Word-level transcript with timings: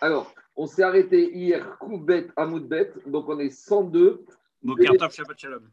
Alors, 0.00 0.32
on 0.56 0.66
s'est 0.66 0.82
arrêté 0.82 1.34
hier, 1.34 1.78
Koubet, 1.78 2.28
Amoudbet, 2.36 2.92
donc 3.06 3.28
on 3.28 3.38
est 3.38 3.50
102. 3.50 4.24
Bokertov, 4.62 5.12
Shabbat 5.12 5.38
Shalom. 5.38 5.68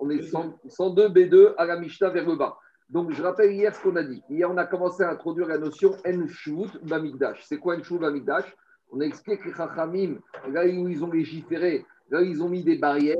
On 0.00 0.10
est 0.10 0.22
102 0.22 1.08
B2 1.08 1.54
à 1.58 1.66
la 1.66 1.78
Mishnah 1.78 2.10
vers 2.10 2.26
le 2.26 2.36
bas. 2.36 2.58
Donc, 2.88 3.12
je 3.12 3.22
rappelle 3.22 3.52
hier 3.52 3.74
ce 3.74 3.82
qu'on 3.82 3.96
a 3.96 4.02
dit. 4.02 4.22
Hier, 4.30 4.50
on 4.50 4.56
a 4.56 4.64
commencé 4.64 5.02
à 5.02 5.10
introduire 5.10 5.48
la 5.48 5.58
notion 5.58 5.96
Enshut 6.06 6.70
Bamikdash. 6.82 7.44
C'est 7.44 7.58
quoi 7.58 7.76
Enshut 7.76 7.98
Bamikdash? 7.98 8.44
On 8.92 9.00
a 9.00 9.04
expliqué 9.04 9.42
que 9.42 9.48
les 9.48 9.54
Chachamim, 9.54 10.18
là 10.48 10.64
où 10.64 10.88
ils 10.88 11.02
ont 11.02 11.10
légiféré, 11.10 11.84
là 12.10 12.20
où 12.20 12.24
ils 12.24 12.42
ont 12.42 12.48
mis 12.48 12.62
des 12.62 12.78
barrières, 12.78 13.16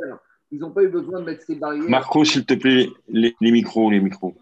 ils 0.52 0.60
n'ont 0.60 0.70
pas 0.70 0.84
eu 0.84 0.88
besoin 0.88 1.20
de 1.20 1.24
mettre 1.24 1.42
ces 1.42 1.56
barrières. 1.56 1.88
Marco, 1.88 2.24
s'il 2.24 2.46
te 2.46 2.54
plaît, 2.54 2.88
les, 3.08 3.34
micros, 3.40 3.90
les 3.90 4.00
micros. 4.00 4.34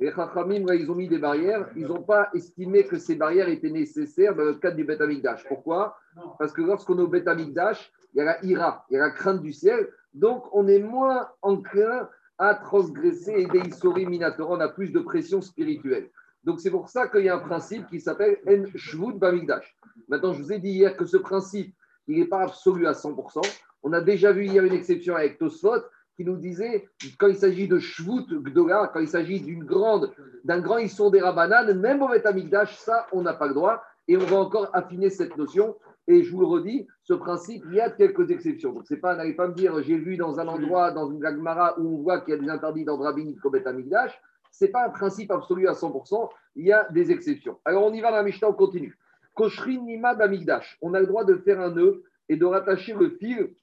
Les 0.00 0.10
Chachamim, 0.12 0.64
ils 0.72 0.90
ont 0.90 0.94
mis 0.94 1.08
des 1.08 1.18
barrières. 1.18 1.68
Ils 1.76 1.86
n'ont 1.86 2.02
pas 2.02 2.30
estimé 2.32 2.84
que 2.84 2.96
ces 2.96 3.16
barrières 3.16 3.50
étaient 3.50 3.70
nécessaires 3.70 4.34
dans 4.34 4.44
le 4.44 4.54
cadre 4.54 4.76
du 4.76 4.84
Bet 4.84 5.00
Amikdash. 5.00 5.44
Pourquoi? 5.46 5.98
Parce 6.38 6.52
que 6.52 6.62
lorsqu'on 6.62 6.98
est 6.98 7.02
au 7.02 7.08
Bet 7.08 7.28
Amikdash, 7.28 7.92
il 8.14 8.18
y 8.18 8.20
a 8.22 8.24
la 8.24 8.44
ira, 8.44 8.86
il 8.90 8.94
y 8.94 8.96
a 8.96 9.00
la 9.00 9.10
crainte 9.10 9.42
du 9.42 9.52
ciel. 9.52 9.88
Donc, 10.14 10.44
on 10.52 10.66
est 10.68 10.78
moins 10.78 11.28
enclin 11.42 12.08
à 12.38 12.54
transgresser 12.54 13.32
et 13.32 13.46
des 13.46 14.06
Minatora, 14.06 14.56
on 14.56 14.60
a 14.60 14.68
plus 14.68 14.90
de 14.90 15.00
pression 15.00 15.42
spirituelle. 15.42 16.08
Donc, 16.42 16.60
c'est 16.60 16.70
pour 16.70 16.88
ça 16.88 17.06
qu'il 17.06 17.24
y 17.24 17.28
a 17.28 17.36
un 17.36 17.40
principe 17.40 17.86
qui 17.88 18.00
s'appelle 18.00 18.38
En 18.48 18.64
Shvut 18.74 19.18
Bamigdash. 19.18 19.76
Maintenant, 20.08 20.32
je 20.32 20.42
vous 20.42 20.52
ai 20.52 20.58
dit 20.58 20.70
hier 20.70 20.96
que 20.96 21.04
ce 21.04 21.18
principe, 21.18 21.74
il 22.08 22.18
n'est 22.18 22.26
pas 22.26 22.40
absolu 22.44 22.86
à 22.86 22.92
100%. 22.92 23.42
On 23.82 23.92
a 23.92 24.00
déjà 24.00 24.32
vu 24.32 24.46
hier 24.46 24.64
une 24.64 24.72
exception 24.72 25.14
avec 25.14 25.38
Tosfot 25.38 25.82
nous 26.26 26.36
disait, 26.36 26.88
quand 27.18 27.28
il 27.28 27.36
s'agit 27.36 27.68
de 27.68 27.78
Shvut 27.78 28.26
Gdola, 28.30 28.90
quand 28.92 29.00
il 29.00 29.08
s'agit 29.08 29.40
d'une 29.40 29.64
grande, 29.64 30.12
d'un 30.44 30.60
grand 30.60 30.78
Issour 30.78 31.10
des 31.10 31.20
Rabanan, 31.20 31.74
même 31.78 32.02
au 32.02 32.08
Betamigdash, 32.08 32.76
ça, 32.76 33.06
on 33.12 33.22
n'a 33.22 33.34
pas 33.34 33.46
le 33.46 33.54
droit. 33.54 33.82
Et 34.08 34.16
on 34.16 34.24
va 34.24 34.36
encore 34.36 34.70
affiner 34.72 35.10
cette 35.10 35.36
notion. 35.36 35.76
Et 36.08 36.24
je 36.24 36.32
vous 36.32 36.40
le 36.40 36.46
redis, 36.46 36.88
ce 37.04 37.14
principe, 37.14 37.62
il 37.68 37.74
y 37.74 37.80
a 37.80 37.90
quelques 37.90 38.30
exceptions. 38.30 38.72
Donc, 38.72 38.92
pas, 39.00 39.14
n'allez 39.14 39.34
pas 39.34 39.46
me 39.46 39.54
dire, 39.54 39.80
j'ai 39.82 39.96
vu 39.96 40.16
dans 40.16 40.40
un 40.40 40.48
endroit, 40.48 40.90
dans 40.90 41.08
une 41.10 41.20
Gagmara, 41.20 41.78
où 41.78 41.98
on 41.98 42.02
voit 42.02 42.20
qu'il 42.20 42.34
y 42.34 42.36
a 42.36 42.40
des 42.40 42.48
interdits 42.48 42.84
dans 42.84 42.96
rabbinique 42.96 43.40
comme 43.40 43.54
Amigdash. 43.64 44.20
Ce 44.50 44.64
n'est 44.64 44.72
pas 44.72 44.86
un 44.86 44.90
principe 44.90 45.30
absolu 45.30 45.68
à 45.68 45.72
100%, 45.72 46.28
il 46.56 46.66
y 46.66 46.72
a 46.72 46.88
des 46.90 47.12
exceptions. 47.12 47.58
Alors, 47.64 47.84
on 47.84 47.92
y 47.92 48.00
va 48.00 48.10
la 48.10 48.24
Mishnah, 48.24 48.48
on 48.48 48.54
continue. 48.54 48.98
Koshrin 49.34 49.82
Nima 49.84 50.10
Amigdash. 50.10 50.78
On 50.82 50.94
a 50.94 51.00
le 51.00 51.06
droit 51.06 51.24
de 51.24 51.36
faire 51.36 51.60
un 51.60 51.70
nœud 51.70 52.02
et 52.28 52.36
de 52.36 52.44
rattacher 52.44 52.94
le 52.94 53.10
fil 53.10 53.54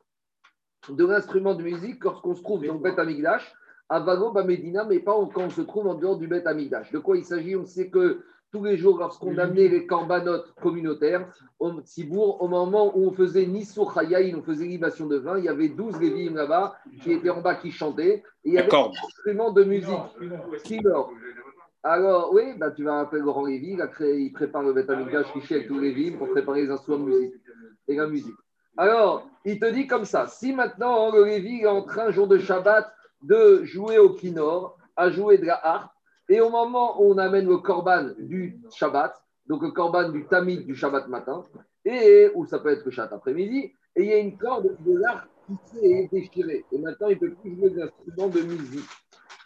de 0.90 1.06
l'instrument 1.06 1.56
de 1.56 1.64
musique 1.64 2.04
lorsqu'on 2.04 2.36
se 2.36 2.42
trouve 2.42 2.66
dans 2.66 2.74
le 2.74 2.80
Bet 2.80 3.00
Amigdash, 3.00 3.54
à 3.90 4.00
Vago 4.00 4.32
Bamedina, 4.32 4.84
mais 4.84 5.00
pas 5.00 5.14
quand 5.34 5.44
on 5.44 5.50
se 5.50 5.62
trouve 5.62 5.88
en 5.88 5.96
dehors 5.96 6.18
du 6.18 6.28
Bet 6.28 6.46
Amigdash. 6.46 6.92
De 6.92 7.00
quoi 7.00 7.18
il 7.18 7.26
s'agit? 7.26 7.56
On 7.56 7.66
sait 7.66 7.90
que 7.90 8.22
tous 8.52 8.64
les 8.64 8.78
jours, 8.78 8.98
lorsqu'on 8.98 9.38
amenait 9.38 9.68
les 9.68 9.86
corbanotes 9.86 10.54
communautaires 10.62 11.28
au 11.60 11.72
Tzibour, 11.82 12.42
au 12.42 12.48
moment 12.48 12.98
où 12.98 13.08
on 13.08 13.12
faisait 13.12 13.46
Nissou 13.46 13.82
on 13.82 14.42
faisait 14.42 14.66
libation 14.66 15.08
de 15.08 15.18
vin, 15.18 15.38
il 15.38 15.46
y 15.46 15.50
avait 15.50 15.70
12 15.70 16.00
lévites 16.00 16.32
là-bas 16.32 16.76
qui 17.02 17.12
étaient 17.12 17.30
en 17.30 17.42
bas 17.42 17.56
qui 17.56 17.72
chantaient. 17.72 18.24
Et 18.46 18.50
il 18.50 18.54
y 18.54 18.58
avait 18.58 18.74
un 18.74 18.90
instrument 19.06 19.52
de 19.52 19.64
musique. 19.64 19.96
Alors, 21.84 22.34
oui, 22.34 22.54
bah, 22.58 22.72
tu 22.72 22.84
vas 22.84 23.00
appeler 23.00 23.22
Laurent 23.22 23.46
Lévy, 23.46 23.74
il, 23.74 23.82
a 23.82 23.88
créé, 23.88 24.20
il 24.20 24.32
prépare 24.32 24.64
le 24.64 24.74
Betamikdash 24.74 25.32
Riché 25.34 25.56
avec 25.56 25.68
tous 25.68 25.80
les 25.80 25.94
Lévim 25.94 26.18
pour 26.18 26.30
préparer 26.30 26.64
les 26.64 26.72
instruments 26.72 27.06
de 27.06 27.10
musique 27.10 27.34
et 27.88 27.96
la 27.96 28.08
musique. 28.08 28.36
Alors, 28.78 29.28
il 29.44 29.60
te 29.60 29.66
dit 29.66 29.88
comme 29.88 30.06
ça 30.06 30.28
si 30.28 30.54
maintenant 30.54 31.12
le 31.12 31.26
Lévi 31.26 31.62
est 31.62 31.68
en 31.68 31.82
train, 31.82 32.12
jour 32.12 32.28
de 32.28 32.38
Shabbat, 32.38 32.94
de 33.24 33.64
jouer 33.64 33.98
au 33.98 34.12
kinor, 34.12 34.78
à 34.96 35.10
jouer 35.10 35.40
de 35.40 35.46
la 35.48 35.60
harpe, 35.66 35.92
et 36.30 36.42
au 36.42 36.50
moment 36.50 37.02
où 37.02 37.12
on 37.12 37.18
amène 37.18 37.48
le 37.48 37.58
korban 37.58 38.10
du 38.20 38.60
Shabbat, 38.76 39.20
donc 39.48 39.64
le 39.64 39.72
korban 39.72 40.10
du 40.10 40.26
tamid 40.28 40.66
du 40.66 40.76
Shabbat 40.76 41.08
matin, 41.08 41.44
et 41.86 42.30
où 42.36 42.46
ça 42.46 42.60
peut 42.60 42.70
être 42.70 42.86
le 42.86 42.92
Shabbat 42.92 43.14
après-midi, 43.14 43.74
et 43.96 44.04
il 44.04 44.06
y 44.06 44.14
a 44.14 44.18
une 44.18 44.38
corde 44.38 44.76
de 44.86 44.98
l'arc 45.00 45.28
qui 45.48 45.58
s'est 45.66 46.10
déchirée. 46.12 46.64
Et 46.72 46.78
maintenant, 46.78 47.08
il 47.08 47.16
ne 47.16 47.20
peut 47.20 47.34
plus 47.42 47.56
jouer 47.56 47.70
d'instrument 47.72 48.28
de 48.28 48.42
musique. 48.42 48.90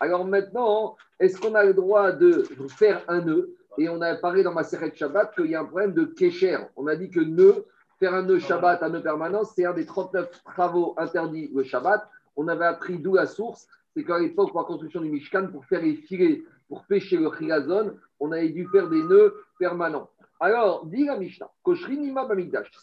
Alors 0.01 0.25
maintenant, 0.25 0.97
est-ce 1.19 1.39
qu'on 1.39 1.55
a 1.55 1.63
le 1.63 1.73
droit 1.73 2.11
de 2.11 2.43
faire 2.67 3.05
un 3.07 3.21
nœud? 3.21 3.55
Et 3.77 3.87
on 3.87 4.01
a 4.01 4.15
parlé 4.15 4.43
dans 4.43 4.51
ma 4.51 4.63
série 4.63 4.91
Shabbat 4.93 5.33
qu'il 5.35 5.51
y 5.51 5.55
a 5.55 5.61
un 5.61 5.65
problème 5.65 5.93
de 5.93 6.03
kécher. 6.03 6.57
On 6.75 6.87
a 6.87 6.97
dit 6.97 7.09
que 7.09 7.21
nœud, 7.21 7.65
faire 8.01 8.15
un 8.15 8.23
nœud 8.23 8.39
Shabbat, 8.39 8.81
un 8.81 8.89
nœud 8.89 9.03
permanent, 9.03 9.43
c'est 9.43 9.63
un 9.63 9.73
des 9.73 9.85
39 9.85 10.43
travaux 10.43 10.95
interdits 10.97 11.51
le 11.53 11.63
Shabbat. 11.63 12.09
On 12.35 12.47
avait 12.47 12.65
appris 12.65 12.97
d'où 12.97 13.13
la 13.13 13.27
source, 13.27 13.67
c'est 13.93 14.03
qu'à 14.03 14.17
l'époque, 14.17 14.49
pour 14.49 14.61
la 14.61 14.65
construction 14.65 15.01
du 15.01 15.11
Mishkan, 15.11 15.49
pour 15.51 15.63
faire 15.65 15.83
les 15.83 15.95
filets 15.95 16.41
pour 16.67 16.83
pêcher 16.85 17.17
le 17.17 17.29
chilazon, 17.37 17.93
on 18.19 18.31
avait 18.31 18.49
dû 18.49 18.67
faire 18.69 18.89
des 18.89 19.03
nœuds 19.03 19.35
permanents. 19.59 20.09
Alors, 20.39 20.87
dit 20.87 21.05
la 21.05 21.15
Mishnah, 21.15 21.51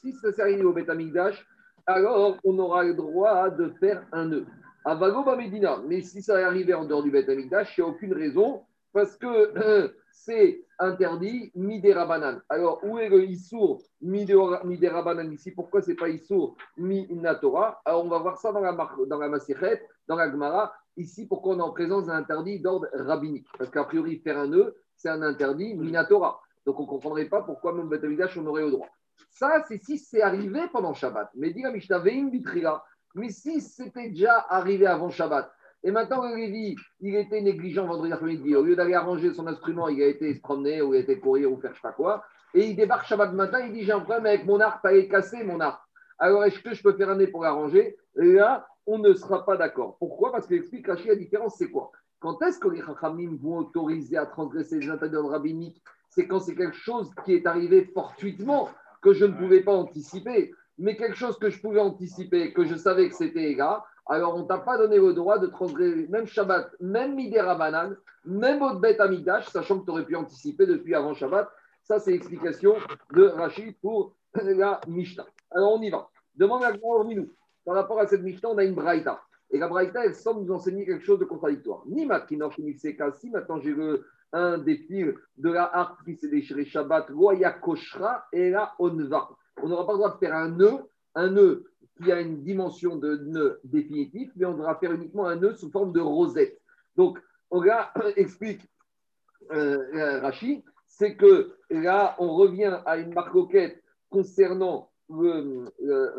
si 0.01 0.13
ça 0.13 0.33
s'est 0.33 0.43
arrivé 0.43 0.63
au 0.63 0.73
Betamikdash, 0.73 1.45
alors 1.87 2.37
on 2.45 2.57
aura 2.61 2.85
le 2.85 2.95
droit 2.95 3.51
de 3.51 3.71
faire 3.81 4.05
un 4.13 4.27
nœud. 4.27 4.47
Avago 4.85 5.25
Bamedina, 5.25 5.79
mais 5.89 6.03
si 6.03 6.23
ça 6.23 6.41
est 6.41 6.45
arrivé 6.45 6.75
en 6.75 6.85
dehors 6.85 7.03
du 7.03 7.11
Betamikdash, 7.11 7.77
il 7.77 7.81
n'y 7.81 7.87
a 7.89 7.91
aucune 7.91 8.13
raison, 8.13 8.63
parce 8.99 9.17
que 9.17 9.95
c'est 10.11 10.65
interdit 10.81 11.53
midera 11.55 12.03
Alors, 12.49 12.81
où 12.83 12.99
est 12.99 13.09
le 13.09 13.23
Issour 13.23 13.81
midera 14.01 14.61
ici? 15.31 15.53
Pourquoi 15.53 15.83
ce 15.83 15.91
n'est 15.91 15.97
pas 15.97 16.09
Issour 16.09 16.57
minatora 16.77 17.81
Alors, 17.85 18.05
on 18.05 18.09
va 18.09 18.19
voir 18.19 18.39
ça 18.39 18.51
dans 18.51 18.59
la, 18.59 18.73
dans 18.73 19.19
la 19.19 19.39
dans 20.09 20.17
la 20.17 20.31
Gemara. 20.33 20.75
Ici, 20.97 21.29
pourquoi 21.29 21.55
on 21.55 21.61
est 21.61 21.63
en 21.63 21.71
présence 21.71 22.07
d'un 22.07 22.15
interdit 22.15 22.59
d'ordre 22.59 22.89
rabbinique? 22.93 23.47
Parce 23.57 23.71
qu'a 23.71 23.85
priori, 23.85 24.19
faire 24.19 24.37
un 24.37 24.49
nœud, 24.49 24.75
c'est 24.97 25.11
un 25.11 25.23
interdit 25.23 25.77
minatora. 25.77 26.41
Donc, 26.67 26.81
on 26.81 26.83
ne 26.83 26.89
comprendrait 26.89 27.27
pas 27.27 27.43
pourquoi 27.43 27.73
même 27.73 27.89
Betamidash, 27.89 28.37
on 28.37 28.47
aurait 28.47 28.65
au 28.65 28.71
droit. 28.73 28.89
Ça, 29.31 29.63
c'est 29.69 29.81
si 29.81 29.97
c'est 29.97 30.23
arrivé 30.23 30.63
pendant 30.73 30.93
Shabbat. 30.93 31.31
Mais 31.37 31.53
dit 31.53 31.63
la 31.63 31.71
Mishnah, 31.71 32.03
mais 33.15 33.31
si 33.31 33.61
c'était 33.61 34.09
déjà 34.09 34.45
arrivé 34.49 34.87
avant 34.87 35.11
Shabbat, 35.11 35.53
et 35.85 35.91
maintenant, 35.91 36.29
le 36.29 36.35
Lévi, 36.35 36.77
il 37.01 37.15
était 37.15 37.41
négligent 37.41 37.87
vendredi 37.87 38.13
après-midi. 38.13 38.57
Au 38.57 38.63
lieu 38.63 38.75
d'aller 38.75 38.95
arranger 38.95 39.33
son 39.33 39.47
instrument, 39.47 39.89
il 39.89 40.03
a 40.03 40.07
été 40.07 40.35
se 40.35 40.41
promener 40.41 40.83
ou 40.83 40.93
il 40.93 40.99
a 40.99 41.01
été 41.01 41.21
courir 41.21 41.53
ou 41.53 41.61
faire 41.61 41.71
je 41.71 41.77
sais 41.77 41.83
pas 41.83 41.93
quoi. 41.93 42.25
Et 42.55 42.67
il 42.67 42.77
débarque 42.77 43.07
Shabbat 43.07 43.33
matin, 43.33 43.61
il 43.61 43.73
dit 43.73 43.85
J'ai 43.85 43.93
un 43.93 44.01
problème 44.01 44.27
avec 44.27 44.45
mon 44.45 44.59
arc, 44.61 44.83
pas 44.83 45.01
cassé 45.03 45.45
mon 45.45 45.61
arc. 45.61 45.81
Alors, 46.19 46.45
est-ce 46.45 46.59
que 46.59 46.75
je 46.75 46.83
peux 46.83 46.95
faire 46.95 47.11
un 47.11 47.17
nez 47.17 47.29
pour 47.29 47.45
l'arranger? 47.45 47.97
Là, 48.17 48.67
on 48.87 48.99
ne 48.99 49.13
sera 49.15 49.45
pas 49.45 49.57
d'accord. 49.57 49.97
Pourquoi? 49.99 50.33
Parce 50.33 50.47
qu'il 50.47 50.57
explique 50.57 50.89
la 50.89 51.15
différence, 51.15 51.57
c'est 51.59 51.71
quoi? 51.71 51.93
Quand 52.19 52.43
est-ce 52.43 52.59
que 52.59 52.69
les 52.69 52.83
Chachamim 52.83 53.37
vont 53.41 53.59
autoriser 53.59 54.17
à 54.17 54.27
transgresser 54.27 54.81
les 54.81 54.91
interdits 54.91 55.17
rabbiniques 55.17 55.81
C'est 56.09 56.27
quand 56.27 56.41
c'est 56.41 56.57
quelque 56.57 56.77
chose 56.77 57.13
qui 57.25 57.35
est 57.35 57.47
arrivé 57.47 57.85
fortuitement, 57.95 58.69
que 59.01 59.13
je 59.13 59.27
ne 59.27 59.35
pouvais 59.35 59.61
pas 59.61 59.73
anticiper. 59.73 60.53
Mais 60.79 60.97
quelque 60.97 61.17
chose 61.17 61.39
que 61.39 61.51
je 61.51 61.61
pouvais 61.61 61.81
anticiper, 61.81 62.53
que 62.53 62.65
je 62.65 62.77
savais 62.77 63.09
que 63.09 63.15
c'était 63.15 63.55
là, 63.55 63.85
alors 64.07 64.37
on 64.37 64.45
t'a 64.45 64.59
pas 64.59 64.79
donné 64.79 64.99
le 64.99 65.13
droit 65.13 65.39
de 65.39 65.49
transgresser 65.49 66.07
même 66.09 66.27
Shabbat, 66.27 66.71
même 66.81 67.15
Midera 67.15 67.55
Banan, 67.57 67.95
même 68.25 68.63
au 68.63 68.75
Bet 68.75 69.01
Amidash, 69.01 69.49
sachant 69.49 69.81
que 69.81 69.85
tu 69.85 69.91
aurais 69.91 70.05
pu 70.05 70.17
anticiper 70.17 70.67
depuis 70.67 70.95
avant 70.95 71.15
Shabbat. 71.15 71.49
Ça, 71.83 71.99
c'est 71.99 72.13
l'explication 72.13 72.77
de 73.13 73.25
Rachid 73.25 73.75
pour 73.81 74.15
la 74.35 74.81
Mishnah. 74.87 75.27
Alors 75.51 75.75
on 75.75 75.83
y 75.83 75.91
va. 75.91 76.09
Demande 76.37 76.63
à 76.65 76.73
Grand 76.73 77.05
Minou. 77.05 77.29
Par 77.65 77.75
rapport 77.75 77.99
à 77.99 78.07
cette 78.07 78.23
Mishnah, 78.23 78.51
on 78.51 78.59
a 78.59 78.65
une 78.65 78.75
Braïta. 78.75 79.21
Et 79.51 79.59
la 79.59 79.69
Braïta, 79.69 80.05
elle 80.05 80.15
semble 80.15 80.45
nous 80.45 80.53
enseigner 80.53 80.85
quelque 80.85 81.05
chose 81.05 81.19
de 81.19 81.25
contradictoire. 81.25 81.83
Ni 81.87 82.07
Matkinor 82.07 82.55
Seka, 82.77 83.13
si 83.13 83.31
maintenant 83.31 83.59
j'ai 83.61 83.75
un 84.33 84.59
des 84.59 84.77
fils 84.77 85.15
de 85.39 85.51
la 85.51 85.65
harpe 85.65 86.05
qui 86.05 86.15
s'est 86.17 86.29
déchiré 86.29 86.65
Shabbat, 86.65 87.11
Roya 87.11 87.53
Koshra 87.53 88.27
et 88.33 88.51
la 88.51 88.75
Onva. 88.79 89.31
On 89.63 89.69
n'aura 89.69 89.87
pas 89.87 89.93
le 89.93 89.99
droit 89.99 90.15
de 90.15 90.19
faire 90.19 90.35
un 90.35 90.51
nœud, 90.51 90.79
un 91.15 91.31
nœud 91.31 91.65
qui 92.03 92.13
a 92.13 92.21
une 92.21 92.43
dimension 92.43 92.97
de 92.97 93.17
nœud 93.17 93.61
définitif, 93.65 94.31
mais 94.37 94.47
on 94.47 94.55
devra 94.55 94.77
faire 94.77 94.93
uniquement 94.93 95.27
un 95.27 95.37
nœud 95.37 95.55
sous 95.55 95.71
forme 95.71 95.93
de 95.93 96.01
rosette. 96.01 96.61
Donc, 96.97 97.19
on 97.51 97.63
explique 98.17 98.63
euh, 99.53 100.21
Rachid, 100.21 100.63
c'est 100.87 101.17
que 101.17 101.55
là, 101.71 102.17
on 102.19 102.35
revient 102.35 102.79
à 102.85 102.99
une 102.99 103.15
marcoquette 103.15 103.83
concernant 104.11 104.91
le, 105.11 105.65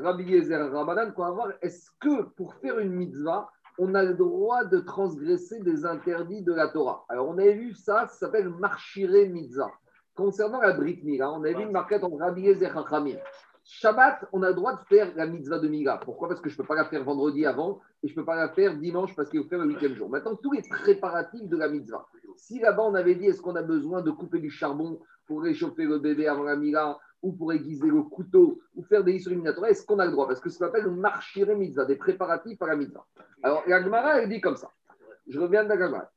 Rabbi 0.02 0.24
Yezer 0.24 0.72
Ramadan 0.72 1.12
qu'on 1.12 1.24
va 1.24 1.32
voir, 1.32 1.54
est-ce 1.62 1.90
que 2.00 2.24
pour 2.24 2.56
faire 2.56 2.80
une 2.80 2.94
mitzvah, 2.94 3.50
on 3.78 3.94
a 3.96 4.04
le 4.04 4.16
droit 4.16 4.66
de 4.66 4.80
transgresser 4.80 5.60
des 5.60 5.86
interdits 5.86 6.42
de 6.42 6.54
la 6.54 6.68
Torah? 6.68 7.06
Alors, 7.08 7.30
on 7.30 7.38
avait 7.38 7.54
vu 7.54 7.74
ça, 7.74 8.08
ça 8.08 8.26
s'appelle 8.26 8.50
marchire 8.50 9.12
mitzvah. 9.30 9.72
Concernant 10.20 10.60
la 10.60 10.74
Brit 10.74 11.00
Mila, 11.06 11.32
on 11.32 11.42
avait 11.46 11.54
vu 11.54 11.64
une 11.64 11.72
marquette 11.72 12.04
entre 12.04 12.18
Rabbi 12.18 12.46
et 12.50 12.58
Shabbat, 13.64 14.26
on 14.34 14.44
a 14.44 14.50
le 14.50 14.54
droit 14.54 14.74
de 14.74 14.82
faire 14.90 15.14
la 15.16 15.26
mitzvah 15.26 15.60
de 15.60 15.70
Mila. 15.70 15.98
Pourquoi? 16.04 16.28
Parce 16.28 16.42
que 16.42 16.50
je 16.50 16.56
ne 16.56 16.58
peux 16.58 16.68
pas 16.68 16.76
la 16.76 16.84
faire 16.84 17.06
vendredi 17.06 17.46
avant 17.46 17.80
et 18.04 18.10
je 18.10 18.12
ne 18.12 18.16
peux 18.18 18.26
pas 18.26 18.36
la 18.36 18.50
faire 18.50 18.76
dimanche 18.76 19.16
parce 19.16 19.30
qu'il 19.30 19.42
faut 19.42 19.48
faire 19.48 19.60
le 19.60 19.70
huitième 19.70 19.96
jour. 19.96 20.10
Maintenant, 20.10 20.36
tous 20.36 20.52
les 20.52 20.62
préparatifs 20.62 21.48
de 21.48 21.56
la 21.56 21.70
mitzvah. 21.70 22.06
Si 22.36 22.60
là-bas, 22.60 22.84
on 22.84 22.96
avait 22.96 23.16
dit 23.16 23.28
est-ce 23.28 23.42
qu'on 23.42 23.56
a 23.56 23.62
besoin 23.62 24.02
de 24.02 24.12
couper 24.12 24.40
du 24.40 24.50
charbon 24.50 25.00
pour 25.26 25.42
réchauffer 25.42 25.86
le 25.86 26.00
bébé 26.00 26.28
avant 26.28 26.44
la 26.44 26.58
Mila 26.58 27.00
ou 27.22 27.32
pour 27.32 27.54
aiguiser 27.54 27.88
le 27.88 28.04
couteau, 28.04 28.60
ou 28.76 28.84
faire 28.84 29.06
des 29.06 29.14
issues 29.14 29.30
éliminatoires, 29.30 29.68
est-ce 29.68 29.86
qu'on 29.86 30.00
a 30.00 30.06
le 30.06 30.12
droit? 30.12 30.28
Parce 30.28 30.42
que 30.42 30.50
ça 30.50 30.66
s'appelle 30.66 30.84
le 30.84 30.92
marchire 30.92 31.56
mitzvah, 31.56 31.86
des 31.86 31.96
préparatifs 31.96 32.62
à 32.62 32.68
la 32.68 32.76
mitzvah. 32.76 33.06
Alors, 33.42 33.64
la 33.68 33.82
Gemara, 33.82 34.20
elle 34.20 34.28
dit 34.28 34.42
comme 34.42 34.58
ça. 34.58 34.70
Je 35.30 35.40
reviens 35.40 35.64
de 35.64 35.70
la 35.70 35.78
Gemara. 35.78 36.12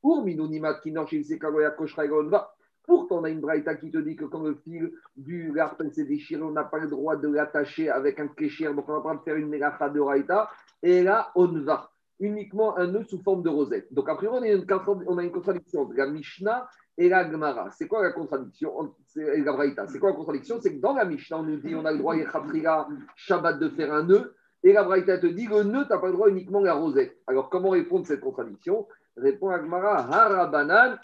Pourtant, 2.84 3.18
on 3.20 3.24
a 3.24 3.30
une 3.30 3.40
braïta 3.40 3.76
qui 3.76 3.90
te 3.90 3.98
dit 3.98 4.16
que 4.16 4.24
quand 4.24 4.42
le 4.42 4.54
fil 4.64 4.92
du 5.16 5.52
l'arpel 5.52 5.92
s'est 5.92 6.04
déchiré, 6.04 6.42
on 6.42 6.50
n'a 6.50 6.64
pas 6.64 6.78
le 6.78 6.88
droit 6.88 7.16
de 7.16 7.28
l'attacher 7.28 7.88
avec 7.88 8.18
un 8.18 8.28
kécher, 8.28 8.72
donc 8.74 8.88
on 8.88 8.94
n'a 8.94 9.00
pas 9.00 9.14
de 9.14 9.20
faire 9.20 9.36
une 9.36 9.48
mélacha 9.48 9.88
de 9.88 10.00
raïta. 10.00 10.50
Et 10.82 11.02
là, 11.02 11.30
on 11.36 11.46
va 11.46 11.90
uniquement 12.18 12.76
un 12.78 12.86
nœud 12.88 13.04
sous 13.04 13.22
forme 13.22 13.42
de 13.42 13.48
rosette. 13.48 13.92
Donc, 13.92 14.08
après, 14.08 14.26
on 14.28 14.42
a 14.42 14.48
une, 14.48 14.64
on 15.06 15.18
a 15.18 15.22
une 15.22 15.32
contradiction 15.32 15.82
entre 15.82 15.94
la 15.94 16.06
Mishnah 16.06 16.68
et 16.98 17.08
la 17.08 17.30
Gemara. 17.30 17.70
C'est 17.70 17.88
quoi 17.88 18.02
la 18.02 18.12
contradiction 18.12 18.94
la. 19.14 19.86
C'est 19.88 19.98
quoi 19.98 20.10
la 20.10 20.16
contradiction? 20.16 20.60
C'est 20.60 20.76
que 20.76 20.80
dans 20.80 20.94
la 20.94 21.04
Mishnah, 21.04 21.38
on 21.38 21.42
nous 21.42 21.56
dit 21.56 21.74
on 21.74 21.84
a 21.84 21.92
le 21.92 21.98
droit, 21.98 22.14
Shabbat, 23.16 23.58
de 23.58 23.68
faire 23.70 23.92
un 23.92 24.04
nœud. 24.04 24.34
Et 24.64 24.72
la 24.72 24.84
Braïta 24.84 25.18
te 25.18 25.26
dit 25.26 25.46
le 25.46 25.64
nœud, 25.64 25.84
tu 25.84 25.92
n'as 25.92 25.98
pas 25.98 26.06
le 26.06 26.12
droit 26.12 26.28
uniquement 26.28 26.60
la 26.60 26.74
rosette. 26.74 27.16
Alors, 27.26 27.50
comment 27.50 27.70
répondre 27.70 28.04
à 28.04 28.08
cette 28.08 28.20
contradiction? 28.20 28.86
Répond 29.16 29.50
Agmara 29.50 29.98
Harabanan 30.10 30.98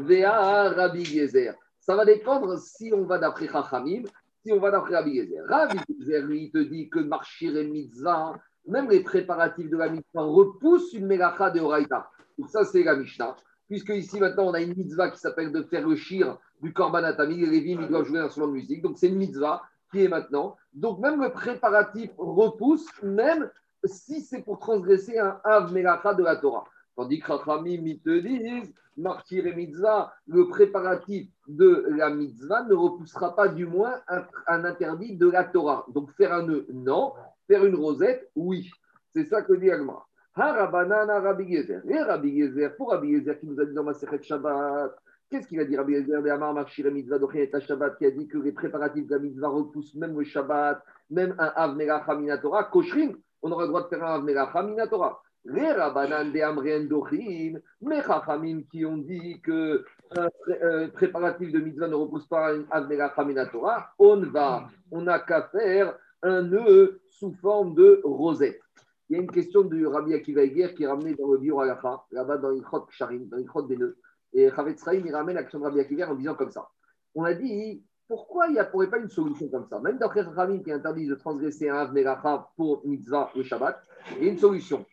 Vea 0.00 0.70
Rabbi 0.70 1.04
Gezer. 1.04 1.54
Ça 1.80 1.96
va 1.96 2.04
dépendre 2.04 2.58
si 2.58 2.92
on 2.94 3.04
va 3.04 3.18
d'après 3.18 3.48
Chachamim, 3.48 4.02
si 4.44 4.52
on 4.52 4.60
va 4.60 4.70
d'après 4.70 4.96
Rabbi 4.96 5.16
Gezer. 5.16 5.44
Rabbi 5.48 5.78
Gezer, 6.00 6.22
lui, 6.22 6.44
il 6.44 6.50
te 6.50 6.58
dit 6.58 6.88
que 6.88 6.98
marchir 6.98 7.56
et 7.56 7.64
mitzvah, 7.64 8.34
même 8.66 8.88
les 8.90 9.00
préparatifs 9.00 9.70
de 9.70 9.76
la 9.76 9.88
mitzvah 9.88 10.22
repoussent 10.22 10.92
une 10.92 11.06
mélacha 11.06 11.50
de 11.50 11.60
Horaïta. 11.60 12.10
Donc, 12.38 12.50
ça, 12.50 12.64
c'est 12.64 12.82
la 12.82 12.96
Mishnah. 12.96 13.36
Puisque 13.68 13.90
ici, 13.90 14.20
maintenant, 14.20 14.46
on 14.48 14.54
a 14.54 14.60
une 14.60 14.74
mitzvah 14.76 15.10
qui 15.10 15.18
s'appelle 15.18 15.52
de 15.52 15.62
faire 15.62 15.86
le 15.86 15.96
shir 15.96 16.38
du 16.62 16.72
Korban 16.72 17.04
Atami. 17.04 17.36
Les 17.36 17.46
Lévim, 17.46 17.82
ils 17.82 17.88
doivent 17.88 18.04
jouer 18.04 18.20
un 18.20 18.24
instrument 18.24 18.48
de 18.48 18.52
musique. 18.52 18.82
Donc, 18.82 18.98
c'est 18.98 19.08
une 19.08 19.16
mitzvah 19.16 19.62
qui 19.90 20.04
est 20.04 20.08
maintenant. 20.08 20.56
Donc, 20.72 21.00
même 21.00 21.20
le 21.20 21.30
préparatif 21.30 22.10
repousse, 22.18 22.86
même 23.02 23.50
si 23.84 24.20
c'est 24.20 24.42
pour 24.42 24.58
transgresser 24.58 25.18
un 25.18 25.40
Av 25.44 25.72
Melacha 25.72 26.14
de 26.14 26.22
la 26.22 26.36
Torah. 26.36 26.64
Tandis 26.98 27.20
que 27.20 27.30
Rachamim, 27.30 27.86
ils 27.86 28.00
te 28.00 28.18
disent, 28.18 28.74
Martyr 28.96 29.46
et 29.46 29.54
Mitzvah, 29.54 30.12
le 30.26 30.48
préparatif 30.48 31.28
de 31.46 31.86
la 31.96 32.10
Mitzvah 32.10 32.64
ne 32.64 32.74
repoussera 32.74 33.36
pas 33.36 33.46
du 33.46 33.66
moins 33.66 34.00
un, 34.08 34.64
interdit 34.64 35.16
de 35.16 35.30
la 35.30 35.44
Torah. 35.44 35.86
Donc, 35.94 36.10
faire 36.16 36.32
un 36.32 36.42
nœud, 36.42 36.66
non. 36.72 37.12
Faire 37.46 37.64
une 37.64 37.76
rosette, 37.76 38.28
oui. 38.34 38.68
C'est 39.14 39.26
ça 39.26 39.42
que 39.42 39.52
dit 39.52 39.70
Agma. 39.70 40.04
Harabanana 40.34 41.20
Rabbi 41.20 41.48
Gezer. 41.48 41.82
Et 41.88 42.02
Rabbi 42.02 42.36
Gezer, 42.36 42.74
pour 42.74 42.90
Rabbi 42.90 43.12
Gezer 43.12 43.38
qui 43.38 43.46
nous 43.46 43.60
a 43.60 43.64
dit 43.64 43.74
dans 43.74 43.84
ma 43.84 43.92
Shabbat, 43.94 44.96
Qu'est-ce 45.30 45.46
qu'il 45.46 45.60
a 45.60 45.64
dit 45.66 45.76
Rabbi 45.76 45.94
Eliezer 45.94 46.20
de 46.20 46.30
Amar 46.30 46.52
Marchir 46.52 46.90
Mitzvah 46.90 47.18
Shabbat 47.60 47.96
qui 47.96 48.06
a 48.06 48.10
dit 48.10 48.26
que 48.26 48.38
les 48.38 48.50
préparatifs 48.50 49.06
de 49.06 49.14
la 49.14 49.20
mitzvah 49.20 49.48
repoussent 49.48 49.94
même 49.94 50.18
le 50.18 50.24
Shabbat, 50.24 50.82
même 51.10 51.36
un 51.38 51.52
Av 51.54 51.76
Melach 51.76 52.08
Minatora, 52.08 52.64
Koshrin, 52.64 53.12
on 53.42 53.52
aurait 53.52 53.66
le 53.66 53.68
droit 53.68 53.84
de 53.84 53.88
faire 53.88 54.02
un 54.02 54.14
Av 54.14 54.24
Melach 54.24 54.52
Minatora. 54.64 55.22
Les 55.50 55.72
Rabbanan 55.72 56.30
de 56.30 56.40
Amrien 56.40 56.84
Dochin, 56.84 57.54
mes 57.80 58.02
Chachamim 58.02 58.64
qui 58.70 58.84
ont 58.84 58.98
dit 58.98 59.40
que 59.40 59.82
un 60.14 60.88
préparatif 60.88 61.52
de 61.52 61.58
mitzvah 61.58 61.88
ne 61.88 61.94
repousse 61.94 62.26
pas 62.26 62.52
Melach 62.86 63.16
Minatora, 63.16 63.88
on 63.98 64.20
va, 64.26 64.68
on 64.90 65.00
n'a 65.02 65.20
qu'à 65.20 65.44
faire 65.44 65.96
un 66.22 66.42
nœud 66.42 67.00
sous 67.08 67.32
forme 67.40 67.74
de 67.74 68.02
rosette. 68.04 68.60
Il 69.08 69.16
y 69.16 69.18
a 69.18 69.22
une 69.22 69.30
question 69.30 69.62
de 69.62 69.86
Rabbi 69.86 70.12
Akiva 70.12 70.42
Eger 70.42 70.74
qui 70.74 70.82
est 70.82 70.86
ramenée 70.86 71.14
dans 71.14 71.32
le 71.32 71.38
Biur 71.38 71.62
Alacha, 71.62 72.04
là-bas 72.10 72.36
dans 72.36 72.52
Ilchot 72.52 72.82
Ksharim, 72.82 73.26
dans 73.28 73.38
Ilchot 73.38 73.62
des 73.62 73.78
nœuds. 73.78 73.96
Et 74.34 74.50
Chavetz 74.50 74.84
il 74.92 75.14
ramène 75.14 75.36
l'action 75.36 75.60
de 75.60 75.64
Rabbi 75.64 75.80
Akiva 75.80 76.10
en 76.10 76.14
disant 76.14 76.34
comme 76.34 76.50
ça. 76.50 76.68
On 77.14 77.24
a 77.24 77.32
dit, 77.32 77.82
pourquoi 78.06 78.48
il 78.48 78.52
n'y 78.52 78.60
aurait 78.60 78.90
pas 78.90 78.98
une 78.98 79.08
solution 79.08 79.48
comme 79.48 79.66
ça? 79.66 79.80
Même 79.80 79.96
d'après 79.96 80.20
Rami 80.20 80.62
qui 80.62 80.72
interdit 80.72 81.06
de 81.06 81.14
transgresser 81.14 81.70
un 81.70 81.76
Avneracha 81.76 82.50
pour 82.54 82.86
mitzvah 82.86 83.30
le 83.34 83.42
Shabbat, 83.42 83.82
il 84.18 84.24
y 84.24 84.28
a 84.28 84.32
une 84.32 84.38
solution. 84.38 84.84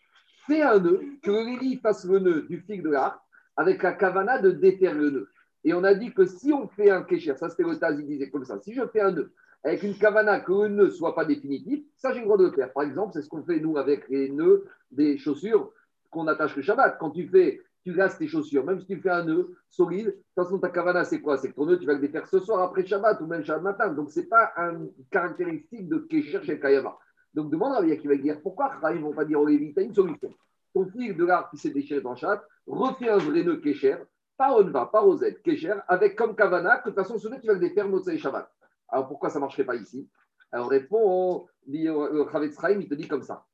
Fais 0.47 0.61
un 0.61 0.79
nœud, 0.79 1.01
que 1.23 1.31
le 1.31 1.79
fasse 1.79 2.05
le 2.05 2.19
nœud 2.19 2.41
du 2.43 2.59
fig 2.61 2.83
de 2.83 2.89
l'arc 2.89 3.19
avec 3.57 3.81
la 3.81 3.93
kavana 3.93 4.39
de 4.39 4.51
déterre 4.51 4.95
le 4.95 5.09
nœud. 5.09 5.29
Et 5.63 5.73
on 5.73 5.83
a 5.83 5.93
dit 5.93 6.13
que 6.13 6.25
si 6.25 6.53
on 6.53 6.67
fait 6.67 6.91
un 6.91 7.03
kécher, 7.03 7.35
ça 7.35 7.49
c'était 7.49 7.63
le 7.63 7.77
Taz, 7.77 7.97
il 7.99 8.05
disait 8.05 8.29
comme 8.29 8.45
ça, 8.45 8.59
si 8.59 8.73
je 8.73 8.85
fais 8.87 9.01
un 9.01 9.11
nœud 9.11 9.31
avec 9.63 9.81
une 9.81 9.97
kavana 9.97 10.39
que 10.41 10.51
le 10.51 10.67
nœud 10.67 10.85
ne 10.85 10.89
soit 10.89 11.15
pas 11.15 11.25
définitif, 11.25 11.83
ça 11.97 12.13
j'ai 12.13 12.19
le 12.19 12.25
droit 12.25 12.37
de 12.37 12.45
le 12.45 12.51
faire. 12.51 12.71
Par 12.71 12.83
exemple, 12.83 13.13
c'est 13.13 13.23
ce 13.23 13.29
qu'on 13.29 13.43
fait 13.43 13.59
nous 13.59 13.77
avec 13.77 14.07
les 14.09 14.29
nœuds 14.29 14.65
des 14.91 15.17
chaussures 15.17 15.71
qu'on 16.11 16.27
attache 16.27 16.55
le 16.55 16.61
Shabbat. 16.61 16.97
Quand 16.99 17.09
tu 17.09 17.27
fais 17.27 17.61
tu 17.85 17.93
lasses 17.93 18.17
tes 18.17 18.27
chaussures, 18.27 18.65
même 18.65 18.79
si 18.79 18.87
tu 18.87 18.97
fais 18.99 19.11
un 19.11 19.23
nœud 19.23 19.55
solide, 19.69 20.07
de 20.07 20.11
toute 20.11 20.23
façon, 20.35 20.57
ta 20.57 20.69
kavana, 20.69 21.03
c'est 21.03 21.21
quoi? 21.21 21.37
C'est 21.37 21.49
que 21.49 21.55
ton 21.55 21.67
nœud, 21.67 21.77
tu 21.77 21.85
vas 21.85 21.93
le 21.93 21.99
défaire 21.99 22.25
ce 22.27 22.39
soir 22.39 22.63
après 22.63 22.83
Shabbat 22.83 23.21
ou 23.21 23.27
même 23.27 23.45
Shabbat 23.45 23.61
matin. 23.61 23.93
Donc, 23.93 24.09
ce 24.09 24.19
n'est 24.21 24.25
pas 24.25 24.51
une 24.57 24.89
caractéristique 25.11 25.87
de 25.87 25.99
Kesher 25.99 26.41
chez 26.43 26.59
Kayama. 26.59 26.97
Donc, 27.35 27.51
demande 27.51 27.73
à 27.73 27.79
Rabbi 27.79 27.97
qui 27.97 28.07
va 28.07 28.15
dire 28.15 28.41
pourquoi 28.41 28.71
ils 28.91 28.99
ne 28.99 29.01
vont 29.01 29.13
pas 29.13 29.25
dire 29.25 29.41
au 29.41 29.45
Lévi, 29.45 29.73
tu 29.73 29.79
as 29.81 29.83
une 29.83 29.93
solution. 29.93 30.33
Ton 30.73 30.85
fil 30.85 31.15
de 31.17 31.25
l'arbre 31.25 31.49
qui 31.49 31.57
s'est 31.57 31.69
déchiré 31.69 31.99
dans 31.99 32.15
Shabbat, 32.15 32.43
refais 32.65 33.09
un 33.09 33.17
vrai 33.17 33.43
nœud 33.43 33.57
Kesher, 33.57 33.97
pas 34.37 34.57
Onva, 34.57 34.85
pas 34.85 35.01
Rosette, 35.01 35.41
Kesher, 35.41 35.75
avec 35.89 36.15
comme 36.15 36.35
Kavana, 36.35 36.77
que 36.77 36.89
de 36.89 36.95
toute 36.95 37.03
façon, 37.03 37.19
ce 37.19 37.27
nœud, 37.27 37.37
tu 37.41 37.47
vas 37.47 37.53
le 37.53 37.59
défaire 37.59 37.89
Motsai 37.89 38.17
Shabbat. 38.17 38.49
Alors, 38.87 39.07
pourquoi 39.09 39.29
ça 39.29 39.39
ne 39.39 39.41
marcherait 39.41 39.65
pas 39.65 39.75
ici? 39.75 40.09
Alors, 40.51 40.69
répond, 40.69 41.47
dit 41.67 41.89
euh, 41.89 42.25
Chavetz 42.31 42.57
il 42.79 42.87
te 42.87 42.95
dit 42.95 43.07
comme 43.07 43.23
ça. 43.23 43.45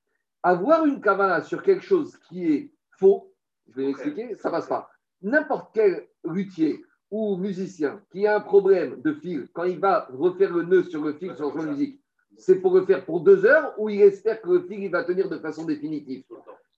Avoir 0.43 0.85
une 0.85 1.01
Kavana 1.01 1.41
sur 1.41 1.63
quelque 1.63 1.83
chose 1.83 2.17
qui 2.29 2.53
est 2.53 2.71
faux, 2.99 3.33
je 3.69 3.77
vais 3.77 3.87
l'expliquer, 3.87 4.35
ça 4.35 4.51
passe 4.51 4.67
pas. 4.67 4.91
N'importe 5.23 5.71
quel 5.73 6.07
luthier 6.23 6.83
ou 7.09 7.37
musicien 7.37 8.01
qui 8.11 8.27
a 8.27 8.37
un 8.37 8.41
problème 8.41 9.01
de 9.01 9.13
fil, 9.13 9.47
quand 9.53 9.63
il 9.63 9.79
va 9.79 10.07
refaire 10.11 10.53
le 10.53 10.63
nœud 10.63 10.83
sur 10.83 11.03
le 11.03 11.13
fil 11.13 11.35
sur 11.35 11.55
la 11.55 11.63
musique, 11.65 12.00
c'est 12.37 12.55
pour 12.55 12.73
le 12.75 12.85
faire 12.85 13.05
pour 13.05 13.21
deux 13.21 13.45
heures 13.45 13.73
ou 13.77 13.89
il 13.89 14.01
espère 14.01 14.41
que 14.41 14.49
le 14.49 14.61
fil 14.61 14.83
il 14.83 14.91
va 14.91 15.03
tenir 15.03 15.29
de 15.29 15.37
façon 15.37 15.65
définitive? 15.65 16.23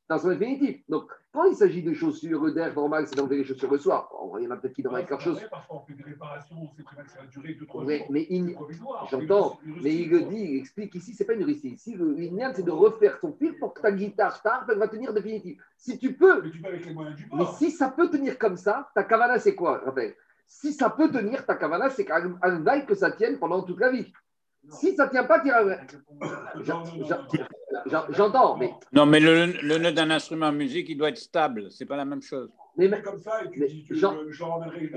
Façon 0.07 0.29
définitive. 0.29 0.81
Donc, 0.89 1.09
quand 1.31 1.45
il 1.45 1.55
s'agit 1.55 1.81
de 1.81 1.93
chaussures 1.93 2.53
d'air 2.53 2.75
normal, 2.75 3.07
c'est 3.07 3.15
d'enlever 3.15 3.37
les 3.37 3.43
chaussures 3.45 3.71
le 3.71 3.77
soir. 3.77 4.09
Il 4.37 4.43
y 4.43 4.47
en 4.47 4.51
a 4.51 4.57
peut-être 4.57 4.73
qui 4.73 4.83
devraient 4.83 5.05
quelque 5.05 5.23
chose. 5.23 5.39
Parfois, 5.49 5.77
on 5.77 5.85
fait 5.87 5.93
des 5.93 6.03
réparations, 6.03 6.57
on 6.61 6.75
sait 6.75 6.83
très 6.83 6.95
bien 6.95 7.05
que 7.05 7.11
ça 7.11 7.19
va 7.21 7.25
durer 7.27 7.53
deux, 7.53 7.65
trois 7.65 7.85
mais. 7.85 8.05
Mais 8.09 8.27
il... 8.29 8.55
j'entends, 9.09 9.57
mais 9.81 9.95
il 9.95 10.09
le 10.09 10.21
dit, 10.23 10.41
il 10.41 10.59
explique 10.59 10.93
ici, 10.95 11.13
c'est 11.13 11.23
pas 11.23 11.33
une 11.33 11.43
heuristique. 11.43 11.75
Ici, 11.75 11.95
l'ignan, 11.97 12.51
c'est 12.53 12.63
de 12.63 12.71
refaire 12.71 13.19
ton 13.19 13.31
fil 13.31 13.57
pour 13.57 13.73
que 13.73 13.81
ta 13.81 13.91
guitare, 13.91 14.41
ta 14.41 14.65
elle 14.69 14.77
va 14.77 14.87
tenir 14.89 15.13
définitive. 15.13 15.61
Si 15.77 15.97
tu 15.97 16.13
peux. 16.13 16.43
Mais 16.43 16.51
tu 16.51 16.61
peux 16.61 16.67
avec 16.67 16.85
les 16.85 16.93
moyens 16.93 17.15
du 17.15 17.25
bord. 17.25 17.39
Mais 17.39 17.45
si 17.57 17.71
ça 17.71 17.89
peut 17.89 18.09
tenir 18.09 18.37
comme 18.37 18.57
ça, 18.57 18.91
ta 18.93 19.03
cavana, 19.03 19.39
c'est 19.39 19.55
quoi, 19.55 19.81
Raphaël? 19.85 20.13
Si 20.45 20.73
ça 20.73 20.89
peut 20.89 21.09
tenir, 21.09 21.45
ta 21.45 21.55
cavana, 21.55 21.89
c'est 21.89 22.05
qu'un 22.05 22.59
veille 22.59 22.85
que 22.85 22.93
ça 22.93 23.09
tienne 23.09 23.39
pendant 23.39 23.63
toute 23.63 23.79
la 23.79 23.89
vie. 23.89 24.11
Si 24.69 24.95
ça 24.95 25.05
ne 25.05 25.11
tient 25.11 25.25
pas, 25.25 25.41
tu 25.41 25.49
J'entends, 28.15 28.57
mais. 28.57 28.73
Non, 28.93 29.05
mais 29.05 29.19
le, 29.19 29.47
le 29.61 29.77
nœud 29.77 29.91
d'un 29.91 30.09
instrument 30.09 30.51
de 30.51 30.57
musique, 30.57 30.89
il 30.89 30.97
doit 30.97 31.09
être 31.09 31.17
stable. 31.17 31.69
Ce 31.69 31.83
n'est 31.83 31.87
pas 31.87 31.97
la 31.97 32.05
même 32.05 32.21
chose. 32.21 32.49
Mais, 32.77 32.87
mais 32.87 33.01
comme 33.01 33.19
ça, 33.19 33.43
et 33.43 33.49
tu 33.49 33.65
dis, 33.65 33.85
je, 33.89 33.95
je 33.95 34.43
ramènerai 34.43 34.89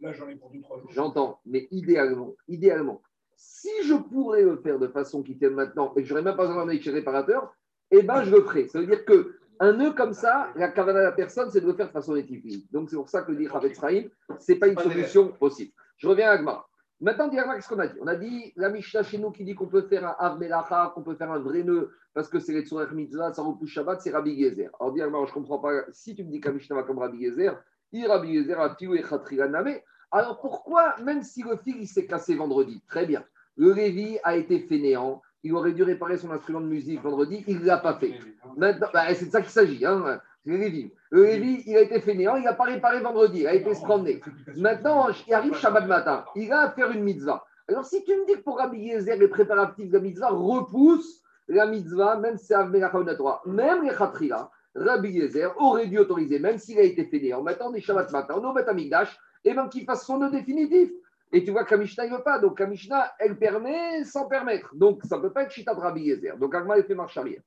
Là, 0.00 0.12
j'en 0.14 0.28
ai 0.28 0.36
pour 0.36 0.50
deux, 0.50 0.62
trois 0.62 0.80
jours. 0.80 0.90
J'entends, 0.92 1.40
mais 1.44 1.68
idéalement, 1.70 2.34
idéalement, 2.48 3.02
si 3.36 3.68
je 3.84 3.94
pourrais 3.94 4.42
le 4.42 4.56
faire 4.56 4.78
de 4.78 4.88
façon 4.88 5.22
qui 5.22 5.36
tienne 5.36 5.54
maintenant 5.54 5.92
et 5.94 6.02
que 6.02 6.08
je 6.08 6.14
n'aurais 6.14 6.24
même 6.24 6.36
pas 6.36 6.46
besoin 6.46 6.64
d'un 6.64 6.80
chez 6.80 6.90
réparateur, 6.90 7.52
eh 7.90 8.02
ben, 8.02 8.24
je 8.24 8.30
le 8.30 8.42
ferai. 8.42 8.68
Ça 8.68 8.80
veut 8.80 8.86
dire 8.86 9.04
que 9.04 9.36
un 9.58 9.74
nœud 9.74 9.92
comme 9.92 10.14
ça, 10.14 10.48
la 10.56 10.68
cavale 10.68 10.94
de 10.94 11.00
la 11.00 11.12
personne, 11.12 11.50
c'est 11.50 11.60
de 11.60 11.66
le 11.66 11.74
faire 11.74 11.88
de 11.88 11.92
façon 11.92 12.16
éthique. 12.16 12.72
Donc, 12.72 12.88
c'est 12.88 12.96
pour 12.96 13.10
ça 13.10 13.22
que 13.22 13.32
dit 13.32 13.46
Ravet 13.46 13.74
Sraïm, 13.74 14.08
ce 14.38 14.52
n'est 14.52 14.58
pas 14.58 14.68
une 14.68 14.78
solution 14.78 15.28
possible. 15.32 15.72
Je 15.98 16.08
reviens 16.08 16.28
à 16.28 16.32
Agmar. 16.32 16.69
Maintenant, 17.00 17.30
qu'est-ce 17.30 17.68
qu'on 17.68 17.78
a 17.78 17.86
dit? 17.86 17.98
On 18.00 18.06
a 18.06 18.16
dit 18.16 18.52
la 18.56 18.68
Mishnah 18.68 19.02
chez 19.02 19.16
nous 19.16 19.30
qui 19.30 19.44
dit 19.44 19.54
qu'on 19.54 19.68
peut 19.68 19.82
faire 19.82 20.06
un 20.06 20.16
Av 20.18 20.38
Melacha, 20.38 20.92
qu'on 20.94 21.02
peut 21.02 21.14
faire 21.14 21.32
un 21.32 21.38
vrai 21.38 21.62
nœud 21.62 21.90
parce 22.12 22.28
que 22.28 22.38
c'est 22.38 22.52
les 22.52 22.62
Tzorer 22.62 22.92
Mitzvah, 22.92 23.32
ça 23.32 23.42
repousse 23.42 23.70
Shabbat, 23.70 24.00
c'est 24.02 24.10
Rabbi 24.10 24.38
Gezer. 24.38 24.70
Alors, 24.78 24.92
dis 24.92 25.00
je 25.00 25.06
ne 25.06 25.32
comprends 25.32 25.58
pas. 25.58 25.82
Si 25.92 26.14
tu 26.14 26.24
me 26.24 26.30
dis 26.30 26.40
que 26.40 26.48
la 26.48 26.54
Mishnah 26.54 26.76
va 26.76 26.82
comme 26.82 26.98
Rabbi 26.98 27.24
Gezer, 27.24 27.62
il 27.92 28.06
Rabbi 28.06 28.34
Gezer 28.34 28.60
a 28.60 28.76
et 28.78 29.02
Khatriganame. 29.02 29.78
Alors 30.10 30.40
pourquoi, 30.40 30.96
même 31.04 31.22
si 31.22 31.42
le 31.42 31.56
fil 31.56 31.86
s'est 31.86 32.06
cassé 32.06 32.34
vendredi, 32.34 32.82
très 32.88 33.06
bien, 33.06 33.24
le 33.56 33.72
Lévi 33.72 34.18
a 34.24 34.36
été 34.36 34.58
fainéant, 34.58 35.22
il 35.42 35.54
aurait 35.54 35.72
dû 35.72 35.82
réparer 35.82 36.18
son 36.18 36.30
instrument 36.32 36.60
de 36.60 36.66
musique 36.66 37.00
vendredi, 37.00 37.44
il 37.46 37.60
ne 37.60 37.66
l'a 37.66 37.78
pas 37.78 37.94
fait. 37.94 38.18
Maintenant, 38.56 38.88
bah, 38.92 39.14
c'est 39.14 39.26
de 39.26 39.30
ça 39.30 39.40
qu'il 39.40 39.50
s'agit. 39.50 39.86
Hein. 39.86 40.20
Il 40.46 41.76
a 41.76 41.80
été 41.80 42.00
fainéant, 42.00 42.36
il 42.36 42.44
n'a 42.44 42.54
pas 42.54 42.64
réparé 42.64 43.00
vendredi, 43.00 43.40
il 43.40 43.46
a 43.46 43.54
été 43.54 43.74
scrandé. 43.74 44.20
Maintenant, 44.56 45.08
il 45.26 45.34
arrive 45.34 45.54
Shabbat 45.54 45.86
matin, 45.86 46.24
il 46.34 46.50
a 46.52 46.60
à 46.62 46.70
faire 46.70 46.90
une 46.90 47.02
mitzvah. 47.02 47.44
Alors, 47.68 47.84
si 47.84 48.02
tu 48.04 48.12
me 48.12 48.26
dis 48.26 48.34
que 48.34 48.40
pour 48.40 48.58
Rabbi 48.58 48.78
Yezer, 48.78 49.16
les 49.16 49.28
préparatifs 49.28 49.88
de 49.88 49.94
la 49.94 50.00
mitzvah 50.00 50.30
repoussent 50.30 51.22
la 51.46 51.66
mitzvah, 51.66 52.16
même 52.16 52.36
si 52.36 52.46
c'est 52.46 52.56
même 52.56 53.82
les 53.84 53.94
khatrila, 53.94 54.50
Rabbi 54.74 55.10
Yezer 55.10 55.54
aurait 55.58 55.86
dû 55.86 55.98
autoriser, 55.98 56.38
même 56.38 56.58
s'il 56.58 56.78
a 56.78 56.82
été 56.82 57.04
fainéant. 57.04 57.42
Maintenant, 57.42 57.72
est 57.74 57.80
Shabbat 57.80 58.10
matin, 58.10 58.40
on 58.42 58.56
est 58.56 58.68
Amikdash, 58.68 59.16
et 59.44 59.54
même 59.54 59.68
qu'il 59.68 59.84
fasse 59.84 60.04
son 60.06 60.18
nœud 60.18 60.30
définitif. 60.30 60.90
Et 61.32 61.44
tu 61.44 61.52
vois 61.52 61.64
que 61.64 61.74
la 61.74 61.80
Mishnah 61.80 62.06
ne 62.06 62.16
veut 62.16 62.22
pas. 62.22 62.38
Donc, 62.40 62.58
la 62.58 62.66
Mishnah, 62.66 63.12
elle 63.18 63.38
permet 63.38 64.04
sans 64.04 64.26
permettre. 64.26 64.74
Donc, 64.74 65.02
ça 65.04 65.16
ne 65.16 65.22
peut 65.22 65.32
pas 65.32 65.42
être 65.44 65.52
Chita 65.52 65.74
de 65.74 65.80
Rabbi 65.80 66.02
Yezer. 66.02 66.36
Donc, 66.38 66.54
Agma, 66.54 66.76
il 66.78 66.84
fait 66.84 66.94
marche 66.94 67.16
arrière. 67.16 67.42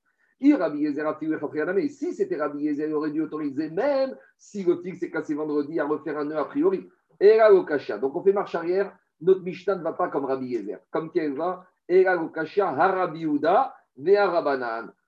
Si 1.90 2.14
c'était 2.14 2.36
Rabbi 2.36 2.64
Yezer, 2.64 2.88
il 2.88 2.94
aurait 2.94 3.12
dû 3.12 3.22
autoriser 3.22 3.70
même 3.70 4.16
si 4.38 4.64
le 4.64 4.82
fil 4.82 4.98
s'est 4.98 5.10
cassé 5.10 5.34
vendredi 5.34 5.80
à 5.80 5.86
refaire 5.86 6.18
un 6.18 6.26
nœud 6.26 6.38
a 6.38 6.46
priori. 6.46 6.90
Et 7.20 7.38
là, 7.38 7.50
Donc 7.50 8.16
on 8.16 8.24
fait 8.24 8.34
marche 8.34 8.56
arrière. 8.56 8.94
Notre 9.22 9.42
Mishnah 9.42 9.76
ne 9.76 9.84
va 9.84 9.94
pas 9.94 10.10
comme 10.10 10.26
Rabbi 10.26 10.48
Yezer. 10.48 10.80
Comme 10.92 11.12
qu'elle 11.12 11.34
va 11.34 11.66
Et 11.88 12.04
là, 12.04 12.20
Harabi. 12.60 13.26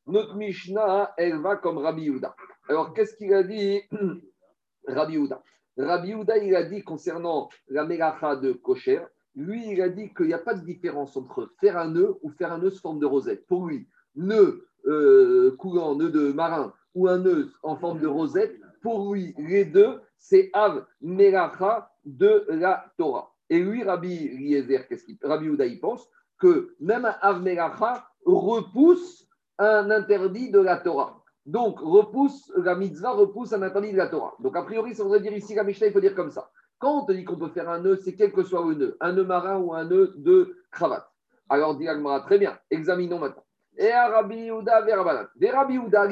Notre 0.07 0.35
Mishnah, 0.35 1.13
elle 1.17 1.41
va 1.41 1.57
comme 1.57 1.79
Rabbi 1.79 2.03
Yuda. 2.03 2.35
Alors 2.69 2.93
qu'est-ce 2.93 3.17
qu'il 3.17 3.33
a 3.33 3.43
dit? 3.43 3.81
Rabbi 4.87 5.13
Yuda 5.13 5.41
Rabbi 5.77 6.13
Houda, 6.13 6.37
il 6.37 6.55
a 6.55 6.63
dit 6.63 6.83
concernant 6.83 7.49
la 7.67 7.83
mélacha 7.83 8.37
de 8.37 8.53
Kocher, 8.53 9.01
lui, 9.35 9.71
il 9.71 9.81
a 9.81 9.89
dit 9.89 10.13
qu'il 10.13 10.27
n'y 10.27 10.33
a 10.33 10.39
pas 10.39 10.53
de 10.53 10.63
différence 10.63 11.17
entre 11.17 11.51
faire 11.59 11.77
un 11.77 11.89
nœud 11.89 12.17
ou 12.21 12.29
faire 12.29 12.53
un 12.53 12.59
nœud 12.59 12.69
sous 12.69 12.81
forme 12.81 12.99
de 12.99 13.05
rosette. 13.05 13.45
Pour 13.47 13.65
lui, 13.65 13.89
nœud 14.15 14.65
euh, 14.87 15.55
coulant, 15.57 15.95
nœud 15.95 16.09
de 16.09 16.31
marin 16.31 16.73
ou 16.93 17.07
un 17.07 17.17
nœud 17.19 17.51
en 17.63 17.75
forme 17.75 17.99
de 17.99 18.07
rosette, 18.07 18.55
pour 18.81 19.13
lui, 19.13 19.33
les 19.37 19.65
deux, 19.65 19.99
c'est 20.17 20.49
Av 20.53 20.85
Melacha 21.01 21.91
de 22.05 22.45
la 22.49 22.85
Torah. 22.97 23.33
Et 23.49 23.59
lui, 23.59 23.83
Rabbi 23.83 24.13
Eliezer, 24.13 24.87
qu'est-ce 24.87 25.05
qu'il 25.05 25.17
Rabbi 25.21 25.49
Houda, 25.49 25.65
il 25.65 25.79
pense 25.79 26.07
que 26.39 26.75
même 26.79 27.05
un 27.05 27.15
Av 27.21 27.41
Melacha 27.41 28.07
repousse 28.25 29.27
un 29.57 29.89
interdit 29.89 30.51
de 30.51 30.59
la 30.59 30.77
Torah. 30.77 31.21
Donc, 31.45 31.79
repousse, 31.79 32.51
la 32.57 32.75
mitzvah 32.75 33.11
repousse 33.11 33.53
un 33.53 33.61
interdit 33.61 33.91
de 33.91 33.97
la 33.97 34.07
Torah. 34.07 34.35
Donc, 34.39 34.55
a 34.55 34.63
priori, 34.63 34.95
ça 34.95 35.03
voudrait 35.03 35.21
dire 35.21 35.33
ici, 35.33 35.53
la 35.53 35.63
Mishnah, 35.63 35.87
il 35.87 35.93
faut 35.93 36.01
dire 36.01 36.15
comme 36.15 36.31
ça. 36.31 36.49
Quand 36.79 37.03
on 37.03 37.05
te 37.05 37.11
dit 37.11 37.23
qu'on 37.23 37.37
peut 37.37 37.49
faire 37.49 37.69
un 37.69 37.79
nœud, 37.79 37.97
c'est 38.03 38.15
quel 38.15 38.33
que 38.33 38.43
soit 38.43 38.65
le 38.65 38.75
nœud, 38.75 38.97
un 38.99 39.13
nœud 39.13 39.23
marin 39.23 39.57
ou 39.59 39.73
un 39.73 39.85
nœud 39.85 40.13
de 40.17 40.57
cravate. 40.71 41.07
Alors, 41.49 41.75
dit 41.77 41.87
très 42.25 42.39
bien, 42.39 42.57
examinons 42.71 43.19
maintenant. 43.19 43.44
Et 43.77 43.91
à 43.91 44.07
Rabbi 44.07 44.37
Yehuda 44.37 44.81
vers 44.81 44.97
Rabbanan. 44.97 45.27
Des 45.35 45.49
Rabbi 45.49 45.73
Yehuda. 45.75 46.07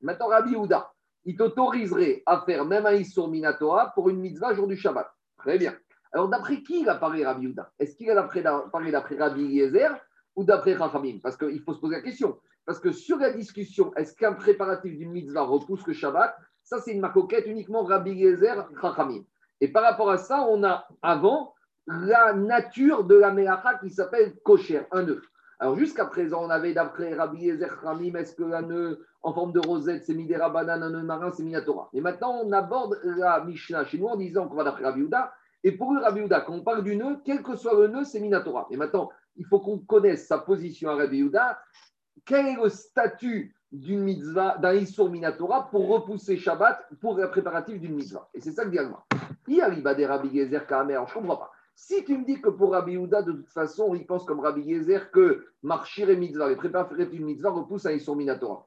Maintenant, 0.00 0.28
Rabbi 0.28 0.52
Yehuda, 0.52 0.90
il 1.24 1.36
t'autoriserait 1.36 2.22
à 2.26 2.42
faire 2.46 2.64
même 2.64 2.86
un 2.86 2.92
Issour 2.92 3.28
Minatora 3.28 3.92
pour 3.94 4.08
une 4.08 4.20
mitzvah 4.20 4.54
jour 4.54 4.66
du 4.66 4.76
Shabbat. 4.76 5.10
Très 5.38 5.58
bien. 5.58 5.74
Alors, 6.12 6.28
d'après 6.28 6.62
qui 6.62 6.80
il 6.80 6.88
a 6.88 6.96
parlé 6.96 7.24
Rabbi 7.24 7.46
Yehuda? 7.46 7.70
Est-ce 7.78 7.96
qu'il 7.96 8.10
a 8.10 8.22
parlé 8.70 8.90
d'après 8.92 9.16
Rabbi 9.16 9.42
Yezer 9.42 9.90
ou 10.36 10.44
d'après 10.44 10.76
Chachamim 10.76 11.18
Parce 11.22 11.36
qu'il 11.36 11.60
faut 11.62 11.72
se 11.72 11.80
poser 11.80 11.96
la 11.96 12.02
question. 12.02 12.38
Parce 12.64 12.78
que 12.78 12.92
sur 12.92 13.18
la 13.18 13.32
discussion, 13.32 13.92
est-ce 13.96 14.14
qu'un 14.14 14.34
préparatif 14.34 14.96
d'une 14.96 15.10
mitzvah 15.10 15.42
repousse 15.42 15.86
le 15.86 15.94
Shabbat? 15.94 16.36
Ça, 16.62 16.80
c'est 16.80 16.92
une 16.92 17.00
marcoquette 17.00 17.46
uniquement 17.46 17.82
Rabbi 17.82 18.12
Yezer, 18.12 18.68
Chachamim. 18.80 19.24
Et 19.60 19.68
par 19.68 19.82
rapport 19.82 20.10
à 20.10 20.18
ça, 20.18 20.46
on 20.48 20.62
a 20.62 20.86
avant 21.02 21.54
la 21.86 22.32
nature 22.32 23.04
de 23.04 23.16
la 23.16 23.32
Melacha 23.32 23.78
qui 23.78 23.90
s'appelle 23.90 24.34
Kocher, 24.44 24.82
un 24.92 25.02
nœud. 25.02 25.22
Alors 25.62 25.78
jusqu'à 25.78 26.06
présent, 26.06 26.44
on 26.44 26.50
avait 26.50 26.74
d'après 26.74 27.14
Rabbi 27.14 27.44
Yezer 27.44 27.68
Chachamim, 27.68 28.16
est-ce 28.16 28.34
qu'un 28.34 28.62
nœud 28.62 29.06
en 29.22 29.32
forme 29.32 29.52
de 29.52 29.60
rosette, 29.60 30.02
c'est 30.04 30.12
Midera 30.12 30.50
Banane, 30.50 30.82
un 30.82 30.90
nœud 30.90 31.04
marin, 31.04 31.30
c'est 31.30 31.44
Minatora? 31.44 31.88
Et 31.92 32.00
maintenant, 32.00 32.40
on 32.42 32.50
aborde 32.50 32.98
la 33.04 33.44
Mishnah 33.44 33.84
chez 33.84 33.96
nous 33.98 34.08
en 34.08 34.16
disant 34.16 34.48
qu'on 34.48 34.56
va 34.56 34.64
d'après 34.64 34.82
Rabbi 34.82 35.02
Uda. 35.02 35.32
Et 35.62 35.70
pour 35.70 35.94
Rabbi 35.94 36.22
Uda, 36.22 36.40
quand 36.40 36.54
on 36.54 36.64
parle 36.64 36.82
du 36.82 36.96
nœud, 36.96 37.20
quel 37.24 37.44
que 37.44 37.54
soit 37.54 37.74
le 37.74 37.86
nœud, 37.86 38.02
c'est 38.02 38.18
Minatora. 38.18 38.66
Et 38.72 38.76
maintenant, 38.76 39.10
il 39.36 39.46
faut 39.46 39.60
qu'on 39.60 39.78
connaisse 39.78 40.26
sa 40.26 40.38
position 40.38 40.90
à 40.90 40.96
Rabbi 40.96 41.20
Uda 41.20 41.60
quel 42.24 42.46
est 42.46 42.56
le 42.56 42.68
statut 42.68 43.54
d'une 43.70 44.00
mitzvah, 44.00 44.58
d'un 44.58 44.74
Issour 44.74 45.10
Minatora 45.10 45.70
pour 45.70 45.86
repousser 45.86 46.36
Shabbat 46.38 46.88
pour 47.00 47.16
le 47.16 47.30
préparatif 47.30 47.80
d'une 47.80 47.94
mitzvah? 47.94 48.28
Et 48.34 48.40
c'est 48.40 48.50
ça 48.50 48.64
que 48.64 48.70
dit 48.70 48.80
Alma. 48.80 49.04
Il 49.46 49.58
y 49.58 49.62
a 49.62 49.94
des 49.94 50.06
Rabbi 50.06 50.36
Gezer 50.36 50.66
Kamer, 50.66 51.00
je 51.06 51.14
ne 51.14 51.20
comprends 51.20 51.36
pas. 51.36 51.51
Si 51.74 52.04
tu 52.04 52.16
me 52.18 52.24
dis 52.24 52.40
que 52.40 52.50
pour 52.50 52.72
Rabbi 52.72 52.92
Yehuda, 52.92 53.22
de 53.22 53.32
toute 53.32 53.50
façon, 53.50 53.94
il 53.94 54.06
pense 54.06 54.24
comme 54.24 54.40
Rabbi 54.40 54.68
Gezer 54.68 55.10
que 55.10 55.46
marchir 55.62 56.10
et 56.10 56.16
mitzvah, 56.16 56.48
les 56.48 56.56
préparatifs 56.56 57.10
d'une 57.10 57.24
mitzvah 57.24 57.50
repoussent 57.50 57.86
un 57.86 57.92
Issour 57.92 58.16
Minatora. 58.16 58.66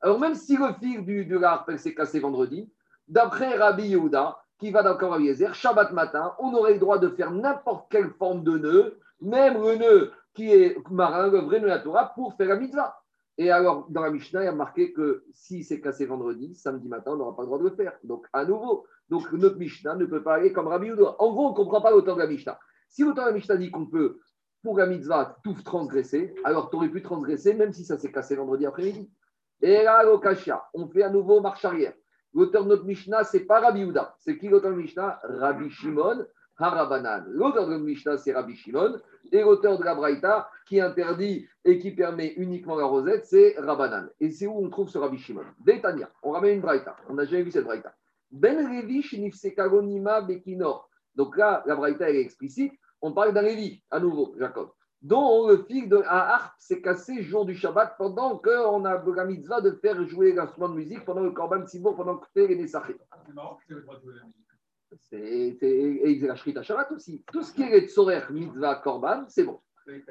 Alors 0.00 0.20
même 0.20 0.34
si 0.34 0.56
le 0.56 0.72
fil 0.80 1.04
du, 1.04 1.24
la 1.24 1.64
s'est 1.76 1.94
cassé 1.94 2.20
vendredi, 2.20 2.70
d'après 3.08 3.56
Rabbi 3.56 3.88
Yehuda, 3.88 4.38
qui 4.58 4.70
va 4.70 4.82
dans 4.82 4.96
Rabbi 4.96 5.28
Gezer, 5.28 5.54
Shabbat 5.54 5.92
matin, 5.92 6.34
on 6.38 6.54
aurait 6.54 6.74
le 6.74 6.78
droit 6.78 6.98
de 6.98 7.08
faire 7.08 7.30
n'importe 7.30 7.90
quelle 7.90 8.10
forme 8.10 8.44
de 8.44 8.58
nœud, 8.58 8.98
même 9.20 9.60
le 9.60 9.76
nœud 9.76 10.12
qui 10.34 10.52
est 10.52 10.76
marin, 10.90 11.28
le 11.28 11.38
vrai 11.38 11.60
la 11.60 11.78
Torah, 11.78 12.12
pour 12.14 12.34
faire 12.34 12.48
la 12.48 12.56
mitzvah. 12.56 13.03
Et 13.36 13.50
alors, 13.50 13.90
dans 13.90 14.02
la 14.02 14.10
Mishnah, 14.10 14.42
il 14.42 14.44
y 14.44 14.48
a 14.48 14.52
marqué 14.52 14.92
que 14.92 15.24
si 15.32 15.64
c'est 15.64 15.80
cassé 15.80 16.06
vendredi, 16.06 16.54
samedi 16.54 16.88
matin, 16.88 17.12
on 17.12 17.16
n'aura 17.16 17.34
pas 17.34 17.42
le 17.42 17.46
droit 17.46 17.58
de 17.58 17.64
le 17.64 17.74
faire. 17.74 17.92
Donc, 18.04 18.26
à 18.32 18.44
nouveau, 18.44 18.86
donc 19.08 19.30
notre 19.32 19.58
Mishnah 19.58 19.96
ne 19.96 20.06
peut 20.06 20.22
pas 20.22 20.34
aller 20.34 20.52
comme 20.52 20.68
Rabbi 20.68 20.86
Yehuda. 20.86 21.16
En 21.18 21.32
gros, 21.32 21.48
on 21.48 21.50
ne 21.50 21.56
comprend 21.56 21.80
pas 21.80 21.90
l'auteur 21.90 22.14
de 22.14 22.20
la 22.20 22.28
Mishnah. 22.28 22.58
Si 22.88 23.02
l'auteur 23.02 23.24
de 23.24 23.30
la 23.30 23.34
Mishnah 23.34 23.56
dit 23.56 23.70
qu'on 23.70 23.86
peut, 23.86 24.20
pour 24.62 24.78
la 24.78 24.86
mitzvah, 24.86 25.36
tout 25.42 25.54
transgresser, 25.64 26.34
alors 26.44 26.70
tu 26.70 26.76
aurais 26.76 26.88
pu 26.88 27.02
transgresser 27.02 27.54
même 27.54 27.72
si 27.72 27.84
ça 27.84 27.98
s'est 27.98 28.12
cassé 28.12 28.36
vendredi 28.36 28.66
après-midi. 28.66 29.10
Et 29.60 29.82
là, 29.82 30.02
l'Okashia, 30.04 30.64
on 30.72 30.88
fait 30.88 31.02
à 31.02 31.10
nouveau 31.10 31.40
marche 31.40 31.64
arrière. 31.64 31.92
L'auteur 32.32 32.64
de 32.64 32.70
notre 32.70 32.84
Mishnah, 32.84 33.24
c'est 33.24 33.44
pas 33.44 33.60
Rabbi 33.60 33.80
Yehuda. 33.80 34.16
C'est 34.20 34.38
qui 34.38 34.48
l'auteur 34.48 34.70
de 34.70 34.76
Mishnah? 34.76 35.20
Rabbi 35.22 35.70
Shimon 35.70 36.24
Harabanan. 36.58 37.24
L'auteur 37.28 37.66
de 37.66 37.72
notre 37.72 37.84
Mishnah, 37.84 38.18
c'est 38.18 38.32
Rabbi 38.32 38.54
Shimon. 38.54 39.00
Et 39.32 39.42
l'auteur 39.42 39.78
de 39.78 39.84
la 39.84 39.94
Braïta, 39.94 40.48
qui 40.66 40.80
interdit 40.80 41.46
et 41.64 41.78
qui 41.78 41.90
permet 41.90 42.34
uniquement 42.36 42.76
la 42.76 42.84
rosette, 42.84 43.26
c'est 43.26 43.56
Rabbanan. 43.58 44.08
Et 44.20 44.30
c'est 44.30 44.46
où 44.46 44.56
on 44.56 44.70
trouve 44.70 44.88
ce 44.88 44.98
Rabbi 44.98 45.18
Shimon? 45.18 45.44
D'Etania. 45.64 46.10
On 46.22 46.30
ramène 46.30 46.56
une 46.56 46.60
Braïta. 46.60 46.96
On 47.08 47.14
n'a 47.14 47.24
jamais 47.24 47.42
vu 47.42 47.50
cette 47.50 47.64
Braïta. 47.64 47.94
Ben 48.30 48.56
Levi 48.56 49.04
Nifsekagonima 49.18 50.22
Bekinor. 50.22 50.88
Donc 51.14 51.36
là, 51.36 51.62
la 51.66 51.76
Braïta 51.76 52.10
est 52.10 52.20
explicite. 52.20 52.72
On 53.00 53.12
parle 53.12 53.32
d'un 53.32 53.42
Lévi, 53.42 53.82
à 53.90 54.00
nouveau, 54.00 54.34
Jacob, 54.38 54.70
dont 55.02 55.46
le 55.46 55.58
fil 55.64 55.88
de 55.88 55.98
la 55.98 56.34
harpe 56.34 56.54
s'est 56.58 56.80
cassé 56.80 57.22
jour 57.22 57.44
du 57.44 57.54
Shabbat 57.54 57.96
pendant 57.98 58.38
qu'on 58.38 58.84
a 58.84 59.04
la 59.04 59.24
mitzvah 59.24 59.60
de 59.60 59.72
faire 59.72 60.02
jouer 60.08 60.32
l'instrument 60.32 60.70
de 60.70 60.74
musique 60.74 61.04
pendant 61.04 61.22
le 61.22 61.30
Korban 61.30 61.66
Sibour, 61.66 61.96
pendant 61.96 62.16
que 62.16 62.26
fait. 62.32 62.66
C'est 62.66 63.34
marrant 63.34 63.56
que 63.56 63.74
tu 63.74 63.80
droit 63.82 63.96
de 63.96 64.00
jouer 64.00 64.14
la 64.14 64.24
musique. 64.24 64.53
C'est 64.98 65.58
la 66.22 66.62
Shabbat 66.62 66.92
aussi. 66.92 67.24
Tout 67.32 67.42
ce 67.42 67.52
qui 67.52 67.62
est 67.62 67.70
les 67.70 67.88
Tzorer, 67.88 68.22
Mitzvah, 68.30 68.76
Korban, 68.76 69.24
c'est 69.28 69.44
bon. 69.44 69.60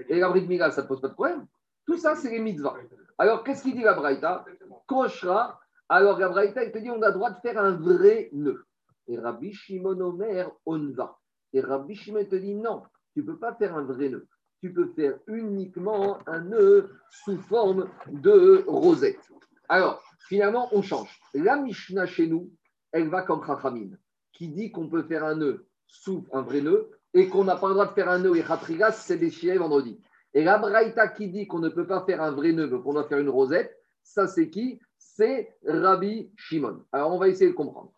Et 0.08 0.20
la 0.20 0.30
Brit 0.30 0.48
Mila, 0.48 0.72
ça 0.72 0.84
ne 0.84 0.88
pose 0.88 1.02
pas 1.02 1.10
de 1.10 1.14
problème. 1.14 1.46
Tout 1.86 1.98
ça, 1.98 2.16
c'est 2.16 2.30
les 2.30 2.40
mitzvahs. 2.40 2.78
Alors, 3.18 3.44
qu'est-ce 3.44 3.64
qu'il 3.64 3.76
dit 3.76 3.84
la 3.84 3.94
Braïta? 3.94 4.46
Koshra. 4.88 5.60
Alors, 5.90 6.18
la 6.18 6.30
Braïta, 6.30 6.64
il 6.64 6.72
te 6.72 6.78
dit 6.78 6.90
on 6.90 7.02
a 7.02 7.08
le 7.08 7.14
droit 7.14 7.32
de 7.32 7.40
faire 7.42 7.58
un 7.58 7.72
vrai 7.72 8.30
nœud. 8.32 8.66
Et 9.08 9.18
Rabbi 9.18 9.52
Shimon 9.52 10.00
Omer, 10.00 10.50
on 10.66 10.92
va. 10.92 11.18
Et 11.52 11.60
Rabbi 11.60 11.96
Shimon 11.96 12.26
te 12.26 12.36
dit 12.36 12.56
non, 12.56 12.84
tu 13.14 13.20
ne 13.22 13.26
peux 13.26 13.38
pas 13.38 13.54
faire 13.56 13.76
un 13.76 13.84
vrai 13.84 14.10
nœud. 14.10 14.28
Tu 14.62 14.72
peux 14.72 14.88
faire 14.96 15.20
uniquement 15.28 16.20
un 16.26 16.40
nœud 16.40 16.90
sous 17.10 17.38
forme 17.38 17.90
de 18.08 18.64
rosette. 18.66 19.20
Alors, 19.68 20.02
finalement, 20.30 20.70
on 20.72 20.82
change. 20.82 21.20
La 21.34 21.58
Mishnah 21.58 22.06
chez 22.06 22.28
nous, 22.28 22.50
elle 22.94 23.10
va 23.10 23.24
comme 23.24 23.46
Chachamim, 23.46 23.90
qui 24.34 24.50
dit 24.50 24.72
qu'on 24.72 24.90
peut 24.90 25.04
faire 25.04 25.24
un 25.24 25.36
nœud 25.36 25.68
sous 25.88 26.26
un 26.34 26.42
vrai 26.42 26.62
nœud 26.62 26.90
et 27.14 27.30
qu'on 27.30 27.44
n'a 27.44 27.56
pas 27.56 27.68
le 27.68 27.76
droit 27.76 27.86
de 27.86 27.94
faire 27.94 28.10
un 28.10 28.20
nœud 28.20 28.36
et 28.36 28.44
Khatrigas, 28.44 28.94
c'est 28.94 29.18
déchiré 29.18 29.58
vendredi. 29.58 30.02
Et 30.34 30.44
la 30.44 30.58
Braïta 30.58 31.08
qui 31.08 31.30
dit 31.30 31.48
qu'on 31.48 31.60
ne 31.60 31.70
peut 31.70 31.86
pas 31.86 32.04
faire 32.06 32.22
un 32.22 32.32
vrai 32.32 32.52
nœud, 32.52 32.68
mais 32.68 32.82
qu'on 32.82 32.94
doit 32.94 33.08
faire 33.08 33.20
une 33.20 33.30
rosette, 33.30 33.80
ça 34.02 34.28
c'est 34.28 34.50
qui? 34.50 34.80
C'est 34.98 35.56
Rabbi 35.66 36.32
Shimon. 36.36 36.84
Alors 36.92 37.14
on 37.14 37.20
va 37.20 37.28
essayer 37.28 37.52
de 37.52 37.56
comprendre. 37.56 37.94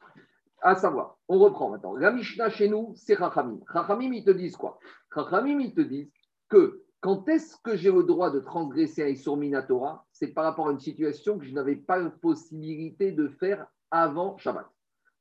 À 0.61 0.75
savoir, 0.75 1.17
on 1.27 1.39
reprend 1.39 1.69
maintenant. 1.69 1.95
La 1.95 2.11
Mishnah 2.11 2.49
chez 2.49 2.67
nous, 2.67 2.93
c'est 2.95 3.15
Chachamim. 3.15 3.59
Chachamim, 3.71 4.11
ils 4.13 4.25
te 4.25 4.31
disent 4.31 4.57
quoi? 4.57 4.79
Chachamim, 5.13 5.59
ils 5.59 5.73
te 5.73 5.81
disent 5.81 6.11
que 6.49 6.83
quand 6.99 7.29
est-ce 7.29 7.55
que 7.63 7.75
j'ai 7.75 7.91
le 7.91 8.03
droit 8.03 8.31
de 8.31 8.39
transgresser 8.39 9.03
un 9.03 9.07
Issour 9.07 9.37
Minatora? 9.37 10.05
C'est 10.11 10.29
par 10.29 10.43
rapport 10.43 10.67
à 10.67 10.71
une 10.71 10.79
situation 10.79 11.37
que 11.37 11.45
je 11.45 11.53
n'avais 11.53 11.75
pas 11.75 11.99
la 11.99 12.09
possibilité 12.09 13.11
de 13.11 13.27
faire 13.27 13.67
avant 13.91 14.37
Shabbat. 14.37 14.67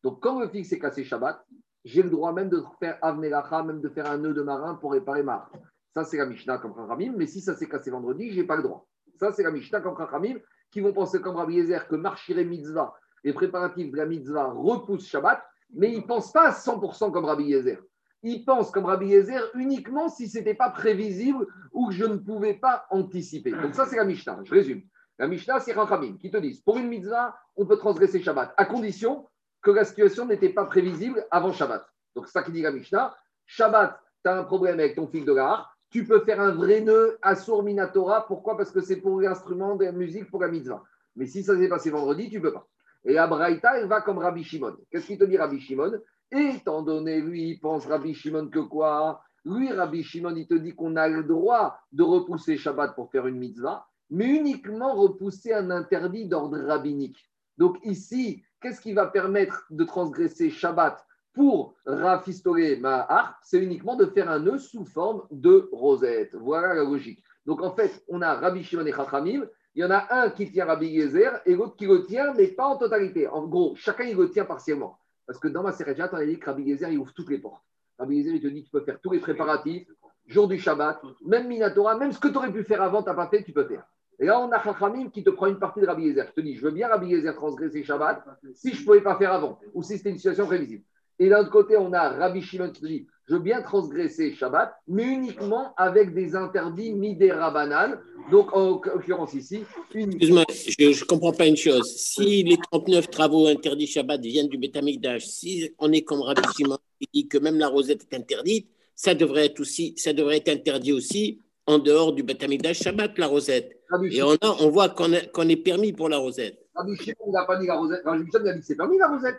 Donc, 0.05 0.21
quand 0.21 0.39
le 0.39 0.49
fixe 0.49 0.71
est 0.71 0.79
cassé 0.79 1.03
Shabbat, 1.03 1.43
j'ai 1.83 2.03
le 2.03 2.11
droit 2.11 2.33
même 2.33 2.51
de 2.51 2.63
faire 2.79 2.99
Avnelacha, 3.01 3.63
même 3.63 3.81
de 3.81 3.89
faire 3.89 4.11
un 4.11 4.19
nœud 4.19 4.35
de 4.35 4.43
marin 4.43 4.75
pour 4.75 4.93
réparer 4.93 5.23
ma 5.23 5.49
Ça, 5.95 6.05
c'est 6.05 6.19
la 6.19 6.27
Mishnah 6.27 6.59
comme 6.59 6.75
Chachamim, 6.77 7.15
mais 7.17 7.27
si 7.27 7.41
ça 7.41 7.55
s'est 7.55 7.69
cassé 7.69 7.91
vendredi, 7.91 8.31
je 8.31 8.41
n'ai 8.41 8.47
pas 8.47 8.57
le 8.57 8.63
droit. 8.63 8.87
Ça, 9.19 9.33
c'est 9.33 9.43
la 9.43 9.51
Mishnah 9.51 9.81
comme 9.81 9.97
Chachamim, 9.97 10.37
qui 10.71 10.81
vont 10.81 10.93
penser 10.93 11.23
comme 11.23 11.37
Rabbi 11.37 11.55
Yezer 11.55 11.89
que 11.89 11.97
Marchire 11.97 12.45
Mitzvah, 12.45 12.93
les 13.25 13.33
préparatifs 13.33 13.91
de 13.91 13.97
la 13.97 14.05
Mitzvah 14.05 14.53
repoussent 14.55 15.07
Shabbat, 15.07 15.43
mais 15.73 15.91
ils 15.91 16.03
ne 16.03 16.07
pensent 16.07 16.33
pas 16.33 16.49
à 16.49 16.53
100% 16.53 17.11
comme 17.11 17.25
Rabbi 17.25 17.45
Yezer. 17.45 17.81
Ils 18.23 18.45
pensent 18.45 18.71
comme 18.71 18.85
Rabbi 18.85 19.07
Yezer 19.07 19.43
uniquement 19.55 20.11
si 20.11 20.29
ce 20.29 20.37
n'était 20.39 20.55
pas 20.55 20.69
prévisible 20.69 21.47
ou 21.73 21.89
que 21.89 21.95
je 21.95 22.05
ne 22.05 22.17
pouvais 22.17 22.55
pas 22.55 22.85
anticiper. 22.91 23.53
Donc, 23.53 23.75
ça, 23.75 23.87
c'est 23.87 23.97
la 23.97 24.05
Mishnah. 24.05 24.41
Je 24.45 24.53
résume. 24.53 24.83
La 25.19 25.29
Mishnah, 25.29 25.61
c'est 25.61 25.73
Chachamim 25.73 26.19
qui 26.19 26.31
te 26.31 26.37
disent 26.37 26.61
pour 26.61 26.77
une 26.77 26.89
Mitzvah, 26.89 27.35
on 27.57 27.65
peut 27.65 27.79
transgresser 27.79 28.21
Shabbat, 28.21 28.53
à 28.59 28.67
condition 28.67 29.27
que 29.65 29.71
la 29.71 29.85
situation 29.85 30.27
n'était 30.27 30.51
pas 30.51 30.67
prévisible 30.67 31.27
avant 31.31 31.53
Shabbat. 31.53 31.85
Donc, 32.15 32.29
ça 32.29 32.43
qui 32.43 32.53
dit 32.53 32.63
la 32.63 32.71
Mishnah. 32.71 33.17
Shabbat, 33.47 33.99
tu 34.23 34.31
as 34.31 34.39
un 34.39 34.45
problème 34.45 34.79
avec 34.79 34.95
ton 34.95 35.09
fil 35.09 35.25
de 35.25 35.33
gare. 35.33 35.75
Tu 35.91 36.05
peux 36.05 36.21
faire 36.21 36.41
un 36.41 36.53
vrai 36.53 36.81
nœud 36.81 37.19
à 37.23 37.35
Minatora. 37.63 38.27
Pourquoi? 38.27 38.57
Parce 38.57 38.71
que 38.71 38.81
c'est 38.81 38.97
pour 38.97 39.21
l'instrument 39.21 39.75
de 39.77 39.85
la 39.85 39.93
musique, 39.93 40.31
pour 40.31 40.43
la 40.43 40.49
mitzvah. 40.49 40.83
Mais 41.17 41.27
si 41.27 41.43
ça 41.43 41.57
s'est 41.57 41.69
passé 41.69 41.91
vendredi, 41.91 42.29
tu 42.29 42.37
ne 42.37 42.43
peux 42.43 42.53
pas. 42.53 42.67
Et 43.05 43.15
la 43.15 43.27
Braïta, 43.27 43.79
elle 43.79 43.87
va 43.87 44.01
comme 44.01 44.19
Rabbi 44.19 44.45
Shimon. 44.45 44.77
Qu'est-ce 44.91 45.07
qu'il 45.07 45.19
te 45.19 45.25
dit, 45.25 45.37
Rabbi 45.37 45.61
Shimon? 45.61 46.01
Étant 46.31 46.83
donné, 46.83 47.21
lui, 47.21 47.51
il 47.51 47.61
pense 47.61 47.87
Rabbi 47.87 48.15
Shimon 48.15 48.49
que 48.49 48.61
quoi? 48.61 49.23
Lui, 49.45 49.73
Rabbi 49.73 50.03
Shimon, 50.03 50.35
il 50.37 50.47
te 50.47 50.55
dit 50.55 50.75
qu'on 50.75 50.97
a 50.97 51.09
le 51.09 51.23
droit 51.23 51.79
de 51.93 52.03
repousser 52.03 52.57
Shabbat 52.57 52.95
pour 52.95 53.11
faire 53.11 53.27
une 53.27 53.39
mitzvah, 53.39 53.87
mais 54.11 54.27
uniquement 54.27 54.95
repousser 54.95 55.53
un 55.53 55.71
interdit 55.71 56.27
d'ordre 56.27 56.59
rabbinique. 56.59 57.31
Donc 57.57 57.79
ici, 57.85 58.43
qu'est-ce 58.65 58.81
qui 58.81 58.95
va 58.95 59.07
permettre 59.07 59.67
de 59.69 59.85
transgresser 59.85 60.49
Shabbat 60.49 61.05
pour 61.35 61.75
rafistoler 61.85 62.77
ma 62.77 63.01
harpe? 63.01 63.37
C'est 63.43 63.59
uniquement 63.59 63.95
de 63.95 64.07
faire 64.07 64.31
un 64.31 64.39
nœud 64.39 64.57
sous 64.57 64.87
forme 64.87 65.23
de 65.31 65.69
rosette. 65.71 66.35
Voilà 66.35 66.69
la 66.69 66.83
logique. 66.83 67.23
Donc 67.45 67.61
en 67.63 67.73
fait, 67.75 68.03
on 68.09 68.23
a 68.23 68.33
Rabbi 68.35 68.65
Shimon 68.65 68.87
et 68.87 68.93
Chachamim. 68.93 69.47
Il 69.75 69.83
y 69.83 69.85
en 69.85 69.91
a 69.91 70.07
un 70.11 70.31
qui 70.31 70.51
tient 70.51 70.65
Rabbi 70.65 70.87
Yezer 70.87 71.43
et 71.45 71.55
l'autre 71.55 71.77
qui 71.77 71.85
le 71.85 72.05
tient, 72.07 72.33
mais 72.33 72.49
pas 72.49 72.67
en 72.67 72.79
totalité. 72.79 73.29
En 73.29 73.47
gros, 73.47 73.75
chacun 73.77 74.05
il 74.05 74.17
le 74.17 74.31
tient 74.31 74.47
partiellement. 74.47 74.99
Parce 75.27 75.39
que 75.39 75.49
dans 75.49 75.63
ma 75.63 75.73
Sereja, 75.73 76.09
on 76.11 76.17
a 76.17 76.25
dit 76.25 76.39
que 76.39 76.47
Rabbi 76.47 76.67
Gezer, 76.67 76.89
il 76.91 76.99
ouvre 76.99 77.13
toutes 77.13 77.29
les 77.29 77.39
portes. 77.39 77.63
Rabbi 77.99 78.23
Gezer, 78.23 78.37
il 78.37 78.41
te 78.41 78.47
dit 78.47 78.65
tu 78.65 78.71
peux 78.71 78.81
faire 78.81 78.99
tous 78.99 79.11
les 79.11 79.19
préparatifs, 79.19 79.87
jour 80.27 80.49
du 80.49 80.59
Shabbat, 80.59 81.03
même 81.27 81.49
Minatora, 81.49 81.99
même 81.99 82.13
ce 82.13 82.19
que 82.19 82.29
tu 82.29 82.39
aurais 82.39 82.51
pu 82.51 82.65
faire 82.65 82.81
avant, 82.81 83.03
tu 83.03 83.11
n'as 83.11 83.15
pas 83.15 83.29
fait, 83.29 83.43
tu 83.43 83.53
peux 83.53 83.67
faire. 83.67 83.85
Et 84.21 84.27
là, 84.27 84.41
on 84.41 84.51
a 84.53 84.63
Chachamim 84.63 85.11
qui 85.11 85.25
te 85.25 85.31
prend 85.31 85.47
une 85.47 85.59
partie 85.59 85.81
de 85.81 85.87
Rabbi 85.87 86.09
Gezer. 86.09 86.27
Je 86.29 86.33
te 86.33 86.41
dis, 86.41 86.55
je 86.55 86.63
veux 86.63 86.71
bien 86.71 86.89
Rabbi 86.89 87.11
Gezer 87.11 87.35
transgresser 87.35 87.83
Shabbat 87.83 88.25
si 88.55 88.73
je 88.73 88.81
ne 88.81 88.85
pouvais 88.85 89.01
pas 89.01 89.17
faire 89.17 89.33
avant, 89.33 89.59
ou 89.75 89.83
si 89.83 89.97
c'était 89.97 90.11
une 90.11 90.17
situation 90.17 90.47
prévisible. 90.47 90.85
Et 91.19 91.29
d'un 91.29 91.41
autre 91.41 91.51
côté, 91.51 91.77
on 91.77 91.93
a 91.93 92.09
Rabbi 92.11 92.43
Shimon 92.43 92.71
qui 92.71 92.81
te 92.81 92.87
dit, 92.87 93.07
je 93.29 93.35
veux 93.35 93.41
bien 93.41 93.63
transgresser 93.63 94.35
Shabbat, 94.35 94.75
mais 94.89 95.05
uniquement 95.05 95.75
avec 95.77 96.13
des 96.13 96.37
interdits 96.37 96.93
midérabanan. 96.93 97.99
Donc, 98.31 98.55
en 98.55 98.81
l'occurrence 98.85 99.35
ici, 99.35 99.65
Excuse-moi, 99.95 100.45
je 100.51 100.87
ne 100.87 101.07
comprends 101.07 101.33
pas 101.33 101.47
une 101.47 101.57
chose. 101.57 101.85
Si 101.97 102.43
les 102.43 102.57
39 102.71 103.11
travaux 103.11 103.47
interdits 103.47 103.87
Shabbat 103.87 104.21
viennent 104.21 104.49
du 104.49 104.59
Betamikdash, 104.59 105.27
si 105.27 105.71
on 105.79 105.93
est 105.93 106.03
comme 106.03 106.21
Rabbi 106.21 106.43
Shimon 106.57 106.79
qui 107.01 107.09
dit 107.13 107.29
que 107.29 107.39
même 107.39 107.59
la 107.59 107.69
rosette 107.69 108.07
est 108.11 108.17
interdite, 108.17 108.69
ça 108.95 109.15
devrait 109.15 109.47
être, 109.47 109.61
aussi, 109.61 109.95
ça 109.97 110.13
devrait 110.13 110.37
être 110.39 110.49
interdit 110.49 110.93
aussi 110.93 111.41
en 111.67 111.79
dehors 111.79 112.13
du 112.13 112.23
Betamikdash 112.23 112.83
Shabbat, 112.83 113.19
la 113.19 113.27
rosette. 113.27 113.81
Rabbi 113.91 114.17
Et 114.17 114.23
on, 114.23 114.35
a, 114.35 114.57
on 114.61 114.71
voit 114.71 114.91
qu'on 114.91 115.13
est, 115.13 115.31
qu'on 115.33 115.49
est 115.49 115.57
permis 115.57 115.93
pour 115.93 116.09
la 116.09 116.19
rosette. 116.19 116.59
Rabbi 116.75 116.97
Shimon 116.97 117.33
n'a 117.33 117.45
pas 117.45 117.57
dit 117.57 117.67
la 117.67 117.77
rosette. 117.77 118.03
Rabbi 118.05 118.25
Shimon 118.31 118.47
a 118.47 118.53
dit 118.53 118.61
que 118.61 118.67
c'est 118.67 118.77
permis 118.77 118.99
la 118.99 119.09
rosette. 119.09 119.37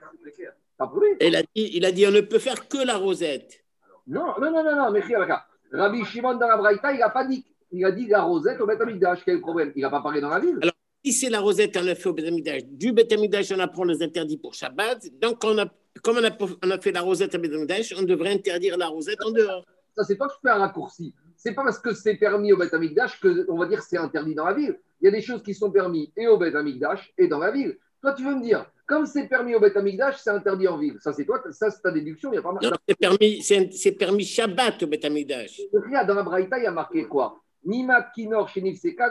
Et 1.19 1.27
il, 1.27 1.35
a 1.35 1.41
dit, 1.41 1.47
il 1.55 1.85
a 1.85 1.91
dit 1.91 2.07
on 2.07 2.11
ne 2.11 2.21
peut 2.21 2.39
faire 2.39 2.67
que 2.67 2.85
la 2.85 2.97
rosette. 2.97 3.63
Non, 4.07 4.33
non, 4.39 4.51
non, 4.51 4.63
non, 4.63 4.75
non, 4.75 4.91
mais 4.91 5.01
regarde, 5.01 5.43
Rabbi 5.71 6.03
Shimon 6.05 6.35
dans 6.35 6.47
la 6.47 6.57
Braïta, 6.57 6.93
il 6.93 6.99
n'a 6.99 7.09
pas 7.09 7.25
dit. 7.25 7.45
Il 7.71 7.83
a 7.83 7.91
dit 7.91 8.07
la 8.07 8.21
rosette 8.23 8.61
au 8.61 8.65
Beth 8.65 8.81
Amikdash. 8.81 9.19
Quel 9.25 9.41
problème? 9.41 9.71
Il 9.75 9.81
n'a 9.81 9.89
pas 9.89 10.01
parlé 10.01 10.21
dans 10.21 10.29
la 10.29 10.39
ville. 10.39 10.57
Alors, 10.61 10.73
si 11.03 11.11
c'est 11.13 11.29
la 11.29 11.39
rosette, 11.39 11.77
on 11.77 11.87
a 11.87 11.95
fait 11.95 12.09
au 12.09 12.13
Betamikdash. 12.13 12.63
Du 12.65 12.93
Betamikdash, 12.93 13.51
on 13.51 13.59
apprend 13.59 13.83
les 13.83 14.01
interdits 14.01 14.37
pour 14.37 14.53
Shabbat. 14.53 14.99
Donc, 15.21 15.43
on 15.43 15.57
a, 15.57 15.65
comme 16.01 16.17
on 16.17 16.23
a, 16.23 16.31
on 16.63 16.71
a 16.71 16.79
fait 16.79 16.91
la 16.91 17.01
rosette 17.01 17.35
au 17.35 17.39
Betamikdash, 17.39 17.93
on 17.97 18.03
devrait 18.03 18.31
interdire 18.31 18.77
la 18.77 18.87
rosette 18.87 19.23
en 19.23 19.31
dehors. 19.31 19.65
Ça, 19.95 20.03
c'est 20.03 20.15
pas 20.15 20.27
que 20.27 20.33
je 20.33 20.39
fais 20.41 20.53
un 20.53 20.59
raccourci. 20.59 21.13
C'est 21.45 21.53
pas 21.53 21.63
parce 21.63 21.77
que 21.77 21.93
c'est 21.93 22.15
permis 22.15 22.53
au 22.53 22.57
Beth 22.57 22.73
Amikdash 22.73 23.19
que, 23.19 23.45
on 23.51 23.59
va 23.59 23.67
dire, 23.67 23.83
c'est 23.83 23.97
interdit 23.97 24.33
dans 24.33 24.45
la 24.45 24.53
ville. 24.53 24.79
Il 24.99 25.05
y 25.05 25.07
a 25.09 25.11
des 25.11 25.21
choses 25.21 25.43
qui 25.43 25.53
sont 25.53 25.69
permis 25.69 26.11
et 26.17 26.25
au 26.25 26.39
Beth 26.39 26.55
Amikdash 26.55 27.13
et 27.19 27.27
dans 27.27 27.37
la 27.37 27.51
ville. 27.51 27.77
Toi, 28.01 28.13
tu 28.13 28.23
veux 28.23 28.33
me 28.33 28.41
dire, 28.41 28.65
comme 28.87 29.05
c'est 29.05 29.27
permis 29.27 29.53
au 29.53 29.59
Beth 29.59 29.77
Amikdash, 29.77 30.17
c'est 30.17 30.31
interdit 30.31 30.67
en 30.67 30.79
ville. 30.79 30.97
Ça, 31.01 31.13
c'est 31.13 31.23
toi, 31.23 31.43
ça, 31.51 31.69
c'est 31.69 31.83
ta 31.83 31.91
déduction. 31.91 32.31
Il 32.33 32.37
y 32.37 32.39
a 32.39 32.41
pas 32.41 32.51
Non, 32.51 32.71
c'est 32.89 32.97
permis, 32.97 33.43
c'est, 33.43 33.71
c'est 33.73 33.91
permis 33.91 34.23
Shabbat 34.23 34.81
au 34.81 34.87
Betamikdash. 34.87 35.61
Regarde, 35.71 36.07
dans 36.07 36.15
la 36.15 36.23
Braïta, 36.23 36.57
il 36.57 36.63
y 36.63 36.67
a 36.67 36.71
marqué 36.71 37.05
quoi? 37.05 37.39
Nima 37.63 38.01
Kinor 38.15 38.49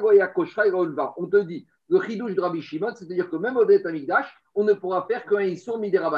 Goya 0.00 0.26
Koshra 0.26 0.66
et. 0.66 0.72
On 0.72 1.26
te 1.26 1.36
dit, 1.36 1.64
le 1.88 2.02
chidouche 2.02 2.34
de 2.34 2.40
Rabbi 2.40 2.62
Shimon, 2.62 2.96
c'est-à-dire 2.96 3.30
que 3.30 3.36
même 3.36 3.56
au 3.56 3.64
Beth 3.64 3.86
Amikdash, 3.86 4.26
on 4.56 4.64
ne 4.64 4.72
pourra 4.72 5.06
faire 5.06 5.24
qu'un 5.24 5.42
Issour 5.42 5.78
Midera 5.78 6.10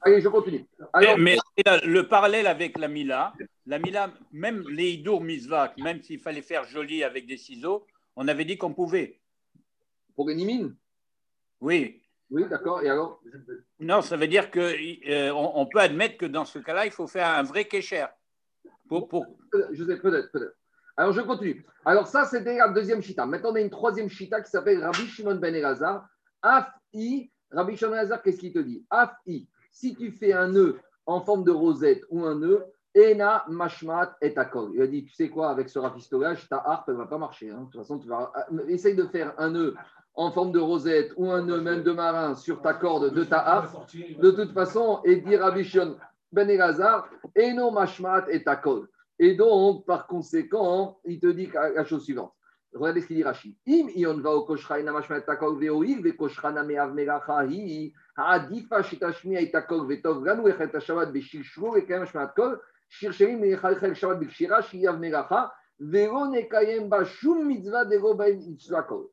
Allez, 0.00 0.20
je 0.20 0.28
continue. 0.28 0.66
Alors, 0.92 1.18
mais 1.18 1.36
le 1.84 2.02
parallèle 2.02 2.46
avec 2.46 2.78
la 2.78 2.88
Mila, 2.88 3.34
la 3.66 3.78
Mila, 3.78 4.12
même 4.32 4.64
les 4.68 4.92
Hidour 4.92 5.22
Misvak, 5.22 5.76
même 5.78 6.02
s'il 6.02 6.20
fallait 6.20 6.42
faire 6.42 6.64
joli 6.64 7.04
avec 7.04 7.26
des 7.26 7.36
ciseaux, 7.36 7.86
on 8.16 8.26
avait 8.28 8.44
dit 8.44 8.56
qu'on 8.56 8.72
pouvait. 8.72 9.20
pour 10.14 10.28
les 10.28 10.34
Nimines 10.34 10.74
Oui. 11.60 12.00
Oui, 12.30 12.48
d'accord. 12.48 12.82
Et 12.82 12.88
alors? 12.88 13.20
Non, 13.78 14.00
ça 14.00 14.16
veut 14.16 14.26
dire 14.26 14.50
qu'on 14.50 14.60
on 15.34 15.66
peut 15.66 15.80
admettre 15.80 16.16
que 16.16 16.26
dans 16.26 16.44
ce 16.44 16.58
cas-là, 16.58 16.86
il 16.86 16.92
faut 16.92 17.06
faire 17.06 17.28
un 17.28 17.42
vrai 17.42 17.66
kécher. 17.66 18.06
Pour, 18.88 19.08
pour... 19.08 19.26
Je 19.72 19.84
sais, 19.84 19.98
peut-être, 19.98 20.32
peut-être. 20.32 20.56
Alors, 20.96 21.12
je 21.12 21.20
continue. 21.20 21.64
Alors, 21.84 22.06
ça, 22.06 22.24
c'était 22.24 22.56
la 22.56 22.68
deuxième 22.68 23.02
chita. 23.02 23.26
Maintenant, 23.26 23.50
on 23.52 23.56
a 23.56 23.60
une 23.60 23.70
troisième 23.70 24.08
chita 24.08 24.40
qui 24.40 24.50
s'appelle 24.50 24.82
Rabbi 24.82 25.06
Shimon 25.08 25.36
ben 25.36 25.54
Elazar. 25.54 26.06
Af-i. 26.42 27.30
Rabbi 27.50 27.76
Shimon 27.76 27.90
ben 27.90 27.98
Elazar, 27.98 28.22
qu'est-ce 28.22 28.38
qu'il 28.38 28.52
te 28.52 28.60
dit? 28.60 28.84
Af-i. 28.90 29.48
Si 29.74 29.94
tu 29.94 30.12
fais 30.12 30.32
un 30.32 30.48
nœud 30.48 30.78
en 31.04 31.20
forme 31.20 31.44
de 31.44 31.50
rosette 31.50 32.02
ou 32.08 32.24
un 32.24 32.36
nœud, 32.36 32.64
Ena 32.94 33.44
mashmat 33.48 34.16
et 34.22 34.38
akol. 34.38 34.70
Il 34.74 34.80
a 34.80 34.86
dit, 34.86 35.04
tu 35.04 35.12
sais 35.12 35.28
quoi, 35.28 35.50
avec 35.50 35.68
ce 35.68 35.80
rafistolage, 35.80 36.48
ta 36.48 36.58
harpe, 36.64 36.88
ne 36.88 36.94
va 36.94 37.06
pas 37.06 37.18
marcher. 37.18 37.50
hein. 37.50 37.62
De 37.62 37.70
toute 37.72 37.80
façon, 37.80 37.98
vas... 38.06 38.32
essaye 38.68 38.94
de 38.94 39.02
faire 39.02 39.34
un 39.36 39.50
nœud 39.50 39.74
en 40.14 40.30
forme 40.30 40.52
de 40.52 40.60
rosette 40.60 41.12
ou 41.16 41.28
un 41.28 41.42
nœud 41.42 41.60
même 41.60 41.82
de 41.82 41.90
marin 41.90 42.36
sur 42.36 42.62
ta 42.62 42.72
corde 42.72 43.12
de 43.12 43.24
ta 43.24 43.40
harpe. 43.40 43.90
De 44.20 44.30
toute 44.30 44.52
façon, 44.52 45.00
et 45.04 45.16
dit 45.16 45.36
Rabbi 45.36 45.64
Shimon 45.64 45.96
ben 46.30 46.48
Elazar, 46.48 47.08
Eno 47.36 47.72
mashmat 47.72 48.26
et 48.30 48.46
akol. 48.46 48.88
Et 49.18 49.34
donc, 49.34 49.84
par 49.86 50.06
conséquent, 50.06 50.98
il 51.04 51.18
te 51.18 51.26
dit 51.26 51.48
la 51.52 51.84
chose 51.84 52.04
suivante. 52.04 52.32
Regardez 52.72 53.00
ce 53.00 53.06
qu'il 53.08 53.16
dit 53.16 53.22
Rachid. 53.24 53.54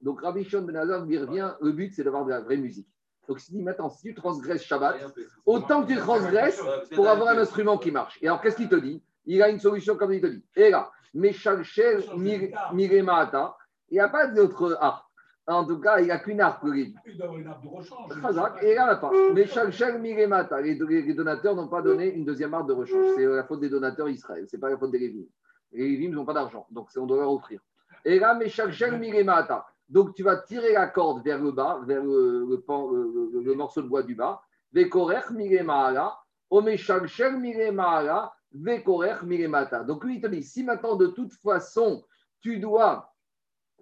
Donc, 0.01 0.21
Rabbi 0.21 0.43
Shimon 0.43 0.63
ben 0.63 0.75
Elazar 0.75 1.05
lui 1.05 1.17
revient, 1.17 1.51
le 1.61 1.71
but, 1.71 1.93
c'est 1.93 2.03
d'avoir 2.03 2.25
de 2.25 2.29
la 2.29 2.41
vraie 2.41 2.57
musique. 2.57 2.87
Donc, 3.27 3.39
il 3.47 3.57
dit 3.57 3.63
maintenant, 3.63 3.89
si 3.89 4.09
tu 4.09 4.13
transgresses 4.13 4.63
Shabbat, 4.63 4.97
autant 5.45 5.83
que 5.83 5.93
tu 5.93 5.97
transgresses 5.97 6.61
pour 6.93 7.07
avoir 7.07 7.29
un 7.29 7.39
instrument 7.39 7.77
qui 7.77 7.91
marche. 7.91 8.19
Et 8.21 8.27
alors, 8.27 8.41
qu'est-ce 8.41 8.57
qu'il 8.57 8.69
te 8.69 8.75
dit 8.75 9.01
Il 9.25 9.41
a 9.41 9.49
une 9.49 9.59
solution 9.59 9.95
comme 9.95 10.13
il 10.13 10.21
te 10.21 10.27
dit. 10.27 10.43
Et 10.55 10.69
là, 10.69 10.91
Meshalchel 11.13 12.03
Miremata, 12.73 13.57
il 13.89 13.95
n'y 13.95 13.99
a 13.99 14.09
pas 14.09 14.27
d'autre 14.27 14.77
harpe. 14.79 15.10
En 15.47 15.65
tout 15.65 15.79
cas, 15.79 15.99
il 15.99 16.05
n'y 16.05 16.11
a 16.11 16.19
qu'une 16.19 16.41
livre. 16.65 16.99
Il 17.05 17.17
doit 17.17 17.27
une 17.37 17.47
arbre 17.47 17.63
de 17.63 17.75
rechange. 17.75 18.11
Et 18.61 18.75
là, 18.75 18.85
il 18.85 18.89
a 18.89 18.95
pas. 18.95 19.11
Meshalchel 19.33 19.99
Miremata, 19.99 20.61
les, 20.61 20.75
donateurs 21.13 21.55
n'ont 21.55 21.67
pas 21.67 21.81
donné 21.81 22.13
une 22.13 22.23
deuxième 22.25 22.53
harpe 22.53 22.67
de 22.67 22.73
rechange. 22.73 23.05
C'est 23.15 23.25
la 23.25 23.43
faute 23.43 23.59
des 23.59 23.69
donateurs 23.69 24.07
Israël, 24.07 24.45
ce 24.49 24.55
n'est 24.55 24.59
pas 24.61 24.69
la 24.69 24.77
faute 24.77 24.91
des 24.91 24.99
Lévim. 24.99 25.25
Les 25.71 25.89
Lévim 25.89 26.13
n'ont 26.13 26.25
pas 26.25 26.33
d'argent, 26.33 26.67
donc 26.69 26.89
on 26.95 27.05
doit 27.05 27.17
leur 27.17 27.31
offrir. 27.33 27.59
Et 28.05 28.19
là, 28.19 28.33
Meshalchel 28.35 28.97
Miremata. 28.99 29.65
Donc, 29.89 30.13
tu 30.15 30.23
vas 30.23 30.37
tirer 30.37 30.71
la 30.73 30.87
corde 30.87 31.21
vers 31.23 31.41
le 31.41 31.51
bas, 31.51 31.81
vers 31.85 32.01
le, 32.03 32.45
le 32.49 32.61
pan- 32.61 32.89
le- 32.91 33.29
le- 33.33 33.41
le 33.41 33.53
morceau 33.55 33.81
de 33.81 33.87
bois 33.89 34.03
du 34.03 34.15
bas. 34.15 34.41
Vekorech 34.73 35.31
Miremala, 35.31 36.17
Omeshalchel 36.49 37.37
Miremala, 37.37 38.31
Vekorech 38.53 39.21
Miremata. 39.23 39.83
Donc, 39.83 40.03
lui, 40.05 40.15
il 40.15 40.21
te 40.21 40.27
dit, 40.27 40.43
si 40.43 40.63
maintenant, 40.63 40.95
de 40.95 41.07
toute 41.07 41.33
façon, 41.33 42.03
tu 42.41 42.59
dois, 42.59 43.10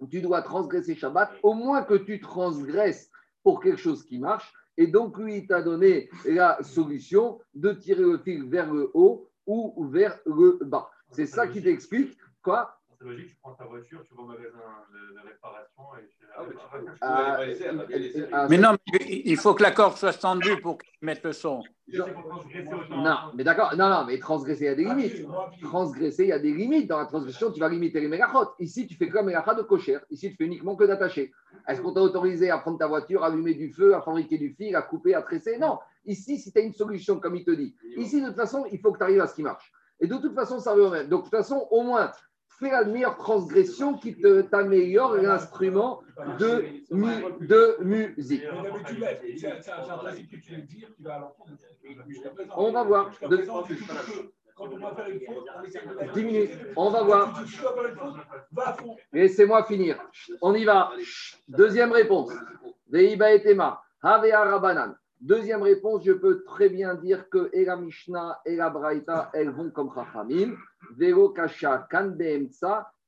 tu 0.08 0.20
dois 0.20 0.42
transgresser 0.42 0.94
Shabbat, 0.94 1.30
au 1.42 1.54
moins 1.54 1.82
que 1.82 1.94
tu 1.94 2.20
transgresses 2.20 3.10
pour 3.42 3.60
quelque 3.60 3.80
chose 3.80 4.04
qui 4.04 4.18
marche. 4.18 4.52
Et 4.76 4.86
donc, 4.86 5.18
lui, 5.18 5.38
il 5.38 5.46
t'a 5.46 5.62
donné 5.62 6.08
la 6.24 6.62
solution 6.62 7.40
de 7.54 7.72
tirer 7.72 8.02
le 8.02 8.18
fil 8.18 8.48
vers 8.48 8.72
le 8.72 8.90
haut 8.94 9.28
ou 9.46 9.84
vers 9.88 10.18
le 10.26 10.58
bas. 10.62 10.88
C'est 11.10 11.26
ça 11.26 11.46
qui 11.46 11.62
t'explique. 11.62 12.16
Quoi 12.42 12.79
C'est 13.00 13.06
logique, 13.06 13.28
tu 13.28 13.36
prends 13.40 13.54
ta 13.54 13.64
voiture, 13.64 14.02
tu 14.06 14.14
vas 14.14 14.22
au 14.22 14.26
magasin 14.26 14.58
de, 14.92 15.14
de 15.14 15.26
réparation 15.26 15.82
et 15.98 16.06
tu 16.06 16.26
Ah, 16.36 17.38
mais 17.38 17.54
tu 17.54 17.62
Ah, 17.70 17.88
les 17.88 17.98
les 17.98 18.28
ah, 18.30 18.46
Mais 18.50 18.58
non, 18.58 18.76
mais 18.92 19.22
il 19.24 19.38
faut 19.38 19.54
que 19.54 19.62
la 19.62 19.70
corde 19.70 19.96
soit 19.96 20.12
tendue 20.12 20.60
pour 20.60 20.76
qu'ils 20.76 20.92
mettent 21.00 21.24
le 21.24 21.32
son. 21.32 21.62
Non, 22.90 23.16
mais 23.34 23.42
d'accord. 23.42 23.74
Non, 23.74 23.88
non, 23.88 24.04
mais 24.04 24.18
transgresser, 24.18 24.64
il 24.64 24.66
y 24.66 24.68
a 24.68 24.74
des 24.74 24.84
limites. 24.84 25.26
Transgresser, 25.62 26.24
il 26.24 26.28
y 26.28 26.32
a 26.32 26.38
des 26.38 26.52
limites. 26.52 26.88
Dans 26.88 26.98
la 26.98 27.06
transgression, 27.06 27.50
tu 27.50 27.58
vas 27.58 27.70
limiter 27.70 28.00
les 28.00 28.08
mégachot. 28.08 28.50
Ici, 28.58 28.86
tu 28.86 28.96
fais 28.96 29.08
comme 29.08 29.26
mégacha 29.26 29.54
de 29.54 29.62
cocher. 29.62 29.96
Ici, 30.10 30.30
tu 30.30 30.36
fais 30.36 30.44
uniquement 30.44 30.76
que 30.76 30.84
d'attacher. 30.84 31.32
Est-ce 31.66 31.80
qu'on 31.80 31.94
t'a 31.94 32.02
autorisé 32.02 32.50
à 32.50 32.58
prendre 32.58 32.76
ta 32.76 32.86
voiture, 32.86 33.24
à 33.24 33.28
allumer 33.28 33.54
du 33.54 33.72
feu, 33.72 33.94
à 33.94 34.02
fabriquer 34.02 34.36
du 34.36 34.50
fil, 34.50 34.76
à 34.76 34.82
couper, 34.82 35.14
à 35.14 35.22
tresser? 35.22 35.56
Non. 35.56 35.78
Ici, 36.04 36.38
si 36.38 36.52
tu 36.52 36.58
as 36.58 36.62
une 36.62 36.74
solution, 36.74 37.18
comme 37.18 37.36
il 37.36 37.44
te 37.46 37.50
dit. 37.52 37.74
Ici, 37.96 38.20
de 38.20 38.26
toute 38.26 38.36
façon, 38.36 38.66
il 38.70 38.78
faut 38.78 38.92
que 38.92 38.98
tu 38.98 39.04
arrives 39.04 39.22
à 39.22 39.26
ce 39.26 39.34
qui 39.34 39.42
marche. 39.42 39.72
Et 40.00 40.06
de 40.06 40.16
toute 40.16 40.34
façon, 40.34 40.58
ça 40.58 40.72
revient 40.72 40.86
au 40.86 40.90
même. 40.90 41.08
Donc, 41.08 41.20
de 41.20 41.30
toute 41.30 41.38
façon, 41.38 41.66
au 41.70 41.82
moins, 41.82 42.10
fais 42.60 42.70
la 42.70 42.84
meilleure 42.84 43.16
transgression 43.16 43.94
qui 43.94 44.14
te- 44.20 44.42
t'améliore 44.42 45.16
l'instrument 45.16 46.02
de, 46.38 46.64
mu- 46.90 47.24
de 47.46 47.76
musique. 47.82 48.42
C'est 48.44 49.48
c'est- 51.70 52.20
c'est 52.22 52.34
présent. 52.34 52.54
On 52.56 52.72
va 52.72 52.82
voir. 52.84 53.10
De- 53.28 53.36
minutes. 56.22 56.50
On 56.76 56.90
va 56.90 57.02
voir. 57.02 57.42
Laissez-moi 59.12 59.64
finir. 59.64 59.98
On 60.42 60.54
y 60.54 60.64
va. 60.64 60.90
Deuxième 61.48 61.92
réponse. 61.92 62.30
Veiba 62.90 63.32
et 63.32 63.42
Tema. 63.42 63.82
Havea 64.02 64.44
Rabanan. 64.44 64.94
Deuxième 65.20 65.60
réponse, 65.60 66.02
je 66.02 66.12
peux 66.12 66.42
très 66.44 66.70
bien 66.70 66.94
dire 66.94 67.28
que 67.28 67.50
et 67.52 67.66
la 67.66 67.76
Mishnah 67.76 68.40
et 68.46 68.56
la 68.56 68.70
Braïta, 68.70 69.30
elles 69.34 69.50
vont 69.50 69.70
comme 69.70 69.92
Chachamim. 69.94 70.56
Vero 70.96 71.28
Kasha, 71.28 71.86
Kan 71.90 72.16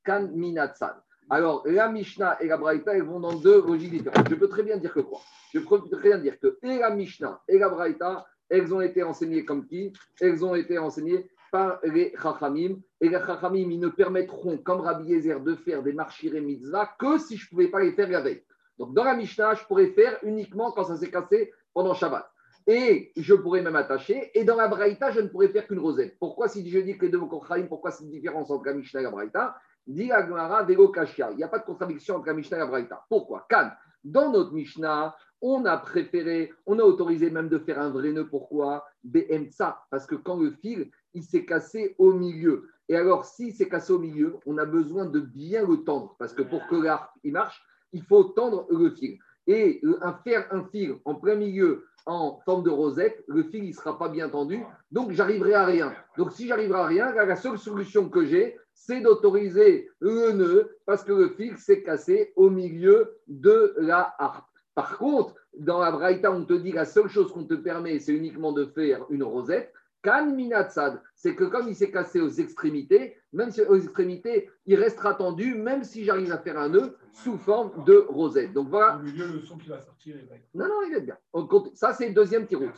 Kan 0.04 0.28
Minatzan. 0.34 0.92
Alors, 1.30 1.62
la 1.64 1.88
Mishnah 1.88 2.36
et 2.42 2.48
la 2.48 2.58
Braïta, 2.58 2.94
elles 2.94 3.04
vont 3.04 3.18
dans 3.18 3.32
deux 3.32 3.62
logiques 3.62 3.92
différentes. 3.92 4.28
Je 4.28 4.34
peux 4.34 4.48
très 4.48 4.62
bien 4.62 4.76
dire 4.76 4.92
que 4.92 5.00
quoi? 5.00 5.20
Je 5.54 5.60
peux 5.60 5.88
très 5.88 6.10
bien 6.10 6.18
dire 6.18 6.38
que 6.38 6.58
et 6.62 6.80
la 6.80 6.90
Mishnah 6.90 7.40
et 7.48 7.58
la 7.58 7.70
Braïta, 7.70 8.26
elles 8.50 8.74
ont 8.74 8.82
été 8.82 9.02
enseignées 9.02 9.46
comme 9.46 9.66
qui? 9.66 9.94
Elles 10.20 10.44
ont 10.44 10.54
été 10.54 10.76
enseignées 10.76 11.30
par 11.50 11.78
les 11.82 12.12
Chachamim. 12.22 12.76
Et 13.00 13.08
les 13.08 13.20
Chachamim, 13.20 13.70
ils 13.70 13.80
ne 13.80 13.88
permettront, 13.88 14.58
comme 14.58 14.82
Rabbi 14.82 15.06
Yezer, 15.06 15.40
de 15.40 15.54
faire 15.54 15.82
des 15.82 15.94
marchiré 15.94 16.42
mitzvah 16.42 16.90
que 16.98 17.16
si 17.16 17.38
je 17.38 17.46
ne 17.46 17.48
pouvais 17.48 17.68
pas 17.68 17.80
les 17.80 17.92
faire 17.92 18.10
la 18.10 18.20
veille. 18.20 18.44
Donc, 18.78 18.92
dans 18.92 19.04
la 19.04 19.14
Mishnah, 19.14 19.54
je 19.54 19.64
pourrais 19.64 19.92
faire 19.92 20.18
uniquement 20.22 20.72
quand 20.72 20.84
ça 20.84 20.96
s'est 20.98 21.10
cassé 21.10 21.52
pendant 21.74 21.94
Shabbat. 21.94 22.28
Et 22.66 23.12
je 23.16 23.34
pourrais 23.34 23.62
même 23.62 23.76
attacher. 23.76 24.30
Et 24.34 24.44
dans 24.44 24.56
la 24.56 24.68
Braïta, 24.68 25.10
je 25.10 25.20
ne 25.20 25.28
pourrais 25.28 25.48
faire 25.48 25.66
qu'une 25.66 25.80
rosette. 25.80 26.16
Pourquoi, 26.18 26.48
si 26.48 26.68
je 26.68 26.78
dis 26.78 26.96
que 26.96 27.06
les 27.06 27.10
deux 27.10 27.18
Kochaim, 27.18 27.66
pourquoi 27.66 27.90
cette 27.90 28.08
différence 28.08 28.50
entre 28.50 28.66
la 28.66 28.74
Mishnah 28.74 29.00
et 29.00 29.04
la 29.04 29.10
Braïta? 29.10 29.56
Dit 29.86 30.12
Agmara 30.12 30.62
Vego 30.62 30.88
Kashia. 30.88 31.32
Il 31.32 31.38
n'y 31.38 31.42
a 31.42 31.48
pas 31.48 31.58
de 31.58 31.64
contradiction 31.64 32.16
entre 32.16 32.28
la 32.28 32.34
Mishnah 32.34 32.58
et 32.58 32.60
la 32.60 32.66
Braïta. 32.66 33.04
Pourquoi? 33.08 33.46
Kan, 33.48 33.70
dans 34.04 34.30
notre 34.30 34.52
Mishnah, 34.52 35.16
on 35.40 35.64
a 35.64 35.76
préféré, 35.76 36.52
on 36.66 36.78
a 36.78 36.84
autorisé 36.84 37.30
même 37.30 37.48
de 37.48 37.58
faire 37.58 37.80
un 37.80 37.90
vrai 37.90 38.12
nœud. 38.12 38.28
Pourquoi? 38.28 38.84
BMTSA. 39.02 39.82
Parce 39.90 40.06
que 40.06 40.14
quand 40.14 40.36
le 40.36 40.52
fil, 40.52 40.88
il 41.14 41.24
s'est 41.24 41.44
cassé 41.44 41.96
au 41.98 42.12
milieu. 42.12 42.68
Et 42.88 42.96
alors, 42.96 43.24
s'il 43.24 43.52
s'est 43.52 43.68
cassé 43.68 43.92
au 43.92 43.98
milieu, 43.98 44.36
on 44.46 44.56
a 44.58 44.64
besoin 44.64 45.06
de 45.06 45.18
bien 45.18 45.66
le 45.66 45.78
tendre. 45.82 46.14
Parce 46.16 46.32
que 46.32 46.42
pour 46.42 46.64
que 46.68 46.76
l'arc 46.76 47.10
il 47.24 47.32
marche, 47.32 47.60
il 47.92 48.04
faut 48.04 48.22
tendre 48.22 48.66
le 48.70 48.90
fil. 48.90 49.18
Et 49.46 49.80
euh, 49.84 49.98
un, 50.02 50.14
faire 50.24 50.46
un 50.50 50.64
fil 50.64 50.96
en 51.04 51.14
plein 51.14 51.34
milieu 51.34 51.84
en 52.06 52.40
forme 52.44 52.64
de 52.64 52.70
rosette, 52.70 53.22
le 53.28 53.44
fil 53.44 53.66
ne 53.66 53.72
sera 53.72 53.98
pas 53.98 54.08
bien 54.08 54.28
tendu, 54.28 54.60
donc 54.90 55.12
j'arriverai 55.12 55.54
à 55.54 55.64
rien. 55.64 55.94
Donc 56.16 56.32
si 56.32 56.48
j'arriverai 56.48 56.80
à 56.80 56.86
rien, 56.86 57.12
la 57.12 57.36
seule 57.36 57.58
solution 57.58 58.08
que 58.08 58.24
j'ai, 58.24 58.58
c'est 58.74 59.00
d'autoriser 59.00 59.88
le 60.00 60.32
nœud 60.32 60.76
parce 60.86 61.04
que 61.04 61.12
le 61.12 61.28
fil 61.30 61.56
s'est 61.58 61.82
cassé 61.82 62.32
au 62.36 62.50
milieu 62.50 63.18
de 63.28 63.74
la 63.78 64.14
harpe. 64.18 64.46
Par 64.74 64.98
contre, 64.98 65.34
dans 65.56 65.78
la 65.80 65.92
Braïta, 65.92 66.32
on 66.32 66.44
te 66.44 66.54
dit 66.54 66.72
la 66.72 66.86
seule 66.86 67.08
chose 67.08 67.30
qu'on 67.30 67.44
te 67.44 67.54
permet, 67.54 67.98
c'est 67.98 68.12
uniquement 68.12 68.52
de 68.52 68.64
faire 68.64 69.04
une 69.10 69.22
rosette. 69.22 69.72
Kan 70.02 70.32
minatsad, 70.34 71.00
c'est 71.14 71.36
que 71.36 71.44
comme 71.44 71.68
il 71.68 71.76
s'est 71.76 71.90
cassé 71.92 72.20
aux 72.20 72.28
extrémités, 72.28 73.16
même 73.32 73.50
si 73.52 73.62
aux 73.62 73.76
extrémités, 73.76 74.50
il 74.66 74.74
restera 74.74 75.14
tendu, 75.14 75.54
même 75.54 75.84
si 75.84 76.04
j'arrive 76.04 76.32
à 76.32 76.38
faire 76.38 76.58
un 76.58 76.68
nœud 76.70 76.96
sous 77.12 77.38
forme 77.38 77.84
de 77.84 78.04
rosette. 78.08 78.52
Donc 78.52 78.68
voilà. 78.68 79.00
Le 79.04 79.40
son 79.40 79.56
qui 79.58 79.68
va 79.68 79.80
sortir, 79.80 80.16
il 80.20 80.28
va 80.28 80.34
être- 80.34 80.48
Non, 80.54 80.66
non, 80.66 80.82
il 80.88 80.94
est 80.94 81.00
bien. 81.02 81.16
On 81.32 81.46
compte- 81.46 81.70
Ça, 81.76 81.92
c'est 81.92 82.08
le 82.08 82.14
deuxième 82.14 82.46
tirous. 82.46 82.70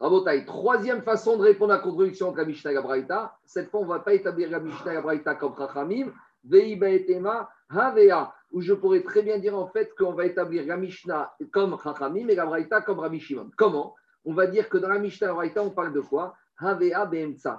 Rabotaï, 0.00 0.44
troisième 0.44 1.02
façon 1.02 1.36
de 1.36 1.42
répondre 1.42 1.72
à 1.72 1.76
la 1.76 1.82
contradiction 1.82 2.28
entre 2.30 2.38
la 2.38 2.44
Mishnah 2.46 2.72
et 2.72 2.74
la 2.74 2.82
Braïta. 2.82 3.36
Cette 3.46 3.70
fois, 3.70 3.78
on 3.80 3.84
ne 3.84 3.88
va 3.88 4.00
pas 4.00 4.14
établir 4.14 4.50
la 4.50 4.58
Mishnah 4.58 4.90
et 4.90 4.94
la 4.96 5.00
Braïta 5.02 5.36
comme 5.36 5.54
Chachamim. 5.56 6.12
Veiba 6.44 6.90
etema 6.90 7.48
havea. 7.70 8.34
Où 8.50 8.60
je 8.60 8.72
pourrais 8.74 9.02
très 9.02 9.22
bien 9.22 9.38
dire 9.38 9.56
en 9.56 9.68
fait 9.68 9.94
qu'on 9.96 10.12
va 10.12 10.26
établir 10.26 10.66
la 10.66 10.76
Mishnah 10.76 11.32
comme 11.52 11.78
Chachamim 11.82 12.26
et 12.28 12.34
la 12.34 12.44
Braïta 12.44 12.80
comme 12.80 12.98
Rabbi 12.98 13.20
Shimon. 13.20 13.52
Comment? 13.56 13.94
On 14.24 14.34
va 14.34 14.48
dire 14.48 14.68
que 14.68 14.78
dans 14.78 14.88
la 14.88 14.98
Mishnah 14.98 15.26
et 15.26 15.30
la 15.30 15.34
Braïta, 15.34 15.62
on 15.62 15.70
parle 15.70 15.92
de 15.92 16.00
quoi? 16.00 16.34
Havea. 16.62 17.10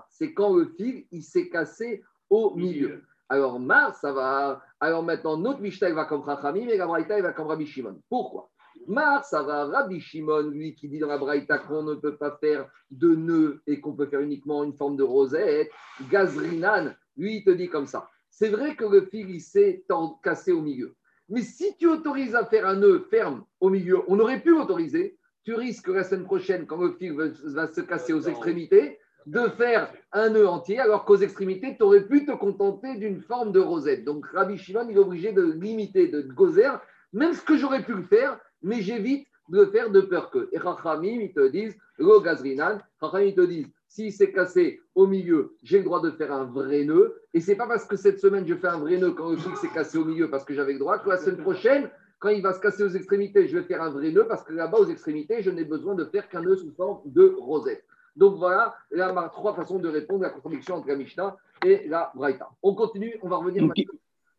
C'est 0.09 0.33
quand 0.33 0.55
le 0.55 0.73
fil, 0.77 1.05
il 1.11 1.23
s'est 1.23 1.49
cassé 1.49 2.03
au 2.29 2.55
milieu. 2.55 3.03
Alors, 3.29 3.59
Mar, 3.59 3.95
ça 3.95 4.11
va. 4.11 4.61
Alors 4.79 5.03
maintenant, 5.03 5.37
notre 5.37 5.61
Mishnah 5.61 5.91
va 5.93 6.05
comme 6.05 6.25
Chachamim 6.25 6.67
et 6.67 6.77
la 6.77 6.85
Braïta 6.85 7.17
elle 7.17 7.23
va 7.23 7.33
comme 7.33 7.47
Rabbi 7.47 7.65
Shimon. 7.65 7.99
Pourquoi? 8.09 8.49
Mar, 8.87 9.23
ça 9.23 9.43
va 9.43 9.65
Rabbi 9.65 9.99
Shimon, 9.99 10.49
lui 10.49 10.75
qui 10.75 10.89
dit 10.89 10.99
dans 10.99 11.07
la 11.07 11.17
Braïta 11.17 11.57
qu'on 11.59 11.83
ne 11.83 11.95
peut 11.95 12.17
pas 12.17 12.37
faire 12.39 12.69
de 12.91 13.15
nœud 13.15 13.61
et 13.65 13.79
qu'on 13.79 13.93
peut 13.93 14.07
faire 14.07 14.19
uniquement 14.19 14.63
une 14.63 14.73
forme 14.73 14.97
de 14.97 15.03
rosette. 15.03 15.71
Gazrinan, 16.11 16.93
lui, 17.15 17.37
il 17.37 17.43
te 17.43 17.51
dit 17.51 17.69
comme 17.69 17.87
ça. 17.87 18.09
C'est 18.29 18.49
vrai 18.49 18.75
que 18.75 18.85
le 18.85 19.05
fil, 19.05 19.29
il 19.29 19.41
s'est 19.41 19.85
cassé 20.21 20.51
au 20.51 20.61
milieu. 20.61 20.95
Mais 21.29 21.41
si 21.41 21.75
tu 21.77 21.87
autorises 21.87 22.35
à 22.35 22.45
faire 22.45 22.67
un 22.67 22.75
nœud 22.75 23.07
ferme 23.09 23.45
au 23.59 23.69
milieu, 23.69 24.01
on 24.07 24.19
aurait 24.19 24.41
pu 24.41 24.49
l'autoriser. 24.49 25.17
Tu 25.43 25.53
risques 25.55 25.87
la 25.89 26.03
semaine 26.03 26.25
prochaine, 26.25 26.65
quand 26.65 26.77
le 26.77 26.93
fil 26.93 27.13
va, 27.13 27.25
va 27.43 27.67
se 27.67 27.81
casser 27.81 28.13
aux 28.13 28.21
extrémités, 28.21 28.99
de 29.25 29.47
faire 29.57 29.93
un 30.11 30.29
nœud 30.29 30.47
entier, 30.47 30.79
alors 30.79 31.05
qu'aux 31.05 31.17
extrémités, 31.17 31.75
tu 31.77 31.83
aurais 31.83 32.05
pu 32.05 32.25
te 32.25 32.31
contenter 32.31 32.95
d'une 32.95 33.21
forme 33.21 33.51
de 33.51 33.59
rosette. 33.59 34.03
Donc 34.03 34.25
Rabbi 34.27 34.57
Shimon, 34.57 34.87
il 34.89 34.95
est 34.95 34.99
obligé 34.99 35.31
de 35.31 35.43
limiter, 35.43 36.07
de 36.07 36.21
gozer, 36.21 36.79
même 37.13 37.33
ce 37.33 37.41
que 37.41 37.57
j'aurais 37.57 37.83
pu 37.83 37.93
le 37.93 38.03
faire, 38.03 38.39
mais 38.61 38.81
j'évite 38.81 39.27
de 39.49 39.61
le 39.61 39.67
faire 39.67 39.89
de 39.91 40.01
peur 40.01 40.29
que. 40.29 40.49
Et 40.51 40.59
Chachamim, 40.59 41.21
ils 41.21 41.33
te 41.33 41.47
disent, 41.47 41.75
lo 41.97 42.21
gazrinan, 42.21 42.79
Chachamim, 43.01 43.25
ils 43.25 43.35
te 43.35 43.41
disent, 43.41 43.67
s'il 43.87 44.11
s'est 44.11 44.31
cassé 44.31 44.81
au 44.95 45.05
milieu, 45.05 45.55
j'ai 45.61 45.77
le 45.77 45.83
droit 45.83 46.01
de 46.01 46.11
faire 46.11 46.33
un 46.33 46.45
vrai 46.45 46.83
nœud. 46.83 47.15
Et 47.33 47.39
c'est 47.39 47.55
pas 47.55 47.67
parce 47.67 47.85
que 47.85 47.95
cette 47.95 48.19
semaine, 48.19 48.47
je 48.47 48.55
fais 48.55 48.67
un 48.67 48.79
vrai 48.79 48.97
nœud 48.97 49.11
quand 49.11 49.29
le 49.29 49.37
fil 49.37 49.55
s'est 49.57 49.69
cassé 49.69 49.97
au 49.97 50.05
milieu 50.05 50.29
parce 50.29 50.43
que 50.45 50.53
j'avais 50.53 50.73
le 50.73 50.79
droit, 50.79 50.97
que 50.97 51.09
la 51.09 51.17
semaine 51.17 51.41
prochaine, 51.41 51.89
quand 52.23 52.29
il 52.29 52.41
va 52.41 52.53
se 52.53 52.61
casser 52.61 52.83
aux 52.83 52.89
extrémités, 52.89 53.49
je 53.49 53.57
vais 53.57 53.65
faire 53.65 53.81
un 53.81 53.89
vrai 53.89 54.09
nœud 54.09 54.25
parce 54.29 54.45
que 54.45 54.53
là-bas, 54.53 54.77
aux 54.77 54.87
extrémités, 54.87 55.41
je 55.41 55.49
n'ai 55.49 55.65
besoin 55.65 55.93
de 55.93 56.05
faire 56.05 56.29
qu'un 56.29 56.41
nœud 56.41 56.55
sous 56.55 56.71
forme 56.71 57.01
de 57.03 57.35
rosette. 57.37 57.83
Donc 58.15 58.37
voilà, 58.37 58.73
là, 58.91 59.11
on 59.13 59.17
a 59.17 59.27
trois 59.27 59.53
façons 59.53 59.77
de 59.77 59.89
répondre 59.89 60.23
à 60.23 60.27
la 60.27 60.33
contradiction 60.33 60.75
entre 60.75 60.87
la 60.87 60.95
Mishnah 60.95 61.35
et 61.65 61.85
la 61.89 62.13
Braïta. 62.15 62.47
On 62.63 62.75
continue, 62.75 63.19
on 63.23 63.27
va 63.27 63.35
revenir 63.35 63.69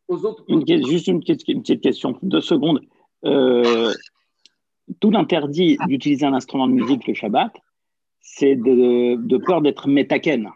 aux 0.08 0.24
autres. 0.24 0.44
Une 0.48 0.64
juste 0.86 1.08
une 1.08 1.20
petite, 1.20 1.46
une 1.46 1.60
petite 1.60 1.82
question, 1.82 2.18
deux 2.22 2.40
secondes. 2.40 2.80
Euh, 3.26 3.92
tout 5.00 5.10
l'interdit 5.10 5.76
d'utiliser 5.86 6.24
un 6.24 6.32
instrument 6.32 6.68
de 6.68 6.72
musique 6.72 7.06
le 7.06 7.12
Shabbat, 7.12 7.52
c'est 8.22 8.56
de, 8.56 9.16
de 9.16 9.36
peur 9.36 9.60
d'être 9.60 9.88
métaken. 9.88 10.48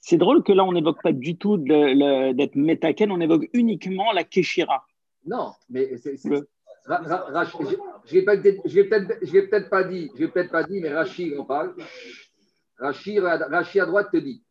C'est 0.00 0.18
drôle 0.18 0.42
que 0.42 0.52
là, 0.52 0.66
on 0.66 0.72
n'évoque 0.72 1.02
pas 1.02 1.12
du 1.12 1.38
tout 1.38 1.56
d'être 1.56 2.54
métaken, 2.54 3.10
on 3.10 3.20
évoque 3.20 3.48
uniquement 3.54 4.12
la 4.12 4.24
keshira. 4.24 4.84
Non, 5.28 5.52
mais 5.68 5.96
c'est. 5.98 6.16
je- 8.06 8.16
je 9.24 9.32
l'ai 9.34 9.42
peut-être 9.48 9.68
pas 9.68 9.84
dit, 9.84 10.10
je 10.16 10.26
peut-être 10.26 10.50
pas 10.50 10.64
dit, 10.64 10.80
mais 10.80 10.92
Rachid 10.92 11.38
en 11.38 11.44
parle. 11.44 11.74
Rachid, 12.78 13.20
Rachid 13.22 13.80
à 13.82 13.86
droite 13.86 14.10
te 14.10 14.16
dit. 14.16 14.42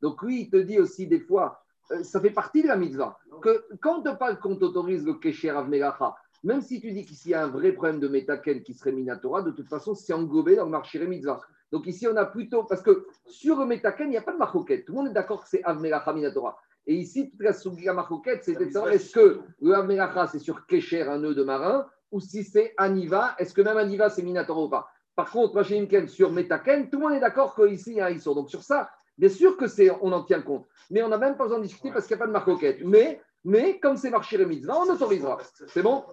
Donc 0.00 0.22
lui, 0.22 0.40
il 0.42 0.50
te 0.50 0.56
dit 0.56 0.78
aussi 0.78 1.06
des 1.06 1.20
fois, 1.20 1.60
euh, 1.90 2.02
ça 2.02 2.20
fait 2.20 2.30
partie 2.30 2.62
de 2.62 2.68
la 2.68 2.76
mitzvah, 2.76 3.18
que 3.42 3.64
quand 3.80 3.98
on 3.98 4.02
te 4.02 4.16
parle 4.16 4.38
qu'on 4.38 4.56
t'autorise 4.56 5.04
le 5.04 5.14
kesher 5.14 5.50
av 5.50 5.68
melacha, 5.68 6.14
même 6.44 6.60
si 6.62 6.80
tu 6.80 6.92
dis 6.92 7.04
qu'ici 7.04 7.28
il 7.30 7.32
y 7.32 7.34
a 7.34 7.44
un 7.44 7.48
vrai 7.48 7.72
problème 7.72 8.00
de 8.00 8.08
metaken 8.08 8.62
qui 8.62 8.72
serait 8.74 8.92
minatora, 8.92 9.42
de 9.42 9.50
toute 9.50 9.68
façon, 9.68 9.94
c'est 9.94 10.12
englobé 10.12 10.56
dans 10.56 10.64
le 10.64 10.70
marché 10.70 11.04
mitzvah. 11.06 11.40
Donc 11.72 11.86
ici, 11.86 12.06
on 12.08 12.16
a 12.16 12.24
plutôt, 12.24 12.64
parce 12.64 12.82
que 12.82 13.06
sur 13.26 13.58
le 13.58 13.66
metaken, 13.66 14.06
il 14.06 14.10
n'y 14.10 14.16
a 14.16 14.22
pas 14.22 14.32
de 14.32 14.38
marcoquette. 14.38 14.84
Tout 14.84 14.92
le 14.92 14.98
monde 14.98 15.08
est 15.08 15.14
d'accord 15.14 15.42
que 15.42 15.48
c'est 15.48 15.62
av 15.64 15.80
melacha 15.80 16.12
minatora. 16.12 16.56
Et 16.86 16.94
ici, 16.94 17.30
toute 17.30 17.42
la 17.42 17.52
sougia 17.52 17.92
marcoquette, 17.92 18.44
c'est 18.44 18.54
de 18.54 18.70
savoir 18.70 18.92
est-ce 18.92 19.12
que 19.12 19.40
le 19.60 19.74
av 19.74 19.86
melacha, 19.86 20.26
c'est 20.28 20.38
sur 20.38 20.66
kesher, 20.66 21.02
un 21.02 21.18
nœud 21.18 21.34
de 21.34 21.44
marin, 21.44 21.86
ou 22.10 22.20
si 22.20 22.44
c'est 22.44 22.72
aniva, 22.78 23.34
est-ce 23.38 23.52
que 23.52 23.60
même 23.60 23.76
aniva, 23.76 24.08
c'est 24.08 24.22
minatora 24.22 24.62
ou 24.62 24.68
pas 24.70 24.88
Par 25.14 25.30
contre, 25.30 25.54
moi, 25.54 25.62
chez 25.62 25.78
Imken, 25.78 26.08
sur 26.08 26.32
metaken, 26.32 26.88
tout 26.88 26.98
le 26.98 27.06
monde 27.06 27.16
est 27.16 27.20
d'accord 27.20 27.54
qu'ici, 27.54 27.90
il 27.90 27.96
y 27.96 28.00
a 28.00 28.06
un 28.06 28.10
issur. 28.10 28.34
Donc 28.34 28.48
sur 28.48 28.62
ça, 28.62 28.90
bien 29.18 29.28
sûr 29.28 29.58
que 29.58 29.66
c'est, 29.66 29.90
on 30.00 30.12
en 30.12 30.22
tient 30.22 30.40
compte. 30.40 30.66
Mais 30.90 31.02
on 31.02 31.08
n'a 31.08 31.18
même 31.18 31.36
pas 31.36 31.44
besoin 31.44 31.58
de 31.58 31.64
discuter 31.64 31.90
parce 31.92 32.06
qu'il 32.06 32.16
n'y 32.16 32.22
a 32.22 32.24
pas 32.24 32.28
de 32.28 32.32
marcoquette. 32.32 32.80
Mais, 32.82 33.20
mais 33.44 33.78
comme 33.78 33.96
c'est 33.96 34.10
marché 34.10 34.42
mitzvah, 34.42 34.78
on 34.78 34.90
autorisera. 34.90 35.36
C'est 35.66 35.82
bon? 35.82 36.04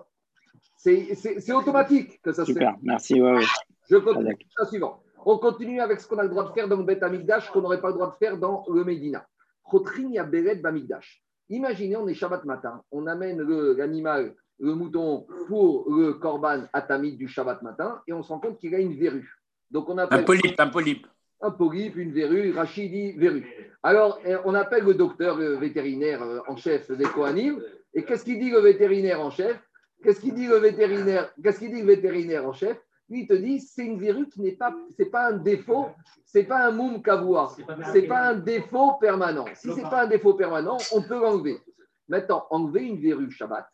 C'est, 0.75 1.15
c'est, 1.15 1.39
c'est 1.39 1.53
automatique 1.53 2.21
que 2.21 2.33
ça 2.33 2.43
se 2.43 2.51
fait. 2.51 2.59
Super, 2.59 2.75
merci. 2.83 3.21
ouais, 3.21 3.35
ouais. 3.35 3.45
Je 3.89 3.97
continue 3.97 4.35
la 4.59 4.65
suivant. 4.65 5.04
On 5.27 5.37
continue 5.39 5.81
avec 5.81 5.99
ce 5.99 6.07
qu'on 6.07 6.19
a 6.19 6.23
le 6.23 6.29
droit 6.29 6.47
de 6.47 6.53
faire 6.53 6.67
dans 6.67 6.77
le 6.77 6.83
Beth 6.83 7.01
Amikdash, 7.01 7.49
qu'on 7.49 7.61
n'aurait 7.61 7.81
pas 7.81 7.87
le 7.87 7.95
droit 7.95 8.11
de 8.11 8.15
faire 8.23 8.37
dans 8.37 8.63
le 8.71 8.83
Médina. 8.83 9.25
Chotrin 9.69 10.09
Yaberet 10.11 10.57
Bamikdash. 10.57 11.23
Imaginez, 11.49 11.95
on 11.97 12.07
est 12.07 12.13
Shabbat 12.13 12.45
matin, 12.45 12.81
on 12.91 13.07
amène 13.07 13.41
l'animal, 13.73 14.35
le 14.59 14.73
mouton, 14.75 15.25
pour 15.47 15.89
le 15.91 16.13
korban 16.13 16.63
atamid 16.73 17.17
du 17.17 17.27
Shabbat 17.27 17.61
matin, 17.63 18.01
et 18.07 18.13
on 18.13 18.21
se 18.21 18.29
rend 18.29 18.39
compte 18.39 18.59
qu'il 18.59 18.73
a 18.75 18.79
une 18.79 18.93
verrue. 18.93 19.31
Donc 19.71 19.89
on 19.89 19.97
Un 19.97 20.03
appelle 20.03 20.25
polype, 20.25 20.59
un 20.59 20.67
polype. 20.67 21.07
un 21.41 21.51
polype, 21.51 21.95
une 21.97 22.11
verrue, 22.13 22.51
Rachid 22.51 22.91
dit 22.91 23.11
verrue. 23.13 23.47
Alors, 23.83 24.19
eh, 24.25 24.35
on 24.45 24.53
appelle 24.53 24.83
le 24.83 24.93
docteur 24.93 25.37
le 25.37 25.55
vétérinaire 25.55 26.21
euh, 26.23 26.39
en 26.47 26.55
chef 26.55 26.89
des 26.91 27.03
Kohanim. 27.05 27.61
Et 27.93 28.03
qu'est-ce 28.03 28.25
qu'il 28.25 28.39
dit 28.39 28.49
le 28.51 28.59
vétérinaire 28.59 29.21
en 29.21 29.29
chef? 29.31 29.59
Qu'est-ce 30.03 30.19
qu'il 30.21 30.33
dit 30.35 30.47
le 30.47 30.57
vétérinaire 30.57 31.31
Qu'est-ce 31.43 31.59
qu'il 31.59 31.71
dit 31.71 31.81
le 31.81 31.87
vétérinaire 31.87 32.47
en 32.47 32.53
chef? 32.53 32.77
Lui, 33.09 33.21
il 33.21 33.27
te 33.27 33.33
dit 33.33 33.59
c'est 33.59 33.85
une 33.85 33.99
verrue 33.99 34.27
qui 34.29 34.41
n'est 34.41 34.55
pas, 34.55 34.75
c'est 34.97 35.11
pas 35.11 35.27
un 35.27 35.37
défaut, 35.37 35.87
c'est 36.25 36.43
pas 36.43 36.65
un 36.65 36.71
moum 36.71 37.03
kavoua, 37.03 37.55
c'est 37.93 38.07
pas 38.07 38.29
un 38.29 38.35
défaut 38.35 38.93
permanent. 38.99 39.45
Si 39.53 39.71
c'est 39.73 39.83
pas 39.83 40.03
un 40.03 40.07
défaut 40.07 40.33
permanent, 40.33 40.77
on 40.91 41.01
peut 41.01 41.19
l'enlever. 41.19 41.59
Maintenant, 42.07 42.45
enlever 42.49 42.83
une 42.83 42.99
verrue 42.99 43.31
Shabbat, 43.31 43.67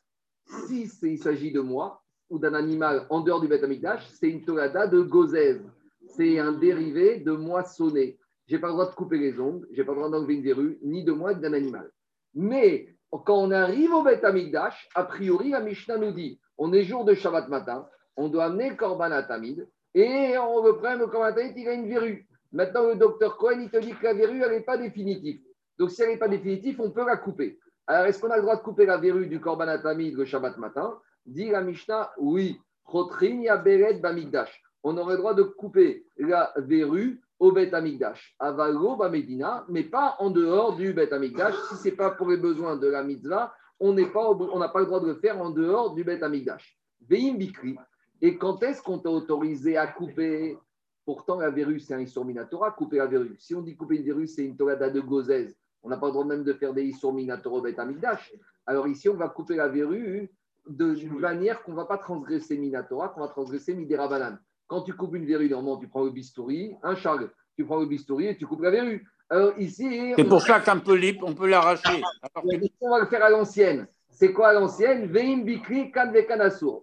si 0.67 0.89
il 1.03 1.17
s'agit 1.17 1.51
de 1.51 1.61
moi 1.61 2.01
ou 2.29 2.39
d'un 2.39 2.53
animal 2.53 3.05
en 3.09 3.21
dehors 3.21 3.41
du 3.41 3.47
Beth 3.47 3.65
c'est 4.13 4.29
une 4.29 4.43
tolada 4.43 4.87
de 4.87 5.01
gozève. 5.01 5.63
C'est 6.07 6.39
un 6.39 6.53
dérivé 6.53 7.19
de 7.19 7.31
moissonner. 7.31 8.17
J'ai 8.47 8.59
pas 8.59 8.67
le 8.67 8.73
droit 8.73 8.89
de 8.89 8.95
couper 8.95 9.17
les 9.17 9.39
ongles, 9.39 9.67
j'ai 9.71 9.85
pas 9.85 9.93
le 9.93 9.99
droit 9.99 10.09
d'enlever 10.09 10.35
une 10.35 10.43
verrue, 10.43 10.77
ni 10.81 11.05
de 11.05 11.13
moi, 11.13 11.33
ni 11.33 11.41
d'un 11.41 11.53
animal. 11.53 11.89
Mais 12.33 12.87
quand 13.25 13.37
on 13.37 13.51
arrive 13.51 13.93
au 13.93 14.03
Beth 14.03 14.25
a 14.25 15.03
priori, 15.03 15.49
la 15.51 15.61
Mishnah 15.61 15.97
nous 15.97 16.11
dit 16.11 16.39
on 16.57 16.73
est 16.73 16.83
jour 16.83 17.05
de 17.05 17.13
Shabbat 17.13 17.49
matin, 17.49 17.87
on 18.17 18.29
doit 18.29 18.45
amener 18.45 18.69
le 18.69 18.75
Korban 18.75 19.11
à 19.11 19.23
Tamid, 19.23 19.67
et 19.93 20.37
on 20.37 20.63
le 20.65 20.77
prend 20.77 20.95
le 20.95 21.07
Korban 21.07 21.25
à 21.27 21.33
Tamid, 21.33 21.53
il 21.57 21.67
a 21.67 21.73
une 21.73 21.87
verrue. 21.87 22.27
Maintenant, 22.51 22.87
le 22.87 22.95
docteur 22.95 23.37
Cohen, 23.37 23.59
il 23.61 23.69
te 23.69 23.77
dit 23.77 23.93
que 23.93 24.03
la 24.03 24.13
verrue, 24.13 24.41
elle 24.43 24.51
n'est 24.51 24.61
pas 24.61 24.77
définitive. 24.77 25.41
Donc, 25.77 25.91
si 25.91 26.01
elle 26.01 26.09
n'est 26.09 26.17
pas 26.17 26.27
définitive, 26.27 26.81
on 26.81 26.91
peut 26.91 27.05
la 27.05 27.17
couper. 27.17 27.57
Alors, 27.87 28.05
est-ce 28.05 28.19
qu'on 28.19 28.29
a 28.29 28.35
le 28.35 28.41
droit 28.41 28.57
de 28.57 28.61
couper 28.61 28.85
la 28.85 28.97
verrue 28.97 29.27
du 29.27 29.39
Korban 29.39 29.67
à 29.67 29.77
Tamid 29.77 30.15
le 30.15 30.25
Shabbat 30.25 30.57
matin? 30.57 30.99
Dit 31.25 31.49
la 31.49 31.61
Mishnah, 31.61 32.11
oui. 32.17 32.59
Bamigdash. 32.93 34.61
On 34.83 34.97
aurait 34.97 35.13
le 35.13 35.19
droit 35.19 35.33
de 35.33 35.43
couper 35.43 36.05
la 36.17 36.51
verrue 36.57 37.21
au 37.39 37.51
Bet 37.53 37.73
Amigdash, 37.73 38.35
Avalo 38.37 38.97
Medina, 39.09 39.65
mais 39.69 39.83
pas 39.83 40.15
en 40.19 40.29
dehors 40.29 40.75
du 40.75 40.91
Bet 40.93 41.13
Amigdash. 41.13 41.55
Si 41.69 41.75
ce 41.75 41.85
n'est 41.85 41.95
pas 41.95 42.11
pour 42.11 42.29
les 42.29 42.37
besoins 42.37 42.75
de 42.75 42.87
la 42.87 43.03
mitzvah, 43.03 43.53
on 43.79 43.93
n'a 43.93 44.69
pas 44.69 44.79
le 44.79 44.85
droit 44.85 44.99
de 44.99 45.07
le 45.07 45.15
faire 45.15 45.39
en 45.39 45.51
dehors 45.51 45.93
du 45.93 46.03
Bet 46.03 46.21
Amigdash. 46.21 46.77
Veim 47.09 47.35
Bikri. 47.35 47.77
Et 48.21 48.37
quand 48.37 48.61
est-ce 48.63 48.81
qu'on 48.81 48.99
t'a 48.99 49.09
autorisé 49.09 49.77
à 49.77 49.87
couper? 49.87 50.57
Pourtant, 51.05 51.39
la 51.39 51.49
verrue, 51.49 51.79
c'est 51.79 51.93
un 51.95 51.99
Issour 51.99 52.23
Minatora, 52.25 52.71
couper 52.71 52.97
la 52.97 53.07
verrue. 53.07 53.35
Si 53.39 53.55
on 53.55 53.61
dit 53.61 53.75
couper 53.75 53.97
une 53.97 54.03
verrue, 54.05 54.27
c'est 54.27 54.45
une 54.45 54.55
Torada 54.55 54.89
de 54.89 54.99
Gozès. 55.01 55.55
On 55.81 55.89
n'a 55.89 55.97
pas 55.97 56.05
le 56.07 56.11
droit 56.13 56.25
même 56.25 56.43
de 56.43 56.53
faire 56.53 56.73
des 56.73 56.83
Issour 56.83 57.11
Minatora 57.13 57.61
Bet 57.61 57.79
Amigdash. 57.79 58.31
Alors 58.67 58.87
ici, 58.87 59.09
on 59.09 59.15
va 59.15 59.27
couper 59.29 59.55
la 59.55 59.67
verrue 59.67 60.29
de 60.69 60.93
d'une 60.93 61.17
manière 61.17 61.63
qu'on 61.63 61.71
ne 61.71 61.77
va 61.77 61.85
pas 61.85 61.97
transgresser 61.97 62.55
Minatora, 62.57 63.09
qu'on 63.09 63.21
va 63.21 63.29
transgresser 63.29 63.73
Midera 63.73 64.07
Banane. 64.07 64.39
Quand 64.67 64.83
tu 64.83 64.93
coupes 64.93 65.15
une 65.15 65.25
verrue, 65.25 65.49
normalement, 65.49 65.77
tu 65.77 65.87
prends 65.87 66.03
le 66.03 66.11
bistouri, 66.11 66.75
un 66.83 66.95
charle, 66.95 67.31
tu 67.57 67.65
prends 67.65 67.79
le 67.79 67.87
bistouri 67.87 68.27
et 68.27 68.37
tu 68.37 68.45
coupes 68.45 68.61
la 68.61 68.69
verrue. 68.69 69.03
Alors 69.29 69.57
ici, 69.57 70.13
C'est 70.15 70.25
on- 70.25 70.29
pour 70.29 70.41
ça 70.43 70.59
qu'un 70.59 70.77
polype, 70.77 71.23
on 71.23 71.33
peut 71.33 71.47
l'arracher. 71.49 71.99
Que- 72.35 72.41
on 72.81 72.89
va 72.91 72.99
le 72.99 73.07
faire 73.07 73.23
à 73.23 73.29
l'ancienne. 73.31 73.87
C'est 74.21 74.33
quoi 74.33 74.49
à 74.49 74.53
l'ancienne? 74.53 75.07
Veim 75.07 75.41
bikri 75.43 75.91
kan. 75.91 76.13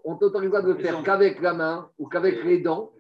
On 0.03 0.17
t'autorisera 0.17 0.61
de 0.61 0.73
le 0.73 0.79
faire 0.79 1.01
qu'avec 1.05 1.41
la 1.41 1.55
main 1.55 1.89
ou 1.97 2.09
qu'avec 2.09 2.43
les 2.43 2.59
dents. 2.59 2.91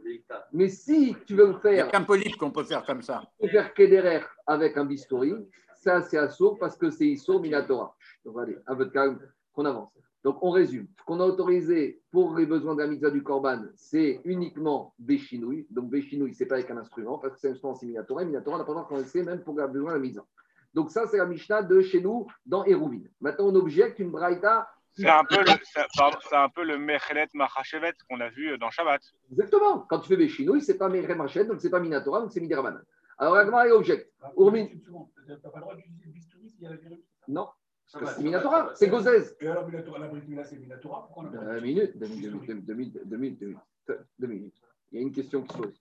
Mais 0.52 0.68
si 0.68 1.16
tu 1.26 1.34
veux 1.34 1.48
le 1.48 1.58
faire, 1.58 1.88
qu'un 1.88 2.04
polype 2.04 2.36
qu'on 2.36 2.52
peut 2.52 2.62
faire 2.62 2.86
comme 2.86 3.02
ça. 3.02 3.24
tu 3.40 3.48
peux 3.48 3.48
faire 3.48 3.74
kederer 3.74 4.20
avec 4.46 4.76
un 4.76 4.84
bistouri, 4.84 5.34
ça 5.74 6.02
c'est 6.02 6.18
assour 6.18 6.56
parce 6.56 6.76
que 6.76 6.88
c'est 6.88 7.08
issour 7.08 7.40
minatora. 7.40 7.96
Donc 8.24 8.36
allez, 8.38 8.56
un 8.68 8.76
peu 8.76 8.84
de 8.84 8.90
calme, 8.90 9.18
qu'on 9.52 9.64
avance. 9.64 9.90
Donc 10.22 10.38
on 10.40 10.50
résume. 10.50 10.86
Ce 11.00 11.04
qu'on 11.04 11.18
a 11.18 11.24
autorisé 11.24 12.00
pour 12.12 12.36
les 12.36 12.46
besoins 12.46 12.76
de 12.76 12.82
la 12.82 12.86
mitzvah 12.86 13.10
du 13.10 13.24
korban, 13.24 13.64
c'est 13.74 14.20
uniquement 14.24 14.94
béchinouille. 15.00 15.66
Donc 15.68 15.90
béchinouille, 15.90 16.34
c'est 16.34 16.46
pas 16.46 16.54
avec 16.54 16.70
un 16.70 16.76
instrument 16.76 17.18
parce 17.18 17.34
que 17.34 17.40
c'est 17.40 17.48
un 17.48 17.52
instrument 17.54 17.74
c'est 17.74 17.86
minatora. 17.86 18.22
Et 18.22 18.26
minatora, 18.26 18.54
on 18.54 18.58
n'a 18.60 18.64
pas 18.64 18.72
le 18.72 18.88
d'en 18.88 19.02
laisser 19.02 19.24
même 19.24 19.42
pour 19.42 19.58
les 19.58 19.66
besoins 19.66 19.90
de 19.90 19.96
la 19.96 20.00
mitzvah. 20.00 20.24
Donc 20.74 20.90
ça, 20.90 21.06
c'est 21.06 21.18
la 21.18 21.26
Mishnah 21.26 21.62
de 21.62 21.80
chez 21.80 22.00
nous 22.00 22.26
dans 22.46 22.64
Hérouvin. 22.64 23.00
Maintenant, 23.20 23.46
on 23.48 23.54
objecte 23.54 23.98
une 23.98 24.10
braïta. 24.10 24.68
C'est 24.92 25.08
un 25.08 25.24
peu 25.24 25.38
le, 25.38 25.46
c'est- 25.62 25.86
pardon, 25.96 26.18
c'est 26.28 26.34
un 26.36 26.48
peu 26.48 26.64
le 26.64 26.76
Mechelet 26.78 27.28
Machachevet 27.34 27.92
qu'on 28.08 28.20
a 28.20 28.28
vu 28.28 28.56
dans 28.58 28.70
Shabbat. 28.70 29.00
Exactement. 29.30 29.80
Quand 29.88 30.00
tu 30.00 30.08
fais 30.08 30.16
béchinouille, 30.16 30.60
c'est 30.60 30.76
pas 30.76 30.88
Merem 30.88 31.20
Hachet, 31.20 31.44
donc 31.44 31.60
c'est 31.60 31.70
pas 31.70 31.78
minatora, 31.80 32.20
donc 32.20 32.32
c'est 32.32 32.40
midirabanan. 32.40 32.82
Alors 33.16 33.34
la 33.34 33.44
Gemara, 33.44 33.66
objecte. 33.68 34.12
Urmin- 34.36 34.68
seconde. 34.84 35.06
Tu 35.24 35.30
n'as 35.30 35.36
pas 35.36 35.50
le 35.56 35.60
droit 35.62 35.74
d'utiliser 35.76 36.04
le 36.06 36.12
bistouri 36.12 36.48
s'il 36.50 36.62
y 36.62 36.66
a 36.66 36.70
la 36.70 36.76
virus 36.76 36.98
Non, 37.28 37.48
parce 37.92 38.04
que 38.04 38.10
c'est 38.16 38.22
minatora, 38.24 38.70
c'est 38.74 38.88
gozès. 38.88 39.36
Et 39.40 39.46
alors, 39.48 39.66
Minatora, 39.66 39.98
la 39.98 40.44
c'est 40.44 40.56
Minatora? 40.56 41.06
Pourquoi 41.06 41.24
on 41.24 41.26
a 41.26 41.30
pas 41.38 41.54
Deux 41.54 41.60
minutes, 41.60 41.96
deux 41.98 42.06
minutes, 42.08 42.30
deux 42.30 42.30
minutes, 42.40 42.66
deux 42.66 42.74
minutes, 42.74 42.94
deux 43.08 43.16
minutes, 43.16 43.40
deux 43.40 43.46
minutes, 43.46 43.62
deux 44.18 44.26
minutes. 44.26 44.54
Il 44.92 44.98
y 44.98 45.02
a 45.02 45.02
une 45.06 45.12
question 45.12 45.42
qui 45.42 45.52
se 45.54 45.58
pose. 45.62 45.80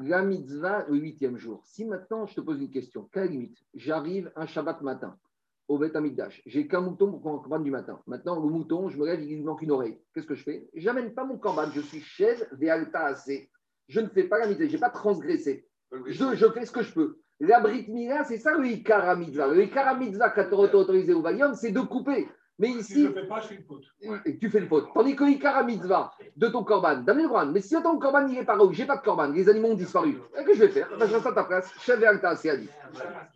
La 0.00 0.22
mitzvah, 0.22 0.86
le 0.88 0.96
huitième 0.96 1.36
jour. 1.38 1.60
Si 1.64 1.84
maintenant 1.84 2.24
je 2.24 2.36
te 2.36 2.40
pose 2.40 2.60
une 2.60 2.70
question, 2.70 3.08
quelle 3.12 3.30
limite? 3.30 3.58
J'arrive 3.74 4.30
un 4.36 4.46
Shabbat 4.46 4.80
matin 4.82 5.18
au 5.66 5.76
Beth 5.76 5.96
Amikdash. 5.96 6.40
J'ai 6.46 6.68
qu'un 6.68 6.82
mouton 6.82 7.10
pour 7.10 7.20
prendre 7.20 7.38
le 7.38 7.42
corban 7.42 7.58
du 7.58 7.72
matin. 7.72 8.00
Maintenant, 8.06 8.40
le 8.40 8.48
mouton, 8.48 8.88
je 8.88 8.96
me 8.96 9.04
lève, 9.04 9.20
il 9.20 9.28
lui 9.28 9.42
manque 9.42 9.62
une 9.62 9.72
oreille. 9.72 9.98
Qu'est-ce 10.14 10.26
que 10.28 10.36
je 10.36 10.44
fais? 10.44 10.68
J'amène 10.74 11.14
pas 11.14 11.24
mon 11.24 11.36
corban. 11.36 11.68
Je 11.74 11.80
suis 11.80 12.00
chaise 12.00 12.48
assez. 12.94 13.50
Je 13.88 14.00
ne 14.00 14.06
fais 14.06 14.24
pas 14.24 14.38
la 14.38 14.46
mitzvah. 14.46 14.66
Je 14.66 14.72
n'ai 14.72 14.78
pas 14.78 14.90
transgressé. 14.90 15.66
Je, 16.06 16.34
je 16.34 16.46
fais 16.52 16.64
ce 16.64 16.70
que 16.70 16.82
je 16.82 16.92
peux. 16.92 17.18
La 17.40 17.58
Brit 17.58 17.88
Mila, 17.88 18.22
c'est 18.22 18.38
ça 18.38 18.56
le 18.56 18.66
Ikara 18.66 19.16
mitzvah. 19.16 19.48
Le 19.48 19.64
Ikara 19.64 19.94
mitzvah, 19.94 20.30
tu 20.30 20.54
autorisé 20.54 21.12
au 21.12 21.22
Valium, 21.22 21.54
c'est 21.54 21.72
de 21.72 21.80
couper. 21.80 22.28
Mais 22.60 22.72
Si 22.72 22.78
ici, 22.78 22.94
je 22.94 23.00
ne 23.02 23.06
le 23.08 23.14
fais 23.14 23.26
pas, 23.28 23.40
je 23.40 23.46
fais 23.46 23.54
une 23.54 23.62
faute. 23.62 23.84
et 24.26 24.36
tu 24.38 24.50
fais 24.50 24.58
le 24.58 24.66
faute. 24.66 24.88
Tandis 24.92 25.14
que 25.14 25.22
Ikara 25.24 25.62
Mitzvah 25.62 26.10
de 26.36 26.48
ton 26.48 26.64
korban, 26.64 26.96
d'amener 27.02 27.22
le 27.24 27.28
korban, 27.28 27.46
mais 27.52 27.60
si 27.60 27.80
ton 27.80 27.98
korban 28.00 28.26
il 28.26 28.38
est 28.38 28.44
pas 28.44 28.58
où, 28.58 28.72
j'ai 28.72 28.84
pas 28.84 28.96
de 28.96 29.02
korban, 29.02 29.28
les 29.28 29.48
animaux 29.48 29.68
ont 29.68 29.74
disparu, 29.74 30.18
qu'est-ce 30.34 30.46
que 30.46 30.54
je 30.54 30.60
vais 30.64 30.68
faire? 30.68 30.88
Je 30.98 31.04
reste 31.14 31.26
à 31.26 31.32
ta 31.32 31.44
place, 31.44 31.72
chef 31.78 32.02
et 32.02 32.06
alta, 32.06 32.34
c'est 32.34 32.58
dit. 32.58 32.68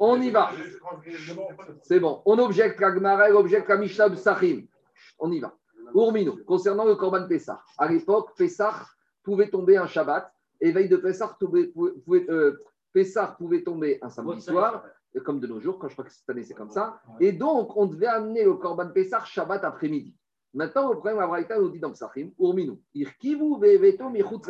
On 0.00 0.20
y 0.20 0.30
va. 0.30 0.50
C'est 1.82 2.00
bon. 2.00 2.20
On 2.26 2.38
objecte 2.38 2.80
la 2.80 2.92
Gemara, 2.92 3.28
elle 3.28 3.36
objecte 3.36 3.68
la 3.68 3.76
Mishnah 3.76 4.08
de 4.08 4.16
Sachim. 4.16 4.66
On 5.20 5.30
y 5.30 5.38
va. 5.38 5.54
Urmino, 5.94 6.38
concernant 6.46 6.84
le 6.84 6.96
korban 6.96 7.26
Pessah. 7.28 7.60
À 7.78 7.86
l'époque, 7.86 8.30
Pessah 8.36 8.74
pouvait 9.22 9.48
tomber 9.50 9.76
un 9.76 9.86
Shabbat, 9.86 10.32
et 10.60 10.72
veille 10.72 10.88
de 10.88 10.96
Pessah, 10.96 11.36
pouvait, 11.38 11.66
pouvait- 12.04 12.26
euh, 12.28 12.58
Pessah 12.92 13.36
pouvait 13.38 13.62
tomber 13.62 13.98
un 14.02 14.08
samedi 14.08 14.40
soir, 14.40 14.84
comme 15.20 15.40
de 15.40 15.46
nos 15.46 15.60
jours, 15.60 15.78
quand 15.78 15.88
je 15.88 15.94
crois 15.94 16.04
que 16.04 16.12
cette 16.12 16.28
année 16.30 16.42
c'est 16.42 16.54
comme 16.54 16.70
ça. 16.70 17.00
Et 17.20 17.32
donc, 17.32 17.76
on 17.76 17.86
devait 17.86 18.06
amener 18.06 18.44
le 18.44 18.54
korban 18.54 18.88
Pessah 18.88 19.24
Shabbat 19.24 19.62
après-midi. 19.64 20.16
Maintenant, 20.54 20.88
le 20.88 20.96
problème, 20.96 21.18
la 21.18 21.26
Braïta 21.26 21.58
nous 21.58 21.70
dit 21.70 21.80
dans 21.80 21.92
Psachim, 21.92 22.30
Urminu, 22.38 22.78
Irkivu 22.94 23.58
ve'eveto 23.60 24.08
michutz. 24.10 24.48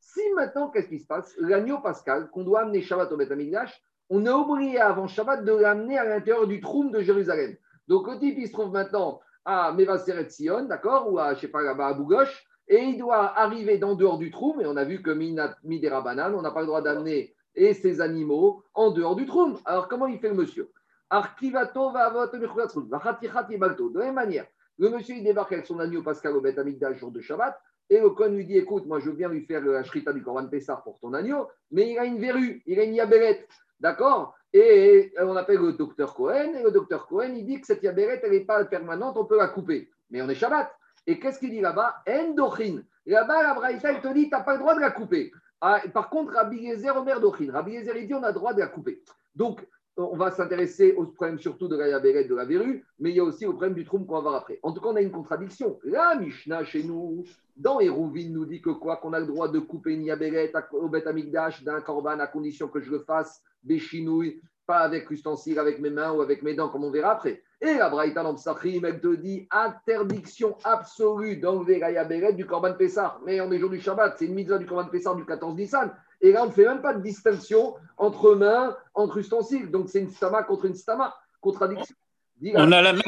Si 0.00 0.20
maintenant, 0.34 0.68
qu'est-ce 0.70 0.88
qui 0.88 1.00
se 1.00 1.06
passe? 1.06 1.34
L'agneau 1.38 1.80
pascal 1.80 2.30
qu'on 2.30 2.44
doit 2.44 2.60
amener 2.60 2.82
Shabbat 2.82 3.10
au 3.12 3.16
Beth 3.16 3.30
Amikdash, 3.30 3.82
on 4.10 4.26
a 4.26 4.32
oublié 4.32 4.78
avant 4.78 5.06
Shabbat 5.06 5.44
de 5.44 5.52
l'amener 5.52 5.98
à 5.98 6.04
l'intérieur 6.04 6.46
du 6.46 6.60
troum 6.60 6.90
de 6.90 7.00
Jérusalem. 7.00 7.56
Donc, 7.88 8.06
le 8.06 8.18
type, 8.18 8.36
il 8.38 8.48
se 8.48 8.52
trouve 8.52 8.70
maintenant 8.70 9.20
à 9.46 9.72
Mevaseret 9.72 10.28
Sion, 10.30 10.64
d'accord, 10.64 11.10
ou 11.10 11.18
à, 11.18 11.34
je 11.34 11.40
sais 11.40 11.48
pas, 11.48 11.62
là-bas 11.62 11.88
à 11.88 11.94
Bougoche, 11.94 12.46
et 12.68 12.82
il 12.82 12.98
doit 12.98 13.38
arriver 13.38 13.78
dans 13.78 13.94
dehors 13.94 14.18
du 14.18 14.30
troum, 14.30 14.60
et 14.60 14.66
on 14.66 14.76
a 14.76 14.84
vu 14.84 15.02
que 15.02 15.10
Midera 15.10 16.00
Banane, 16.00 16.34
on 16.34 16.42
n'a 16.42 16.50
pas 16.50 16.60
le 16.60 16.66
droit 16.66 16.80
d'amener 16.80 17.33
et 17.54 17.74
ses 17.74 18.00
animaux 18.00 18.62
en 18.74 18.90
dehors 18.90 19.16
du 19.16 19.26
troum. 19.26 19.58
Alors, 19.64 19.88
comment 19.88 20.06
il 20.06 20.18
fait 20.18 20.28
le 20.28 20.34
monsieur 20.34 20.70
Arkivato 21.10 21.90
va. 21.92 22.10
De 22.10 23.98
la 23.98 24.04
même 24.06 24.14
manière, 24.14 24.46
le 24.78 24.90
monsieur, 24.90 25.14
il 25.14 25.24
débarque 25.24 25.52
avec 25.52 25.66
son 25.66 25.78
agneau 25.78 26.02
pascal 26.02 26.36
au 26.36 26.40
Beth 26.40 26.58
jour 26.96 27.12
de 27.12 27.20
Shabbat, 27.20 27.56
et 27.90 28.00
le 28.00 28.10
Kohen 28.10 28.34
lui 28.34 28.46
dit 28.46 28.56
Écoute, 28.56 28.86
moi, 28.86 28.98
je 28.98 29.10
viens 29.10 29.28
lui 29.28 29.42
faire 29.42 29.64
la 29.64 29.84
shrita 29.84 30.12
du 30.12 30.22
Korban 30.22 30.48
Pessah 30.48 30.76
pour 30.76 30.98
ton 30.98 31.12
agneau, 31.12 31.48
mais 31.70 31.92
il 31.92 31.98
a 31.98 32.04
une 32.04 32.18
verrue, 32.18 32.62
il 32.66 32.80
a 32.80 32.84
une 32.84 32.94
yaberet. 32.94 33.46
D'accord? 33.78 34.34
Et 34.52 35.12
on 35.20 35.36
appelle 35.36 35.58
le 35.58 35.72
docteur 35.74 36.14
Cohen, 36.14 36.54
et 36.54 36.62
le 36.62 36.70
docteur 36.70 37.06
Cohen, 37.06 37.34
il 37.36 37.44
dit 37.44 37.60
que 37.60 37.66
cette 37.66 37.82
yaberet, 37.82 38.20
elle 38.24 38.32
n'est 38.32 38.40
pas 38.40 38.64
permanente, 38.64 39.16
on 39.16 39.26
peut 39.26 39.36
la 39.36 39.48
couper. 39.48 39.90
Mais 40.10 40.22
on 40.22 40.28
est 40.28 40.34
Shabbat. 40.34 40.72
Et 41.06 41.18
qu'est-ce 41.18 41.38
qu'il 41.38 41.50
dit 41.50 41.60
là-bas? 41.60 42.02
Endochin. 42.08 42.82
Là-bas, 43.06 43.42
la 43.42 43.54
Braïta, 43.54 43.92
il 43.92 44.00
te 44.00 44.12
dit 44.14 44.24
Tu 44.24 44.30
n'as 44.30 44.40
pas 44.40 44.54
le 44.54 44.60
droit 44.60 44.74
de 44.74 44.80
la 44.80 44.90
couper. 44.90 45.30
Ah, 45.60 45.80
par 45.92 46.10
contre, 46.10 46.32
Rabbi 46.32 46.58
Yezer, 46.58 46.96
Omer 46.96 47.20
Dochin. 47.20 47.50
Rabbi 47.52 47.72
Yezer, 47.72 47.96
il 47.96 48.06
dit 48.06 48.14
On 48.14 48.22
a 48.22 48.32
droit 48.32 48.54
de 48.54 48.60
la 48.60 48.66
couper. 48.66 49.02
Donc, 49.34 49.66
on 49.96 50.16
va 50.16 50.30
s'intéresser 50.30 50.92
au 50.92 51.06
problème 51.06 51.38
surtout 51.38 51.68
de 51.68 51.76
la 51.76 51.88
Yaberet, 51.88 52.24
de 52.24 52.34
la 52.34 52.44
verrue, 52.44 52.84
mais 52.98 53.10
il 53.10 53.16
y 53.16 53.20
a 53.20 53.24
aussi 53.24 53.46
au 53.46 53.52
problème 53.52 53.74
du 53.74 53.84
trou 53.84 54.00
qu'on 54.00 54.14
va 54.14 54.20
voir 54.20 54.34
après. 54.34 54.58
En 54.62 54.72
tout 54.72 54.80
cas, 54.80 54.88
on 54.88 54.96
a 54.96 55.00
une 55.00 55.12
contradiction. 55.12 55.78
La 55.84 56.16
Mishnah 56.16 56.64
chez 56.64 56.82
nous, 56.82 57.24
dans 57.56 57.78
Hérouvine, 57.78 58.32
nous 58.32 58.44
dit 58.44 58.60
que 58.60 58.70
quoi? 58.70 58.96
Qu'on 58.96 59.12
a 59.12 59.20
le 59.20 59.26
droit 59.26 59.48
de 59.48 59.60
couper 59.60 59.92
une 59.94 60.04
Yaberet 60.04 60.52
au 60.72 60.88
Bet 60.88 61.06
Amigdash 61.06 61.62
d'un 61.62 61.80
korban 61.80 62.18
à 62.18 62.26
condition 62.26 62.68
que 62.68 62.80
je 62.80 62.90
le 62.90 63.00
fasse 63.00 63.40
des 63.62 63.78
chinouilles, 63.78 64.40
pas 64.66 64.78
avec 64.78 65.10
ustensile, 65.10 65.58
avec 65.58 65.78
mes 65.78 65.90
mains 65.90 66.12
ou 66.12 66.22
avec 66.22 66.42
mes 66.42 66.54
dents, 66.54 66.68
comme 66.68 66.84
on 66.84 66.90
verra 66.90 67.12
après. 67.12 67.42
Et 67.66 67.78
la 67.78 67.88
Braïta 67.88 68.22
dans 68.22 68.34
Psachim, 68.34 68.82
elle 68.84 69.00
te 69.00 69.14
dit 69.16 69.48
interdiction 69.50 70.56
absolue 70.64 71.38
d'enlever 71.38 71.78
la 71.78 71.92
Yaberet 71.92 72.34
du 72.34 72.44
korban 72.44 72.74
Pessah. 72.74 73.18
Mais 73.24 73.40
on 73.40 73.50
est 73.52 73.58
jour 73.58 73.70
du 73.70 73.80
Shabbat, 73.80 74.16
c'est 74.18 74.26
une 74.26 74.34
mitzvah 74.34 74.58
du 74.58 74.66
korban 74.66 74.88
Pessah 74.90 75.14
du 75.14 75.24
14 75.24 75.56
Nissan. 75.56 75.90
Et 76.20 76.32
là, 76.32 76.42
on 76.42 76.46
ne 76.46 76.50
fait 76.52 76.66
même 76.66 76.82
pas 76.82 76.92
de 76.92 77.00
distinction 77.02 77.74
entre 77.96 78.34
mains, 78.34 78.76
entre 78.94 79.16
ustensiles. 79.16 79.70
Donc, 79.70 79.88
c'est 79.88 80.00
une 80.00 80.10
stama 80.10 80.42
contre 80.42 80.66
une 80.66 80.74
stama. 80.74 81.14
Contradiction. 81.40 81.94
Là. 82.42 82.52
On 82.66 82.72
a 82.72 82.82
la 82.82 82.92
même, 82.92 83.02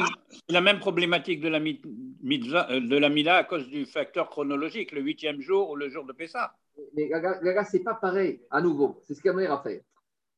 la 0.49 0.61
même 0.61 0.79
problématique 0.79 1.41
de 1.41 1.49
la, 1.49 1.59
mi- 1.59 1.81
mitzvah- 2.23 2.71
euh, 2.71 2.79
de 2.79 2.97
la 2.97 3.09
Mila 3.09 3.35
à 3.37 3.43
cause 3.43 3.67
du 3.67 3.85
facteur 3.85 4.29
chronologique, 4.29 4.91
le 4.91 5.01
huitième 5.01 5.39
jour 5.41 5.69
ou 5.69 5.75
le 5.75 5.89
jour 5.89 6.05
de 6.05 6.13
Pessah. 6.13 6.53
Mais 6.95 7.07
Gaga, 7.09 7.39
Gaga, 7.43 7.63
c'est 7.63 7.83
pas 7.83 7.95
pareil, 7.95 8.39
à 8.49 8.61
nouveau. 8.61 9.01
C'est 9.03 9.13
ce 9.13 9.21
qu'il 9.21 9.31
y 9.39 9.45
a 9.45 9.53
à 9.53 9.61
faire. 9.61 9.81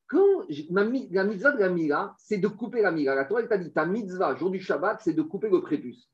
Quand 0.10 0.44
ma 0.72 0.84
la 0.84 1.24
mitzvah 1.24 1.52
de 1.52 1.60
la 1.60 1.70
Mila, 1.70 2.16
c'est 2.18 2.40
de 2.40 2.48
couper 2.48 2.82
la 2.82 2.92
Mila. 2.92 3.14
La 3.14 3.26
Torah, 3.26 3.44
t'a 3.44 3.58
dit, 3.58 3.72
ta 3.72 3.86
mitzvah, 3.86 4.36
jour 4.36 4.50
du 4.50 4.60
Shabbat, 4.60 5.02
c'est 5.02 5.14
de 5.14 5.22
couper 5.22 5.50
le 5.50 5.62
prépuce. 5.62 6.10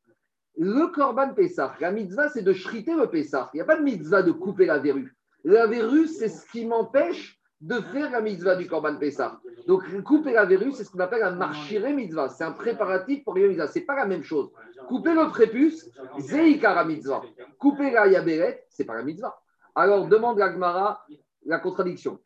Le 0.57 0.87
Korban 0.87 1.33
Pessah, 1.33 1.75
la 1.79 1.91
mitzvah, 1.91 2.29
c'est 2.29 2.41
de 2.41 2.51
shriter 2.51 2.93
le 2.93 3.09
Pessah. 3.09 3.49
Il 3.53 3.57
n'y 3.57 3.61
a 3.61 3.65
pas 3.65 3.77
de 3.77 3.83
mitzvah 3.83 4.21
de 4.21 4.31
couper 4.31 4.65
la 4.65 4.79
verrue. 4.79 5.15
La 5.45 5.65
verrue, 5.67 6.07
c'est 6.07 6.27
ce 6.27 6.45
qui 6.51 6.65
m'empêche 6.65 7.39
de 7.61 7.79
faire 7.79 8.11
la 8.11 8.19
mitzvah 8.19 8.57
du 8.57 8.67
Korban 8.67 8.97
Pessah. 8.97 9.39
Donc, 9.65 9.83
couper 10.03 10.33
la 10.33 10.45
verrue, 10.45 10.73
c'est 10.73 10.83
ce 10.83 10.91
qu'on 10.91 10.99
appelle 10.99 11.23
un 11.23 11.31
marchiré 11.31 11.93
mitzvah. 11.93 12.27
C'est 12.27 12.43
un 12.43 12.51
préparatif 12.51 13.23
pour 13.23 13.37
la 13.37 13.47
mitzvah. 13.47 13.67
Ce 13.67 13.79
n'est 13.79 13.85
pas 13.85 13.95
la 13.95 14.05
même 14.05 14.23
chose. 14.23 14.51
Couper 14.89 15.13
le 15.13 15.29
prépuce, 15.29 15.89
zeikara 16.19 16.83
mitzvah. 16.83 17.21
Couper 17.57 17.91
la 17.91 18.07
yaberet, 18.07 18.65
c'est 18.69 18.83
pas 18.83 18.95
la 18.95 19.03
mitzvah. 19.03 19.37
Alors, 19.73 20.07
demande 20.07 20.37
la 20.37 20.51
Gemara 20.51 21.05
la 21.45 21.59
contradiction. 21.59 22.19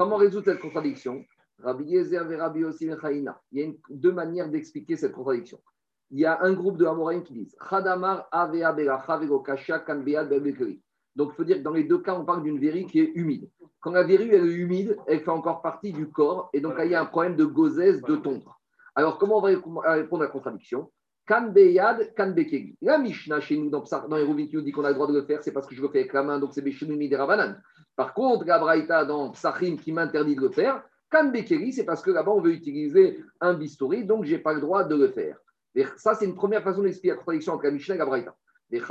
Comment 0.00 0.16
résoudre 0.16 0.46
cette 0.46 0.60
contradiction? 0.60 1.26
Rabbi 1.62 1.84
Yezer 1.84 2.32
et 2.32 2.36
Rabbi 2.36 2.60
Yossi 2.60 2.86
Mechaïna. 2.86 3.38
Il 3.52 3.58
y 3.58 3.62
a 3.62 3.66
une- 3.66 3.76
deux 3.90 4.12
manières 4.12 4.48
d'expliquer 4.48 4.96
cette 4.96 5.12
contradiction. 5.12 5.58
Il 6.10 6.20
y 6.20 6.24
a 6.24 6.40
un 6.42 6.54
groupe 6.54 6.78
de 6.78 6.86
Amoraïm 6.86 7.22
qui 7.22 7.34
disent 7.34 7.54
Chadamar 7.68 8.26
avea. 8.32 8.72
Donc, 11.16 11.32
il 11.32 11.36
faut 11.36 11.44
dire 11.44 11.58
que 11.58 11.62
dans 11.62 11.72
les 11.72 11.84
deux 11.84 11.98
cas, 11.98 12.14
on 12.18 12.24
parle 12.24 12.42
d'une 12.44 12.58
verrue 12.58 12.86
qui 12.86 13.00
est 13.00 13.12
humide. 13.14 13.50
Quand 13.80 13.90
la 13.90 14.02
verrue 14.02 14.30
elle 14.32 14.48
est 14.48 14.54
humide, 14.54 14.96
elle 15.06 15.20
fait 15.20 15.28
encore 15.28 15.60
partie 15.60 15.92
du 15.92 16.08
corps, 16.08 16.48
et 16.54 16.62
donc 16.62 16.76
il 16.82 16.90
y 16.92 16.94
a 16.94 17.02
un 17.02 17.04
problème 17.04 17.36
de 17.36 17.44
gozès, 17.44 18.00
de 18.00 18.16
tondre. 18.16 18.58
Alors, 18.94 19.18
comment 19.18 19.36
on 19.36 19.42
va 19.42 19.48
répondre 19.48 19.82
à 19.84 20.24
la 20.24 20.28
contradiction? 20.28 20.90
Kan 21.30 21.54
beyad, 21.54 22.12
kan 22.16 22.34
bekegi. 22.34 22.76
La 22.82 22.98
Mishnah 22.98 23.40
chez 23.40 23.56
nous, 23.56 23.70
dans, 23.70 23.84
dans 24.08 24.16
Hérovin, 24.16 24.46
qui 24.48 24.56
nous 24.56 24.62
dit 24.62 24.72
qu'on 24.72 24.82
a 24.82 24.88
le 24.88 24.94
droit 24.94 25.06
de 25.06 25.12
le 25.12 25.22
faire, 25.22 25.38
c'est 25.44 25.52
parce 25.52 25.64
que 25.68 25.76
je 25.76 25.80
le 25.80 25.88
fais 25.88 26.00
avec 26.00 26.12
la 26.12 26.24
main, 26.24 26.40
donc 26.40 26.50
c'est 26.52 26.60
Beshinu 26.60 26.96
Midera 26.96 27.24
Banan. 27.24 27.54
Par 27.94 28.14
contre, 28.14 28.44
la 28.46 28.58
Braïta 28.58 29.04
dans 29.04 29.30
Psachim 29.30 29.76
qui 29.76 29.92
m'interdit 29.92 30.34
de 30.34 30.40
le 30.40 30.50
faire, 30.50 30.82
Kan 31.08 31.30
Bekeri, 31.30 31.72
c'est 31.72 31.84
parce 31.84 32.02
que 32.02 32.10
là-bas, 32.10 32.32
on 32.32 32.40
veut 32.40 32.50
utiliser 32.50 33.22
un 33.40 33.54
bistouri, 33.54 34.04
donc 34.04 34.24
je 34.24 34.32
n'ai 34.32 34.38
pas 34.38 34.54
le 34.54 34.60
droit 34.60 34.82
de 34.82 34.96
le 34.96 35.06
faire. 35.06 35.36
Et 35.76 35.84
ça, 35.98 36.16
c'est 36.16 36.24
une 36.24 36.34
première 36.34 36.64
façon 36.64 36.82
d'expliquer 36.82 37.10
la 37.10 37.18
contradiction 37.18 37.52
entre 37.52 37.64
la 37.66 37.70
Mishnah 37.70 37.94
et 37.94 37.98
la 37.98 38.06
Braïta. 38.06 38.34
Les 38.72 38.82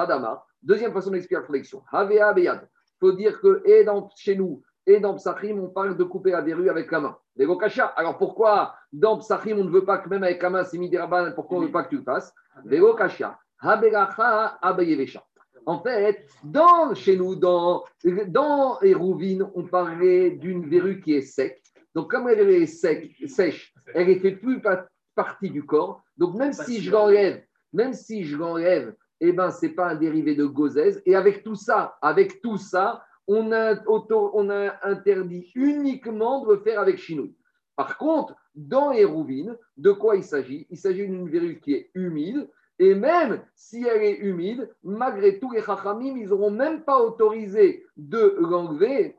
deuxième 0.63 0.93
façon 0.93 1.11
d'expliquer 1.11 1.35
la 1.35 1.41
contradiction. 1.41 1.83
Havea 1.91 2.31
Beyad. 2.31 2.69
Il 2.71 2.99
faut 3.01 3.11
dire 3.11 3.41
que 3.41 3.61
et 3.65 3.83
dans, 3.83 4.09
chez 4.15 4.37
nous 4.37 4.63
et 4.89 4.99
dans 4.99 5.13
Psachim, 5.13 5.59
on 5.59 5.69
parle 5.69 5.95
de 5.95 6.03
couper 6.03 6.31
la 6.31 6.41
verrue 6.41 6.69
avec 6.69 6.91
la 6.91 6.99
main. 6.99 7.17
Gokasha. 7.37 7.85
Alors 7.95 8.17
pourquoi 8.17 8.73
dans 8.91 9.19
Psachim, 9.19 9.55
on 9.59 9.63
ne 9.63 9.69
veut 9.69 9.85
pas 9.85 9.99
que 9.99 10.09
même 10.09 10.23
avec 10.23 10.41
la 10.41 10.49
main, 10.49 10.63
c'est 10.63 10.79
midiraban, 10.79 11.31
pourquoi 11.35 11.59
on 11.59 11.61
ne 11.61 11.67
veut 11.67 11.71
pas 11.71 11.83
que 11.83 11.89
tu 11.89 11.97
le 11.97 12.03
fasses? 12.03 12.33
Les 12.65 12.79
Gokasha. 12.79 13.37
Haberacha 13.59 14.57
Abayevesha. 14.61 15.23
En 15.67 15.79
fait, 15.83 16.25
dans, 16.43 16.95
chez 16.95 17.15
nous, 17.17 17.35
dans, 17.35 17.83
dans 18.27 18.79
Hérouvine, 18.81 19.47
on 19.53 19.63
parlait 19.63 20.31
d'une 20.31 20.67
verrue 20.67 21.01
qui 21.01 21.13
est 21.13 21.21
sec. 21.21 21.61
Donc, 21.93 22.09
comme 22.09 22.27
elle 22.27 22.49
est 22.49 22.65
sec, 22.65 23.15
sèche, 23.27 23.71
elle 23.93 24.07
ne 24.07 24.15
fait 24.15 24.31
plus 24.31 24.59
pa- 24.59 24.87
partie 25.13 25.51
du 25.51 25.63
corps. 25.63 26.01
Donc, 26.17 26.33
même 26.35 26.53
si 26.53 26.81
je 26.81 26.89
l'enlève, 26.89 27.43
même 27.73 27.93
si 27.93 28.23
je 28.23 28.37
l'enlève, 28.37 28.95
eh 29.19 29.33
ben, 29.33 29.51
ce 29.51 29.65
n'est 29.65 29.73
pas 29.73 29.89
un 29.89 29.95
dérivé 29.95 30.33
de 30.33 30.45
gozèse. 30.45 31.03
Et 31.05 31.15
avec 31.15 31.43
tout 31.43 31.55
ça, 31.55 31.97
avec 32.01 32.41
tout 32.41 32.57
ça, 32.57 33.03
on 33.29 33.51
a, 33.51 33.81
auto- 33.85 34.31
on 34.33 34.49
a 34.49 34.73
interdit 34.81 35.51
uniquement 35.53 36.43
de 36.43 36.53
le 36.53 36.59
faire 36.61 36.79
avec 36.79 36.97
chinouille. 36.97 37.35
Par 37.75 37.97
contre, 37.97 38.35
dans 38.55 38.91
Hérouvine, 38.91 39.55
de 39.77 39.91
quoi 39.91 40.15
il 40.17 40.23
s'agit? 40.23 40.65
Il 40.69 40.77
s'agit 40.77 41.07
d'une 41.07 41.29
verrue 41.29 41.59
qui 41.61 41.75
est 41.75 41.91
humide. 41.93 42.49
Et 42.79 42.95
même 42.95 43.41
si 43.55 43.85
elle 43.85 44.03
est 44.03 44.17
humide, 44.17 44.73
malgré 44.83 45.39
tout, 45.39 45.51
les 45.51 45.61
chachamim, 45.61 46.17
ils 46.17 46.29
n'auront 46.29 46.49
même 46.49 46.83
pas 46.83 46.99
autorisé 47.01 47.85
de 47.97 48.35
l'enlever 48.39 49.15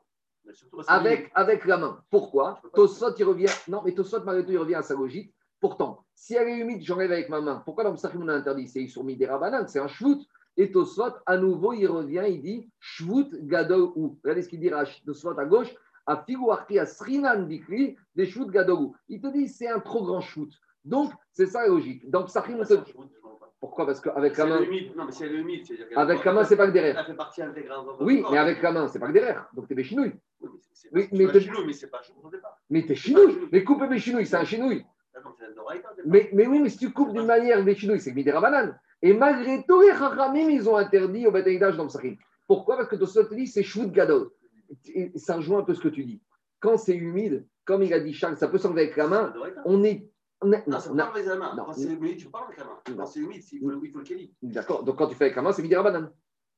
avec, 0.88 1.30
avec 1.34 1.64
la 1.66 1.76
main. 1.76 2.02
Pourquoi? 2.10 2.60
Tosot, 2.74 3.14
il 3.16 3.24
revient. 3.24 3.46
Non, 3.68 3.82
mais 3.84 3.92
Tosot, 3.92 4.24
malgré 4.24 4.44
tout, 4.44 4.52
il 4.52 4.58
revient 4.58 4.74
à 4.74 4.82
sa 4.82 4.94
logique. 4.94 5.32
Pourtant, 5.60 6.04
si 6.14 6.34
elle 6.34 6.48
est 6.48 6.56
humide, 6.56 6.82
j'enlève 6.82 7.12
avec 7.12 7.28
ma 7.28 7.40
main. 7.40 7.62
Pourquoi 7.64 7.84
dans 7.84 7.92
le 7.92 7.98
on 8.18 8.28
a 8.28 8.34
interdit? 8.34 8.66
C'est 8.66 8.86
sur 8.88 9.04
Midera 9.04 9.38
Banan, 9.38 9.68
c'est 9.68 9.78
un 9.78 9.88
shvout. 9.88 10.22
Et 10.56 10.70
Tosot, 10.70 11.14
à 11.26 11.36
nouveau, 11.38 11.72
il 11.72 11.86
revient, 11.86 12.24
il 12.28 12.42
dit 12.42 12.70
shvout 12.78 13.28
gadol 13.42 13.92
ou. 13.96 14.18
Regardez 14.22 14.42
ce 14.42 14.48
qu'il 14.48 14.60
dit 14.60 14.70
à 14.70 14.84
Tosot 15.06 15.38
à 15.38 15.44
gauche. 15.44 15.74
À 16.06 16.24
Figuarki, 16.26 16.78
à 16.78 16.86
Srinan 16.86 17.42
Bikri, 17.42 17.96
des 18.16 18.26
shvout 18.26 18.46
gadol. 18.50 18.90
Il 19.08 19.20
te 19.20 19.28
dit 19.28 19.48
c'est 19.48 19.68
un 19.68 19.80
trop 19.80 20.04
grand 20.04 20.20
shvout. 20.20 20.50
Donc, 20.84 21.12
c'est 21.32 21.46
ça 21.46 21.62
la 21.62 21.68
logique. 21.68 22.02
Le 22.04 22.08
Je 22.08 22.92
comprends 22.92 23.36
pas. 23.38 23.52
Pourquoi? 23.60 23.86
Parce 23.86 24.00
qu'avec 24.00 24.36
la 24.38 24.46
main. 24.46 24.60
est 24.62 24.64
humide, 24.66 24.96
non, 24.96 25.04
mais 25.04 25.12
si 25.12 25.22
elle 25.24 25.34
est 25.34 25.38
humide, 25.38 25.66
c'est-à-dire 25.66 25.88
qu'elle- 25.88 25.98
Avec 25.98 26.24
la 26.24 26.32
main, 26.32 26.44
c'est 26.44 26.56
pas 26.56 26.66
que 26.66 26.72
derrière. 26.72 26.98
Elle 26.98 27.04
fait 27.04 27.14
partie 27.14 27.42
intégrante. 27.42 27.86
Oui, 28.00 28.24
mais 28.30 28.38
avec 28.38 28.62
la 28.62 28.72
main, 28.72 28.88
c'est 28.88 28.98
pas 28.98 29.06
que 29.08 29.12
derrière. 29.12 29.46
Donc, 29.54 29.68
t'es 29.68 29.74
béchinouille. 29.74 30.14
Oui, 30.40 31.08
mais 31.12 31.26
c'est- 31.26 31.26
c'est 31.26 31.26
pas 31.32 31.40
chinouille, 31.40 31.66
mais 31.66 31.72
c'est 31.74 31.90
pas 31.90 32.00
au 32.22 32.30
départ. 32.30 32.56
Mais 32.70 32.86
t'es 32.86 32.94
chinouille. 32.94 33.38
Mais 33.52 33.62
couper 33.62 33.86
mes 33.86 33.98
chinouilles, 33.98 34.26
c'est 34.26 34.36
un 34.36 34.44
chinouille. 34.44 34.84
C'est. 35.12 35.20
Mais, 36.06 36.30
mais 36.32 36.46
oui, 36.46 36.60
mais 36.60 36.70
si 36.70 36.78
tu 36.78 36.90
coupes 36.92 37.12
d'une 37.12 37.26
manière 37.26 37.62
les 37.62 37.74
chinouilles, 37.74 38.00
c'est 38.00 38.12
Midera 38.12 38.40
Banane. 38.40 38.78
Et 39.02 39.12
malgré 39.14 39.64
tout, 39.66 39.80
les 39.80 39.88
Chachamim, 39.94 40.50
ils 40.50 40.68
ont 40.68 40.76
interdit 40.76 41.26
au 41.26 41.30
Bataïdage 41.30 41.76
dans 41.76 41.84
le 41.84 41.88
Sahim. 41.88 42.16
Pourquoi? 42.46 42.76
Parce 42.76 42.88
que 42.88 42.96
Tosot 42.96 43.24
dit 43.34 43.46
c'est 43.46 43.62
Shvout 43.62 43.90
Gadol. 43.90 44.30
Et 44.94 45.10
ça 45.18 45.36
rejoint 45.36 45.60
un 45.60 45.64
peu 45.64 45.74
ce 45.74 45.80
que 45.80 45.88
tu 45.88 46.04
dis. 46.04 46.20
Quand 46.60 46.76
c'est 46.76 46.94
humide, 46.96 47.46
comme 47.64 47.82
il 47.82 47.92
a 47.94 48.00
dit 48.00 48.12
Charles, 48.12 48.36
ça 48.36 48.48
peut 48.48 48.58
s'enlever 48.58 48.82
avec 48.82 48.96
la 48.96 49.08
main. 49.08 49.32
On 49.64 49.82
est. 49.84 50.06
on 50.42 50.52
est- 50.52 50.66
Non, 50.66 50.74
non, 50.74 50.80
c'est 50.80 50.90
on 50.90 50.96
pas 50.96 51.04
a- 51.04 51.10
avec 51.10 51.26
la 51.26 51.36
main. 51.36 51.54
non. 51.56 51.64
Quand 51.64 51.72
c'est 51.72 51.92
humide, 51.92 52.18
tu 52.18 52.28
pas 52.28 52.44
avec 52.46 52.58
la 52.58 52.64
main. 52.64 52.78
Quand 52.96 53.06
c'est 53.06 53.20
humide, 53.20 53.42
il 53.52 53.58
faut 53.60 53.68
le 53.70 53.80
il 53.82 53.90
faut 53.90 53.98
le 53.98 54.04
kéli. 54.04 54.34
D'accord. 54.42 54.84
Donc 54.84 54.96
quand 54.96 55.06
tu 55.08 55.14
fais 55.14 55.24
avec 55.24 55.36
la 55.36 55.42
main, 55.42 55.52
c'est 55.52 55.62
Midera 55.62 55.82
Banane. 55.82 56.10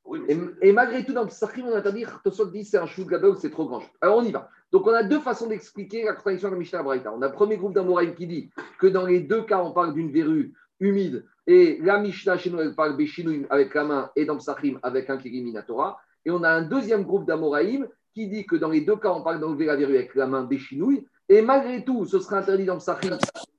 Oui, 0.05 0.21
mais 0.27 0.37
Et, 0.63 0.73
malgré 0.73 1.05
tout, 1.05 1.13
dans 1.13 1.23
le 1.23 1.31
Sahim, 1.31 1.67
on 1.67 1.75
interdit, 1.77 2.05
Tosot 2.25 2.47
dit 2.47 2.65
c'est 2.65 2.77
un 2.79 2.87
Shvout 2.87 3.07
Gadol, 3.07 3.37
c'est 3.39 3.51
trop 3.51 3.67
grand. 3.67 3.83
Alors 4.01 4.17
on 4.19 4.23
y 4.25 4.33
va. 4.33 4.49
Donc 4.73 4.87
on 4.87 4.93
a 4.93 5.05
deux 5.05 5.21
façons 5.21 5.47
d'expliquer 5.47 6.03
la 6.05 6.15
contradiction 6.15 6.49
de 6.49 6.55
la 6.55 6.59
Mishnah 6.59 6.83
Braïta. 6.83 7.13
On 7.15 7.23
a 7.23 7.29
le 7.29 7.33
premier 7.33 7.57
groupe 7.57 7.73
d'Amoraïm 7.75 8.15
qui 8.15 8.27
dit 8.27 8.51
que 8.81 8.89
dans 8.89 9.07
les 9.07 9.21
deux 9.21 9.43
cas, 9.45 9.63
on 9.63 9.71
parle 9.73 9.95
d'une 9.95 10.11
verrue 10.11 10.53
humide 10.83 11.25
et 11.47 11.79
la 11.83 11.99
Mishnah 11.99 12.37
chez 12.39 12.51
nous, 12.51 12.61
elle 12.61 12.75
parle 12.75 12.97
Béchinouim 12.97 13.45
avec 13.51 13.75
la 13.75 13.85
main 13.85 14.11
et 14.17 14.25
dans 14.25 14.35
le 14.35 14.41
Sahim 14.41 14.79
avec 14.83 15.09
un 15.11 15.17
Kiri 15.17 15.41
Minatora. 15.43 15.99
Et 16.25 16.31
on 16.31 16.43
a 16.43 16.51
un 16.51 16.63
deuxième 16.63 17.05
groupe 17.05 17.27
d'Amoraïm 17.27 17.89
qui 18.15 18.29
dit 18.29 18.45
que 18.45 18.57
dans 18.57 18.69
les 18.69 18.83
deux 18.83 18.97
cas, 18.97 19.13
on 19.13 19.23
parle 19.23 19.41
d'enlever 19.41 19.67
la 19.67 19.77
verrue 19.77 19.97
avec 19.97 20.15
la 20.15 20.27
main 20.27 20.45
Béchinouille 20.45 21.07
et 21.29 21.41
malgré 21.43 21.85
tout, 21.85 22.05
ce 22.05 22.19
sera 22.19 22.39
interdit 22.39 22.65
dans 22.65 22.75
le 22.75 22.81
Sahim 22.81 23.17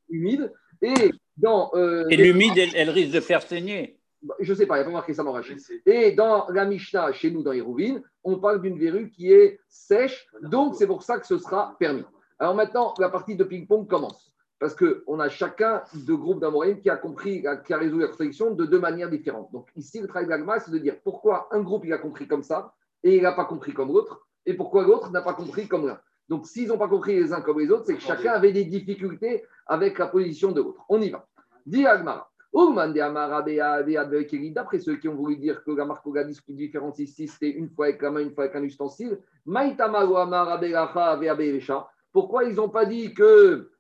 humide 0.10 0.52
et 0.82 1.12
dans. 1.38 1.72
euh, 1.76 2.06
Et 2.10 2.18
l'humide, 2.18 2.58
elle, 2.58 2.70
elle 2.76 2.90
risque 2.90 3.14
de 3.14 3.20
faire 3.20 3.42
saigner. 3.42 3.98
je 4.40 4.52
ne 4.54 4.58
sais 4.58 4.66
pas, 4.66 4.76
il 4.76 4.80
n'y 4.80 4.84
a 4.84 4.86
pas 4.86 4.92
marqué 4.92 5.14
ça, 5.14 5.24
c'est- 5.58 5.82
Et 5.86 6.12
dans 6.14 6.48
la 6.50 6.66
Mishnah, 6.66 7.12
chez 7.12 7.30
nous, 7.32 7.44
dans 7.44 7.52
Hérouvine, 7.52 8.02
on 8.24 8.38
parle 8.38 8.62
d'une 8.62 8.78
verrue 8.80 9.10
qui 9.10 9.32
est 9.34 9.60
sèche, 9.68 10.26
donc 10.44 10.76
c'est 10.76 10.88
pour 10.88 11.04
ça 11.04 11.20
que 11.20 11.28
ce 11.28 11.38
sera 11.38 11.76
permis. 11.80 12.06
Alors 12.40 12.56
maintenant, 12.56 12.94
la 13.00 13.10
partie 13.10 13.36
de 13.36 13.44
ping-pong 13.44 13.88
commence. 13.88 14.33
Parce 14.64 14.76
qu'on 14.78 15.20
a 15.20 15.28
chacun 15.28 15.84
de 15.94 16.14
groupes 16.14 16.40
d'Amorim 16.40 16.80
qui 16.80 16.90
a 16.90 16.96
compris, 16.96 17.44
qui 17.66 17.74
a 17.74 17.78
résolu 17.78 18.04
la 18.04 18.08
contradiction 18.08 18.52
de 18.52 18.64
deux 18.64 18.80
manières 18.80 19.10
différentes. 19.10 19.52
Donc 19.52 19.68
ici, 19.76 20.00
le 20.00 20.08
travail 20.08 20.30
d'Agma, 20.30 20.58
c'est 20.62 20.72
de 20.72 20.78
dire 20.78 20.96
pourquoi 21.04 21.50
un 21.52 21.60
groupe 21.60 21.84
il 21.84 21.92
a 21.92 21.98
compris 21.98 22.30
comme 22.30 22.44
ça 22.44 22.74
et 23.04 23.18
il 23.18 23.24
n'a 23.24 23.34
pas 23.34 23.44
compris 23.44 23.74
comme 23.74 23.90
l'autre, 23.90 24.26
et 24.46 24.54
pourquoi 24.54 24.84
l'autre 24.84 25.12
n'a 25.12 25.22
pas 25.22 25.34
compris 25.34 25.68
comme 25.68 25.86
l'un. 25.86 26.00
Donc 26.30 26.48
s'ils 26.48 26.70
n'ont 26.70 26.78
pas 26.78 26.88
compris 26.88 27.14
les 27.14 27.34
uns 27.34 27.42
comme 27.42 27.60
les 27.60 27.70
autres, 27.72 27.84
c'est 27.88 27.96
que 27.96 28.02
chacun 28.02 28.32
avait 28.32 28.54
des 28.54 28.64
difficultés 28.64 29.44
avec 29.68 30.00
la 30.00 30.08
position 30.08 30.54
de 30.54 30.62
l'autre. 30.62 30.86
On 30.88 31.02
y 31.02 31.10
va. 31.10 31.28
Dit 31.66 31.84
D'après 34.54 34.80
ceux 34.80 34.96
qui 34.96 35.10
ont 35.10 35.16
voulu 35.16 35.36
dire 35.36 35.62
que 35.66 35.72
la 35.72 35.84
marque 35.84 36.08
Ogadis 36.08 36.40
qui 36.42 36.54
différence 36.54 37.00
ici, 37.00 37.28
c'était 37.28 37.50
une 37.50 37.70
fois 37.70 37.88
avec 37.88 38.02
la 38.02 38.12
main, 38.12 38.22
une 38.22 38.34
fois 38.34 38.46
avec 38.46 38.56
un 38.56 38.64
ustensile. 38.64 39.20
Pourquoi 42.14 42.46
ils 42.46 42.56
n'ont 42.56 42.70
pas 42.70 42.86
dit 42.86 43.14
que 43.14 43.73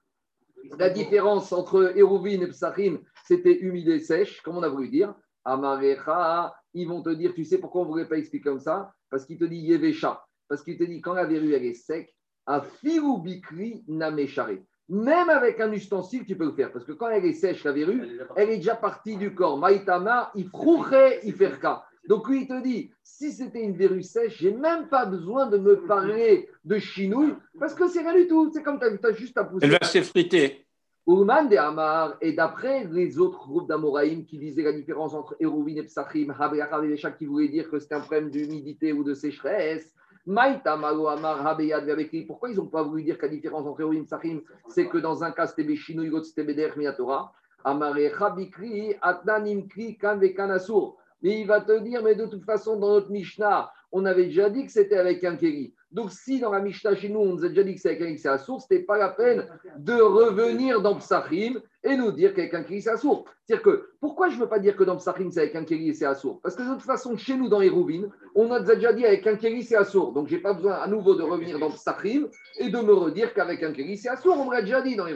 la 0.77 0.89
différence 0.89 1.51
entre 1.51 1.93
Hérouvine 1.95 2.43
et 2.43 2.47
Psachim, 2.47 2.99
c'était 3.25 3.59
humide 3.59 3.89
et 3.89 3.99
sèche, 3.99 4.41
comme 4.41 4.57
on 4.57 4.63
a 4.63 4.69
voulu 4.69 4.89
dire 4.89 5.13
Amarecha, 5.45 6.55
ils 6.73 6.87
vont 6.87 7.01
te 7.01 7.09
dire, 7.09 7.33
tu 7.33 7.45
sais 7.45 7.57
pourquoi 7.57 7.81
on 7.81 7.85
ne 7.85 7.89
voulait 7.89 8.07
pas 8.07 8.17
expliquer 8.17 8.49
comme 8.49 8.59
ça? 8.59 8.93
Parce 9.09 9.25
qu'il 9.25 9.37
te 9.37 9.45
dit 9.45 9.57
Yevesha. 9.57 10.23
Parce 10.47 10.63
qu'il 10.63 10.77
te 10.77 10.83
dit, 10.83 11.01
quand 11.01 11.13
la 11.13 11.25
verrue 11.25 11.53
elle 11.53 11.65
est 11.65 11.73
sec, 11.73 12.13
à 12.45 12.61
Firu 12.61 13.21
Bikri 13.21 13.83
Nameshare. 13.87 14.57
Même 14.89 15.29
avec 15.29 15.59
un 15.61 15.71
ustensile, 15.71 16.25
tu 16.25 16.35
peux 16.35 16.45
le 16.45 16.53
faire. 16.53 16.71
Parce 16.71 16.85
que 16.85 16.91
quand 16.91 17.09
elle 17.09 17.25
est 17.25 17.33
sèche, 17.33 17.63
la 17.63 17.71
verrue, 17.71 18.19
Elle 18.35 18.49
est 18.49 18.57
déjà 18.57 18.75
partie 18.75 19.15
du 19.15 19.33
corps. 19.33 19.57
Maïtama, 19.57 20.31
il 20.35 20.49
frouche, 20.49 20.93
il 21.23 21.33
fait 21.33 21.59
cas. 21.59 21.83
Donc 22.07 22.27
lui, 22.27 22.41
il 22.41 22.47
te 22.47 22.61
dit, 22.61 22.91
si 23.03 23.31
c'était 23.31 23.61
une 23.61 23.75
verrue 23.75 24.03
sèche, 24.03 24.39
j'ai 24.39 24.51
même 24.51 24.87
pas 24.87 25.05
besoin 25.05 25.47
de 25.47 25.57
me 25.57 25.85
parler 25.85 26.49
de 26.65 26.77
chinouille, 26.77 27.35
parce 27.59 27.73
que 27.73 27.87
c'est 27.87 28.01
rien 28.01 28.15
du 28.15 28.27
tout. 28.27 28.51
C'est 28.53 28.63
comme 28.63 28.79
tu 28.79 29.07
as, 29.07 29.13
juste 29.13 29.37
à 29.37 29.45
pousser. 29.45 29.65
Elle 29.65 29.71
va 29.71 29.83
s'effriter. 29.83 30.65
Ouman 31.05 31.49
de 31.49 31.57
Hamar, 31.57 32.15
et 32.21 32.31
d'après 32.31 32.85
les 32.85 33.19
autres 33.19 33.45
groupes 33.45 33.67
d'Amoraïm 33.67 34.25
qui 34.25 34.37
disaient 34.37 34.63
la 34.63 34.71
différence 34.71 35.13
entre 35.13 35.35
Hérouvine 35.39 35.79
et 35.79 35.83
Psachim, 35.83 36.33
et 36.33 37.17
qui 37.17 37.25
voulaient 37.25 37.49
dire 37.49 37.69
que 37.69 37.77
c'était 37.79 37.95
un 37.95 37.99
problème 37.99 38.29
d'humidité 38.29 38.93
ou 38.93 39.03
de 39.03 39.13
sécheresse, 39.13 39.93
Maïta 40.25 40.77
Malo 40.77 41.07
Amar 41.07 41.45
Habeyad 41.45 41.85
pourquoi 42.25 42.49
ils 42.49 42.55
n'ont 42.55 42.67
pas 42.67 42.83
voulu 42.83 43.03
dire 43.03 43.17
que 43.17 43.25
la 43.25 43.31
différence 43.33 43.67
entre 43.67 43.81
Hérouvine 43.81 44.03
et 44.03 44.05
Psachim, 44.05 44.39
c'est 44.69 44.87
que 44.87 44.97
dans 44.97 45.25
un 45.25 45.31
cas 45.31 45.47
c'était 45.47 45.65
Béchinou, 45.65 46.03
l'autre 46.03 46.27
c'était 46.27 46.45
Beder 46.45 46.69
Minatora, 46.77 47.33
Amarecha 47.65 48.29
Bikri, 48.29 48.95
Atnanim 49.01 49.67
Kri, 49.67 49.97
Kan 49.97 50.19
Asur. 50.49 50.97
Mais 51.23 51.39
il 51.39 51.47
va 51.47 51.61
te 51.61 51.79
dire, 51.79 52.03
mais 52.03 52.15
de 52.15 52.25
toute 52.25 52.43
façon, 52.43 52.77
dans 52.77 52.89
notre 52.89 53.09
Mishnah, 53.09 53.71
on 53.93 54.05
avait 54.05 54.25
déjà 54.25 54.49
dit 54.49 54.65
que 54.65 54.71
c'était 54.71 54.97
avec 54.97 55.23
un 55.23 55.37
Kéri. 55.37 55.73
Donc, 55.91 56.11
si 56.11 56.39
dans 56.39 56.51
la 56.51 56.59
Mishnah 56.59 56.95
chez 56.95 57.09
nous, 57.09 57.19
on 57.19 57.33
nous 57.33 57.45
a 57.45 57.49
déjà 57.49 57.63
dit 57.63 57.75
que 57.75 57.81
c'est 57.81 57.89
avec 57.89 58.01
un 58.01 58.05
Kéri, 58.05 58.17
c'est 58.17 58.27
Assour, 58.27 58.59
ce 58.59 58.65
n'était 58.69 58.83
pas 58.83 58.97
la 58.97 59.09
peine 59.09 59.47
de 59.77 59.93
revenir 59.93 60.81
dans 60.81 60.95
Psachim 60.95 61.61
et 61.83 61.95
nous 61.95 62.11
dire 62.11 62.33
qu'avec 62.33 62.53
un 62.55 62.63
Kéri, 62.63 62.81
c'est 62.81 62.89
Assour. 62.89 63.25
C'est-à-dire 63.45 63.63
que, 63.63 63.89
pourquoi 64.01 64.29
je 64.29 64.35
ne 64.35 64.41
veux 64.41 64.49
pas 64.49 64.57
dire 64.57 64.75
que 64.75 64.83
dans 64.83 64.97
Psachim, 64.97 65.29
c'est 65.29 65.41
avec 65.41 65.55
un 65.55 65.63
Kéri 65.63 65.89
et 65.89 65.93
c'est 65.93 66.05
Assour 66.05 66.41
Parce 66.41 66.55
que 66.55 66.63
de 66.63 66.73
toute 66.73 66.81
façon, 66.81 67.15
chez 67.15 67.37
nous, 67.37 67.47
dans 67.47 67.59
les 67.59 67.69
Rouvines, 67.69 68.09
on 68.33 68.51
a 68.51 68.59
déjà 68.59 68.91
dit 68.91 69.05
avec 69.05 69.25
un 69.27 69.35
Kéri, 69.35 69.63
c'est 69.63 69.75
Assour. 69.75 70.11
Donc, 70.11 70.27
je 70.27 70.35
n'ai 70.35 70.41
pas 70.41 70.53
besoin 70.53 70.73
à 70.73 70.87
nouveau 70.87 71.13
de 71.13 71.21
revenir 71.21 71.59
dans 71.59 71.69
Psachim 71.69 72.27
et 72.57 72.69
de 72.69 72.77
me 72.79 72.93
redire 72.93 73.33
qu'avec 73.33 73.61
un 73.61 73.71
Kéri, 73.71 73.95
c'est 73.97 74.09
Assour. 74.09 74.35
On 74.39 74.49
me 74.49 74.61
déjà 74.61 74.81
dit 74.81 74.95
dans 74.95 75.05
les. 75.05 75.15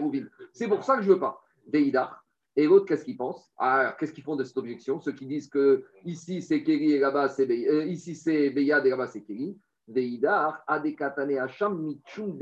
C'est 0.53 0.67
pour 0.67 0.83
ça 0.83 0.95
que 0.95 1.01
je 1.01 1.09
ne 1.09 1.13
veux 1.15 1.19
pas. 1.19 1.41
Deidar. 1.67 2.23
Et 2.59 2.65
l'autre, 2.65 2.85
qu'est-ce 2.87 3.05
qu'ils 3.05 3.15
pensent? 3.15 3.51
Ah, 3.59 3.95
Qu'est-ce 3.99 4.11
qu'ils 4.11 4.23
font 4.23 4.35
de 4.35 4.43
cette 4.43 4.57
objection? 4.57 4.99
Ceux 4.99 5.11
qui 5.13 5.27
disent 5.27 5.47
que 5.47 5.85
ici 6.03 6.41
c'est 6.41 6.63
Kéri 6.63 6.93
et 6.93 6.99
là-bas 6.99 7.29
c'est 7.29 7.45
Bey- 7.45 7.67
euh, 7.69 7.85
ici 7.85 8.15
c'est 8.15 8.49
Beyad 8.49 8.83
et 8.85 8.89
là-bas 8.89 9.07
c'est 9.07 9.21
Kéri. 9.21 9.55
Hacham, 11.39 11.81
Michum 11.81 12.37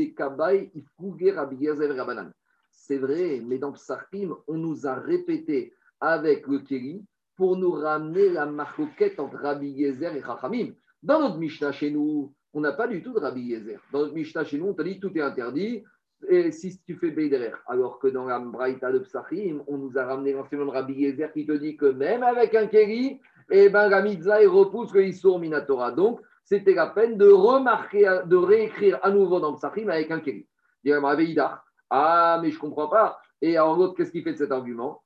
Rabanan. 1.98 2.32
C'est 2.72 2.98
vrai, 2.98 3.42
mais 3.46 3.58
dans 3.58 3.74
Psachim, 3.74 4.36
on 4.48 4.58
nous 4.58 4.88
a 4.88 4.96
répété 4.96 5.74
avec 6.00 6.48
le 6.48 6.60
Kéri 6.60 7.04
pour 7.36 7.58
nous 7.58 7.72
ramener 7.72 8.30
la 8.30 8.46
marcoquette 8.46 9.20
entre 9.20 9.36
Rabbi 9.38 9.68
Yezer 9.70 10.16
et 10.16 10.22
Chachamim. 10.22 10.72
Dans 11.04 11.20
notre 11.20 11.38
Mishnah 11.38 11.72
chez 11.74 11.92
nous, 11.92 12.34
on 12.54 12.62
n'a 12.62 12.72
pas 12.72 12.88
du 12.88 13.04
tout 13.04 13.14
de 13.14 13.20
Rabbi 13.20 13.42
Yezer. 13.42 13.80
Dans 13.92 14.00
notre 14.00 14.14
Mishnah 14.14 14.46
chez 14.46 14.58
nous, 14.58 14.68
on 14.68 14.74
t'a 14.74 14.84
dit 14.84 15.00
tout 15.00 15.12
est 15.18 15.22
interdit 15.22 15.84
et 16.30 16.52
si 16.52 16.80
tu 16.84 16.96
fais 16.96 17.12
Beiderer. 17.12 17.54
Alors 17.68 18.00
que 18.00 18.08
dans 18.08 18.26
la 18.26 18.40
Braïta 18.40 18.92
de 18.92 19.00
Psachim, 19.00 19.62
on 19.68 19.78
nous 19.78 19.98
a 19.98 20.06
ramené 20.06 20.34
l'enseignement 20.34 20.68
de 20.68 20.72
Rabbi 20.72 20.94
Yezer 20.94 21.32
qui 21.34 21.46
te 21.46 21.52
dit 21.52 21.78
que 21.78 21.86
même 21.86 22.24
avec 22.24 22.56
un 22.56 22.68
Kéri, 22.68 23.20
eh 23.50 23.70
ben, 23.70 23.90
la 23.90 24.02
mitzvah 24.02 24.40
repousse 24.48 24.94
le 24.94 25.06
Issour 25.06 25.40
Minatora. 25.40 25.92
Donc, 25.92 26.20
c'était 26.44 26.74
la 26.74 26.88
peine 26.88 27.18
de 27.18 27.30
remarquer, 27.30 28.22
de 28.26 28.36
réécrire 28.36 29.00
à 29.04 29.12
nouveau 29.12 29.40
dans 29.40 29.54
Psachim 29.56 29.90
avec 29.90 30.12
un 30.12 30.22
Veïdar. 31.16 31.66
Ah, 31.90 32.40
mais 32.42 32.52
je 32.52 32.56
ne 32.56 32.62
comprends 32.62 32.88
pas. 32.88 33.18
Et 33.42 33.58
alors 33.58 33.78
l'autre, 33.78 33.96
qu'est-ce 33.96 34.12
qu'il 34.12 34.24
fait 34.24 34.34
de 34.34 34.38
cet 34.38 34.52
argument? 34.52 35.02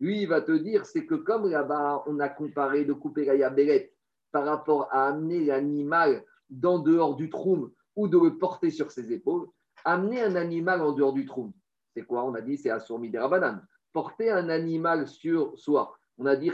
Lui, 0.00 0.22
il 0.22 0.28
va 0.28 0.40
te 0.40 0.52
dire, 0.52 0.86
c'est 0.86 1.06
que 1.06 1.14
comme 1.16 1.50
là-bas, 1.50 2.04
on 2.06 2.20
a 2.20 2.28
comparé 2.28 2.84
de 2.84 2.92
couper 2.92 3.24
la 3.24 3.34
yaberet 3.34 3.92
par 4.30 4.44
rapport 4.44 4.88
à 4.92 5.08
amener 5.08 5.44
l'animal 5.44 6.24
d'en 6.50 6.78
dehors 6.78 7.16
du 7.16 7.30
troum 7.30 7.70
ou 7.96 8.08
de 8.08 8.18
le 8.18 8.38
porter 8.38 8.70
sur 8.70 8.90
ses 8.90 9.12
épaules, 9.12 9.46
amener 9.84 10.22
un 10.22 10.36
animal 10.36 10.82
en 10.82 10.92
dehors 10.92 11.12
du 11.12 11.26
troum, 11.26 11.52
c'est 11.94 12.02
quoi 12.02 12.24
On 12.24 12.34
a 12.34 12.40
dit 12.40 12.56
c'est 12.56 12.70
assourmi 12.70 13.16
rabanan. 13.16 13.60
Porter 13.92 14.30
un 14.30 14.48
animal 14.48 15.08
sur 15.08 15.58
soi, 15.58 15.98
on 16.18 16.26
a 16.26 16.36
dit 16.36 16.50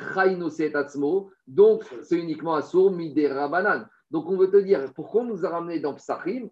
atzmo, 0.75 1.31
donc 1.47 1.85
c'est 2.03 2.19
uniquement 2.19 2.55
assourmi 2.55 3.15
rabanan. 3.27 3.87
Donc 4.11 4.29
on 4.29 4.37
veut 4.37 4.51
te 4.51 4.57
dire, 4.57 4.93
pourquoi 4.95 5.23
on 5.23 5.25
nous 5.25 5.45
a 5.45 5.49
ramené 5.49 5.81
dans 5.81 5.95
Psachim 5.95 6.49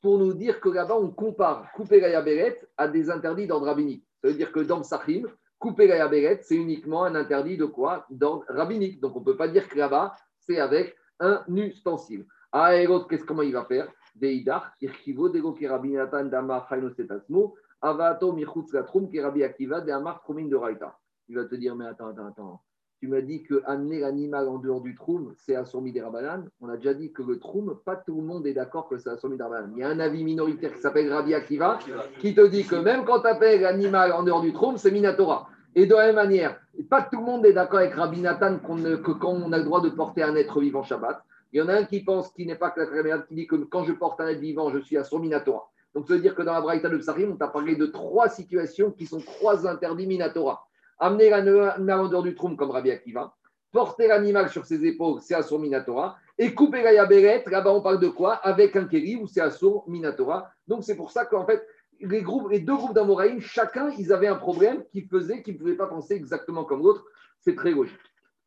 Pour 0.00 0.18
nous 0.18 0.34
dire 0.34 0.60
que 0.60 0.68
là-bas, 0.68 0.96
on 0.96 1.10
compare 1.10 1.70
couper 1.72 2.00
la 2.00 2.08
yaberet 2.08 2.60
à 2.76 2.88
des 2.88 3.10
interdits 3.10 3.46
d'ordre 3.46 3.66
rabbinique. 3.66 4.04
Ça 4.20 4.28
veut 4.28 4.34
dire 4.34 4.50
que 4.50 4.60
dans 4.60 4.80
Psachim, 4.80 5.28
couper 5.58 5.86
la 5.86 5.98
yaberet, 5.98 6.40
c'est 6.42 6.56
uniquement 6.56 7.04
un 7.04 7.14
interdit 7.14 7.56
de 7.56 7.66
quoi? 7.66 8.06
D'ordre 8.10 8.44
rabbinique. 8.48 9.00
Donc 9.00 9.14
on 9.16 9.20
ne 9.20 9.24
peut 9.24 9.36
pas 9.36 9.48
dire 9.48 9.68
que 9.68 9.78
là-bas, 9.78 10.16
c'est 10.40 10.58
avec 10.58 10.96
un 11.20 11.44
ustensile. 11.48 12.26
Ah, 12.56 12.70
qu'est-ce 13.10 13.24
comment 13.24 13.42
va 13.42 13.64
faire 13.64 13.88
Deidar, 14.14 14.70
Irkivo, 14.80 15.28
Dego, 15.28 15.54
Kerabinatan, 15.54 16.26
Dama, 16.26 16.64
Chayno, 16.68 16.88
Setasmo, 16.88 17.56
Avato, 17.82 18.32
Michutz, 18.32 18.72
Latrum, 18.72 19.10
Kerabi, 19.10 19.42
Akiva, 19.42 19.80
de 19.80 20.54
Raita. 20.54 20.96
Il 21.28 21.34
va 21.34 21.46
te 21.46 21.56
dire, 21.56 21.74
mais 21.74 21.86
attends, 21.86 22.10
attends, 22.10 22.26
attends. 22.28 22.60
Tu 23.00 23.08
m'as 23.08 23.22
dit 23.22 23.42
que 23.42 23.60
amener 23.66 23.98
l'animal 23.98 24.48
en 24.48 24.58
dehors 24.58 24.82
du 24.82 24.94
troum, 24.94 25.34
c'est 25.36 25.56
assourmi 25.56 25.90
des 25.90 26.00
rabanan. 26.00 26.48
On 26.60 26.68
a 26.68 26.76
déjà 26.76 26.94
dit 26.94 27.12
que 27.12 27.24
le 27.24 27.40
troum, 27.40 27.76
pas 27.84 27.96
tout 27.96 28.14
le 28.14 28.22
monde 28.22 28.46
est 28.46 28.54
d'accord 28.54 28.88
que 28.88 28.98
c'est 28.98 29.10
assourmi 29.10 29.36
des 29.36 29.42
rabanan. 29.42 29.72
Il 29.74 29.80
y 29.80 29.82
a 29.82 29.88
un 29.88 29.98
avis 29.98 30.22
minoritaire 30.22 30.72
qui 30.74 30.80
s'appelle 30.80 31.12
Rabbi 31.12 31.34
Akiva 31.34 31.80
qui 32.20 32.36
te 32.36 32.46
dit 32.46 32.64
que 32.64 32.76
même 32.76 33.04
quand 33.04 33.22
tu 33.22 33.26
appelles 33.26 33.62
l'animal 33.62 34.12
en 34.12 34.22
dehors 34.22 34.42
du 34.42 34.52
troum, 34.52 34.76
c'est 34.76 34.92
Minatora. 34.92 35.48
Et 35.74 35.86
de 35.86 35.94
la 35.96 36.06
même 36.06 36.14
manière, 36.14 36.60
pas 36.88 37.02
tout 37.02 37.18
le 37.18 37.24
monde 37.24 37.44
est 37.46 37.52
d'accord 37.52 37.80
avec 37.80 37.94
Rabbi 37.94 38.20
Nathan 38.20 38.58
que 38.60 39.10
quand 39.10 39.32
on 39.32 39.50
a 39.50 39.58
le 39.58 39.64
droit 39.64 39.80
de 39.80 39.88
porter 39.88 40.22
un 40.22 40.36
être 40.36 40.60
vivant 40.60 40.84
Shabbat. 40.84 41.20
Il 41.54 41.58
y 41.58 41.62
en 41.62 41.68
a 41.68 41.74
un 41.74 41.84
qui 41.84 42.02
pense 42.02 42.32
qu'il 42.32 42.48
n'est 42.48 42.56
pas 42.56 42.70
que 42.70 42.80
la 42.80 43.18
qui 43.20 43.34
dit 43.36 43.46
que 43.46 43.54
quand 43.54 43.84
je 43.84 43.92
porte 43.92 44.20
un 44.20 44.26
être 44.26 44.40
vivant, 44.40 44.70
je 44.70 44.80
suis 44.80 44.96
à 44.96 45.04
son 45.04 45.20
Minatora. 45.20 45.70
Donc, 45.94 46.08
ça 46.08 46.14
veut 46.14 46.20
dire 46.20 46.34
que 46.34 46.42
dans 46.42 46.52
la 46.52 46.60
Braïta 46.60 46.88
de 46.88 46.98
Psarim, 46.98 47.30
on 47.30 47.36
t'a 47.36 47.46
parlé 47.46 47.76
de 47.76 47.86
trois 47.86 48.28
situations 48.28 48.90
qui 48.90 49.06
sont 49.06 49.20
trois 49.20 49.64
interdits 49.64 50.08
Minatora. 50.08 50.66
Amener 50.98 51.30
dehors 51.30 52.24
du 52.24 52.34
troum 52.34 52.56
comme 52.56 52.72
Rabbi 52.72 52.90
Akiva, 52.90 53.36
porter 53.70 54.08
l'animal 54.08 54.48
sur 54.50 54.66
ses 54.66 54.84
épaules, 54.84 55.20
c'est 55.20 55.40
son 55.42 55.60
Minatora, 55.60 56.16
et 56.38 56.52
couper 56.52 56.82
la 56.82 56.92
Yaberet, 56.92 57.44
là-bas 57.46 57.72
on 57.72 57.82
parle 57.82 58.00
de 58.00 58.08
quoi? 58.08 58.34
Avec 58.34 58.74
un 58.74 58.86
Kéli 58.86 59.14
ou 59.14 59.28
c'est 59.28 59.48
son 59.50 59.84
Minatora. 59.86 60.50
Donc, 60.66 60.82
c'est 60.82 60.96
pour 60.96 61.12
ça 61.12 61.24
qu'en 61.24 61.46
fait, 61.46 61.64
les 62.00 62.20
deux 62.60 62.74
groupes 62.74 62.94
d'Amoraïm, 62.94 63.40
chacun, 63.40 63.90
ils 63.96 64.12
avaient 64.12 64.26
un 64.26 64.34
problème 64.34 64.82
qui 64.90 65.02
faisait 65.02 65.40
qu'ils 65.40 65.54
ne 65.54 65.58
pouvaient 65.60 65.76
pas 65.76 65.86
penser 65.86 66.14
exactement 66.14 66.64
comme 66.64 66.82
l'autre. 66.82 67.04
C'est 67.38 67.54
très 67.54 67.70
logique. 67.70 67.94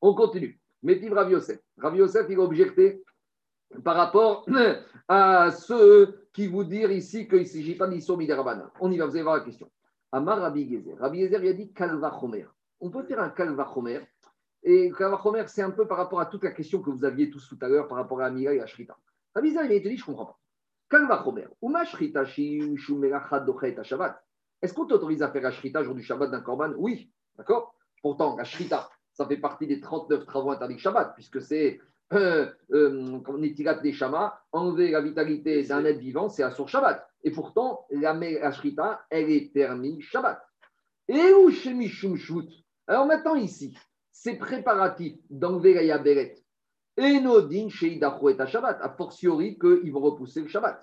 On 0.01 0.13
continue. 0.13 0.59
Métiv 0.83 1.13
Rav 1.13 1.29
Yosef. 1.31 1.59
Rav 1.77 1.95
Yosef, 1.95 2.27
il 2.29 2.37
a 2.37 2.41
objecté 2.41 3.03
par 3.83 3.95
rapport 3.95 4.45
à 5.07 5.51
ceux 5.51 6.27
qui 6.33 6.47
vous 6.47 6.63
disent 6.63 6.89
ici 6.91 7.27
qu'il 7.27 7.39
ne 7.39 7.45
s'agit 7.45 7.75
pas 7.75 7.87
d'Issur 7.87 8.17
Midérabana. 8.17 8.71
On 8.79 8.91
y 8.91 8.97
va, 8.97 9.05
vous 9.05 9.15
allez 9.15 9.23
voir 9.23 9.37
la 9.37 9.43
question. 9.43 9.69
Amar 10.11 10.39
Rabbi 10.39 10.69
Gezer. 10.69 10.97
Rabbi 10.99 11.21
Gezer, 11.21 11.43
il 11.43 11.49
a 11.49 11.53
dit 11.53 11.73
Kalva 11.73 12.17
Chomer. 12.19 12.45
On 12.79 12.89
peut 12.89 13.03
faire 13.03 13.19
un 13.19 13.29
Kalva 13.29 13.69
Chomer. 13.73 14.01
Et 14.63 14.91
Kalva 14.91 15.19
Chomer, 15.21 15.43
c'est 15.47 15.61
un 15.61 15.71
peu 15.71 15.87
par 15.87 15.97
rapport 15.97 16.19
à 16.19 16.25
toute 16.27 16.43
la 16.43 16.51
question 16.51 16.81
que 16.81 16.89
vous 16.89 17.03
aviez 17.03 17.29
tous 17.29 17.47
tout 17.47 17.57
à 17.61 17.67
l'heure 17.67 17.87
par 17.87 17.97
rapport 17.97 18.21
à 18.21 18.25
Amira 18.27 18.53
et 18.53 18.61
à 18.61 18.65
Shrita. 18.65 18.97
Rabbi 19.35 19.49
Gezer, 19.49 19.65
il 19.65 19.75
a 19.75 19.89
dit 19.89 19.97
Je 19.97 20.03
ne 20.03 20.05
comprends 20.05 20.25
pas. 20.25 20.39
Est-ce 24.61 24.73
qu'on 24.73 24.85
t'autorise 24.85 25.21
à 25.21 25.29
faire 25.29 25.41
la 25.41 25.51
shrita 25.51 25.83
jour 25.83 25.93
du 25.93 26.01
Shabbat 26.01 26.31
d'un 26.31 26.39
korban? 26.39 26.71
Oui, 26.77 27.11
d'accord? 27.37 27.75
Pourtant, 28.01 28.37
la 28.37 28.45
shrita, 28.45 28.89
ça 29.17 29.25
fait 29.25 29.37
partie 29.37 29.65
des 29.65 29.81
39 29.81 30.27
travaux 30.27 30.51
interdits 30.51 30.77
Shabbat, 30.77 31.15
puisque 31.15 31.41
c'est 31.41 31.81
euh, 32.13 32.45
euh, 32.71 33.73
des 33.81 33.91
chamas, 33.91 34.39
enlever 34.51 34.91
la 34.91 35.01
vitalité 35.01 35.63
d'un 35.63 35.83
être 35.85 35.97
vivant, 35.97 36.29
c'est 36.29 36.43
à 36.43 36.51
son 36.51 36.67
Shabbat. 36.67 37.03
Et 37.23 37.31
pourtant, 37.31 37.87
la, 37.89 38.13
la 38.13 38.51
shrita, 38.51 39.01
elle 39.09 39.31
est 39.31 39.51
permise 39.51 40.03
Shabbat. 40.03 40.39
Et 41.07 41.33
où 41.33 41.49
chez 41.49 41.75
Alors 42.85 43.07
maintenant, 43.07 43.33
ici, 43.33 43.75
c'est 44.11 44.35
préparatif 44.35 45.15
d'enlever 45.31 45.73
la 45.73 45.83
yaberet 45.83 46.35
et 46.95 47.19
Nodin 47.19 47.69
chez 47.69 47.97
et 47.97 48.47
Shabbat, 48.47 48.79
a 48.81 48.89
fortiori 48.89 49.57
qu'ils 49.57 49.91
vont 49.91 50.01
repousser 50.01 50.41
le 50.41 50.47
Shabbat. 50.47 50.79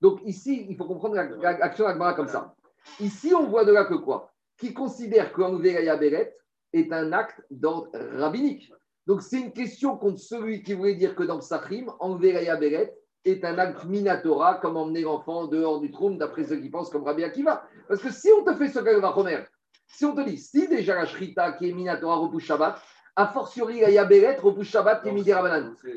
Donc 0.00 0.20
ici, 0.24 0.66
il 0.68 0.76
faut 0.76 0.84
comprendre 0.84 1.16
l'action 1.16 1.84
d'Agmara 1.84 2.14
comme 2.14 2.28
ça. 2.28 2.54
Ici, 3.00 3.34
on 3.34 3.46
voit 3.46 3.64
de 3.64 3.72
là 3.72 3.84
que 3.84 3.94
quoi? 3.94 4.32
Qui 4.56 4.72
considère 4.72 5.32
qu'enlever 5.32 5.72
la 5.72 5.82
Yaberet 5.82 6.36
est 6.72 6.92
un 6.92 7.12
acte 7.12 7.42
d'ordre 7.50 7.90
rabbinique. 8.16 8.72
Donc 9.06 9.22
c'est 9.22 9.40
une 9.40 9.52
question 9.52 9.96
contre 9.96 10.20
celui 10.20 10.62
qui 10.62 10.74
voulait 10.74 10.94
dire 10.94 11.14
que 11.14 11.22
dans 11.22 11.36
le 11.36 11.40
Sachrim, 11.40 11.90
enlever 11.98 12.32
la 12.32 12.42
Yaberet 12.42 12.94
est 13.24 13.44
un 13.44 13.58
acte 13.58 13.84
minatora, 13.84 14.56
comme 14.56 14.76
emmener 14.76 15.02
l'enfant 15.02 15.46
dehors 15.46 15.80
du 15.80 15.90
trône, 15.90 16.18
d'après 16.18 16.44
ceux 16.44 16.56
qui 16.56 16.70
pensent 16.70 16.90
comme 16.90 17.04
Rabbi 17.04 17.24
Akiva. 17.24 17.64
Parce 17.88 18.02
que 18.02 18.10
si 18.10 18.28
on 18.36 18.44
te 18.44 18.54
fait 18.54 18.68
ce 18.68 18.78
va 18.78 19.12
Chomer, 19.14 19.38
si 19.86 20.04
on 20.04 20.14
te 20.14 20.22
dit, 20.22 20.38
si 20.38 20.68
déjà 20.68 20.94
la 20.94 21.06
Shrita 21.06 21.52
qui 21.52 21.68
est 21.68 21.72
minatora 21.72 22.16
repousse 22.16 22.44
Shabbat, 22.44 22.80
a 23.14 23.26
fortiori 23.26 23.80
la 23.80 23.90
Yaberet 23.90 24.38
repousse 24.38 24.68
Shabbat 24.68 25.02
qui 25.02 25.08
est 25.10 25.12
midi 25.12 25.32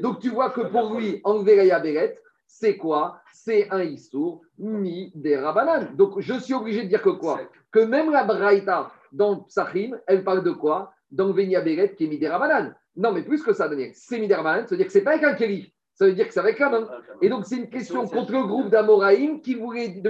Donc 0.01 0.19
tu 0.19 0.29
vois 0.29 0.49
que 0.49 0.61
pour 0.61 0.93
lui, 0.95 1.21
enlever 1.23 1.55
la 1.55 1.65
Yaberet, 1.65 2.19
c'est 2.47 2.77
quoi? 2.77 3.21
C'est 3.33 3.69
un 3.71 3.81
Issour 3.81 4.41
mi 4.57 5.11
des 5.15 5.37
Rabanan. 5.37 5.95
Donc 5.95 6.19
je 6.19 6.33
suis 6.39 6.53
obligé 6.53 6.83
de 6.83 6.87
dire 6.87 7.01
que 7.01 7.09
quoi? 7.09 7.39
Que 7.71 7.79
même 7.79 8.11
la 8.11 8.23
Braïta 8.23 8.91
dans 9.11 9.41
Psachim, 9.41 9.97
elle 10.07 10.23
parle 10.23 10.43
de 10.43 10.51
quoi 10.51 10.91
une 11.17 11.51
Yaberet 11.51 11.95
qui 11.95 12.05
est 12.05 12.07
mi 12.07 12.17
des 12.17 12.27
Rabanan. 12.27 12.75
Non, 12.95 13.11
mais 13.11 13.23
plus 13.23 13.41
que 13.43 13.53
ça, 13.53 13.67
Daniel, 13.67 13.91
c'est 13.93 14.19
mi 14.19 14.27
des 14.27 14.35
Rabanan, 14.35 14.67
ça 14.67 14.71
veut 14.71 14.77
dire 14.77 14.87
que 14.87 14.91
c'est 14.91 15.03
pas 15.03 15.11
avec 15.11 15.23
un 15.23 15.33
Kéli, 15.33 15.73
ça 15.93 16.05
veut 16.05 16.13
dire 16.13 16.27
que 16.27 16.33
c'est 16.33 16.39
avec 16.39 16.59
un 16.61 16.73
homme. 16.73 16.89
Et 17.21 17.29
donc 17.29 17.45
c'est 17.45 17.57
une 17.57 17.69
question 17.69 18.05
contre 18.07 18.31
le 18.31 18.43
groupe 18.43 18.69
d'Amoraïm 18.69 19.41
qui 19.41 19.55
voulait. 19.55 20.01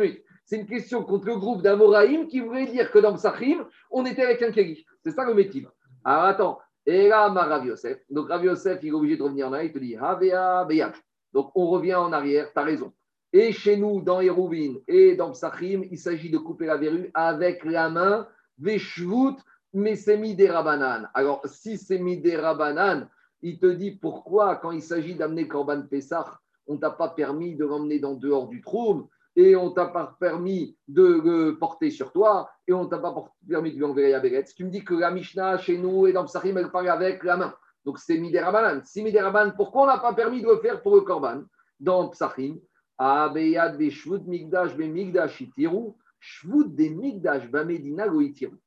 C'est 0.45 0.57
une 0.57 0.67
question 0.67 1.03
contre 1.03 1.27
le 1.27 1.37
groupe 1.37 1.61
d'Amoraïm 1.61 2.27
qui 2.27 2.39
voulait 2.39 2.67
dire 2.67 2.91
que 2.91 2.99
dans 2.99 3.13
Psachim, 3.13 3.67
on 3.91 4.05
était 4.05 4.23
avec 4.23 4.41
un 4.41 4.51
Kéli. 4.51 4.85
C'est 5.03 5.11
ça 5.11 5.25
le 5.25 5.33
métier. 5.33 5.67
Alors 6.03 6.25
attends, 6.25 6.59
et 6.85 7.07
là, 7.07 7.29
ma 7.29 7.43
Rav 7.43 7.65
Yosef. 7.65 7.99
Donc 8.09 8.29
Rav 8.29 8.43
Yosef, 8.43 8.79
il 8.83 8.89
est 8.89 8.91
obligé 8.91 9.17
de 9.17 9.23
revenir 9.23 9.49
là, 9.49 9.63
il 9.63 9.71
te 9.71 9.79
dit 9.79 9.95
Havea 9.95 10.65
Beyat. 10.65 10.93
Donc 11.33 11.51
on 11.55 11.67
revient 11.67 11.95
en 11.95 12.13
arrière, 12.13 12.51
tu 12.53 12.59
as 12.59 12.63
raison. 12.63 12.93
Et 13.33 13.51
chez 13.51 13.75
nous, 13.75 14.01
dans 14.01 14.21
Hérouvine 14.21 14.79
et 14.87 15.15
dans 15.15 15.31
Psachim, 15.31 15.81
il 15.91 15.97
s'agit 15.97 16.29
de 16.29 16.37
couper 16.37 16.67
la 16.67 16.77
verrue 16.77 17.11
avec 17.13 17.65
la 17.65 17.89
main, 17.89 18.27
Veshvut, 18.59 19.37
mais 19.73 19.95
c'est 19.95 20.17
mis 20.17 20.35
des 20.35 20.49
rabanan. 20.49 21.09
Alors 21.13 21.41
si 21.45 21.77
c'est 21.77 21.99
mis 21.99 22.17
des 22.17 22.37
rabanan, 22.37 23.09
il 23.41 23.59
te 23.59 23.67
dit 23.67 23.91
pourquoi, 23.91 24.55
quand 24.55 24.71
il 24.71 24.81
s'agit 24.81 25.15
d'amener 25.15 25.47
Korban 25.47 25.83
Pessah, 25.83 26.39
on 26.67 26.77
t'a 26.77 26.89
pas 26.89 27.09
permis 27.09 27.55
de 27.55 27.65
l'emmener 27.65 27.99
dans 27.99 28.15
dehors 28.15 28.47
du 28.47 28.61
trou 28.61 29.07
et 29.35 29.55
on 29.55 29.71
t'a 29.71 29.87
pas 29.87 30.15
permis 30.19 30.77
de 30.87 31.03
le 31.03 31.57
porter 31.59 31.91
sur 31.91 32.13
toi, 32.13 32.49
et 32.67 32.73
on 32.73 32.85
t'a 32.85 32.99
pas 32.99 33.13
permis 33.47 33.73
de 33.73 33.77
lui 33.77 33.83
enlever 33.83 34.11
la 34.11 34.43
tu 34.43 34.63
me 34.63 34.69
dis 34.69 34.83
que 34.83 34.93
la 34.93 35.11
Mishnah 35.11 35.57
chez 35.57 35.77
nous 35.77 36.07
et 36.07 36.13
dans 36.13 36.23
Psachim, 36.23 36.55
elle 36.55 36.71
parle 36.71 36.87
avec 36.87 37.23
la 37.23 37.35
main, 37.35 37.53
donc 37.83 37.99
c'est 37.99 38.17
Miderabanan. 38.17 38.81
Si 38.85 39.03
Miderabanan, 39.03 39.53
pourquoi 39.55 39.83
on 39.83 39.87
n'a 39.87 39.97
pas 39.97 40.13
permis 40.13 40.41
de 40.41 40.47
le 40.47 40.57
faire 40.59 40.81
pour 40.81 40.95
le 40.95 41.01
Korban? 41.01 41.43
Dans 41.79 42.07
Psachim 42.09 42.55
Abeyad 42.97 43.77
Migdash 43.77 44.75
be 44.77 44.83
Migdash 44.83 45.41
itiru, 45.41 45.95
Shvut 46.25 46.69
de 46.75 46.89
Migdash 46.89 47.47
be 47.51 47.63
Medina 47.63 48.07
go 48.07 48.19
itiru. 48.19 48.57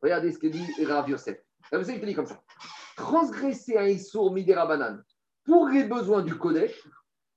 Regardez 0.00 0.32
ce 0.32 0.38
que 0.38 0.46
dit 0.46 0.66
Rav 0.84 1.10
Yosef. 1.10 1.38
Rav 1.70 1.82
Yosef 1.82 2.02
dit 2.02 2.14
comme 2.14 2.26
ça. 2.26 2.42
Transgresser 2.96 3.76
un 3.76 3.86
Issour 3.86 4.32
Miderabanan 4.32 5.02
pour 5.44 5.68
les 5.68 5.84
besoins 5.84 6.22
du 6.22 6.34
Kodesh, 6.38 6.74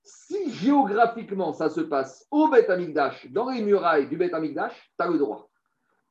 si 0.02 0.50
géographiquement 0.50 1.52
ça 1.52 1.68
se 1.68 1.82
passe 1.82 2.26
au 2.30 2.48
Beth 2.48 2.70
Amikdash, 2.70 3.30
dans 3.32 3.50
les 3.50 3.60
murailles 3.60 4.08
du 4.08 4.16
Beth 4.16 4.32
Amikdash, 4.32 4.72
tu 4.98 5.04
as 5.04 5.08
le 5.08 5.18
droit. 5.18 5.50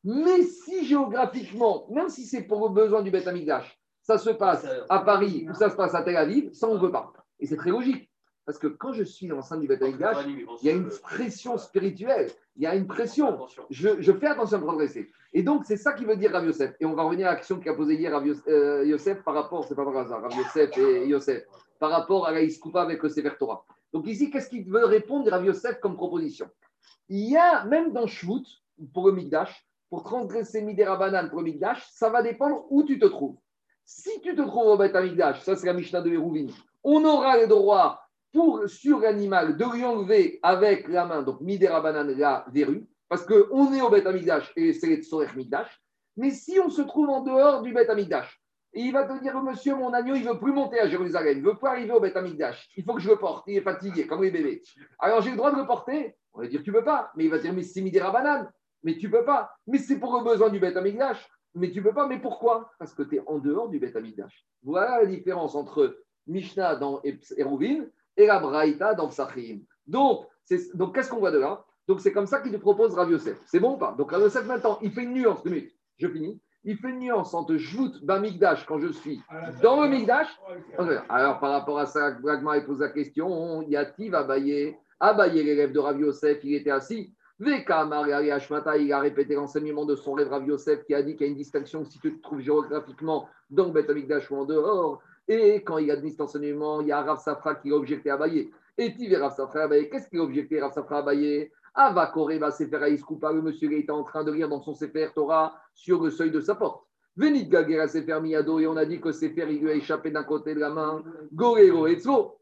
Mais 0.03 0.43
si 0.43 0.85
géographiquement, 0.85 1.87
même 1.89 2.09
si 2.09 2.25
c'est 2.25 2.43
pour 2.43 2.67
le 2.67 2.73
besoin 2.73 3.01
du 3.01 3.09
Beth 3.09 3.27
Amikdash, 3.27 3.79
ça 4.03 4.19
se 4.19 4.29
passe 4.29 4.67
à 4.89 4.99
Paris 4.99 5.47
ou 5.49 5.55
ça 5.55 5.71
se 5.71 5.75
passe 5.75 5.95
à 5.95 6.03
Tel 6.03 6.17
Aviv, 6.17 6.53
ça 6.53 6.67
on 6.67 6.75
ne 6.75 6.79
veut 6.79 6.91
pas. 6.91 7.11
Et 7.39 7.47
c'est 7.47 7.57
très 7.57 7.71
logique. 7.71 8.11
Parce 8.45 8.59
que 8.59 8.67
quand 8.67 8.93
je 8.93 9.03
suis 9.03 9.27
dans 9.27 9.41
sein 9.41 9.57
du 9.57 9.67
Beth 9.67 9.81
il 9.81 9.97
y 10.61 10.69
a 10.69 10.73
une 10.73 10.89
pression 10.89 11.57
spirituelle, 11.57 12.29
il 12.55 12.63
y 12.63 12.67
a 12.67 12.75
une 12.75 12.85
pression. 12.85 13.39
Je, 13.71 14.11
fais 14.13 14.27
attention 14.27 14.57
à 14.57 14.59
me 14.59 14.65
progresser. 14.65 15.09
Et 15.33 15.41
donc, 15.41 15.65
c'est 15.65 15.77
ça 15.77 15.93
qui 15.93 16.05
veut 16.05 16.15
dire 16.15 16.31
Rav 16.31 16.45
Yosef. 16.45 16.75
Et 16.79 16.85
on 16.85 16.93
va 16.93 17.03
revenir 17.03 17.27
à 17.27 17.31
l'action 17.31 17.59
qu'a 17.59 17.73
posée 17.73 17.95
hier 17.95 18.11
Rav 18.11 18.23
euh, 18.47 18.85
Yosef 18.85 19.23
par 19.23 19.33
rapport, 19.33 19.65
c'est 19.65 19.75
pas 19.75 19.83
par 19.83 19.97
hasard, 19.97 20.21
Rav 20.21 20.31
Yosef 20.37 20.77
et 20.77 21.07
Yosef, 21.07 21.43
par 21.79 21.89
rapport 21.89 22.27
à 22.27 22.31
la 22.31 22.41
Iskoupa 22.43 22.83
avec 22.83 23.01
le 23.01 23.09
Sefer 23.09 23.31
Torah. 23.39 23.65
Donc 23.91 24.07
ici, 24.07 24.29
qu'est-ce 24.29 24.49
qu'il 24.49 24.69
veut 24.69 24.85
répondre 24.85 25.29
Rav 25.29 25.43
Yosef 25.43 25.79
comme 25.79 25.95
proposition? 25.95 26.47
Il 27.09 27.27
y 27.29 27.37
a, 27.37 27.65
même 27.65 27.93
dans 27.93 28.05
Shvut, 28.05 28.45
pour 28.93 29.07
le 29.07 29.13
Mikdash, 29.13 29.67
pour 29.89 30.03
transgresser 30.03 30.61
Midera 30.61 30.97
Banane 30.97 31.29
pour 31.29 31.39
le 31.39 31.45
Mikdash, 31.45 31.87
ça 31.91 32.09
va 32.09 32.21
dépendre 32.21 32.65
où 32.69 32.83
tu 32.83 32.99
te 32.99 33.05
trouves. 33.05 33.37
Si 33.85 34.21
tu 34.21 34.35
te 34.35 34.41
trouves 34.41 34.67
au 34.67 34.77
Beth 34.77 34.95
Amikdash, 34.95 35.41
ça 35.41 35.55
c'est 35.55 35.67
la 35.67 35.73
Mishnah 35.73 36.01
de 36.01 36.11
Hérouvine, 36.11 36.51
on 36.83 37.03
aura 37.03 37.39
le 37.39 37.47
droit 37.47 38.04
pour, 38.35 38.67
sur 38.67 38.99
l'animal 38.99 39.57
de 39.57 39.65
lui 39.73 39.83
enlever 39.83 40.39
avec 40.43 40.87
la 40.87 41.05
main, 41.05 41.23
donc 41.23 41.41
Midera 41.41 41.81
Banane, 41.81 42.11
la 42.11 42.45
verrue, 42.51 42.85
parce 43.09 43.25
qu'on 43.25 43.73
est 43.73 43.81
au 43.81 43.89
Beth 43.89 44.05
Amikdash 44.05 44.51
et 44.55 44.73
c'est 44.73 44.87
le 44.87 45.01
Tsorech 45.01 45.35
Mikdash. 45.35 45.81
Mais 46.17 46.29
si 46.29 46.59
on 46.59 46.69
se 46.69 46.83
trouve 46.83 47.09
en 47.09 47.21
dehors 47.21 47.63
du 47.63 47.73
Beth 47.73 47.89
Amikdash, 47.89 48.39
et 48.73 48.81
il 48.81 48.91
va 48.91 49.05
te 49.05 49.21
dire, 49.23 49.41
monsieur, 49.41 49.75
mon 49.75 49.93
agneau, 49.93 50.15
il 50.15 50.25
ne 50.25 50.33
veut 50.33 50.39
plus 50.39 50.51
monter 50.51 50.79
à 50.79 50.87
Jérusalem, 50.87 51.37
il 51.37 51.43
ne 51.43 51.47
veut 51.49 51.57
pas 51.57 51.71
arriver 51.71 51.93
au 51.93 51.99
Beth 51.99 52.17
Amikdash, 52.17 52.69
il 52.75 52.83
faut 52.83 52.93
que 52.93 53.01
je 53.01 53.09
le 53.09 53.15
porte, 53.15 53.45
il 53.47 53.57
est 53.57 53.61
fatigué, 53.61 54.05
comme 54.05 54.21
les 54.21 54.31
bébés. 54.31 54.61
Alors 54.99 55.21
j'ai 55.21 55.31
le 55.31 55.37
droit 55.37 55.51
de 55.51 55.57
le 55.57 55.65
porter? 55.65 56.15
On 56.33 56.41
va 56.41 56.47
dire, 56.47 56.61
tu 56.61 56.71
ne 56.71 56.75
peux 56.75 56.83
pas. 56.83 57.11
Mais 57.15 57.23
il 57.23 57.29
va 57.31 57.37
dire, 57.37 57.53
mais 57.53 57.63
c'est 57.63 57.81
Midera 57.81 58.11
Banane, 58.11 58.51
mais 58.83 58.97
tu 58.97 59.07
ne 59.07 59.11
peux 59.13 59.23
pas. 59.23 59.51
Mais 59.67 59.77
c'est 59.77 59.97
pour 59.97 60.17
le 60.17 60.23
besoin 60.25 60.49
du 60.49 60.59
Beth 60.59 60.75
Amikdash, 60.75 61.25
mais 61.53 61.71
tu 61.71 61.79
ne 61.79 61.85
peux 61.85 61.93
pas. 61.93 62.07
Mais 62.07 62.19
pourquoi? 62.19 62.69
Parce 62.77 62.93
que 62.93 63.03
tu 63.03 63.15
es 63.15 63.23
en 63.25 63.37
dehors 63.39 63.69
du 63.69 63.79
Beth 63.79 63.95
Amikdash. 63.95 64.45
Voilà 64.61 64.99
la 64.99 65.05
différence 65.05 65.55
entre 65.55 65.97
Mishnah 66.27 66.75
dans 66.75 67.01
Eruvin 67.37 67.85
et 68.17 68.25
la 68.25 68.39
Braïta 68.39 68.93
dans 68.93 69.07
Psachim. 69.07 69.59
Donc, 69.87 70.25
donc 70.73 70.95
qu'est-ce 70.95 71.09
qu'on 71.09 71.19
voit 71.19 71.31
de 71.31 71.39
là? 71.39 71.63
Donc, 71.87 72.01
c'est 72.01 72.11
comme 72.11 72.25
ça 72.25 72.39
qu'il 72.41 72.51
te 72.51 72.57
propose 72.57 72.95
Rav 72.95 73.11
Yosef. 73.11 73.39
C'est 73.45 73.59
bon 73.59 73.75
ou 73.75 73.77
pas? 73.77 73.93
Donc, 73.97 74.11
Rav 74.11 74.21
Yosef, 74.21 74.45
maintenant, 74.45 74.79
il 74.81 74.91
fait 74.91 75.03
une 75.03 75.13
nuance. 75.13 75.43
Deux 75.43 75.51
minutes, 75.51 75.73
je 75.97 76.07
finis. 76.07 76.41
Il 76.63 76.77
fait 76.77 76.89
une 76.89 76.97
nuance 76.97 77.35
entre 77.35 77.57
Jvout 77.57 78.03
Bamikdash 78.03 78.65
quand 78.65 78.79
je 78.79 78.87
suis 78.87 79.21
dans 79.61 79.83
le 79.83 79.87
Mikdash. 79.87 80.27
Alors, 81.09 81.39
par 81.39 81.51
rapport 81.51 81.77
à 81.77 81.85
ça, 81.85 82.09
Bragma 82.11 82.57
il 82.57 82.65
pose 82.65 82.79
la 82.79 82.89
question 82.89 83.61
Yativ 83.61 84.15
Abaye, 84.15 84.75
Abaye, 84.99 85.43
l'élève 85.43 85.71
de 85.71 85.77
Rav 85.77 85.99
Yosef, 85.99 86.43
il 86.43 86.55
était 86.55 86.71
assis. 86.71 87.13
Veka 87.37 87.81
Hashmata, 88.33 88.77
il 88.77 88.91
a 88.91 88.99
répété 88.99 89.35
l'enseignement 89.35 89.85
de 89.85 89.95
son 89.95 90.13
rêve 90.13 90.29
Rav 90.29 90.47
Yosef 90.47 90.85
qui 90.85 90.95
a 90.95 91.03
dit 91.03 91.15
qu'il 91.15 91.27
y 91.27 91.29
a 91.29 91.31
une 91.31 91.37
distinction 91.37 91.85
si 91.85 91.99
tu 91.99 92.17
te 92.17 92.21
trouves 92.23 92.39
géographiquement 92.39 93.27
dans 93.51 93.65
le 93.65 93.71
Beth 93.71 93.89
Amikdash 93.89 94.31
ou 94.31 94.37
en 94.37 94.45
dehors. 94.45 95.03
Et 95.27 95.63
quand 95.63 95.77
il 95.79 95.89
a 95.91 95.95
dit 95.95 96.11
cet 96.11 96.21
enseignement, 96.21 96.81
il 96.81 96.87
y 96.87 96.91
a 96.91 97.01
Rav 97.01 97.19
Safra 97.19 97.55
qui 97.55 97.71
a 97.71 97.75
objecté 97.75 98.09
à 98.09 98.15
Abaye. 98.15 98.51
Et 98.77 98.93
Tiv 98.93 99.13
Rav 99.19 99.35
Safra 99.35 99.63
Abaye, 99.63 99.89
qu'est-ce 99.89 100.07
qu'il 100.09 100.19
a 100.19 100.23
objecté 100.23 100.61
Rav 100.61 100.71
Safra 100.73 100.99
Abaye? 100.99 101.51
Ava 101.73 102.07
Koreba 102.07 102.51
Sefer 102.51 102.83
Aïskoupa, 102.83 103.33
le 103.33 103.41
monsieur 103.41 103.69
il 103.69 103.79
était 103.79 103.91
en 103.91 104.03
train 104.03 104.23
de 104.23 104.31
lire 104.31 104.47
dans 104.47 104.61
son 104.61 104.73
Sefer 104.73 105.09
Torah 105.13 105.59
sur 105.73 106.01
le 106.01 106.09
seuil 106.09 106.31
de 106.31 106.39
sa 106.39 106.55
porte. 106.55 106.85
Venit 107.17 107.47
Gagera 107.47 107.87
Sefer 107.87 108.19
Miyado, 108.21 108.59
et 108.59 108.67
on 108.67 108.77
a 108.77 108.85
dit 108.85 109.01
que 109.01 109.11
Sefer 109.11 109.47
il 109.49 109.61
lui 109.61 109.71
a 109.71 109.73
échappé 109.73 110.11
d'un 110.11 110.23
côté 110.23 110.55
de 110.55 110.59
la 110.59 110.69
main. 110.69 111.03
Gorero 111.33 111.87
Etzlo. 111.87 112.37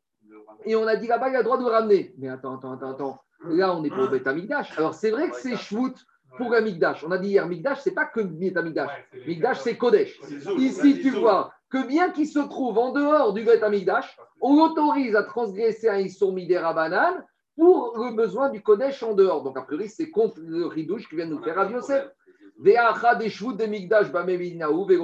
Et 0.66 0.76
on 0.76 0.86
a 0.86 0.96
dit 0.96 1.08
là-bas, 1.08 1.30
il 1.30 1.36
a 1.36 1.40
le 1.40 1.44
droit 1.44 1.58
de 1.58 1.64
le 1.64 1.70
ramener. 1.70 2.14
Mais 2.18 2.30
attends, 2.30 2.58
attends, 2.58 2.74
attends, 2.74 2.92
attends. 2.92 3.20
Là, 3.46 3.76
on 3.76 3.84
est 3.84 3.90
pour 3.90 4.08
Beth 4.08 4.28
Amikdash. 4.28 4.78
Alors, 4.78 4.94
c'est 4.94 5.12
vrai 5.12 5.30
que 5.30 5.36
c'est 5.36 5.58
Shvout 5.58 5.96
pour 6.38 6.54
Amikdash. 6.54 7.04
On 7.04 7.12
a 7.12 7.18
dit 7.18 7.30
hier, 7.30 7.48
Mikdash, 7.48 7.82
c'est 7.82 7.94
pas 7.94 8.06
que 8.06 8.22
Beth 8.22 8.56
Amikdash. 8.56 8.92
Mikdash, 9.28 9.60
c'est 9.60 9.78
Kodesh. 9.78 10.20
Ici, 10.58 11.02
tu 11.02 11.10
vois 11.10 11.52
que 11.74 11.88
bien 11.88 12.12
qu'il 12.12 12.28
se 12.28 12.38
trouve 12.38 12.78
en 12.78 12.92
dehors 12.92 13.34
du 13.34 13.44
Beth 13.44 13.64
Amikdash, 13.64 14.16
on 14.42 14.56
l'autorise 14.58 15.16
à 15.16 15.24
transgresser 15.24 15.90
un 15.90 15.98
Issour 15.98 16.32
Midera 16.32 16.72
Banane 16.72 17.26
pour 17.58 17.98
le 17.98 18.16
besoin 18.16 18.52
du 18.52 18.62
Kodesh 18.62 19.02
en 19.02 19.16
dehors. 19.16 19.42
Donc, 19.42 19.58
a 19.58 19.64
priori, 19.64 19.90
c'est 19.90 20.12
contre 20.12 20.40
le 20.40 20.68
ridouche 20.68 21.10
qui 21.10 21.16
vient 21.16 21.26
nous 21.26 21.42
faire 21.42 21.58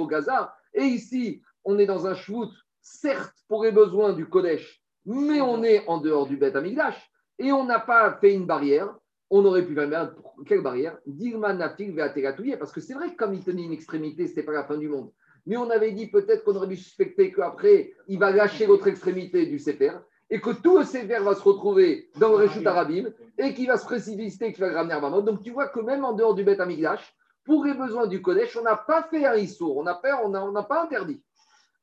Gaza. 0.06 0.54
Et 0.72 0.84
ici, 0.84 1.42
on 1.64 1.76
est 1.76 1.86
dans 1.86 2.06
un 2.06 2.14
Shvout, 2.14 2.52
certes, 2.80 3.34
pour 3.48 3.64
les 3.64 3.72
besoins 3.72 4.12
du 4.12 4.28
Kodesh, 4.28 4.80
mais 5.04 5.40
on 5.40 5.64
est 5.64 5.84
en 5.88 5.98
dehors 5.98 6.28
du 6.28 6.36
Beth 6.36 6.54
Amikdash. 6.54 7.10
Et 7.40 7.50
on 7.50 7.64
n'a 7.64 7.80
pas 7.80 8.16
fait 8.20 8.32
une 8.32 8.46
barrière. 8.46 8.94
On 9.28 9.44
aurait 9.44 9.66
pu 9.66 9.74
faire 9.74 10.14
quelle 10.46 10.62
barrière? 10.62 10.98
Dirman 11.04 11.58
Ve'ateratouye. 11.58 12.56
Parce 12.56 12.70
que 12.70 12.80
c'est 12.80 12.94
vrai 12.94 13.10
que 13.10 13.16
comme 13.16 13.34
il 13.34 13.42
tenait 13.42 13.64
une 13.64 13.72
extrémité, 13.72 14.26
ce 14.26 14.30
n'était 14.30 14.44
pas 14.44 14.52
la 14.52 14.62
fin 14.62 14.76
du 14.76 14.88
monde. 14.88 15.10
Mais 15.46 15.56
on 15.56 15.70
avait 15.70 15.92
dit 15.92 16.08
peut-être 16.08 16.44
qu'on 16.44 16.54
aurait 16.56 16.66
dû 16.68 16.76
suspecter 16.76 17.32
qu'après, 17.32 17.92
il 18.08 18.18
va 18.18 18.30
lâcher 18.30 18.66
l'autre 18.66 18.88
extrémité 18.88 19.46
du 19.46 19.58
Sefer 19.58 19.92
et 20.28 20.40
que 20.40 20.50
tout 20.50 20.78
le 20.78 20.84
Sefer 20.84 21.18
va 21.20 21.34
se 21.34 21.42
retrouver 21.42 22.10
dans 22.18 22.28
le 22.30 22.36
Réchut 22.36 22.66
Arabim 22.66 23.10
et 23.38 23.52
qu'il 23.54 23.66
va 23.66 23.76
se 23.76 23.84
précipiter, 23.84 24.52
qu'il 24.52 24.64
va 24.64 24.72
ramener 24.72 24.94
à 24.94 25.00
Bamot. 25.00 25.22
Donc 25.22 25.42
tu 25.42 25.50
vois 25.50 25.68
que 25.68 25.80
même 25.80 26.04
en 26.04 26.12
dehors 26.12 26.34
du 26.34 26.44
Beth 26.44 26.60
Amikdash, 26.60 27.14
pour 27.44 27.64
les 27.64 27.74
besoins 27.74 28.06
du 28.06 28.20
Kodesh, 28.22 28.56
on 28.56 28.62
n'a 28.62 28.76
pas 28.76 29.02
fait 29.04 29.24
un 29.24 29.34
Issour, 29.34 29.78
on 29.78 29.82
n'a 29.82 29.94
pas, 29.94 30.22
on 30.24 30.52
n'a 30.52 30.62
pas 30.62 30.84
interdit. 30.84 31.22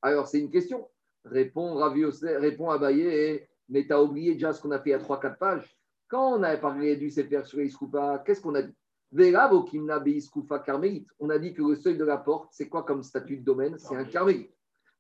Alors 0.02 0.28
c'est 0.28 0.40
une 0.40 0.52
question. 0.52 0.88
Répond 1.26 1.74
Rav 1.74 1.98
Yosef- 1.98 2.40
répond 2.40 2.70
Abaye, 2.70 3.46
mais 3.68 3.86
tu 3.86 3.92
as 3.92 4.02
oublié 4.02 4.34
déjà 4.34 4.54
ce 4.54 4.62
qu'on 4.62 4.72
a 4.72 4.80
fait 4.80 4.92
il 4.92 4.94
y 4.94 4.96
a 4.96 5.00
3-4 5.00 5.38
pages. 5.38 5.78
Quand 6.08 6.38
on 6.38 6.44
avait 6.44 6.62
parlé 6.62 6.96
du 6.96 7.10
Sefer 7.10 7.42
sur 7.44 7.60
Iskoupa, 7.60 8.24
qu'est-ce 8.26 8.40
qu'on 8.40 8.56
a 8.56 8.62
dit? 8.62 8.74
On 9.14 9.20
a 11.30 11.40
dit 11.40 11.54
que 11.54 11.62
le 11.62 11.76
seuil 11.76 11.98
de 11.98 12.04
la 12.04 12.18
porte, 12.18 12.50
c'est 12.52 12.68
quoi 12.68 12.84
comme 12.84 13.04
statut 13.04 13.38
de 13.38 13.44
domaine? 13.44 13.78
C'est 13.78 13.96
un 13.96 14.06
carmélite. 14.06 14.52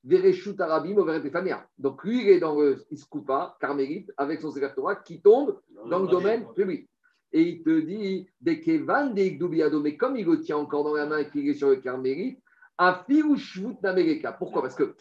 Donc 0.03 2.03
lui, 2.03 2.21
il 2.21 2.29
est 2.29 2.39
dans 2.39 2.57
le 2.57 2.77
Iskoupa, 2.91 3.57
carmélite, 3.59 4.13
avec 4.15 4.39
son 4.39 4.51
Torah, 4.51 4.95
qui 4.95 5.21
tombe 5.21 5.59
dans 5.89 5.99
le 5.99 6.07
domaine 6.07 6.45
public. 6.53 6.89
Et 7.33 7.41
il 7.41 7.63
te 7.63 7.81
dit, 7.81 8.29
mais 8.41 8.61
comme 9.97 10.15
il 10.15 10.25
le 10.25 10.39
tient 10.39 10.55
encore 10.57 10.85
dans 10.85 10.93
la 10.93 11.05
main 11.05 11.17
et 11.17 11.29
qu'il 11.29 11.49
est 11.49 11.55
sur 11.55 11.69
le 11.69 11.75
carmélite. 11.75 12.41
Pourquoi? 14.37 14.61
Parce 14.61 14.75
que 14.75 14.95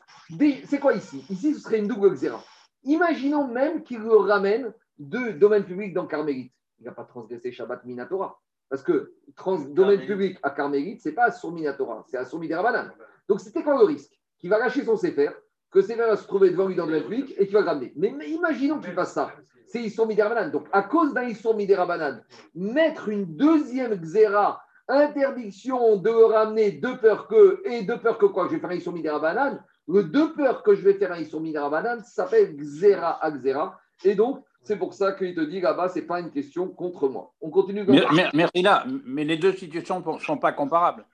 c'est 0.65 0.81
quoi 0.81 0.95
ici? 0.95 1.25
Ici, 1.31 1.55
ce 1.55 1.61
serait 1.61 1.79
une 1.79 1.87
double 1.87 2.13
xéra. 2.15 2.43
Imaginons 2.83 3.47
même 3.47 3.85
qu'il 3.85 4.01
le 4.01 4.17
ramène 4.17 4.75
de 4.99 5.31
domaine 5.33 5.65
public 5.65 5.93
dans 5.93 6.07
Carmélite. 6.07 6.53
Il 6.81 6.87
n'a 6.87 6.93
pas 6.93 7.05
transgressé 7.05 7.53
Shabbat 7.53 7.85
Minatora. 7.85 8.41
Parce 8.69 8.83
que 8.83 9.12
trans- 9.37 9.59
domaine 9.59 10.05
public 10.07 10.39
à 10.43 10.51
Carmélite, 10.51 11.03
ce 11.03 11.09
n'est 11.09 11.14
pas 11.14 11.31
sur 11.31 11.53
Minatora, 11.53 12.05
c'est 12.09 12.17
à 12.17 12.25
sur 12.25 12.39
Miderabanan. 12.39 12.91
Donc 13.29 13.41
c'était 13.41 13.62
quoi 13.62 13.79
le 13.79 13.85
risque 13.85 14.12
Qu'il 14.39 14.51
va 14.51 14.59
lâcher 14.59 14.85
son 14.85 14.97
Sefer, 14.97 15.31
que 15.71 15.81
Sefer 15.81 16.07
va 16.07 16.17
se 16.17 16.27
trouver 16.27 16.51
devant 16.51 16.67
lui 16.67 16.75
dans 16.75 16.87
le 16.87 16.93
domaine 16.93 17.09
public 17.09 17.35
et 17.39 17.47
qu'il 17.47 17.55
va 17.55 17.61
le 17.61 17.67
ramener. 17.67 17.93
Mais, 17.97 18.12
mais 18.17 18.29
imaginons 18.31 18.81
qu'il 18.81 18.93
fasse 18.93 19.12
ça. 19.12 19.33
C'est 19.69 19.83
Issour 19.83 20.07
Miderabanan. 20.07 20.51
Donc 20.51 20.67
à 20.73 20.83
cause 20.83 21.12
d'un 21.14 21.25
Issour 21.25 21.57
Miderabanan, 21.57 22.23
mettre 22.55 23.09
une 23.09 23.37
deuxième 23.37 23.95
xéra, 24.01 24.61
interdiction 24.89 25.97
de 25.97 26.11
le 26.11 26.25
ramener 26.27 26.73
de 26.73 26.93
peur 26.95 27.29
que, 27.29 27.62
et 27.64 27.83
de 27.83 27.95
peur 27.95 28.19
que 28.19 28.27
quoi? 28.27 28.47
Je 28.47 28.55
vais 28.55 28.61
faire 28.61 28.71
un 28.71 28.75
Issour 28.75 28.93
Miderabanan. 28.93 29.62
Le 29.89 30.03
deux 30.05 30.33
peurs 30.35 30.62
que 30.62 30.75
je 30.75 30.83
vais 30.83 30.95
faire 30.95 31.12
un 31.12 31.19
Issour 31.19 31.41
Miderabanan 31.41 32.03
s'appelle 32.05 32.57
xéra 32.57 33.23
à 33.25 33.31
xéra. 33.31 33.79
Et 34.05 34.14
donc, 34.14 34.45
c'est 34.67 34.77
pour 34.77 34.93
ça 34.95 35.12
qu'il 35.12 35.35
te 35.35 35.41
dit 35.41 35.61
là-bas, 35.61 35.89
ce 35.89 35.99
n'est 36.01 36.05
pas 36.07 36.21
une 36.21 36.31
question 36.31 36.69
contre 36.69 37.09
moi. 37.09 37.33
On 37.41 37.51
continue 37.51 37.85
comme 37.87 37.95
Mais, 37.95 38.03
ça. 38.03 38.09
mais- 38.12 38.29
merci 38.35 38.62
là, 38.62 38.85
mais 39.05 39.25
les 39.25 39.37
deux 39.37 39.53
situations 39.53 40.01
ne 40.05 40.19
sont 40.19 40.39
pas 40.39 40.53
comparables. 40.53 41.05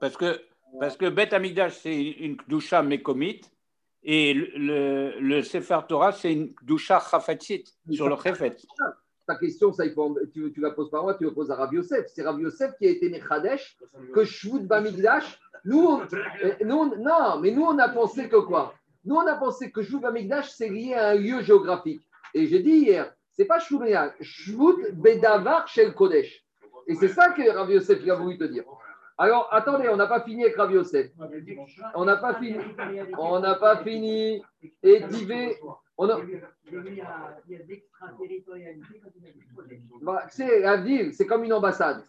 Parce 0.00 0.16
que, 0.16 0.40
parce 0.80 0.96
que 0.96 1.08
Beth 1.08 1.32
Amigdash, 1.32 1.74
c'est 1.78 2.02
une 2.02 2.36
Kdusha 2.36 2.82
Mekomit, 2.82 3.40
et 4.02 4.34
le, 4.34 4.48
le, 4.56 5.20
le 5.20 5.42
Sefer 5.42 5.80
Torah, 5.88 6.12
c'est 6.12 6.32
une 6.32 6.52
Kdusha 6.54 7.00
Chafatzit, 7.10 7.64
sur 7.90 8.08
le 8.08 8.16
Chafetz. 8.16 8.66
Ta 9.26 9.36
question, 9.36 9.72
ça, 9.72 9.86
il 9.86 9.92
faut, 9.94 10.02
en- 10.02 10.14
tu 10.32 10.40
ne 10.54 10.62
la 10.62 10.72
poses 10.72 10.90
pas 10.90 10.98
à 10.98 11.02
moi, 11.02 11.14
tu 11.14 11.24
la 11.24 11.30
poses 11.30 11.50
à 11.50 11.54
Rav 11.54 11.72
Yosef. 11.72 12.04
C'est 12.14 12.22
Rav 12.22 12.38
Yosef 12.38 12.76
qui 12.76 12.86
a 12.86 12.90
été 12.90 13.08
Mechadesh, 13.08 13.78
que 14.12 14.22
Shvut 14.24 14.60
Bamigdash. 14.66 15.40
Nous, 15.64 15.88
euh, 16.42 16.52
nous, 16.62 16.76
on- 16.76 16.96
non, 16.96 17.40
mais 17.40 17.50
nous, 17.50 17.62
on 17.64 17.78
a 17.78 17.88
pensé 17.88 18.28
que 18.28 18.36
quoi? 18.36 18.74
Nous, 19.06 19.14
on 19.14 19.26
a 19.26 19.36
pensé 19.36 19.70
que 19.70 19.80
Shvut 19.82 20.00
Bamigdash, 20.00 20.50
c'est 20.50 20.68
lié 20.68 20.92
à 20.92 21.08
un 21.10 21.14
lieu 21.14 21.40
géographique. 21.40 22.02
Et 22.34 22.46
j'ai 22.46 22.60
dit 22.60 22.70
hier, 22.70 23.14
c'est 23.32 23.44
pas 23.44 23.58
Shvut 23.58 23.78
Bamigdash, 23.78 24.14
Shvut 24.20 24.92
Bedavar 24.92 25.68
Shel 25.68 25.94
Kodesh. 25.94 26.44
Et 26.86 26.94
c'est 26.94 27.08
ça 27.08 27.30
que 27.30 27.48
Rav 27.48 27.70
Yosef 27.70 28.06
a 28.08 28.14
voulu 28.14 28.36
te 28.36 28.44
dire. 28.44 28.64
Alors, 29.16 29.48
attendez, 29.52 29.88
on 29.88 29.96
n'a 29.96 30.08
pas 30.08 30.20
fini 30.22 30.42
avec 30.42 30.56
Rav 30.56 30.72
Yosef. 30.72 31.10
On 31.94 32.04
n'a 32.04 32.16
pas 32.16 32.34
fini. 32.34 32.58
On 33.16 33.38
n'a 33.38 33.54
pas 33.54 33.76
fini. 33.82 34.42
Et 34.82 35.00
Divé, 35.00 35.56
on 35.96 36.08
a, 36.08 36.20
Bah, 40.02 40.26
c'est 40.30 40.60
la 40.60 40.76
ville, 40.76 41.14
c'est 41.14 41.26
comme 41.26 41.44
une 41.44 41.52
ambassade. 41.52 42.04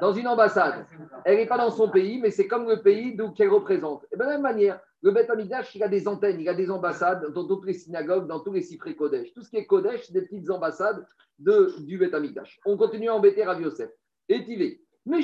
Dans 0.00 0.12
une 0.12 0.28
ambassade, 0.28 0.86
elle 1.24 1.38
n'est 1.38 1.46
pas 1.46 1.56
dans 1.56 1.70
son 1.70 1.90
pays, 1.90 2.20
mais 2.20 2.30
c'est 2.30 2.46
comme 2.46 2.68
le 2.68 2.80
pays 2.80 3.16
d'où 3.16 3.32
qu'elle 3.32 3.48
représente. 3.48 4.06
Et 4.12 4.16
de 4.16 4.22
la 4.22 4.28
même 4.28 4.42
manière, 4.42 4.80
le 5.02 5.10
Beth 5.10 5.30
Amikdash, 5.30 5.74
il 5.74 5.82
a 5.82 5.88
des 5.88 6.06
antennes, 6.06 6.40
il 6.40 6.48
a 6.48 6.54
des 6.54 6.70
ambassades 6.70 7.32
dans 7.32 7.46
toutes 7.46 7.64
les 7.64 7.72
synagogues, 7.72 8.28
dans 8.28 8.40
tous 8.40 8.52
les 8.52 8.62
cyprès 8.62 8.94
Kodesh. 8.94 9.32
Tout 9.32 9.42
ce 9.42 9.50
qui 9.50 9.56
est 9.56 9.66
Kodesh, 9.66 10.06
c'est 10.06 10.12
des 10.12 10.22
petites 10.22 10.48
ambassades 10.50 11.04
de, 11.38 11.74
du 11.80 11.98
Beth 11.98 12.14
Amikdash. 12.14 12.60
On 12.66 12.76
continue 12.76 13.08
à 13.08 13.14
embêter 13.14 13.42
Rav 13.42 13.60
Yosef. 13.60 13.90
Et 14.28 14.44
Tivé. 14.44 14.80
Mais 15.06 15.22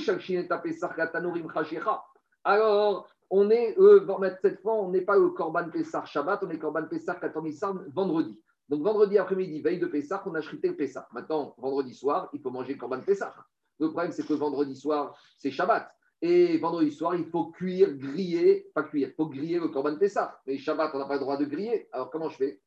Alors, 2.44 3.08
on 3.30 3.50
est, 3.50 3.78
euh, 3.78 4.06
cette 4.40 4.60
fois, 4.60 4.74
on 4.74 4.90
n'est 4.90 5.00
pas 5.00 5.16
le 5.16 5.30
Korban 5.30 5.68
Pessar 5.70 6.06
Shabbat, 6.06 6.42
on 6.42 6.50
est 6.50 6.58
Korban 6.58 6.84
Pessar 6.84 7.18
Katomissar 7.18 7.74
vendredi. 7.92 8.40
Donc 8.68 8.82
vendredi 8.82 9.18
après-midi, 9.18 9.62
veille 9.62 9.78
de 9.78 9.86
Pessah, 9.86 10.22
on 10.26 10.34
a 10.34 10.40
le 10.40 10.72
Pessah. 10.72 11.08
Maintenant, 11.12 11.54
vendredi 11.58 11.94
soir, 11.94 12.28
il 12.32 12.40
faut 12.40 12.50
manger 12.50 12.74
le 12.74 12.78
Korban 12.78 13.00
Pessah. 13.00 13.34
Le 13.78 13.90
problème, 13.90 14.12
c'est 14.12 14.26
que 14.26 14.32
vendredi 14.32 14.74
soir, 14.74 15.16
c'est 15.38 15.50
Shabbat. 15.50 15.88
Et 16.22 16.58
vendredi 16.58 16.90
soir, 16.90 17.14
il 17.14 17.26
faut 17.26 17.46
cuire, 17.46 17.94
griller, 17.94 18.70
pas 18.74 18.82
cuire, 18.82 19.08
il 19.08 19.14
faut 19.14 19.26
griller 19.26 19.58
le 19.58 19.68
Korban 19.68 19.96
Pessah. 19.96 20.40
Mais 20.46 20.58
Shabbat, 20.58 20.90
on 20.94 20.98
n'a 20.98 21.06
pas 21.06 21.14
le 21.14 21.20
droit 21.20 21.36
de 21.36 21.44
griller. 21.44 21.88
Alors 21.92 22.10
comment 22.10 22.28
je 22.28 22.36
fais? 22.36 22.60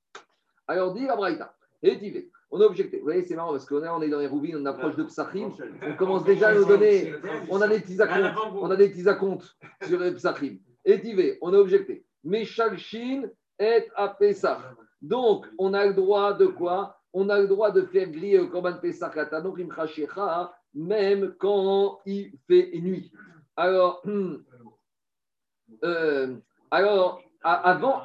Alors 0.67 0.93
dit 0.93 1.05
la 1.05 1.15
Braïta. 1.15 1.55
Et 1.81 1.97
Tivé. 1.97 2.29
On 2.51 2.59
a 2.61 2.65
objecté. 2.65 2.97
Vous 2.97 3.03
voyez, 3.03 3.23
c'est 3.23 3.35
marrant 3.35 3.51
parce 3.51 3.65
qu'on 3.65 3.83
est, 3.83 3.89
on 3.89 4.01
est 4.01 4.09
dans 4.09 4.19
les 4.19 4.27
rouvines, 4.27 4.57
on 4.57 4.65
approche 4.65 4.95
de 4.95 5.03
Psachim. 5.03 5.51
On 5.83 5.95
commence 5.95 6.23
déjà 6.23 6.49
à 6.49 6.55
nous 6.55 6.65
donner. 6.65 7.13
On 7.49 7.61
a 7.61 7.67
des 7.67 7.79
petits 7.79 8.01
acomptes. 8.01 8.37
On 8.55 8.71
a 8.71 8.75
des 8.75 8.89
petits 8.89 9.07
acomptes 9.07 9.55
sur 9.87 9.99
les 9.99 10.11
Psachim. 10.11 10.57
Étivé, 10.83 11.37
on 11.41 11.53
a 11.53 11.57
objecté. 11.57 12.05
Meshalshin 12.23 13.29
et 13.59 13.87
à 13.95 14.09
Pessah. 14.09 14.75
Donc, 15.01 15.45
on 15.57 15.73
a 15.73 15.85
le 15.85 15.93
droit 15.93 16.33
de 16.33 16.47
quoi? 16.47 16.99
On 17.13 17.29
a 17.29 17.39
le 17.39 17.47
droit 17.47 17.71
de 17.71 17.83
faire 17.83 18.09
griller 18.09 18.37
le 18.39 18.47
Korban 18.47 18.77
Pessah 18.81 19.11
à 19.15 19.25
Tanochim 19.25 19.69
Chashecha, 19.73 20.53
même 20.73 21.35
quand 21.39 21.99
il 22.05 22.33
fait 22.47 22.71
nuit. 22.75 23.11
Alors, 23.55 24.03
euh, 25.83 26.35
alors 26.71 27.21
avant. 27.41 28.01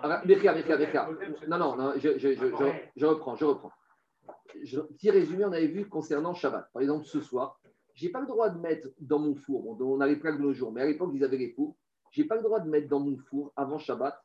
Non, 1.48 1.58
non, 1.58 1.76
non, 1.76 1.92
je, 1.96 2.18
je- 2.18 2.34
je- 2.34 2.48
je- 2.96 3.06
reprends, 3.06 3.36
je 3.36 3.44
reprends. 3.44 3.72
Petit 4.52 5.10
résumé, 5.10 5.44
on 5.44 5.52
avait 5.52 5.66
vu 5.66 5.88
concernant 5.88 6.34
Shabbat. 6.34 6.68
Par 6.72 6.82
exemple, 6.82 7.04
ce 7.06 7.20
soir, 7.20 7.58
j'ai 7.94 8.08
pas 8.10 8.20
le 8.20 8.26
droit 8.26 8.48
de 8.50 8.58
mettre 8.60 8.88
dans 9.00 9.18
mon 9.18 9.34
four, 9.34 9.66
on, 9.80 10.00
a 10.00 10.06
les 10.06 10.16
plaques 10.16 10.38
de 10.38 10.42
nos 10.42 10.52
jours, 10.52 10.72
mais 10.72 10.82
à 10.82 10.86
l'époque, 10.86 11.10
ils 11.14 11.24
avaient 11.24 11.36
les 11.36 11.50
fours. 11.50 11.76
J'ai 12.10 12.24
pas 12.24 12.36
le 12.36 12.42
droit 12.42 12.60
de 12.60 12.68
mettre 12.68 12.88
dans 12.88 13.00
mon 13.00 13.16
four 13.16 13.52
avant 13.56 13.78
Shabbat 13.78 14.20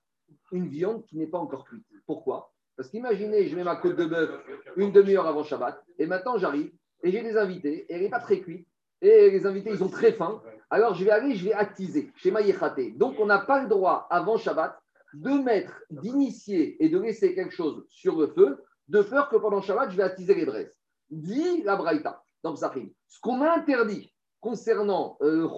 une 0.51 0.68
viande 0.68 1.03
qui 1.05 1.18
n'est 1.18 1.28
pas 1.28 1.39
encore 1.39 1.66
cuite. 1.66 1.86
Pourquoi? 2.05 2.51
Parce 2.78 2.89
qu'imaginez, 2.89 3.47
je 3.47 3.55
mets 3.55 3.64
ma 3.64 3.76
côte 3.76 3.95
de 3.95 4.05
bœuf 4.05 4.30
une 4.76 4.91
demi-heure 4.91 5.26
avant 5.28 5.43
Shabbat, 5.43 5.84
et 5.97 6.05
maintenant 6.05 6.38
j'arrive, 6.38 6.72
et 7.03 7.12
j'ai 7.12 7.22
des 7.24 7.36
invités, 7.36 7.86
et 7.89 7.93
elle 7.95 8.01
n'est 8.01 8.10
pas 8.10 8.20
très 8.20 8.39
cuite, 8.41 8.68
et 9.01 9.32
les 9.32 9.45
invités, 9.47 9.72
ils 9.72 9.84
ont 9.84 9.89
très 9.89 10.12
faim. 10.14 10.41
Alors 10.70 10.93
je 10.93 11.03
vais 11.03 11.12
aller, 11.12 11.36
je 11.36 11.45
vais 11.45 11.53
attiser, 11.53 12.12
chez 12.16 12.30
Maïechaté. 12.32 12.91
Donc 12.91 13.16
on 13.20 13.26
n'a 13.26 13.39
pas 13.39 13.62
le 13.64 13.68
droit, 13.68 14.07
avant 14.12 14.38
Shabbat, 14.38 14.80
de 15.14 15.32
mettre, 15.32 15.84
d'initier 15.89 16.84
et 16.84 16.89
de 16.89 16.99
laisser 16.99 17.34
quelque 17.36 17.53
chose 17.53 17.86
sur 17.89 18.20
le 18.20 18.28
feu, 18.28 18.64
de 18.88 19.01
peur 19.01 19.30
que 19.30 19.38
pendant 19.38 19.62
Shabbat, 19.62 19.91
je 19.91 19.97
vais 19.97 20.03
attiser 20.03 20.36
les 20.36 20.45
braises. 20.45 20.76
Dit 21.10 21.64
la 21.64 21.76
Braïta, 21.76 22.24
dans 22.43 22.53
Psachim. 22.53 22.89
Ce 23.07 23.20
qu'on 23.20 23.41
a 23.41 23.55
interdit 23.55 24.14
concernant 24.39 25.18
euh, 25.22 25.49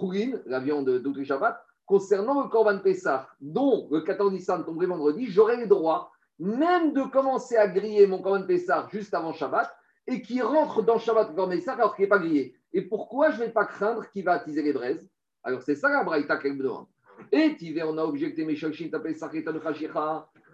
la 0.46 0.60
viande 0.60 0.88
d'Autri 0.88 1.24
Shabbat, 1.24 1.62
concernant 1.86 2.42
le 2.42 2.48
Korban 2.48 2.78
Pessah, 2.78 3.28
dont 3.40 3.88
le 3.90 4.00
14 4.00 4.32
Nissan 4.32 4.64
tomberait 4.64 4.86
vendredi, 4.86 5.26
j'aurai 5.26 5.56
le 5.56 5.66
droit 5.66 6.10
même 6.38 6.92
de 6.92 7.02
commencer 7.02 7.56
à 7.56 7.68
griller 7.68 8.06
mon 8.06 8.20
Korban 8.20 8.46
Pessah 8.46 8.88
juste 8.90 9.14
avant 9.14 9.32
Shabbat 9.32 9.70
et 10.06 10.22
qui 10.22 10.40
rentre 10.42 10.82
dans 10.82 10.98
Shabbat 10.98 11.28
le 11.30 11.34
Korban 11.34 11.52
Pessah 11.52 11.74
alors 11.74 11.94
qu'il 11.94 12.04
n'est 12.04 12.08
pas 12.08 12.18
grillé. 12.18 12.56
Et 12.72 12.82
pourquoi 12.82 13.30
je 13.30 13.40
ne 13.40 13.46
vais 13.46 13.52
pas 13.52 13.66
craindre 13.66 14.08
qu'il 14.10 14.24
va 14.24 14.32
attiser 14.32 14.62
les 14.62 14.72
braises 14.72 15.08
Alors 15.42 15.62
c'est 15.62 15.74
ça 15.74 15.90
la 15.90 16.02
Braïta 16.02 16.38
qu'elle 16.38 16.54
me 16.54 16.62
demande. 16.62 16.86
Et 17.30 17.56
Tivé, 17.56 17.82
on 17.82 17.96
a 17.98 18.02
objecté 18.02 18.44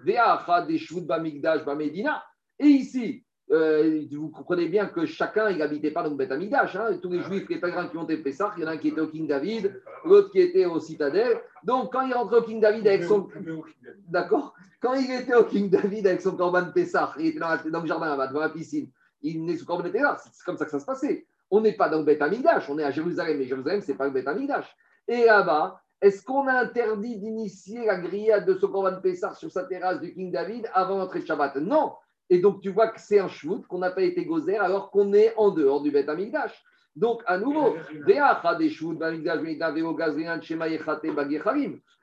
Veacha, 0.05 0.62
des 0.66 0.79
Shvut 0.79 1.03
Bamigdash, 1.03 1.64
Bamedina. 1.64 2.23
Et 2.59 2.66
ici, 2.66 3.25
euh, 3.51 4.03
vous 4.12 4.29
comprenez 4.29 4.69
bien 4.69 4.87
que 4.87 5.07
chacun, 5.07 5.51
il 5.51 5.59
n'habitait 5.59 5.91
pas 5.91 6.03
dans 6.03 6.11
le 6.11 6.16
Beth 6.16 6.31
Amikdash. 6.33 6.77
Hein. 6.77 6.99
Tous 7.01 7.11
les 7.11 7.21
juifs, 7.23 7.49
les 7.49 7.59
pèlerins 7.59 7.89
qui 7.89 7.97
ont 7.97 8.05
été 8.05 8.19
Pessah, 8.19 8.53
il 8.57 8.62
y 8.62 8.64
en 8.66 8.69
a 8.69 8.73
un 8.73 8.77
qui 8.77 8.89
était 8.89 9.01
au 9.01 9.09
King 9.09 9.27
David, 9.27 9.81
l'autre 10.05 10.31
qui 10.31 10.41
était 10.41 10.66
au 10.66 10.79
Citadelle. 10.81 11.41
Donc, 11.64 11.93
quand 11.93 12.03
il 12.03 12.12
rentrait 12.12 12.39
au 12.39 12.43
King 12.43 12.61
David 12.61 12.87
avec 12.87 13.05
son. 13.05 13.29
D'accord 14.09 14.55
Quand 14.81 14.95
il 14.95 15.11
était 15.11 15.35
au 15.35 15.45
King 15.45 15.71
David 15.71 16.07
avec 16.07 16.21
son 16.21 16.37
Corban 16.37 16.71
Pessah, 16.75 17.14
il 17.19 17.27
était 17.27 17.39
dans, 17.39 17.49
la- 17.49 17.57
dans 17.57 17.81
le 17.81 17.87
jardin 17.87 18.07
là-bas, 18.07 18.29
devant 18.29 18.41
la 18.41 18.51
piscine, 18.51 18.91
il 19.23 19.39
venait 19.39 19.57
son 19.57 19.64
Corban 19.64 19.87
était 19.87 20.01
là. 20.01 20.16
C'est 20.21 20.45
comme 20.45 20.57
ça 20.57 20.64
que 20.64 20.71
ça 20.71 20.81
se 20.81 20.87
passait. 20.87 21.27
On 21.51 21.61
n'est 21.62 21.73
pas 21.73 21.89
dans 21.89 21.99
le 21.99 22.05
Beth 22.05 22.21
Amikdash, 22.21 22.69
on 22.69 22.79
est 22.79 22.85
à 22.85 22.91
Jérusalem, 22.91 23.39
mais 23.39 23.47
Jérusalem, 23.47 23.81
ce 23.81 23.91
n'est 23.91 23.97
pas 23.97 24.05
le 24.05 24.11
Beth 24.11 24.29
Amikdash. 24.29 24.66
Et 25.07 25.25
là-bas, 25.25 25.81
est-ce 26.01 26.23
qu'on 26.23 26.47
a 26.47 26.53
interdit 26.53 27.17
d'initier 27.19 27.85
la 27.85 27.99
grillade 27.99 28.47
de 28.47 28.55
Corban 28.55 29.01
Pessah 29.01 29.35
sur 29.35 29.51
sa 29.51 29.65
terrasse 29.65 30.01
du 30.01 30.15
King 30.15 30.31
David 30.31 30.69
avant 30.73 30.99
l'entrée 30.99 31.21
de 31.21 31.27
Shabbat? 31.27 31.57
Non 31.57 31.93
et 32.31 32.41
donc, 32.41 32.61
tu 32.61 32.71
vois 32.71 32.89
que 32.89 33.01
c'est 33.01 33.19
un 33.19 33.29
shvout 33.29 33.63
qu'on 33.69 33.79
n'a 33.79 33.91
pas 33.91 34.03
été 34.03 34.25
gozer 34.25 34.59
alors 34.59 34.91
qu'on 34.91 35.13
est 35.13 35.35
en 35.37 35.51
dehors 35.51 35.81
du 35.83 35.91
Beth 35.91 36.09
Amikdash. 36.09 36.63
Donc, 36.95 37.23
à 37.27 37.39
nouveau. 37.39 37.77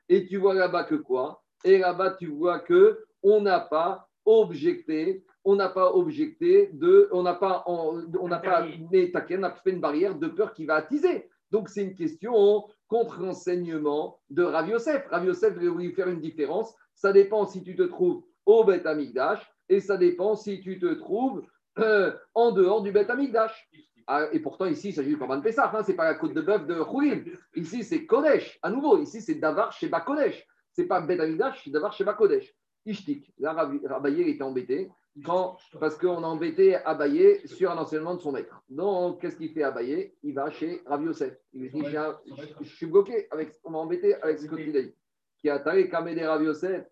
Et 0.08 0.26
tu 0.26 0.36
vois 0.36 0.54
là-bas 0.54 0.84
que 0.84 0.94
quoi? 0.94 1.42
Et 1.64 1.78
là-bas, 1.78 2.16
tu 2.18 2.26
vois 2.26 2.60
que 2.60 3.04
on 3.22 3.40
n'a 3.40 3.60
pas 3.60 4.08
objecté, 4.24 5.24
on 5.44 5.54
n'a 5.56 5.68
pas 5.68 5.92
objecté 5.92 6.70
de, 6.72 7.08
on 7.12 7.22
n'a 7.22 7.34
pas, 7.34 7.62
on 7.66 8.28
n'a 8.28 8.38
pas, 8.38 8.64
on 8.64 9.42
a 9.42 9.50
fait 9.52 9.70
une 9.70 9.80
barrière 9.80 10.16
de 10.16 10.28
peur 10.28 10.52
qui 10.54 10.64
va 10.64 10.76
attiser. 10.76 11.28
Donc, 11.50 11.68
c'est 11.68 11.82
une 11.82 11.94
question 11.94 12.64
contre 12.88 13.20
l'enseignement 13.20 14.20
de 14.30 14.42
Rav 14.42 14.68
Yosef. 14.68 15.06
Rav 15.08 15.24
Yosef 15.24 15.54
voulu 15.58 15.92
faire 15.92 16.08
une 16.08 16.20
différence. 16.20 16.74
Ça 16.94 17.12
dépend 17.12 17.46
si 17.46 17.62
tu 17.62 17.74
te 17.76 17.82
trouves 17.82 18.24
au 18.46 18.64
Beth 18.64 18.86
Amikdash 18.86 19.40
et 19.68 19.80
ça 19.80 19.96
dépend 19.96 20.36
si 20.36 20.60
tu 20.60 20.78
te 20.78 20.94
trouves 20.94 21.42
euh, 21.78 22.12
en 22.34 22.52
dehors 22.52 22.82
du 22.82 22.92
Beth 22.92 23.10
Amikdash. 23.10 23.68
Ah, 24.06 24.26
et 24.32 24.38
pourtant, 24.38 24.66
ici, 24.66 24.90
il 24.90 24.92
s'agit 24.94 25.08
du 25.08 25.18
Korban 25.18 25.40
Pessah, 25.40 25.72
hein, 25.74 25.82
ce 25.82 25.90
n'est 25.90 25.96
pas 25.96 26.04
la 26.04 26.14
côte 26.14 26.32
de 26.32 26.40
bœuf 26.40 26.64
de 26.64 26.76
Chourim. 26.76 27.24
Ici, 27.56 27.82
c'est 27.82 28.06
Kodesh. 28.06 28.56
À 28.62 28.70
nouveau, 28.70 28.98
ici, 28.98 29.20
c'est 29.20 29.34
Davar 29.34 29.72
Sheba 29.72 30.00
Kodesh. 30.00 30.46
Ce 30.72 30.82
n'est 30.82 30.86
pas 30.86 31.00
Beth 31.00 31.18
Amikdash, 31.18 31.62
c'est 31.64 31.70
Davar 31.70 31.92
Sheba 31.92 32.14
Kodesh. 32.14 32.54
Ishtik. 32.84 33.32
Là, 33.38 33.52
Rav- 33.52 33.80
Rabaye 33.84 34.20
il 34.20 34.28
était 34.28 34.44
embêté 34.44 34.88
quand, 35.24 35.56
parce 35.80 35.96
qu'on 35.96 36.22
a 36.22 36.26
embêté 36.26 36.76
Abaye 36.76 37.40
sur 37.46 37.70
un 37.70 37.78
enseignement 37.78 38.14
de 38.14 38.20
son 38.20 38.32
maître. 38.32 38.62
Donc, 38.68 39.20
qu'est-ce 39.20 39.36
qu'il 39.36 39.52
fait 39.52 39.62
Abaye? 39.62 40.12
Il 40.22 40.34
va 40.34 40.50
chez 40.50 40.82
Rav 40.86 41.02
Yosef. 41.02 41.36
Il 41.52 41.62
lui 41.62 41.70
dit 41.70 41.96
un- 41.96 42.18
Je 42.60 42.68
suis 42.68 42.86
bloqué, 42.86 43.26
avec, 43.30 43.54
on 43.64 43.70
m'a 43.70 43.78
embêté 43.78 44.14
avec 44.16 44.38
ce 44.38 44.46
dit. 44.54 44.94
Qui 45.38 45.50
a 45.50 45.58
taré 45.58 45.88
Kamé 45.88 46.14
Rav 46.24 46.42
Yosef 46.42 46.86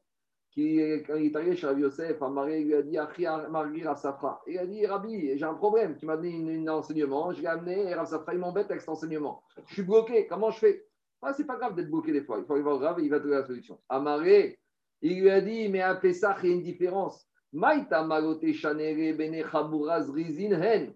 qui, 0.54 0.78
quand 1.04 1.16
il 1.16 1.26
est 1.32 1.36
arrivé 1.36 1.56
chez 1.56 1.66
Rabbi 1.66 1.80
Yosef, 1.82 2.22
Amaré 2.22 2.62
lui 2.62 2.74
a 2.76 2.82
dit 2.82 2.96
Rav 2.96 3.98
Safra. 3.98 4.40
Il 4.46 4.56
a 4.56 4.64
dit 4.64 4.86
Rabbi, 4.86 5.36
j'ai 5.36 5.44
un 5.44 5.54
problème. 5.54 5.96
Tu 5.96 6.06
m'as 6.06 6.16
donné 6.16 6.56
un 6.56 6.68
enseignement, 6.68 7.32
je 7.32 7.40
l'ai 7.42 7.48
amené 7.48 7.90
et 7.90 7.94
Rav 7.94 8.06
Safra, 8.06 8.32
il 8.34 8.38
m'embête 8.38 8.66
avec 8.70 8.80
cet 8.80 8.88
enseignement. 8.88 9.42
Je 9.66 9.72
suis 9.74 9.82
bloqué, 9.82 10.28
comment 10.28 10.52
je 10.52 10.58
fais? 10.60 10.86
Ah, 11.22 11.32
C'est 11.32 11.44
pas 11.44 11.56
grave 11.56 11.74
d'être 11.74 11.90
bloqué 11.90 12.12
des 12.12 12.22
fois. 12.22 12.38
Il 12.38 12.44
faut 12.44 12.52
aller 12.52 12.62
voir 12.62 12.78
Rav 12.78 13.00
il 13.00 13.10
va 13.10 13.18
trouver 13.18 13.34
la 13.34 13.44
solution. 13.44 13.80
Amaré, 13.88 14.60
il 15.02 15.20
lui 15.22 15.30
a 15.30 15.40
dit 15.40 15.68
Mais 15.68 15.80
à 15.82 15.96
Pessah, 15.96 16.36
il 16.44 16.48
y 16.48 16.52
a 16.52 16.54
une 16.54 16.62
différence. 16.62 17.26
Maïta 17.54 18.02
Magote 18.02 18.52
Chanere 18.52 19.16
Bene 19.16 19.44
Chaburaz 19.50 20.10
Rizin 20.10 20.60
Hen. 20.60 20.92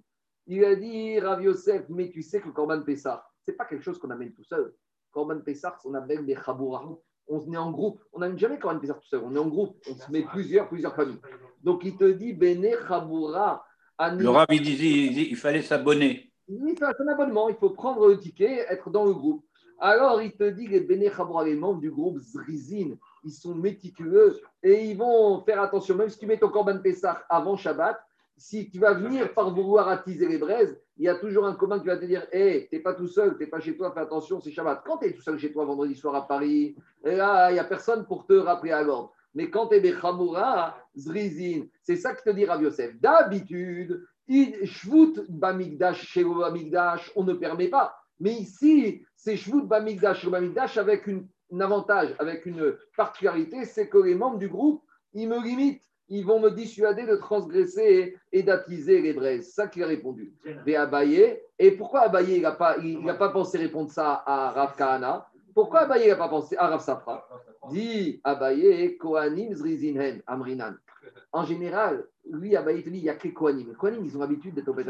Il 0.49 0.65
a 0.65 0.75
dit 0.75 1.21
Rav 1.21 1.41
Yosef, 1.41 1.85
mais 1.89 2.11
tu 2.11 2.21
sais 2.21 2.41
que 2.41 2.47
le 2.47 2.53
Korban 2.53 2.83
Pessah, 2.83 3.25
c'est 3.47 3.53
pas 3.53 3.65
quelque 3.65 3.85
chose 3.85 3.99
qu'on 3.99 4.11
amène 4.11 4.33
tout 4.33 4.45
seul. 4.45 4.75
Korban 5.13 5.41
Pessah, 5.41 5.79
on 5.85 5.95
amène 5.95 6.27
des 6.27 6.35
Chaburas 6.35 6.85
on 7.29 7.53
est 7.53 7.57
en 7.57 7.71
groupe. 7.71 8.03
On 8.13 8.21
n'aime 8.21 8.39
jamais 8.39 8.59
Corban 8.59 8.81
Pessah 8.81 8.95
tout 8.95 9.07
seul. 9.07 9.21
On 9.25 9.35
est 9.35 9.39
en 9.39 9.47
groupe. 9.47 9.77
On 9.89 9.95
se 9.95 10.11
met 10.11 10.23
plusieurs, 10.23 10.69
plusieurs 10.69 10.97
familles. 10.97 11.21
Donc, 11.63 11.85
il 11.85 11.97
te 11.97 12.11
dit 12.11 12.33
Bene 12.33 12.71
Chaboura. 12.89 13.65
Le 14.01 14.29
Rav, 14.29 14.47
il 14.51 14.63
disait 14.63 14.87
il, 14.87 15.09
disait, 15.11 15.29
il 15.31 15.37
fallait 15.37 15.63
s'abonner. 15.63 16.33
Il 16.49 16.75
fait 16.77 16.85
un 16.87 17.09
abonnement. 17.09 17.49
Il 17.49 17.57
faut 17.57 17.71
prendre 17.71 18.09
le 18.09 18.19
ticket, 18.19 18.65
être 18.69 18.91
dans 18.91 19.05
le 19.05 19.13
groupe. 19.13 19.45
Alors, 19.79 20.23
il 20.23 20.33
te 20.33 20.49
dit 20.49 20.67
les 20.67 20.81
Bene 20.81 21.11
Chaboura, 21.15 21.45
les 21.45 21.55
membres 21.55 21.81
du 21.81 21.91
groupe 21.91 22.19
Zrizin, 22.19 22.97
ils 23.25 23.33
sont 23.33 23.55
méticuleux 23.55 24.41
et 24.62 24.85
ils 24.91 24.97
vont 24.97 25.43
faire 25.45 25.61
attention. 25.61 25.95
Même 25.97 26.09
si 26.09 26.19
tu 26.19 26.27
mets 26.27 26.39
ton 26.39 26.49
Corban 26.49 26.79
Pessah 26.79 27.23
avant 27.29 27.57
Shabbat, 27.57 27.99
si 28.37 28.71
tu 28.71 28.79
vas 28.79 28.95
venir 28.95 29.35
par 29.35 29.53
vouloir 29.53 29.89
attiser 29.89 30.29
les 30.29 30.39
braises, 30.39 30.79
il 30.97 31.05
y 31.05 31.09
a 31.09 31.16
toujours 31.16 31.47
un 31.47 31.55
commun 31.55 31.81
qui 31.81 31.87
va 31.87 31.97
te 31.97 32.05
dire 32.05 32.27
Hé, 32.33 32.69
t'es 32.71 32.79
pas 32.81 32.95
tout 32.95 33.09
seul, 33.09 33.37
t'es 33.37 33.47
pas 33.47 33.61
chez 33.61 33.77
toi, 33.77 33.93
fais 33.93 34.01
attention, 34.01 34.41
c'est 34.41 34.53
Shabbat. 34.53 34.83
Quand 34.85 34.99
tu 34.99 35.07
es 35.07 35.12
tout 35.12 35.23
seul 35.23 35.39
chez 35.39 35.53
toi 35.53 35.64
vendredi 35.64 35.95
soir 35.97 36.14
à 36.14 36.27
Paris, 36.27 36.77
et 37.05 37.16
là, 37.16 37.51
il 37.51 37.55
n'y 37.55 37.59
a 37.61 37.64
personne 37.64 38.07
pour 38.07 38.27
te 38.27 38.35
rappeler 38.35 38.71
à 38.73 38.83
l'ordre. 38.83 39.12
Mais 39.35 39.51
quand 39.51 39.69
tu 39.69 39.77
es 39.77 39.81
Bechamoura, 39.81 40.77
Zrizin, 40.97 41.66
c'est 41.83 41.97
ça 41.97 42.14
que 42.14 42.23
te 42.23 42.31
dit 42.31 42.45
Rav 42.45 42.62
Yosef. 42.62 42.99
D'habitude, 43.01 44.05
il- 44.27 44.66
Shvut 44.66 45.14
Bamigdash, 45.29 46.07
chez 46.07 46.25
Bamigdash, 46.25 47.11
on 47.16 47.25
ne 47.25 47.35
permet 47.35 47.69
pas. 47.69 47.97
Mais 48.21 48.33
ici, 48.35 49.05
c'est 49.16 49.37
Shvut 49.37 49.62
Bamigdash, 49.62 50.21
chez 50.23 50.31
Bamigdash 50.31 50.77
avec 50.79 51.07
une, 51.07 51.29
un 51.53 51.61
avantage, 51.61 52.14
avec 52.18 52.46
une 52.46 52.76
particularité, 52.96 53.64
c'est 53.64 53.88
que 53.88 53.99
les 53.99 54.14
membres 54.14 54.38
du 54.38 54.49
groupe, 54.49 54.82
ils 55.14 55.28
me 55.28 55.42
limitent. 55.42 55.82
Ils 56.11 56.24
vont 56.24 56.40
me 56.40 56.51
dissuader 56.51 57.05
de 57.05 57.16
transgresser 57.16 58.16
et 58.32 58.42
d'attiser 58.42 59.03
les 59.03 59.12
braises. 59.12 59.53
Ça 59.53 59.66
qu'il 59.66 59.82
a 59.82 59.86
répondu. 59.86 60.32
Et 60.66 60.74
Abaye, 60.74 61.38
et 61.59 61.70
pourquoi 61.72 62.01
Abaye 62.01 62.36
il 62.36 62.42
n'a 63.05 63.14
pas, 63.14 63.28
pensé 63.28 63.59
répondre 63.59 63.90
ça 63.90 64.22
à 64.24 64.51
Rav 64.53 64.74
Kahana? 64.74 65.28
Pourquoi 65.55 65.80
Abaye 65.80 66.09
n'a 66.09 66.16
pas 66.16 66.30
pensé 66.30 66.57
à 66.57 66.68
Rav 66.68 66.80
Safra 66.80 67.28
Dit 67.70 68.22
Abaye, 68.24 68.96
Kohanim 68.96 69.53
Zrizinhen, 69.53 70.22
Amrinan. 70.26 70.76
En 71.32 71.44
général, 71.44 72.07
lui, 72.30 72.57
Abaye 72.57 72.82
te 72.82 72.88
dit 72.88 73.01
il 73.01 73.03
n'y 73.03 73.11
a 73.11 73.14
que 73.14 73.28
Kohanim. 73.28 73.74
Kohanim, 73.74 74.03
ils 74.03 74.16
ont 74.16 74.20
l'habitude 74.20 74.55
d'être 74.55 74.68
au 74.68 74.72
Beth 74.72 74.86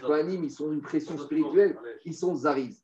Kohanim, 0.00 0.42
ils 0.42 0.50
sont 0.50 0.72
une 0.72 0.80
pression 0.80 1.18
spirituelle, 1.18 1.76
ils 2.06 2.14
sont 2.14 2.34
Zariz. 2.34 2.81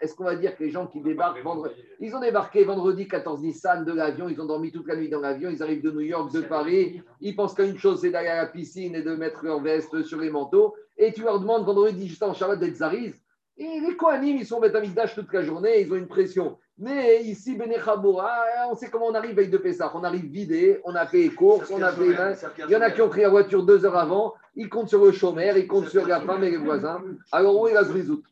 Est-ce 0.00 0.14
qu'on 0.14 0.24
va 0.24 0.36
dire 0.36 0.56
que 0.56 0.64
les 0.64 0.70
gens 0.70 0.86
qui 0.86 1.00
débarquent 1.00 1.42
vendredi, 1.42 1.74
ils 2.00 2.14
ont 2.14 2.20
débarqué 2.20 2.64
vendredi 2.64 3.08
14 3.08 3.40
Nissan 3.40 3.84
de 3.84 3.92
l'avion, 3.92 4.28
ils 4.28 4.40
ont 4.40 4.44
dormi 4.44 4.70
toute 4.70 4.86
la 4.86 4.96
nuit 4.96 5.08
dans 5.08 5.20
l'avion, 5.20 5.50
ils 5.50 5.62
arrivent 5.62 5.82
de 5.82 5.90
New 5.90 6.00
York, 6.00 6.32
de 6.32 6.42
Paris, 6.42 7.00
ils 7.20 7.34
pensent 7.34 7.54
qu'une 7.54 7.78
chose 7.78 8.00
c'est 8.02 8.10
d'aller 8.10 8.28
à 8.28 8.42
la 8.42 8.46
piscine 8.46 8.94
et 8.94 9.02
de 9.02 9.14
mettre 9.14 9.44
leur 9.44 9.60
veste 9.60 10.02
sur 10.02 10.20
les 10.20 10.30
manteaux, 10.30 10.74
et 10.98 11.12
tu 11.12 11.22
leur 11.22 11.40
demandes 11.40 11.64
vendredi 11.64 12.06
juste 12.06 12.22
en 12.22 12.34
Shabbat 12.34 12.58
d'être 12.58 12.76
Zariz. 12.76 13.14
Et 13.56 13.80
les 13.80 13.96
Kohanim, 13.96 14.36
ils 14.36 14.46
sont 14.46 14.62
Amikdash 14.62 15.14
toute 15.14 15.32
la 15.32 15.42
journée, 15.42 15.80
ils 15.80 15.92
ont 15.92 15.96
une 15.96 16.08
pression. 16.08 16.58
Mais 16.82 17.22
ici, 17.24 17.56
Bene 17.56 17.74
Chabura, 17.84 18.42
on 18.70 18.74
sait 18.74 18.88
comment 18.88 19.08
on 19.08 19.14
arrive 19.14 19.36
veille 19.36 19.50
de 19.50 19.58
Pessah. 19.58 19.92
On 19.94 20.02
arrive 20.02 20.24
vidé, 20.24 20.80
on 20.84 20.94
a 20.94 21.06
fait 21.06 21.18
les 21.18 21.28
courses, 21.28 21.70
on 21.70 21.82
a 21.82 21.92
fait 21.92 22.08
les 22.08 22.14
mains. 22.16 22.34
Il 22.66 22.70
y 22.70 22.76
en 22.76 22.80
a 22.80 22.90
qui 22.90 23.02
ont 23.02 23.10
pris 23.10 23.20
la 23.20 23.28
voiture 23.28 23.62
deux 23.62 23.84
heures 23.84 23.98
avant, 23.98 24.32
ils 24.56 24.70
comptent 24.70 24.88
sur 24.88 25.04
le 25.04 25.12
chômeur, 25.12 25.58
ils 25.58 25.66
comptent 25.66 25.90
sur 25.90 26.06
la 26.06 26.22
femme 26.22 26.42
et 26.42 26.50
les 26.50 26.56
voisins. 26.56 27.02
Alors 27.32 27.60
où 27.60 27.68
est 27.68 27.74
la 27.74 27.84
zrizout 27.84 28.22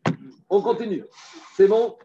On 0.48 0.62
continue. 0.62 1.04
C'est 1.56 1.68
bon? 1.68 1.96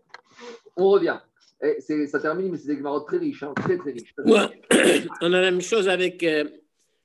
On 0.75 0.89
revient. 0.89 1.17
Eh, 1.61 2.07
ça 2.07 2.19
termine, 2.19 2.51
mais 2.51 2.57
c'est 2.57 2.75
des 2.75 2.81
marottes 2.81 3.07
très 3.07 3.19
riches, 3.19 3.43
hein, 3.43 3.53
très 3.55 3.77
très 3.77 3.91
riches. 3.91 4.13
Ouais. 4.25 4.61
On 5.21 5.27
a 5.31 5.39
la 5.39 5.51
même 5.51 5.61
chose 5.61 5.87
avec 5.87 6.21
euh, 6.23 6.43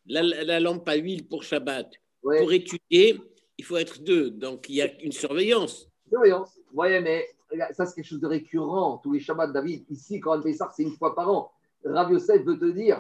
la, 0.07 0.23
la 0.23 0.59
lampe 0.59 0.89
à 0.89 0.97
huile 0.97 1.29
pour 1.29 1.45
Shabbat. 1.45 1.89
Ouais. 2.25 2.41
Pour 2.41 2.53
étudier, 2.53 3.21
il 3.57 3.65
faut 3.65 3.77
être 3.77 4.03
deux. 4.03 4.31
Donc, 4.31 4.69
il 4.69 4.75
y 4.75 4.83
a 4.83 4.89
une 5.01 5.13
surveillance. 5.13 5.89
Surveillance. 6.11 6.57
Vous 6.57 6.75
voyez, 6.75 6.99
mais 7.01 7.25
ça, 7.73 7.87
c'est 7.87 7.95
quelque 7.95 8.05
chose 8.05 8.21
de 8.21 8.27
récurrent. 8.27 8.99
Tous 8.99 9.13
les 9.13 9.21
Shabbats, 9.21 9.49
David, 9.49 9.85
ici, 9.91 10.21
quand 10.21 10.39
on 10.39 10.43
Pessah, 10.43 10.71
c'est 10.75 10.83
une 10.83 10.97
fois 10.97 11.15
par 11.15 11.31
an. 11.31 11.51
Rav 11.85 12.13
Yosef 12.13 12.43
veut 12.45 12.59
te 12.59 12.67
dire. 12.67 12.99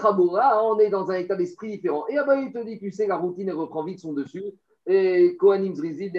Chaboura, 0.00 0.64
on 0.64 0.78
est 0.78 0.90
dans 0.90 1.10
un 1.10 1.14
état 1.14 1.36
d'esprit 1.36 1.72
différent. 1.72 2.06
Et 2.08 2.16
ben, 2.26 2.40
il 2.40 2.52
te 2.52 2.64
dit, 2.64 2.78
tu 2.78 2.90
sais, 2.90 3.06
la 3.06 3.16
routine, 3.16 3.48
elle 3.48 3.54
reprend 3.54 3.84
vite 3.84 4.00
son 4.00 4.12
dessus. 4.12 4.52
Et 4.86 5.36
Kohanim 5.36 5.74
Zrizid. 5.74 6.12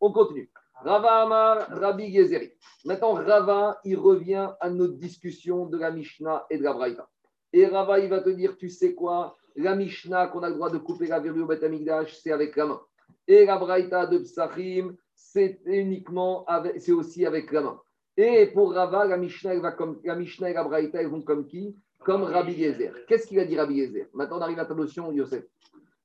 On 0.00 0.12
continue. 0.12 0.50
Rava 0.82 1.22
Amar, 1.22 1.68
Rabbi 1.70 2.12
Gezeri. 2.12 2.52
Maintenant, 2.84 3.14
Rava, 3.14 3.80
il 3.84 3.96
revient 3.96 4.50
à 4.60 4.68
notre 4.68 4.94
discussion 4.94 5.66
de 5.66 5.78
la 5.78 5.90
Mishnah 5.90 6.44
et 6.50 6.58
de 6.58 6.62
la 6.62 6.72
Braïta. 6.72 7.08
Et 7.52 7.66
Rava, 7.66 8.00
il 8.00 8.10
va 8.10 8.20
te 8.20 8.30
dire, 8.30 8.56
tu 8.56 8.68
sais 8.68 8.94
quoi 8.94 9.36
La 9.56 9.74
Mishnah 9.74 10.26
qu'on 10.28 10.42
a 10.42 10.48
le 10.48 10.56
droit 10.56 10.70
de 10.70 10.78
couper 10.78 11.06
la 11.06 11.20
verrue 11.20 11.42
au 11.42 11.46
Beth 11.46 11.62
Amikdash, 11.62 12.18
c'est 12.18 12.32
avec 12.32 12.56
la 12.56 12.66
main. 12.66 12.80
Et 13.26 13.46
la 13.46 13.56
Braïta 13.56 14.06
de 14.06 14.18
Psachim, 14.18 14.94
c'est 15.14 15.60
uniquement 15.64 16.46
c'est 16.78 16.92
aussi 16.92 17.26
avec 17.26 17.52
la 17.52 17.62
main. 17.62 17.80
Et 18.16 18.46
pour 18.46 18.72
Rava, 18.72 19.04
la 19.06 19.16
Mishnah, 19.16 19.58
va 19.58 19.72
comme, 19.72 20.00
la 20.04 20.14
Mishnah 20.14 20.50
et 20.50 20.54
la 20.54 20.62
Braïta, 20.62 21.02
vont 21.08 21.22
comme 21.22 21.46
qui? 21.46 21.76
Comme 21.98 22.22
Rabbi 22.22 22.54
Gezer. 22.54 22.92
Qu'est-ce 23.06 23.26
qu'il 23.26 23.40
a 23.40 23.44
dit 23.44 23.58
Rabbi 23.58 23.78
Gezer 23.78 24.06
Maintenant, 24.12 24.38
on 24.38 24.42
arrive 24.42 24.58
à 24.60 24.66
ta 24.66 24.74
notion, 24.74 25.10
Yosef. 25.10 25.44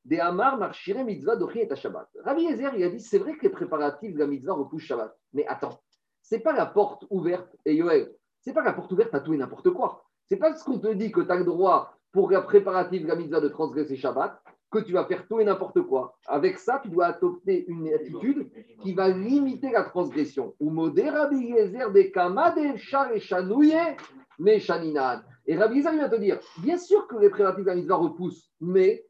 Des 0.06 0.20
Amar, 0.20 0.58
Marchire, 0.58 1.04
Mitzvah, 1.04 1.36
Dochi 1.36 1.60
et 1.60 1.76
Shabbat. 1.76 2.10
Rabbi 2.24 2.50
Gezer, 2.50 2.74
il 2.76 2.84
a 2.84 2.90
dit 2.90 3.00
c'est 3.00 3.20
vrai 3.20 3.36
que 3.36 3.44
les 3.44 3.50
préparatifs 3.50 4.14
de 4.14 4.20
la 4.20 4.26
Mitzvah 4.26 4.54
repoussent 4.54 4.84
Shabbat. 4.84 5.16
Mais 5.34 5.46
attends, 5.46 5.80
c'est 6.22 6.40
pas 6.40 6.54
la 6.54 6.66
porte 6.66 7.06
ouverte, 7.10 7.56
et 7.66 7.76
Yoel, 7.76 8.12
c'est 8.42 8.54
pas 8.54 8.64
la 8.64 8.74
porte 8.74 8.92
ouverte 8.92 9.14
à 9.14 9.20
tout 9.20 9.34
et 9.34 9.38
n'importe 9.38 9.70
quoi. 9.72 10.06
C'est 10.26 10.38
pas 10.38 10.50
parce 10.50 10.64
qu'on 10.64 10.80
te 10.80 10.94
dit 10.94 11.12
que 11.12 11.22
tu 11.22 11.32
as 11.32 11.36
le 11.36 11.44
droit 11.44 11.94
pour 12.12 12.32
la 12.32 12.42
préparatif 12.42 13.04
de 13.04 13.08
la 13.08 13.16
Mitzvah 13.16 13.42
de 13.42 13.50
transgresser 13.50 13.98
Shabbat 13.98 14.42
que 14.72 14.80
tu 14.80 14.94
vas 14.94 15.06
faire 15.06 15.28
tout 15.28 15.40
et 15.40 15.46
n'importe 15.46 15.82
quoi. 15.82 16.18
Avec 16.28 16.58
ça, 16.58 16.80
tu 16.82 16.90
dois 16.90 17.08
adopter 17.08 17.66
une 17.68 17.92
attitude 17.94 18.50
qui 18.82 18.94
va 18.94 19.10
limiter 19.10 19.72
la 19.72 19.84
transgression. 19.84 20.56
Ou 20.60 20.72
et 25.50 25.58
Rabbi 25.58 25.78
Yezer 25.78 25.98
va 25.98 26.10
te 26.10 26.16
dire, 26.18 26.40
bien 26.62 26.78
sûr 26.78 27.08
que 27.08 27.18
les 27.18 27.30
préparatifs 27.30 27.66
de 27.66 27.70
la 27.70 27.76
mitzvah 27.76 27.96
repoussent, 27.96 28.52
mais 28.62 29.06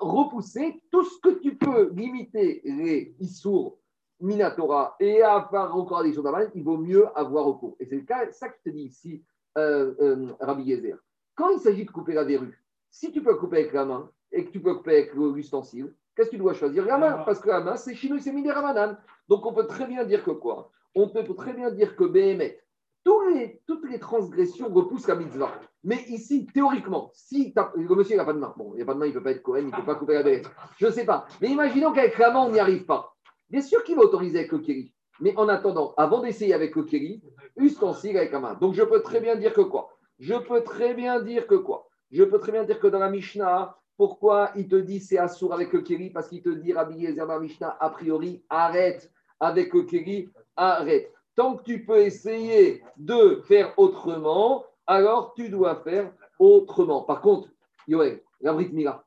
repousser 0.00 0.82
tout 0.90 1.04
ce 1.04 1.20
que 1.20 1.38
tu 1.40 1.56
peux 1.56 1.90
limiter 1.94 2.60
les 2.64 3.14
Issour, 3.20 3.78
Minatora 4.20 4.96
et 5.00 5.22
à 5.22 5.48
faire 5.50 5.74
encore 5.74 6.02
des 6.02 6.12
choses 6.12 6.24
d'Amal, 6.24 6.50
il 6.54 6.62
vaut 6.62 6.76
mieux 6.76 7.06
avoir 7.16 7.46
recours. 7.46 7.76
Et 7.80 7.86
c'est 7.86 7.96
le 7.96 8.02
cas, 8.02 8.30
ça 8.32 8.48
que 8.48 8.56
je 8.58 8.70
te 8.70 8.76
dis 8.76 8.84
ici, 8.84 9.24
euh, 9.56 9.94
euh, 10.00 10.32
Rabbi 10.40 10.64
Yezer. 10.64 10.98
Quand 11.34 11.50
il 11.50 11.60
s'agit 11.60 11.84
de 11.84 11.90
couper 11.90 12.12
la 12.12 12.24
verrue, 12.24 12.62
si 12.90 13.12
tu 13.12 13.22
peux 13.22 13.36
couper 13.36 13.58
avec 13.58 13.72
la 13.72 13.84
main 13.84 14.10
et 14.32 14.44
que 14.44 14.50
tu 14.50 14.60
peux 14.60 14.74
couper 14.74 14.96
avec 14.96 15.14
l'ustensile, 15.14 15.94
qu'est-ce 16.14 16.28
que 16.28 16.36
tu 16.36 16.38
dois 16.38 16.54
choisir? 16.54 16.84
La 16.84 16.98
main, 16.98 17.22
parce 17.24 17.40
que 17.40 17.48
la 17.48 17.60
main, 17.60 17.76
c'est 17.76 17.94
chinois, 17.94 18.18
c'est 18.20 18.32
miné 18.32 18.50
ramadan. 18.50 18.96
Donc 19.28 19.46
on 19.46 19.52
peut 19.52 19.66
très 19.66 19.86
bien 19.86 20.04
dire 20.04 20.24
que 20.24 20.30
quoi? 20.30 20.70
On 20.94 21.08
peut 21.08 21.24
très 21.34 21.52
bien 21.52 21.70
dire 21.70 21.96
que 21.96 22.04
Béhémet, 22.04 22.60
tous 23.04 23.28
les, 23.28 23.62
toutes 23.66 23.88
les 23.88 23.98
transgressions 23.98 24.68
repoussent 24.68 25.08
la 25.08 25.14
mitzvah. 25.14 25.52
Mais 25.84 26.02
ici, 26.08 26.46
théoriquement, 26.52 27.10
si 27.14 27.54
le 27.76 27.94
monsieur 27.94 28.16
n'a 28.16 28.24
pas 28.24 28.32
de 28.32 28.38
main, 28.38 28.52
bon, 28.56 28.72
il 28.74 28.80
n'a 28.80 28.84
pas 28.84 28.94
de 28.94 28.98
main, 28.98 29.06
il 29.06 29.10
ne 29.10 29.14
peut 29.14 29.22
pas 29.22 29.30
être 29.30 29.42
Cohen, 29.42 29.60
il 29.60 29.66
ne 29.66 29.70
peut 29.70 29.84
pas 29.84 29.94
couper 29.94 30.14
la. 30.14 30.50
Je 30.76 30.86
ne 30.86 30.90
sais 30.90 31.04
pas. 31.04 31.26
Mais 31.40 31.48
imaginons 31.48 31.92
qu'avec 31.92 32.18
la 32.18 32.32
main, 32.32 32.40
on 32.40 32.50
n'y 32.50 32.58
arrive 32.58 32.84
pas. 32.84 33.14
Bien 33.48 33.62
sûr 33.62 33.82
qu'il 33.84 33.96
va 33.96 34.02
autoriser 34.02 34.40
avec 34.40 34.52
le 34.52 34.58
kéli. 34.58 34.92
Mais 35.20 35.34
en 35.36 35.48
attendant, 35.48 35.94
avant 35.96 36.20
d'essayer 36.20 36.52
avec 36.52 36.76
le 36.76 36.82
kéli, 36.82 37.22
ustensile 37.56 38.16
avec 38.16 38.32
la 38.32 38.40
main. 38.40 38.54
Donc 38.54 38.74
je 38.74 38.82
peux 38.82 39.00
très 39.02 39.20
bien 39.20 39.36
dire 39.36 39.52
que 39.52 39.62
quoi? 39.62 39.96
Je 40.18 40.34
peux 40.34 40.62
très 40.62 40.94
bien 40.94 41.20
dire 41.20 41.46
que 41.46 41.54
quoi? 41.54 41.88
Je 42.10 42.24
peux 42.24 42.38
très 42.38 42.52
bien 42.52 42.64
dire 42.64 42.80
que 42.80 42.86
dans 42.88 42.98
la 42.98 43.10
Mishnah, 43.10 43.78
pourquoi 43.98 44.52
il 44.54 44.68
te 44.68 44.76
dit 44.76 45.00
c'est 45.00 45.18
assour 45.18 45.52
avec 45.52 45.72
le 45.72 45.82
kéli 45.82 46.10
Parce 46.10 46.28
qu'il 46.28 46.40
te 46.40 46.48
dit, 46.48 46.72
Rabbi 46.72 47.08
la 47.14 47.38
Mishnah, 47.40 47.76
a 47.80 47.90
priori, 47.90 48.44
arrête 48.48 49.12
avec 49.40 49.74
le 49.74 49.82
kéli, 49.82 50.30
arrête. 50.56 51.12
Tant 51.34 51.56
que 51.56 51.64
tu 51.64 51.84
peux 51.84 51.98
essayer 51.98 52.82
de 52.96 53.42
faire 53.48 53.76
autrement, 53.76 54.64
alors 54.86 55.34
tu 55.34 55.48
dois 55.48 55.82
faire 55.82 56.12
autrement. 56.38 57.02
Par 57.02 57.20
contre, 57.20 57.48
Yoel, 57.88 58.22
la 58.40 58.52
Brit 58.52 58.70
Mila, 58.72 59.04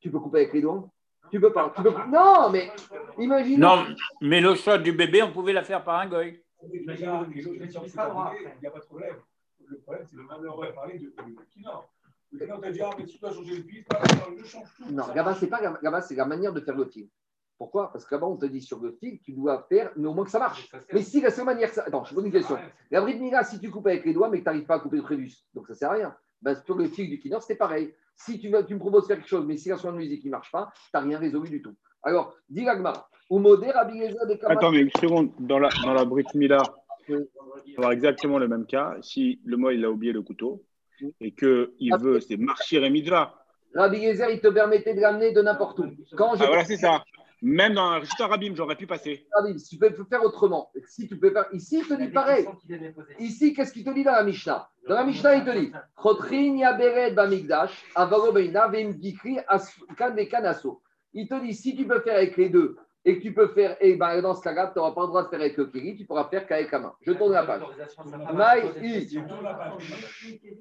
tu 0.00 0.10
peux 0.10 0.18
couper 0.18 0.38
avec 0.38 0.54
les 0.54 0.60
doigts? 0.60 0.88
Tu 1.30 1.40
peux 1.40 1.52
pas. 1.52 1.72
Tu 1.76 1.82
peux... 1.82 1.94
Non, 2.08 2.50
mais 2.50 2.68
imagine. 3.18 3.60
Non, 3.60 3.86
mais 4.20 4.40
le 4.40 4.56
shot 4.56 4.78
du 4.78 4.92
bébé, 4.92 5.22
on 5.22 5.30
pouvait 5.30 5.52
la 5.52 5.62
faire 5.62 5.84
par 5.84 6.00
un 6.00 6.08
goy. 6.08 6.42
Il 6.72 6.84
n'y 6.84 7.04
a 7.04 8.70
pas 8.70 8.78
de 8.80 8.84
problème. 8.86 9.14
Le 9.66 9.78
problème, 9.78 10.06
c'est 10.10 10.16
on 10.18 10.56
va 10.56 10.72
parler 10.72 10.98
de 10.98 11.14
Kinor. 11.52 11.88
T'a 12.38 12.70
dit, 12.70 12.80
ah, 12.80 12.90
mais 12.98 13.06
si 13.06 13.14
tu 13.14 13.18
dois 13.18 13.32
changer 13.32 13.56
le 13.56 13.62
fil, 13.62 13.84
je 14.38 14.44
change 14.44 14.68
tout. 14.76 14.90
Non, 14.90 15.04
là-bas, 15.14 15.34
c'est 15.34 15.48
pas 15.48 15.60
là-bas, 15.60 16.00
c'est 16.00 16.14
la 16.14 16.24
manière 16.24 16.52
de 16.52 16.60
faire 16.60 16.76
le 16.76 16.86
fil. 16.86 17.08
Pourquoi? 17.58 17.92
Parce 17.92 18.04
que 18.04 18.14
là-bas, 18.14 18.26
on 18.26 18.36
te 18.36 18.46
dit 18.46 18.60
sur 18.60 18.80
le 18.80 18.92
fil, 18.92 19.20
tu 19.20 19.32
dois 19.32 19.66
faire, 19.68 19.92
mais 19.96 20.08
au 20.08 20.14
moins 20.14 20.24
que 20.24 20.30
ça 20.30 20.38
marche. 20.38 20.68
Mais 20.92 21.02
si 21.02 21.20
la 21.20 21.30
seule 21.30 21.44
manière, 21.44 21.68
que 21.68 21.74
ça... 21.74 21.84
attends, 21.86 22.04
je 22.04 22.14
pose 22.14 22.24
une 22.24 22.32
question. 22.32 22.56
La 22.90 23.00
bride 23.00 23.20
mira, 23.20 23.44
si 23.44 23.60
tu 23.60 23.70
coupes 23.70 23.86
avec 23.86 24.04
les 24.04 24.14
doigts, 24.14 24.28
mais 24.30 24.38
que 24.38 24.44
tu 24.44 24.48
n'arrives 24.48 24.66
pas 24.66 24.76
à 24.76 24.80
couper 24.80 24.96
le 24.96 25.02
prévus, 25.02 25.34
donc 25.54 25.66
ça 25.66 25.74
ne 25.74 25.78
sert 25.78 25.90
à 25.90 25.94
rien. 25.94 26.16
Ben, 26.40 26.56
sur 26.64 26.76
le 26.76 26.88
fil 26.88 27.08
du 27.08 27.20
Kinor, 27.20 27.42
c'est 27.42 27.54
pareil. 27.54 27.94
Si 28.16 28.40
tu, 28.40 28.48
vas, 28.48 28.62
tu 28.64 28.74
me 28.74 28.80
proposes 28.80 29.04
de 29.04 29.08
faire 29.08 29.16
quelque 29.18 29.28
chose, 29.28 29.46
mais 29.46 29.56
si 29.56 29.68
la 29.68 29.76
son 29.76 29.92
de 29.92 29.98
musique 29.98 30.24
ne 30.24 30.30
marche 30.30 30.50
pas, 30.50 30.72
tu 30.74 30.90
n'as 30.94 31.00
rien 31.00 31.18
résolu 31.18 31.48
du 31.50 31.62
tout. 31.62 31.74
Alors, 32.02 32.34
dis 32.48 32.64
l'agmara. 32.64 33.08
Ou 33.30 33.38
Kama- 34.36 34.54
Attends, 34.54 34.72
mais 34.72 34.80
une 34.80 34.90
seconde. 35.00 35.30
Dans 35.38 35.58
la, 35.58 35.68
dans 35.84 35.94
la 35.94 36.04
Brit 36.04 36.26
Mila, 36.34 36.62
on 37.08 37.14
va 37.14 37.18
avoir 37.76 37.92
exactement 37.92 38.38
le 38.38 38.48
même 38.48 38.66
cas. 38.66 38.96
Si 39.02 39.40
le 39.44 39.56
mot, 39.56 39.70
il 39.70 39.84
a 39.84 39.90
oublié 39.90 40.12
le 40.12 40.22
couteau 40.22 40.64
et 41.20 41.32
qu'il 41.32 41.94
veut, 42.00 42.20
c'est 42.20 42.36
marchir 42.36 42.84
et 42.84 42.90
mitzvah. 42.90 43.34
Rabbi 43.74 43.98
Yezer, 43.98 44.30
il 44.30 44.40
te 44.40 44.48
permettait 44.48 44.94
de 44.94 45.00
l'amener 45.00 45.32
de 45.32 45.40
n'importe 45.40 45.78
où. 45.78 45.86
Quand 46.16 46.36
je 46.36 46.42
Ah, 46.42 46.46
voilà, 46.46 46.64
c'est 46.64 46.76
ça. 46.76 47.02
Même 47.44 47.74
dans 47.74 47.90
un 47.90 47.98
résultat 47.98 48.28
Rabim, 48.28 48.54
j'aurais 48.54 48.76
pu 48.76 48.86
passer. 48.86 49.26
Rabbi, 49.34 49.58
si 49.58 49.70
tu 49.70 49.78
peux 49.78 49.92
faire 50.08 50.24
autrement, 50.24 50.70
si 50.86 51.08
tu 51.08 51.18
peux 51.18 51.32
faire. 51.32 51.46
Ici, 51.52 51.80
il 51.80 51.88
te 51.88 51.94
dit 51.94 52.08
pareil. 52.08 52.46
Ici, 53.18 53.52
qu'est-ce 53.52 53.72
qu'il 53.72 53.84
te 53.84 53.90
dit 53.90 54.04
dans 54.04 54.12
la 54.12 54.22
Mishnah? 54.22 54.68
Dans 54.86 54.94
la 54.94 55.04
Mishnah, 55.04 55.36
il 55.36 55.44
te 55.44 55.50
dit. 55.50 55.72
Il 61.14 61.28
te 61.28 61.44
dit 61.44 61.52
si 61.52 61.76
tu 61.76 61.86
peux 61.86 62.00
faire 62.00 62.16
avec 62.16 62.38
les 62.38 62.48
deux 62.48 62.76
et 63.04 63.18
que 63.18 63.22
tu 63.22 63.34
peux 63.34 63.48
faire, 63.48 63.76
et 63.80 63.96
ben, 63.96 64.20
dans 64.20 64.34
ce 64.34 64.42
cas-là, 64.42 64.70
tu 64.72 64.78
n'auras 64.78 64.92
pas 64.92 65.02
le 65.02 65.06
droit 65.08 65.24
de 65.24 65.28
faire 65.28 65.40
avec 65.40 65.56
le 65.56 65.66
kiri, 65.66 65.96
tu 65.96 66.04
pourras 66.04 66.28
faire 66.28 66.46
qu'avec 66.46 66.70
la 66.70 66.78
main. 66.78 66.92
Je 67.00 67.12
tourne 67.12 67.32
la 67.32 67.42
page. 67.42 67.62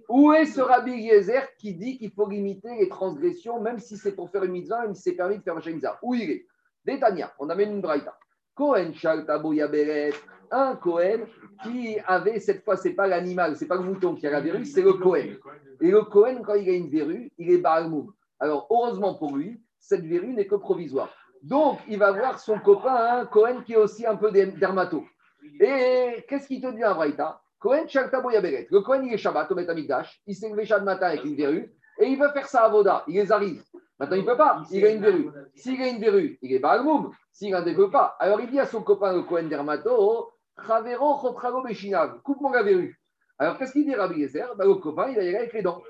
Où 0.09 0.33
est 0.33 0.45
ce 0.45 0.61
Rabbi 0.61 0.91
Yezer 0.91 1.47
qui 1.57 1.75
dit 1.75 1.99
qu'il 1.99 2.11
faut 2.11 2.27
limiter 2.27 2.75
les 2.79 2.89
transgressions, 2.89 3.61
même 3.61 3.77
si 3.77 3.95
c'est 3.95 4.15
pour 4.15 4.31
faire 4.31 4.43
une 4.43 4.53
mitzvah, 4.53 4.81
même 4.81 4.95
si 4.95 5.03
c'est 5.03 5.15
permis 5.15 5.37
de 5.37 5.43
faire 5.43 5.55
un 5.55 5.71
mitzvah 5.71 5.99
Où 6.01 6.15
il 6.15 6.31
est? 6.31 6.45
Détania, 6.83 7.31
on 7.37 7.49
amène 7.49 7.73
une 7.73 7.81
braïta. 7.81 8.17
Yaberet, 8.59 10.13
un 10.51 10.75
Kohen 10.75 11.25
qui 11.63 11.97
avait, 12.05 12.39
cette 12.39 12.63
fois, 12.63 12.75
c'est 12.75 12.93
pas 12.93 13.07
l'animal, 13.07 13.55
c'est 13.55 13.67
pas 13.67 13.77
le 13.77 13.83
mouton 13.83 14.15
qui 14.15 14.27
a 14.27 14.31
la 14.31 14.41
verrue, 14.41 14.65
c'est 14.65 14.81
le 14.81 14.93
Kohen. 14.93 15.37
Et 15.79 15.89
le 15.89 16.01
Kohen, 16.03 16.41
quand 16.43 16.55
il 16.55 16.69
a 16.69 16.73
une 16.73 16.89
verrue, 16.89 17.31
il 17.37 17.51
est 17.51 17.57
Baalmoum. 17.57 18.11
Alors, 18.39 18.67
heureusement 18.69 19.15
pour 19.15 19.37
lui, 19.37 19.61
cette 19.79 20.05
verrue 20.05 20.33
n'est 20.33 20.47
que 20.47 20.55
provisoire. 20.55 21.09
Donc, 21.43 21.79
il 21.87 21.97
va 21.97 22.11
voir 22.11 22.39
son 22.39 22.59
copain, 22.59 23.19
un 23.21 23.25
Cohen 23.25 23.61
qui 23.65 23.73
est 23.73 23.77
aussi 23.77 24.05
un 24.05 24.15
peu 24.15 24.31
der- 24.31 24.53
dermato. 24.57 25.03
Et 25.59 26.23
qu'est-ce 26.27 26.47
qu'il 26.47 26.61
te 26.61 26.67
dit 26.71 26.83
à 26.83 26.93
Braïta? 26.93 27.41
Cohen. 27.59 27.85
Le 27.85 28.79
Cohen, 28.79 29.03
il 29.03 29.13
est 29.13 29.17
Shabbat 29.17 29.51
au 29.51 29.55
Betamikdash. 29.55 30.21
Il 30.25 30.35
s'est 30.35 30.49
levé 30.49 30.65
chaque 30.65 30.83
matin 30.83 31.07
avec 31.07 31.23
une 31.25 31.35
verrue. 31.35 31.71
Et 31.99 32.07
il 32.07 32.19
veut 32.19 32.29
faire 32.29 32.47
ça 32.47 32.63
à 32.63 32.69
Voda. 32.69 33.03
Il 33.07 33.15
les 33.15 33.31
arrive. 33.31 33.63
Maintenant, 33.99 34.15
il 34.15 34.23
ne 34.23 34.27
peut 34.27 34.37
pas. 34.37 34.63
Il 34.71 34.85
a 34.85 34.89
une 34.91 35.01
verrue. 35.01 35.29
S'il 35.55 35.81
a 35.81 35.87
une 35.87 35.99
verrue, 35.99 36.39
il 36.41 36.53
est 36.53 36.59
Baalmoum. 36.59 37.11
S'il 37.31 37.51
n'en 37.51 37.63
veut 37.63 37.91
pas, 37.91 38.15
alors 38.19 38.41
il 38.41 38.49
dit 38.49 38.59
à 38.59 38.65
son 38.65 38.81
copain, 38.81 39.13
le 39.13 39.21
Cohen 39.23 39.43
dermato 39.43 40.31
Chotrago 40.57 41.61
Beshinav. 41.63 42.21
Coupe-moi 42.23 42.51
la 42.55 42.63
verrue. 42.63 42.99
Alors, 43.37 43.57
qu'est-ce 43.57 43.71
qu'il 43.73 43.85
dit 43.85 43.95
Rabbi 43.95 44.19
Yezer? 44.19 44.55
Ben, 44.55 44.65
Le 44.67 44.75
copain, 44.75 45.09
il 45.09 45.19
a 45.19 45.23
y 45.23 45.27
aller 45.29 45.37
avec 45.37 45.53
les 45.53 45.61
dents. 45.61 45.81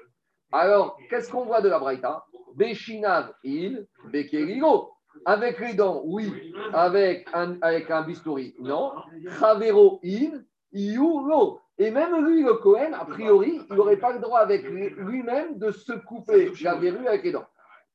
Alors, 0.51 0.97
qu'est-ce 1.09 1.31
qu'on 1.31 1.45
voit 1.45 1.61
de 1.61 1.69
la 1.69 1.79
Braïta? 1.79 2.25
Beshinav 2.55 3.33
il, 3.43 3.87
Bekerigo. 4.11 4.91
Avec 5.25 5.59
les 5.59 5.73
dents, 5.73 6.01
oui. 6.05 6.53
Avec 6.73 7.27
un, 7.33 7.57
avec 7.61 7.89
un 7.91 8.01
bistouri, 8.03 8.55
non. 8.59 8.93
Chavero 9.39 9.99
il, 10.03 10.45
iou, 10.73 11.25
lo. 11.27 11.59
Et 11.77 11.89
même 11.91 12.25
lui, 12.25 12.43
le 12.43 12.55
Cohen, 12.55 12.93
a 12.93 13.05
priori, 13.05 13.61
il 13.69 13.75
n'aurait 13.75 13.97
pas 13.97 14.13
le 14.13 14.19
droit 14.19 14.39
avec 14.39 14.63
lui- 14.63 14.89
lui-même 14.89 15.57
de 15.57 15.71
se 15.71 15.93
couper 15.93 16.51
la 16.61 16.75
verrue 16.75 17.07
avec 17.07 17.23
les 17.23 17.31
dents. 17.31 17.47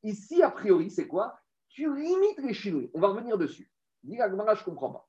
Ici, 0.02 0.42
a 0.42 0.50
priori, 0.50 0.90
c'est 0.90 1.06
quoi? 1.06 1.38
Tu 1.68 1.92
limites 1.94 2.38
les 2.38 2.54
chinouilles. 2.54 2.90
On 2.94 3.00
va 3.00 3.08
revenir 3.08 3.38
dessus. 3.38 3.70
Gemara, 4.08 4.54
je 4.54 4.60
ne 4.60 4.64
comprends 4.64 4.90
pas. 4.90 5.08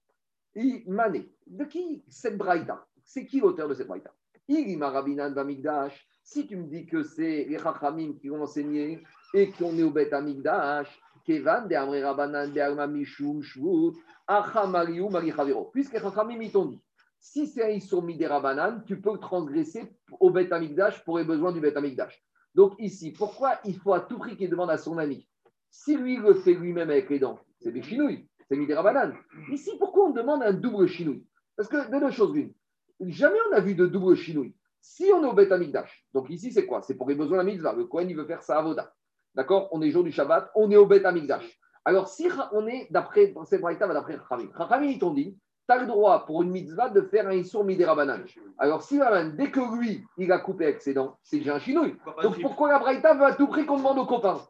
I- 0.55 0.83
Mané, 0.87 1.31
de 1.45 1.65
qui 1.65 2.03
cette 2.09 2.37
braïta? 2.37 2.85
C'est 3.03 3.25
qui 3.25 3.39
l'auteur 3.39 3.67
de 3.67 3.73
cette 3.73 3.87
braïta? 3.87 4.11
Ilima 4.47 4.89
Rabinan 4.89 5.31
Bamigdash. 5.31 6.07
Si 6.23 6.45
tu 6.45 6.55
me 6.57 6.63
dis 6.67 6.85
que 6.85 7.03
c'est 7.03 7.45
les 7.45 7.57
Chachamim 7.57 8.13
qui 8.19 8.29
ont 8.29 8.41
enseigné 8.41 9.03
et 9.33 9.51
qu'on 9.51 9.77
est 9.77 9.83
au 9.83 9.91
Bet 9.91 10.13
Amigdash, 10.13 10.87
Kevan 11.27 11.67
de 11.67 11.75
Amre 11.75 12.01
Rabanan 12.01 12.53
de 12.53 12.59
Alma 12.61 12.87
Mishum 12.87 13.43
Shvut, 13.43 13.99
Achamariu 14.27 15.09
Marichavero. 15.09 15.65
Puisque 15.73 15.99
t'ont 15.99 16.65
dit 16.65 16.81
Si 17.19 17.47
c'est 17.47 17.65
un 17.65 17.69
Issour 17.69 18.01
Midera 18.01 18.39
Banane, 18.39 18.83
tu 18.85 19.01
peux 19.01 19.17
transgresser 19.17 19.91
au 20.21 20.29
Beth 20.29 20.53
Amikdash 20.53 21.03
pour 21.03 21.17
les 21.17 21.25
besoins 21.25 21.51
du 21.51 21.59
Beth 21.59 21.75
Amikdash. 21.75 22.23
Donc 22.55 22.75
ici, 22.79 23.11
pourquoi 23.11 23.59
il 23.65 23.77
faut 23.77 23.93
à 23.93 23.99
tout 23.99 24.17
prix 24.17 24.37
qu'il 24.37 24.49
demande 24.49 24.69
à 24.69 24.77
son 24.77 24.97
ami? 24.97 25.27
Si 25.69 25.97
lui 25.97 26.15
le 26.15 26.33
fait 26.33 26.53
lui-même 26.53 26.89
avec 26.89 27.09
les 27.09 27.19
dents, 27.19 27.39
c'est 27.59 27.73
des 27.73 27.83
chinouilles, 27.83 28.25
c'est 28.47 28.55
Midera 28.55 28.81
Banane. 28.81 29.13
Ici, 29.51 29.71
pourquoi 29.77 30.05
on 30.05 30.11
demande 30.11 30.43
un 30.43 30.53
double 30.53 30.87
chinouille? 30.87 31.27
Parce 31.57 31.67
que 31.67 31.91
de 31.91 31.99
deux 31.99 32.11
choses 32.11 32.33
l'une, 32.33 32.53
jamais 33.01 33.37
on 33.51 33.55
a 33.55 33.59
vu 33.59 33.75
de 33.75 33.85
double 33.85 34.15
chinouille. 34.15 34.55
Si 34.79 35.11
on 35.13 35.21
est 35.23 35.27
au 35.27 35.33
Beth 35.33 35.51
Amikdash, 35.51 36.07
donc 36.13 36.29
ici 36.29 36.53
c'est 36.53 36.65
quoi? 36.65 36.81
C'est 36.81 36.95
pour 36.95 37.09
les 37.09 37.15
besoins 37.15 37.43
de 37.43 37.43
la 37.43 37.51
mitzvah. 37.51 37.73
Le 37.73 37.83
Kohen 37.83 38.09
il 38.09 38.15
veut 38.15 38.25
faire 38.25 38.43
sa 38.43 38.59
avoda. 38.59 38.93
D'accord? 39.37 39.69
On 39.71 39.81
est 39.81 39.91
jour 39.91 40.03
du 40.03 40.11
Shabbat, 40.11 40.51
on 40.55 40.69
est 40.71 40.75
au 40.75 40.85
Beth 40.87 41.05
Amikdash. 41.05 41.59
Alors 41.85 42.09
si 42.09 42.27
on 42.51 42.67
est 42.67 42.87
d'après, 42.91 43.33
c'est 43.45 43.59
Braïta 43.59 43.87
va 43.87 43.93
d'après 43.93 44.15
Rachamim. 44.15 44.49
Rachamim 44.53 44.87
ils 44.87 44.99
t'ont 44.99 45.13
dit, 45.13 45.37
tu 45.69 45.73
as 45.75 45.79
le 45.79 45.85
droit 45.87 46.25
pour 46.25 46.41
une 46.43 46.49
mitzvah 46.49 46.89
de 46.89 47.01
faire 47.01 47.27
un 47.27 47.33
Issour 47.33 47.63
Midera 47.63 47.93
Banane. 47.95 48.25
Alors 48.57 48.81
si 48.81 48.99
Raman, 49.01 49.35
dès 49.37 49.51
que 49.51 49.59
lui, 49.77 50.03
il 50.17 50.31
a 50.31 50.39
coupé 50.39 50.65
avec 50.65 50.81
ses 50.81 50.93
dents, 50.93 51.17
c'est 51.23 51.37
déjà 51.37 51.55
un 51.55 51.59
chinouille. 51.59 51.95
Donc 52.23 52.41
pourquoi 52.41 52.69
la 52.71 52.79
Braïta 52.79 53.13
veut 53.13 53.23
à 53.25 53.35
tout 53.35 53.47
prix 53.47 53.65
qu'on 53.65 53.77
demande 53.77 53.99
aux 53.99 54.05
copains? 54.05 54.41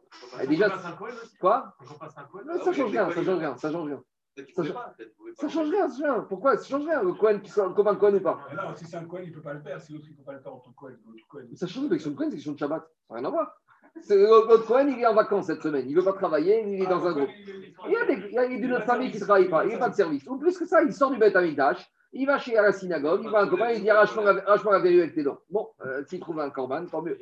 Eh, 0.42 0.46
Déjà, 0.46 0.68
quoi? 1.40 1.74
Ça 2.64 2.72
change 2.72 2.90
rien, 2.90 3.10
ça 3.10 3.22
change 3.22 3.38
rien, 3.38 3.56
ça 3.56 3.70
change 3.70 3.86
rien. 3.88 4.02
Ça, 4.54 4.62
change- 4.62 4.72
ça 5.34 5.48
change 5.48 5.68
rien, 5.70 5.88
ça 5.88 5.96
change 5.98 6.04
rien. 6.14 6.20
Pourquoi 6.28 6.56
Ça 6.56 6.64
change 6.68 6.86
rien, 6.86 7.02
le 7.02 7.12
Kohen 7.12 7.42
qui 7.42 7.50
soit 7.50 7.64
un 7.66 7.72
copain 7.72 7.96
Kohen 7.96 8.14
ou 8.16 8.20
pas? 8.20 8.38
Non, 8.54 8.74
si 8.76 8.84
c'est 8.86 8.96
un 8.96 9.04
coin, 9.04 9.20
il 9.20 9.30
ne 9.30 9.34
peut 9.34 9.42
pas 9.42 9.52
le 9.54 9.60
faire. 9.60 9.80
Si 9.80 9.92
l'autre, 9.92 10.06
il 10.08 10.12
ne 10.12 10.16
peut 10.18 10.22
pas 10.24 10.32
le 10.32 10.38
faire 10.40 10.54
en 10.54 10.58
tant 10.60 10.70
que 10.70 10.76
coin. 10.76 10.90
Ça 11.54 11.66
change 11.66 11.86
avec 11.86 12.00
son 12.00 12.14
Kohen, 12.14 12.30
c'est 12.30 12.36
question 12.36 12.52
de 12.52 12.58
Shabbat. 12.58 12.82
Ça 13.08 13.14
n'a 13.14 13.20
rien 13.20 13.28
à 13.28 13.30
voir. 13.30 13.56
L'autre 14.10 14.66
Kohen, 14.66 14.88
il 14.88 15.00
est 15.00 15.06
en 15.06 15.14
vacances 15.14 15.46
cette 15.46 15.62
semaine. 15.62 15.84
Il 15.88 15.94
ne 15.94 16.00
veut 16.00 16.04
pas 16.04 16.12
travailler, 16.12 16.64
il 16.66 16.82
est 16.82 16.86
dans 16.86 17.06
un 17.06 17.12
groupe. 17.12 17.28
Il 17.86 17.92
y 17.92 17.96
a, 17.96 18.04
des, 18.06 18.54
il 18.54 18.60
d'une 18.60 18.72
autre 18.74 18.84
famille 18.84 19.10
qui 19.10 19.18
ne 19.18 19.24
travaille 19.24 19.48
pas, 19.48 19.64
il 19.64 19.68
n'y 19.68 19.74
a 19.74 19.78
pas 19.78 19.88
de 19.88 19.94
service. 19.94 20.26
Ou 20.26 20.36
plus 20.36 20.56
que 20.58 20.64
ça, 20.66 20.82
il 20.82 20.92
sort 20.92 21.10
du 21.10 21.18
Beth 21.18 21.36
Amikdash, 21.36 21.90
il 22.12 22.26
va 22.26 22.38
chez 22.38 22.54
la 22.54 22.72
synagogue, 22.72 23.20
il 23.22 23.28
voit 23.28 23.42
un 23.42 23.48
copain, 23.48 23.70
il 23.70 23.82
dit 23.82 23.90
arrache-moi 23.90 24.24
la, 24.32 24.32
la 24.32 24.78
verrue 24.78 25.00
avec 25.02 25.14
tes 25.14 25.22
dents. 25.22 25.38
Bon, 25.50 25.68
euh, 25.84 26.02
s'il 26.06 26.20
trouve 26.20 26.40
un 26.40 26.50
corban, 26.50 26.86
tant 26.86 27.02
mieux. 27.02 27.18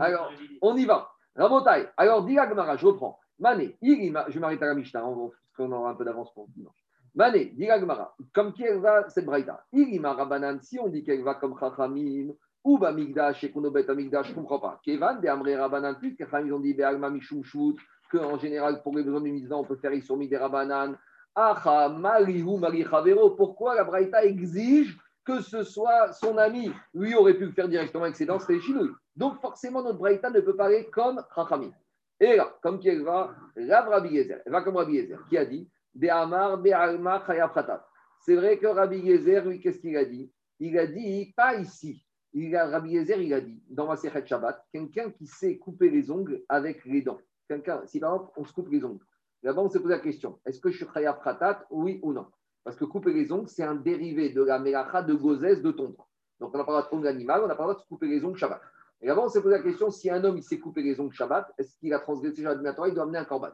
Alors, 0.00 0.30
on 0.62 0.76
y 0.76 0.84
va. 0.84 1.10
Rabotai. 1.36 1.86
Alors, 1.96 2.24
dis 2.24 2.34
Gemara, 2.34 2.76
je 2.76 2.86
reprends. 2.86 3.18
Mané, 3.38 3.76
je 3.82 4.38
m'arrête 4.38 4.62
à 4.62 4.66
la 4.66 4.74
Mishnah, 4.74 5.00
va- 5.02 5.08
parce 5.08 5.56
qu'on 5.56 5.72
aura 5.72 5.90
un 5.90 5.94
peu 5.94 6.04
d'avance 6.04 6.32
pour 6.32 6.48
dimanche. 6.48 6.76
Mané, 7.14 7.46
dis 7.54 7.66
Gemara, 7.66 8.14
comme 8.34 8.52
qui 8.52 8.62
elle 8.64 8.78
va, 8.80 9.08
cette 9.08 9.24
braïta? 9.26 9.64
Irima 9.72 10.12
Rabanan, 10.12 10.58
si 10.62 10.78
on 10.78 10.88
dit 10.88 11.02
qu'elle 11.02 11.22
va 11.22 11.34
comme 11.34 11.58
Chachamim, 11.58 12.32
ou 12.66 12.78
Bamigdash, 12.78 13.44
et 13.44 13.52
Beth 13.54 13.88
Amikdash, 13.88 14.26
je 14.26 14.30
ne 14.32 14.34
comprends 14.40 14.58
pas. 14.58 14.80
Kevan, 14.84 15.20
de 15.20 15.28
Amré 15.28 15.56
Rabanan, 15.56 15.94
plus 15.94 16.16
Chachamim, 16.18 16.48
ils 16.48 16.52
ont 16.52 16.58
dit 16.58 16.74
Be'alma 16.74 17.08
Mishum 17.10 17.44
Shut, 17.44 17.76
qu'en 18.10 18.36
général, 18.38 18.82
pour 18.82 18.96
les 18.96 19.04
besoins 19.04 19.20
du 19.20 19.30
mitzvah, 19.30 19.56
on 19.56 19.64
peut 19.64 19.76
faire 19.76 19.92
sur 20.02 20.16
des 20.16 20.36
Rabanan. 20.36 20.98
Acha, 21.32 21.88
Marihu, 21.90 22.58
Mari 22.58 22.84
Chavero. 22.84 23.30
Pourquoi 23.30 23.76
la 23.76 23.84
Braïta 23.84 24.24
exige 24.24 24.98
que 25.24 25.40
ce 25.42 25.62
soit 25.62 26.12
son 26.12 26.38
ami? 26.38 26.72
Lui 26.92 27.14
aurait 27.14 27.34
pu 27.34 27.44
le 27.44 27.52
faire 27.52 27.68
directement 27.68 28.02
avec 28.02 28.16
ses 28.16 28.26
dents, 28.26 28.40
c'était 28.40 28.54
les 28.54 28.60
chinouilles. 28.60 28.90
Donc 29.14 29.40
forcément, 29.40 29.80
notre 29.80 29.98
Braïta 29.98 30.28
ne 30.30 30.40
peut 30.40 30.56
parler 30.56 30.88
comme 30.92 31.22
Chachamim. 31.36 31.70
Et 32.18 32.34
là, 32.34 32.52
comme 32.62 32.80
qui 32.80 32.90
va, 32.96 33.32
la 33.54 33.82
Rabbi 33.82 34.26
va 34.46 34.62
comme 34.62 34.76
Rabbi 34.76 34.94
Yezer, 34.94 35.20
qui 35.28 35.38
a 35.38 35.44
dit 35.44 35.70
De 35.94 36.08
Amar, 36.08 36.58
Be 36.58 36.72
Alma, 36.72 37.22
Chaya 37.24 37.46
Pratat. 37.46 37.86
C'est 38.22 38.34
vrai 38.34 38.58
que 38.58 38.66
Rabbi 38.66 38.98
Yezer, 38.98 39.44
lui, 39.44 39.60
qu'est-ce 39.60 39.78
qu'il 39.78 39.96
a 39.96 40.04
dit? 40.04 40.32
Il 40.58 40.76
a 40.78 40.86
dit, 40.86 41.32
pas 41.36 41.54
ici. 41.56 42.05
Il 42.38 42.54
a, 42.54 42.66
Rabbi 42.66 42.90
Yezer, 42.90 43.18
il 43.22 43.32
a 43.32 43.40
dit, 43.40 43.62
dans 43.70 43.86
ma 43.86 43.96
Sechet 43.96 44.26
Shabbat, 44.26 44.62
quelqu'un 44.70 45.10
qui 45.10 45.26
sait 45.26 45.56
couper 45.56 45.88
les 45.88 46.10
ongles 46.10 46.42
avec 46.50 46.84
les 46.84 47.00
dents. 47.00 47.18
Quelqu'un, 47.48 47.80
si 47.86 47.98
par 47.98 48.14
exemple, 48.14 48.32
on 48.36 48.44
se 48.44 48.52
coupe 48.52 48.68
les 48.68 48.84
ongles. 48.84 49.02
Là-bas, 49.42 49.62
on 49.62 49.70
s'est 49.70 49.80
posé 49.80 49.94
la 49.94 50.00
question 50.00 50.38
est-ce 50.44 50.60
que 50.60 50.70
je 50.70 50.76
suis 50.76 50.86
Chaya 50.92 51.14
Pratat 51.14 51.66
Oui 51.70 51.98
ou 52.02 52.12
non? 52.12 52.26
Parce 52.62 52.76
que 52.76 52.84
couper 52.84 53.14
les 53.14 53.32
ongles, 53.32 53.48
c'est 53.48 53.62
un 53.62 53.74
dérivé 53.74 54.34
de 54.34 54.42
la 54.42 54.58
Melacha 54.58 55.02
de 55.02 55.14
Gozès 55.14 55.62
de 55.62 55.70
tondre. 55.70 56.10
Donc, 56.38 56.54
on 56.54 56.58
n'a 56.58 56.64
pas 56.64 56.72
le 56.72 56.76
droit 56.76 56.82
de 56.82 56.90
tondre 56.90 57.04
l'animal, 57.04 57.40
on 57.42 57.46
n'a 57.46 57.54
pas 57.54 57.62
le 57.62 57.68
droit 57.68 57.76
de 57.76 57.80
se 57.80 57.88
couper 57.88 58.06
les 58.06 58.22
ongles 58.22 58.36
Shabbat. 58.36 58.60
Et 59.00 59.06
là-bas, 59.06 59.22
on 59.24 59.28
s'est 59.30 59.40
posé 59.40 59.56
la 59.56 59.62
question 59.62 59.90
si 59.90 60.10
un 60.10 60.22
homme 60.22 60.36
il 60.36 60.42
s'est 60.42 60.58
coupé 60.58 60.82
les 60.82 61.00
ongles 61.00 61.14
Shabbat, 61.14 61.50
est-ce 61.56 61.78
qu'il 61.78 61.94
a 61.94 62.00
transgressé 62.00 62.42
Shabbat 62.42 62.58
Minatora 62.58 62.88
Il 62.88 62.94
doit 62.94 63.04
amener 63.04 63.18
un 63.18 63.24
korban. 63.24 63.48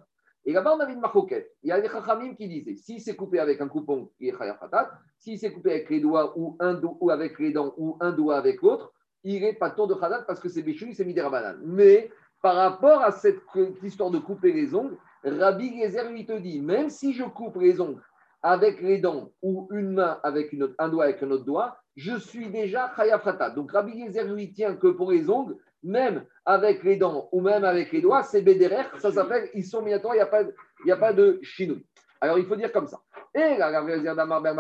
Et 0.45 0.53
là-bas, 0.53 0.74
on 0.76 0.80
avait 0.80 0.93
une 0.93 1.01
marcoquette. 1.01 1.51
Il 1.62 1.68
y 1.68 1.72
a 1.72 1.78
les 1.78 1.88
Chachamim 1.88 2.34
qui 2.34 2.49
disaient 2.49 2.74
s'il 2.74 3.01
s'est 3.01 3.14
coupé 3.14 3.38
avec 3.38 3.61
un 3.61 3.68
coupon, 3.68 4.11
il 4.18 4.28
est 4.28 4.36
Chaya 4.36 4.55
Pratat. 4.55 4.90
S'il 5.18 5.38
s'est 5.38 5.53
coupé 5.53 5.70
avec 5.70 5.90
les 5.90 6.01
doigts 6.01 6.32
ou, 6.36 6.57
un 6.59 6.74
do- 6.74 6.97
ou 7.01 7.11
avec 7.11 7.38
les 7.38 7.53
dents 7.53 7.74
ou 7.76 7.97
un 8.01 8.11
doigt 8.11 8.36
avec 8.36 8.61
l'autre, 8.61 8.93
il 9.24 9.45
est 9.45 9.53
pas 9.53 9.70
ton 9.70 9.86
de 9.86 9.95
Khadat 9.95 10.22
parce 10.22 10.40
que 10.40 10.49
c'est 10.49 10.62
Béchoui, 10.62 10.95
c'est 10.95 11.05
Midera 11.05 11.55
Mais 11.62 12.11
par 12.40 12.57
rapport 12.57 13.03
à 13.03 13.12
cette 13.12 13.40
histoire 13.84 14.11
de 14.11 14.18
couper 14.18 14.53
les 14.53 14.74
ongles, 14.74 14.97
Rabbi 15.24 15.80
Gezer 15.80 16.11
lui 16.11 16.26
te 16.26 16.32
dit 16.32 16.61
même 16.61 16.90
si 16.90 17.12
je 17.12 17.22
coupe 17.22 17.57
les 17.57 17.80
ongles 17.80 18.03
avec 18.43 18.80
les 18.82 18.99
dents 18.99 19.30
ou 19.40 19.68
une 19.70 19.93
main 19.93 20.18
avec 20.24 20.53
une 20.53 20.74
un 20.78 20.88
doigt 20.88 21.05
avec 21.05 21.22
un 21.22 21.30
autre 21.30 21.45
doigt, 21.45 21.76
je 21.95 22.16
suis 22.18 22.51
déjà 22.51 22.93
Chaya 22.97 23.18
Pratat. 23.18 23.51
Donc 23.51 23.70
Rabbi 23.70 24.05
Gezer 24.05 24.24
lui 24.24 24.53
tient 24.53 24.74
que 24.74 24.88
pour 24.88 25.12
les 25.12 25.30
ongles, 25.30 25.57
même 25.83 26.24
avec 26.45 26.83
les 26.83 26.97
dents 26.97 27.28
ou 27.33 27.41
même 27.41 27.64
avec 27.64 27.93
les 27.93 28.01
doigts, 28.01 28.22
c'est 28.22 28.43
Bederer, 28.43 28.85
ça 28.99 29.11
s'appelle, 29.12 29.51
ils 29.55 29.64
sont 29.64 29.83
minatoire, 29.83 30.14
il 30.14 30.18
n'y 30.18 30.22
a, 30.22 30.26
pas- 30.26 30.45
y 30.85 30.91
a 30.91 30.97
pas 30.97 31.12
de 31.12 31.39
chinouille. 31.43 31.87
Alors 32.20 32.39
il 32.39 32.47
faut 32.47 32.57
dire 32.57 32.72
comme 32.72 32.87
ça. 32.87 33.01
Et 33.35 33.57
Ben. 33.59 34.59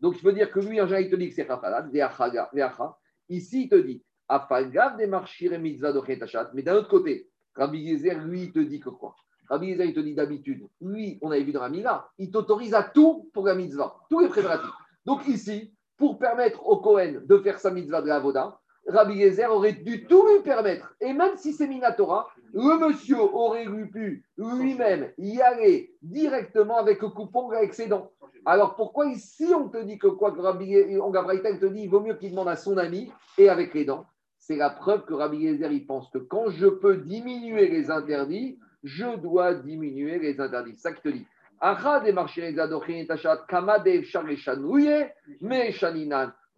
Donc 0.00 0.16
il 0.16 0.20
faut 0.20 0.32
dire 0.32 0.50
que 0.50 0.60
lui, 0.60 0.80
en 0.80 0.86
général, 0.86 1.04
il 1.04 1.10
te 1.10 1.16
dit 1.16 1.28
que 1.28 1.34
c'est 1.34 1.46
Ve'acha. 1.46 2.96
Ici, 3.28 3.64
il 3.64 3.68
te 3.68 3.76
dit, 3.76 4.02
Afagav 4.28 5.00
marchir 5.06 5.52
de 5.52 6.06
Chetachat. 6.06 6.50
Mais 6.54 6.62
d'un 6.62 6.74
autre 6.74 6.88
côté, 6.88 7.28
Rabbi 7.54 7.86
Gezer, 7.86 8.18
lui, 8.24 8.44
il 8.44 8.52
te 8.52 8.58
dit 8.58 8.80
que 8.80 8.88
quoi? 8.90 9.14
Rabbi 9.48 9.72
Gezer, 9.72 9.84
il 9.86 9.94
te 9.94 10.00
dit 10.00 10.14
d'habitude, 10.14 10.66
lui, 10.80 11.18
on 11.20 11.30
avait 11.30 11.42
vu 11.42 11.52
dans 11.52 11.62
la 11.62 11.68
Mila, 11.68 12.08
il 12.18 12.30
t'autorise 12.30 12.74
à 12.74 12.82
tout 12.82 13.30
pour 13.32 13.46
la 13.46 13.54
mitzvah, 13.54 13.94
tous 14.08 14.20
les 14.20 14.28
préparatifs. 14.28 14.70
Donc 15.04 15.26
ici, 15.28 15.74
pour 15.96 16.18
permettre 16.18 16.66
au 16.66 16.78
Cohen 16.78 17.20
de 17.24 17.38
faire 17.38 17.58
sa 17.58 17.70
mitzvah 17.70 18.00
de 18.02 18.08
la 18.08 18.18
Voda, 18.18 18.58
Rabbi 18.86 19.20
Gezer 19.20 19.50
aurait 19.50 19.72
dû 19.72 20.06
tout 20.06 20.26
lui 20.26 20.42
permettre. 20.42 20.94
Et 21.00 21.12
même 21.12 21.36
si 21.36 21.52
c'est 21.52 21.66
Minatora, 21.66 22.28
le 22.52 22.86
monsieur 22.86 23.20
aurait 23.20 23.66
pu 23.92 24.24
lui-même 24.36 25.10
y 25.18 25.40
aller 25.40 25.94
directement 26.02 26.78
avec 26.78 27.00
le 27.00 27.08
coupon 27.08 27.50
avec 27.50 27.74
ses 27.74 27.86
dents. 27.86 28.10
Alors 28.44 28.74
pourquoi 28.74 29.06
ici 29.06 29.46
on 29.54 29.68
te 29.68 29.78
dit 29.78 29.98
que 29.98 30.08
quoi 30.08 30.32
que 30.32 30.40
Rabbi 30.40 30.98
on 31.00 31.12
te 31.12 31.66
dit 31.66 31.82
il 31.82 31.88
vaut 31.88 32.00
mieux 32.00 32.14
qu'il 32.14 32.30
demande 32.30 32.48
à 32.48 32.56
son 32.56 32.76
ami 32.76 33.12
et 33.38 33.48
avec 33.48 33.72
les 33.72 33.84
dents? 33.84 34.04
C'est 34.38 34.56
la 34.56 34.70
preuve 34.70 35.04
que 35.04 35.14
Rabbi 35.14 35.46
Gezer 35.46 35.70
il 35.70 35.86
pense 35.86 36.10
que 36.10 36.18
quand 36.18 36.50
je 36.50 36.66
peux 36.66 36.96
diminuer 36.96 37.68
les 37.68 37.90
interdits, 37.90 38.58
je 38.82 39.16
dois 39.16 39.54
diminuer 39.54 40.18
les 40.18 40.40
interdits. 40.40 40.74
Ça 40.74 40.92
qui 40.92 41.02
te 41.02 41.08
dit. 41.08 41.24
Kama 43.48 43.78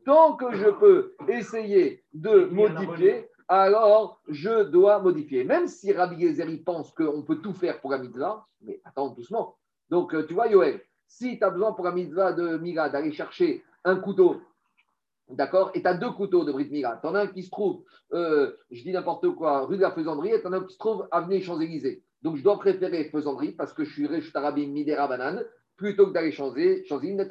Tant 0.04 0.36
que 0.36 0.54
je 0.54 0.68
peux 0.68 1.14
essayer 1.28 2.04
de 2.12 2.44
modifier, 2.46 3.28
alors 3.48 4.20
je 4.28 4.64
dois 4.64 5.00
modifier. 5.00 5.44
Même 5.44 5.66
si 5.66 5.92
Rabbi 5.92 6.20
Gezer 6.20 6.46
pense 6.64 6.92
qu'on 6.92 7.22
peut 7.22 7.40
tout 7.40 7.52
faire 7.54 7.80
pour 7.80 7.90
la 7.90 7.98
mitzvah, 7.98 8.46
mais 8.62 8.80
attends 8.84 9.08
doucement. 9.08 9.56
Donc 9.90 10.14
euh, 10.14 10.26
tu 10.26 10.34
vois 10.34 10.48
Yoel, 10.48 10.80
si 11.06 11.38
tu 11.38 11.44
as 11.44 11.50
besoin 11.50 11.72
pour 11.72 11.84
la 11.84 11.92
mitzvah 11.92 12.32
de 12.32 12.58
Mira 12.58 12.88
d'aller 12.88 13.12
chercher 13.12 13.62
un 13.84 13.96
couteau, 13.96 14.40
d'accord, 15.28 15.70
et 15.74 15.82
tu 15.82 15.88
as 15.88 15.94
deux 15.94 16.10
couteaux 16.10 16.44
de 16.44 16.52
Brit 16.52 16.68
Mira, 16.70 16.96
tu 16.96 17.06
en 17.06 17.14
as 17.14 17.22
un 17.22 17.26
qui 17.26 17.42
se 17.42 17.50
trouve, 17.50 17.84
euh, 18.12 18.52
je 18.70 18.82
dis 18.82 18.92
n'importe 18.92 19.28
quoi, 19.30 19.66
rue 19.66 19.76
de 19.76 19.82
la 19.82 19.92
Faisanderie, 19.92 20.32
et 20.32 20.40
tu 20.40 20.46
en 20.46 20.52
as 20.52 20.58
un 20.58 20.64
qui 20.64 20.74
se 20.74 20.78
trouve 20.78 21.06
avenue 21.10 21.40
Champs-Élysées. 21.40 22.02
Donc 22.22 22.36
je 22.36 22.42
dois 22.42 22.58
préférer 22.58 23.04
Faisanderie 23.04 23.52
parce 23.52 23.72
que 23.72 23.84
je 23.84 23.92
suis 23.92 24.06
Réchut 24.06 24.34
Arabim 24.34 24.68
Midera 24.68 25.06
Banane 25.08 25.44
plutôt 25.76 26.06
que 26.06 26.12
d'aller 26.12 26.32
changer 26.32 26.84
Champs-Élysées. 26.86 27.28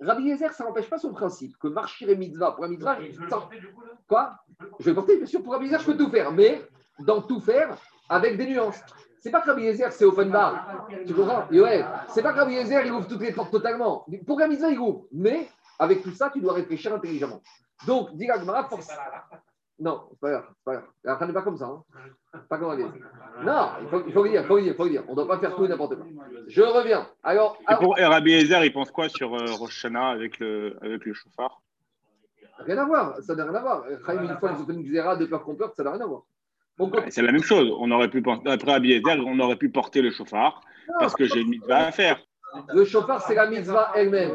Rabbi 0.00 0.24
Yezer, 0.24 0.52
ça 0.52 0.64
n'empêche 0.64 0.88
pas 0.88 0.98
son 0.98 1.12
principe 1.12 1.56
que 1.58 1.68
marcher 1.68 2.10
et 2.10 2.16
mitzvah 2.16 2.52
pour 2.52 2.62
la 2.64 2.68
mitzvah. 2.70 2.96
ça- 3.28 3.48
Quoi 4.08 4.32
Je 4.78 4.84
vais 4.84 4.94
porter, 4.94 5.16
bien 5.16 5.26
sûr, 5.26 5.42
pour 5.42 5.52
Rabbi 5.52 5.66
Yezer, 5.66 5.80
je 5.80 5.86
peux 5.86 5.96
tout 5.96 6.10
faire, 6.10 6.30
mais 6.32 6.62
dans 7.00 7.20
tout 7.22 7.40
faire 7.40 7.76
avec 8.08 8.36
des 8.36 8.46
nuances. 8.46 8.80
C'est 9.20 9.30
pas 9.30 9.40
que 9.40 9.50
Rabbi 9.50 9.62
Yezer, 9.64 9.92
c'est 9.92 10.04
open 10.04 10.30
bar. 10.30 10.86
Tu 11.06 11.12
comprends 11.14 11.46
ouais, 11.50 11.84
c'est 12.08 12.22
pas 12.22 12.32
que 12.32 12.38
Rabbi 12.38 12.54
Yezer, 12.54 12.86
il 12.86 12.92
ouvre 12.92 13.06
toutes 13.08 13.20
les 13.22 13.32
portes 13.32 13.50
totalement. 13.50 14.06
Pour 14.26 14.38
la 14.38 14.46
mitzvah, 14.48 14.70
il 14.70 14.78
ouvre. 14.78 15.06
Mais 15.12 15.48
avec 15.78 16.02
tout 16.02 16.12
ça, 16.12 16.30
tu 16.30 16.40
dois 16.40 16.52
réfléchir 16.54 16.94
intelligemment. 16.94 17.42
Donc, 17.86 18.10
Gmara, 18.14 18.64
force. 18.68 18.88
Non, 19.80 20.02
c'est 20.10 20.18
pas 20.20 20.30
grave. 20.30 20.44
c'est 20.48 20.64
pas 20.64 20.72
grave. 20.72 20.84
La 21.04 21.16
fin 21.16 21.26
n'est 21.26 21.32
pas 21.32 21.42
comme 21.42 21.56
ça. 21.56 21.66
hein. 21.66 21.84
Pas 22.48 22.58
comme. 22.58 22.76
Non, 23.44 23.68
il 23.82 23.88
faut, 23.88 24.02
il 24.06 24.12
faut 24.12 24.24
le 24.24 24.30
dire, 24.30 24.42
il 24.42 24.46
faut 24.46 24.56
le 24.56 24.62
dire, 24.62 24.72
il 24.72 24.76
faut 24.76 24.84
le 24.84 24.90
dire. 24.90 25.04
On 25.06 25.12
ne 25.12 25.16
doit 25.16 25.28
pas 25.28 25.38
faire 25.38 25.54
tout 25.54 25.64
et 25.64 25.68
n'importe 25.68 25.94
quoi. 25.96 26.06
Je 26.48 26.62
reviens. 26.62 27.06
Alors, 27.22 27.56
Et 27.70 27.74
pour 27.76 27.96
Rabbi 27.96 28.32
Ezer, 28.32 28.64
il 28.64 28.72
pense 28.72 28.90
quoi 28.90 29.08
sur 29.08 29.34
euh, 29.34 29.44
Rosh 29.58 29.84
Hashanah 29.84 30.08
avec 30.08 30.38
le, 30.40 30.76
avec 30.82 31.04
le 31.04 31.12
chauffard? 31.14 31.62
Rien 32.58 32.78
à 32.78 32.84
voir, 32.86 33.16
ça 33.22 33.36
n'a 33.36 33.44
rien 33.44 33.54
à 33.54 33.60
voir. 33.60 33.84
Chaim, 34.04 34.24
une 34.24 34.36
fois, 34.38 34.50
ils 34.56 34.60
ont 34.62 34.66
fait 34.66 34.72
une 34.72 34.82
xéra 34.82 35.14
de 35.16 35.26
peur 35.26 35.44
qu'on 35.44 35.54
peur, 35.54 35.72
ça 35.76 35.84
n'a 35.84 35.92
rien 35.92 36.00
à 36.00 36.06
voir. 36.06 36.22
C'est 37.10 37.22
la 37.22 37.30
même 37.32 37.42
chose. 37.42 37.72
On 37.78 37.90
aurait 37.92 38.08
pu 38.10 38.20
penser, 38.22 38.42
après 38.48 38.72
Rabbi 38.72 38.92
Ezer, 38.92 39.16
on 39.24 39.38
aurait 39.38 39.56
pu 39.56 39.68
porter 39.70 40.02
le 40.02 40.10
chauffard 40.10 40.60
parce 40.98 41.14
que 41.14 41.24
j'ai 41.24 41.40
une 41.40 41.50
mitzvah 41.50 41.86
à 41.86 41.92
faire. 41.92 42.20
le 42.72 42.84
chauffard, 42.84 43.22
c'est 43.22 43.34
la 43.36 43.46
mitzvah 43.48 43.92
elle-même. 43.94 44.32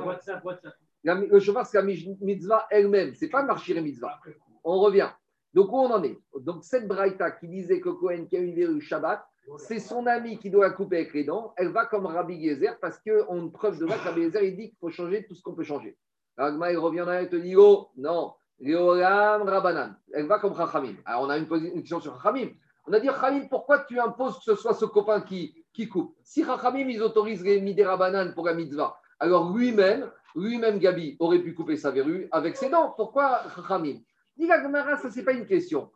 Le 1.04 1.40
chauffard, 1.42 1.66
c'est 1.66 1.78
la 1.78 1.84
mi- 1.84 2.18
mitzvah 2.22 2.66
elle-même. 2.70 3.14
C'est 3.16 3.28
pas 3.30 3.44
marcher 3.44 3.80
mitzvah. 3.82 4.20
On 4.64 4.80
revient. 4.80 5.10
Donc, 5.54 5.72
où 5.72 5.78
on 5.78 5.92
en 5.92 6.04
est 6.04 6.18
Donc, 6.40 6.64
cette 6.64 6.88
braïta 6.88 7.32
qui 7.32 7.48
disait 7.48 7.80
que 7.80 7.90
Cohen 7.90 8.26
qui 8.30 8.38
a 8.38 8.40
une 8.40 8.56
verrue 8.56 8.82
Shabbat, 8.82 9.24
c'est 9.58 9.80
son 9.80 10.08
ami 10.08 10.38
qui 10.40 10.50
doit 10.50 10.68
la 10.68 10.74
couper 10.74 10.98
avec 10.98 11.14
les 11.14 11.26
dents. 11.26 11.54
Elle 11.58 11.68
va 11.70 11.86
comme 11.86 12.06
Rabbi 12.06 12.42
Gezer 12.42 12.80
parce 12.80 12.98
qu'on 13.00 13.50
preuve 13.50 13.78
de 13.78 13.86
là 13.86 13.96
que 13.98 14.04
Rabbi 14.06 14.24
Gezer, 14.24 14.42
il 14.44 14.56
dit 14.56 14.70
qu'il 14.70 14.78
faut 14.80 14.90
changer 14.90 15.26
tout 15.28 15.36
ce 15.36 15.42
qu'on 15.44 15.54
peut 15.54 15.64
changer. 15.64 15.98
Agma, 16.38 16.72
il 16.72 16.78
revient 16.78 17.04
là 17.06 17.22
et 17.22 17.30
te 17.30 17.36
dit 17.36 17.56
Oh, 17.58 17.90
non, 17.98 18.34
Léolam 18.60 19.44
Rabanan. 19.44 19.96
Elle 20.14 20.28
va 20.28 20.40
comme 20.40 20.56
Chachamim. 20.56 20.96
Alors, 21.06 21.24
on 21.24 21.30
a 21.30 21.38
une 21.38 21.46
posi- 21.46 21.72
une 21.74 21.82
question 21.82 22.00
sur 22.00 22.16
Chachamim. 22.16 22.50
On 22.88 22.94
a 22.94 23.00
dit 23.00 23.08
Chachamim, 23.08 23.48
pourquoi 23.50 23.80
tu 23.80 24.00
imposes 24.00 24.38
que 24.38 24.44
ce 24.44 24.56
soit 24.56 24.74
ce 24.74 24.86
copain 24.86 25.22
qui, 25.22 25.54
qui 25.74 25.88
coupe 25.88 26.16
Si 26.24 26.44
Chachamim, 26.44 26.88
ils 26.90 27.02
autorisent 27.04 27.44
les 27.44 27.62
Midé 27.62 27.84
Rabanan 27.84 28.34
pour 28.34 28.46
la 28.46 28.54
mitzvah, 28.54 28.96
alors 29.20 29.56
lui-même, 29.56 30.10
lui-même, 30.36 30.80
Gabi, 30.80 31.16
aurait 31.20 31.40
pu 31.40 31.54
couper 31.54 31.78
sa 31.78 31.92
verrue 31.92 32.28
avec 32.32 32.56
ses 32.58 32.70
dents. 32.70 32.94
Pourquoi 32.96 33.42
Chachamim? 33.56 34.00
Dit 34.38 34.48
la 34.48 34.98
ça, 34.98 35.10
c'est 35.12 35.24
pas 35.24 35.34
une 35.34 35.46
question. 35.46 35.92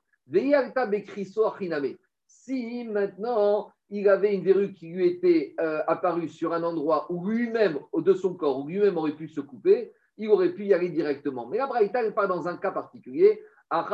Si 2.28 2.84
maintenant 2.86 3.72
il 3.90 4.10
avait 4.10 4.34
une 4.34 4.44
verrue 4.44 4.74
qui 4.74 4.90
lui 4.90 5.08
était 5.08 5.56
euh, 5.60 5.82
apparue 5.88 6.28
sur 6.28 6.54
un 6.54 6.64
endroit 6.64 7.08
où 7.10 7.26
lui-même, 7.28 7.80
de 7.96 8.14
son 8.14 8.34
corps, 8.34 8.60
où 8.60 8.68
lui-même 8.68 8.98
aurait 8.98 9.16
pu 9.16 9.28
se 9.30 9.40
couper, 9.40 9.94
il 10.18 10.30
aurait 10.30 10.52
pu 10.52 10.66
y 10.66 10.74
aller 10.74 10.90
directement. 10.90 11.48
Mais 11.48 11.58
la 11.58 11.68
Braïta, 11.68 12.04
elle 12.04 12.14
part 12.14 12.28
dans 12.28 12.48
un 12.48 12.58
cas 12.58 12.72
particulier. 12.72 13.42
Ben. 13.70 13.86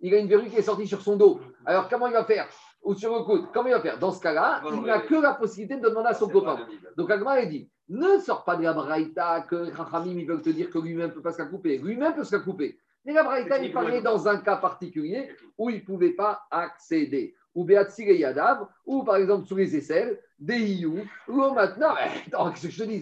Il 0.00 0.14
a 0.14 0.18
une 0.18 0.26
verrue 0.28 0.48
qui 0.48 0.56
est 0.56 0.62
sortie 0.62 0.86
sur 0.86 1.00
son 1.02 1.16
dos. 1.16 1.40
Alors 1.64 1.88
comment 1.88 2.06
il 2.06 2.12
va 2.12 2.24
faire? 2.24 2.48
Ou 2.82 2.94
sur 2.94 3.14
le 3.14 3.24
coude 3.24 3.46
Comment 3.52 3.68
il 3.68 3.74
va 3.74 3.80
faire? 3.80 3.98
Dans 3.98 4.10
ce 4.10 4.20
cas-là, 4.20 4.62
il 4.72 4.82
n'a 4.82 5.00
que 5.00 5.14
la 5.14 5.34
possibilité 5.34 5.76
de 5.76 5.88
demander 5.88 6.08
à 6.08 6.14
son 6.14 6.28
copain. 6.28 6.66
Donc 6.96 7.10
Agma 7.10 7.32
a 7.32 7.46
dit 7.46 7.70
ne 7.88 8.18
sors 8.18 8.44
pas 8.44 8.56
de 8.56 8.62
la 8.62 8.72
Braïta 8.72 9.42
que 9.48 9.66
Chachamim, 9.74 10.18
ils 10.18 10.26
veulent 10.26 10.42
te 10.42 10.50
dire 10.50 10.70
que 10.70 10.78
lui-même 10.78 11.08
ne 11.08 11.12
peut 11.14 11.22
pas 11.22 11.32
se 11.32 11.38
la 11.38 11.46
couper. 11.46 11.78
Lui-même 11.78 12.14
peut 12.14 12.24
se 12.24 12.34
la 12.36 12.42
couper. 12.42 12.78
Mais 13.04 13.12
la 13.12 13.22
Braïta, 13.22 13.58
il 13.58 13.72
parlait 13.72 14.00
dans 14.00 14.26
un 14.28 14.38
cas 14.38 14.56
particulier 14.56 15.30
où 15.58 15.68
il 15.70 15.76
ne 15.76 15.80
pouvait 15.84 16.12
pas 16.12 16.42
accéder. 16.50 17.34
Ou 17.54 17.64
Beatsir 17.64 18.08
et 18.08 18.16
Yadav, 18.16 18.66
ou 18.86 19.04
par 19.04 19.16
exemple 19.16 19.46
sous 19.46 19.54
les 19.56 19.76
aisselles, 19.76 20.18
des 20.38 20.58
Iou, 20.58 20.98
ou 21.28 21.50
maintenant, 21.52 21.94
attends, 22.26 22.50
qu'est-ce 22.50 22.66
que 22.66 22.72
je 22.72 22.78
te 22.84 22.88
dis 22.88 23.00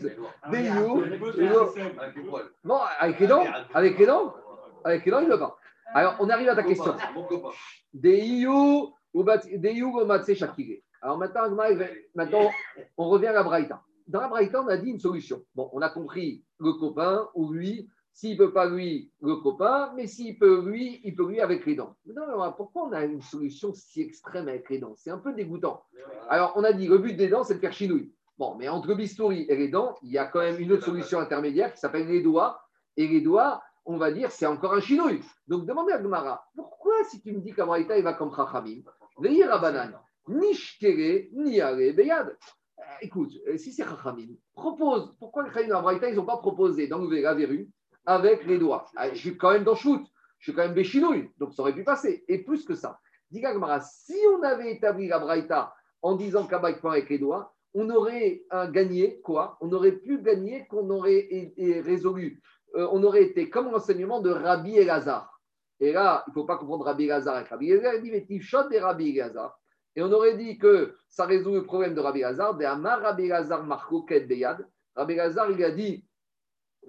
Des 0.51 0.63
Iou, 0.65 0.97
ou- 0.99 1.69
non, 2.65 2.81
avec 2.99 3.19
les 3.21 3.27
dents, 3.29 3.45
avec 3.73 3.99
les 3.99 4.07
dents, 4.07 4.35
avec 4.85 5.05
les 5.07 5.11
dents, 5.13 5.21
il 5.21 5.29
ne 5.29 5.33
veut 5.33 5.39
pas. 5.39 5.57
Alors, 5.95 6.17
on 6.21 6.29
arrive 6.29 6.49
à 6.49 6.55
ta 6.57 6.63
question. 6.65 6.95
Des 7.95 8.19
Iou, 8.19 8.93
ou 9.15 9.25
des 9.25 9.73
Iou, 9.73 10.01
ou 10.01 10.05
Matsé 10.05 10.35
Shakire. 10.35 10.81
Alors 11.01 11.19
maintenant, 11.19 11.49
maintenant, 12.15 12.51
on 12.99 13.09
revient 13.09 13.29
à 13.29 13.33
la 13.33 13.43
Braïta. 13.43 13.81
Dans 14.07 14.21
la 14.21 14.31
on 14.31 14.69
a 14.69 14.77
dit 14.77 14.91
une 14.91 15.01
solution. 15.01 15.45
Bon, 15.55 15.71
on 15.73 15.81
a 15.81 15.89
compris 15.89 16.45
le 16.59 16.73
copain 16.75 17.29
ou 17.35 17.53
lui, 17.53 17.89
s'il 18.13 18.33
ne 18.33 18.45
peut 18.45 18.53
pas 18.53 18.69
lui, 18.69 19.11
le 19.21 19.37
copain, 19.37 19.93
mais 19.97 20.07
s'il 20.07 20.39
peut 20.39 20.63
lui, 20.65 21.01
il 21.05 21.15
peut 21.15 21.27
lui 21.27 21.41
avec 21.41 21.65
les 21.67 21.75
dents. 21.75 21.97
Mais 22.05 22.15
non, 22.15 22.53
pourquoi 22.57 22.85
on 22.85 22.93
a 22.93 23.05
une 23.05 23.23
solution 23.23 23.73
si 23.73 24.03
extrême 24.03 24.49
avec 24.49 24.69
les 24.69 24.79
dents? 24.79 24.95
C'est 24.97 25.11
un 25.11 25.19
peu 25.19 25.33
dégoûtant. 25.33 25.83
Alors, 26.29 26.53
on 26.57 26.65
a 26.65 26.73
dit, 26.73 26.87
le 26.87 26.99
but 26.99 27.17
des 27.17 27.29
dents, 27.29 27.45
c'est 27.45 27.55
de 27.55 27.61
faire 27.61 27.73
chinouille. 27.73 28.13
Bon, 28.39 28.55
mais 28.57 28.69
entre 28.69 28.95
bistouri 28.95 29.47
et 29.49 29.57
les 29.57 29.69
dents, 29.69 29.95
il 30.03 30.11
y 30.11 30.19
a 30.19 30.27
quand 30.27 30.41
même 30.41 30.59
une 30.59 30.73
autre 30.73 30.85
solution 30.85 31.21
intermédiaire 31.21 31.73
qui 31.73 31.81
s'appelle 31.81 32.09
les 32.09 32.23
doigts. 32.23 32.61
Et 32.97 33.09
les 33.09 33.23
doigts, 33.23 33.63
on 33.87 33.97
va 33.97 34.13
dire, 34.13 34.31
c'est 34.31 34.47
encore 34.47 34.75
un 34.75 34.81
chinouille. 34.81 35.23
Donc, 35.47 35.65
demandez 35.67 35.93
à 35.93 35.99
Gmara, 35.99 36.45
pourquoi 36.55 36.93
si 37.05 37.21
tu 37.23 37.33
me 37.33 37.41
dis 37.41 37.53
qu'Amraïta, 37.53 37.97
il 37.97 38.05
va 38.05 38.13
comme 38.13 38.35
Chachamim, 38.35 38.83
veillez 39.19 39.45
Rabanan, 39.45 39.99
ni 40.29 40.55
shkere, 40.55 41.31
ni 41.33 41.61
are, 41.61 41.77
beyad? 41.77 42.37
Euh, 42.83 42.97
Écoute, 43.01 43.33
euh, 43.49 43.57
si 43.57 43.73
c'est 43.73 43.85
Chachamim, 43.85 44.29
propose. 44.55 45.15
Pourquoi 45.19 45.45
les 45.45 45.51
Chachamim 45.53 45.75
Amraïta, 45.77 46.09
ils 46.09 46.17
n'ont 46.17 46.25
pas 46.25 46.39
proposé 46.39 46.87
d'enlever 46.87 47.23
la 47.23 47.35
verrue 47.35 47.69
avec 48.07 48.45
les 48.47 48.59
doigts 48.59 48.87
Ah, 48.97 49.11
Je 49.13 49.19
suis 49.19 49.37
quand 49.37 49.53
même 49.53 49.65
dans 49.65 49.75
shoot, 49.75 50.03
je 50.39 50.51
suis 50.51 50.57
quand 50.57 50.63
même 50.63 50.75
béchinouille, 50.75 51.31
donc 51.39 51.55
ça 51.55 51.63
aurait 51.63 51.75
pu 51.75 51.85
passer. 51.85 52.25
Et 52.29 52.39
plus 52.43 52.65
que 52.65 52.75
ça, 52.75 52.99
dit 53.31 53.43
si 53.83 54.17
on 54.37 54.43
avait 54.43 54.73
établi 54.73 55.09
la 55.09 55.19
Braïta 55.19 55.75
en 56.03 56.17
disant 56.17 56.47
qu'Abaï 56.47 56.79
point 56.81 56.93
avec 56.93 57.09
les 57.09 57.19
doigts, 57.19 57.55
on 57.75 57.89
aurait 57.89 58.43
un 58.51 58.71
gagné, 58.71 59.21
quoi? 59.23 59.57
On 59.61 59.73
aurait 59.73 59.93
pu 59.93 60.21
gagner 60.21 60.67
qu'on 60.67 60.91
aurait 60.91 61.15
é- 61.31 61.55
é- 61.57 61.81
résolu. 61.81 62.43
Euh, 62.75 62.89
on 62.93 63.03
aurait 63.03 63.23
été 63.23 63.49
comme 63.49 63.71
l'enseignement 63.71 64.21
de 64.21 64.31
Rabbi 64.31 64.77
Elazar. 64.77 65.41
Et 65.81 65.93
là, 65.93 66.25
il 66.27 66.31
ne 66.31 66.35
faut 66.35 66.45
pas 66.45 66.59
confondre 66.59 66.85
Rabbi 66.85 67.05
Elazar 67.05 67.37
avec 67.37 67.49
Rabbi 67.49 67.71
Elazar. 67.71 67.95
Il 67.95 68.03
dit, 68.03 68.11
mais 68.11 68.25
Tifshot 68.27 68.71
et 68.71 68.79
Rabbi 68.79 69.11
Elazar. 69.17 69.59
Et 69.95 70.03
on 70.03 70.11
aurait 70.13 70.37
dit 70.37 70.59
que 70.59 70.97
ça 71.09 71.27
résout 71.27 71.55
le 71.55 71.65
problème 71.65 71.95
de 71.95 72.01
Rabbi 72.01 72.21
Elazar. 72.21 72.57
De 72.57 72.65
Amar 72.65 73.01
Rabbi 73.01 73.25
Elazar 73.25 73.65
Marcoquet 73.65 74.21
Beyad. 74.21 74.67
Rabbi 74.97 75.15
Elazar, 75.15 75.51
il 75.51 75.63
a 75.65 75.71
dit, 75.71 76.05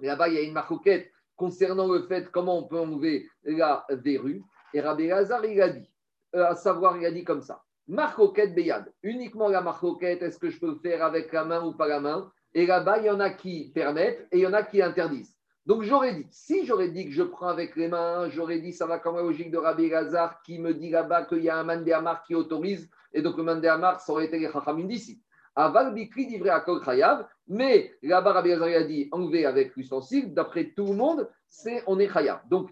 là-bas, 0.00 0.28
il 0.28 0.34
y 0.34 0.38
a 0.38 0.42
une 0.42 0.52
marcoquette 0.52 1.10
concernant 1.36 1.92
le 1.92 2.02
fait 2.02 2.30
comment 2.30 2.58
on 2.58 2.64
peut 2.64 2.78
enlever 2.78 3.28
la 3.44 3.84
verrue. 3.90 4.42
Et 4.72 4.80
Rabbi 4.80 5.04
Elazar, 5.04 5.44
il 5.44 5.60
a 5.60 5.68
dit, 5.68 5.90
euh, 6.34 6.46
à 6.46 6.54
savoir, 6.54 6.96
il 6.96 7.04
a 7.04 7.10
dit 7.10 7.24
comme 7.24 7.42
ça. 7.42 7.62
Marcoquette 7.86 8.54
Beyad. 8.54 8.90
Uniquement 9.02 9.48
la 9.48 9.60
marcoquette, 9.60 10.22
est-ce 10.22 10.38
que 10.38 10.48
je 10.48 10.58
peux 10.58 10.76
faire 10.76 11.04
avec 11.04 11.32
la 11.32 11.44
main 11.44 11.62
ou 11.64 11.74
pas 11.74 11.86
la 11.86 12.00
main? 12.00 12.32
Et 12.54 12.66
là-bas, 12.66 12.98
il 12.98 13.06
y 13.06 13.10
en 13.10 13.20
a 13.20 13.30
qui 13.30 13.72
permettent 13.74 14.26
et 14.32 14.38
il 14.38 14.40
y 14.40 14.46
en 14.46 14.52
a 14.52 14.62
qui 14.62 14.80
interdisent. 14.80 15.33
Donc 15.66 15.82
j'aurais 15.82 16.14
dit, 16.14 16.26
si 16.30 16.66
j'aurais 16.66 16.88
dit 16.88 17.06
que 17.06 17.12
je 17.12 17.22
prends 17.22 17.48
avec 17.48 17.74
les 17.76 17.88
mains, 17.88 18.28
j'aurais 18.28 18.58
dit 18.58 18.72
ça 18.72 18.86
va 18.86 18.98
comme 18.98 19.16
la 19.16 19.22
logique 19.22 19.50
de 19.50 19.56
Rabbi 19.56 19.88
Lazar 19.88 20.42
qui 20.42 20.58
me 20.58 20.74
dit 20.74 20.90
là-bas 20.90 21.24
qu'il 21.24 21.42
y 21.42 21.48
a 21.48 21.56
un 21.56 21.64
mandéamar 21.64 22.22
qui 22.22 22.34
autorise, 22.34 22.90
et 23.14 23.22
donc 23.22 23.38
le 23.38 23.44
mandéamar, 23.44 24.00
ça 24.00 24.12
aurait 24.12 24.26
été 24.26 24.38
les 24.38 24.50
chachamim 24.50 24.84
d'ici. 24.84 25.22
Aval 25.56 25.94
bikri 25.94 26.26
divrei 26.26 26.50
akol 26.50 26.84
chayav, 26.84 27.26
mais 27.48 27.94
là-bas 28.02 28.32
Rabbi 28.32 28.50
Lazar 28.50 28.68
a 28.68 28.82
dit 28.82 29.08
enlever 29.10 29.46
avec 29.46 29.74
l'ustensile, 29.74 30.34
d'après 30.34 30.72
tout 30.76 30.86
le 30.86 30.96
monde, 30.96 31.30
c'est 31.48 31.82
on 31.86 31.98
est 31.98 32.12
chayav. 32.12 32.40
Donc 32.50 32.70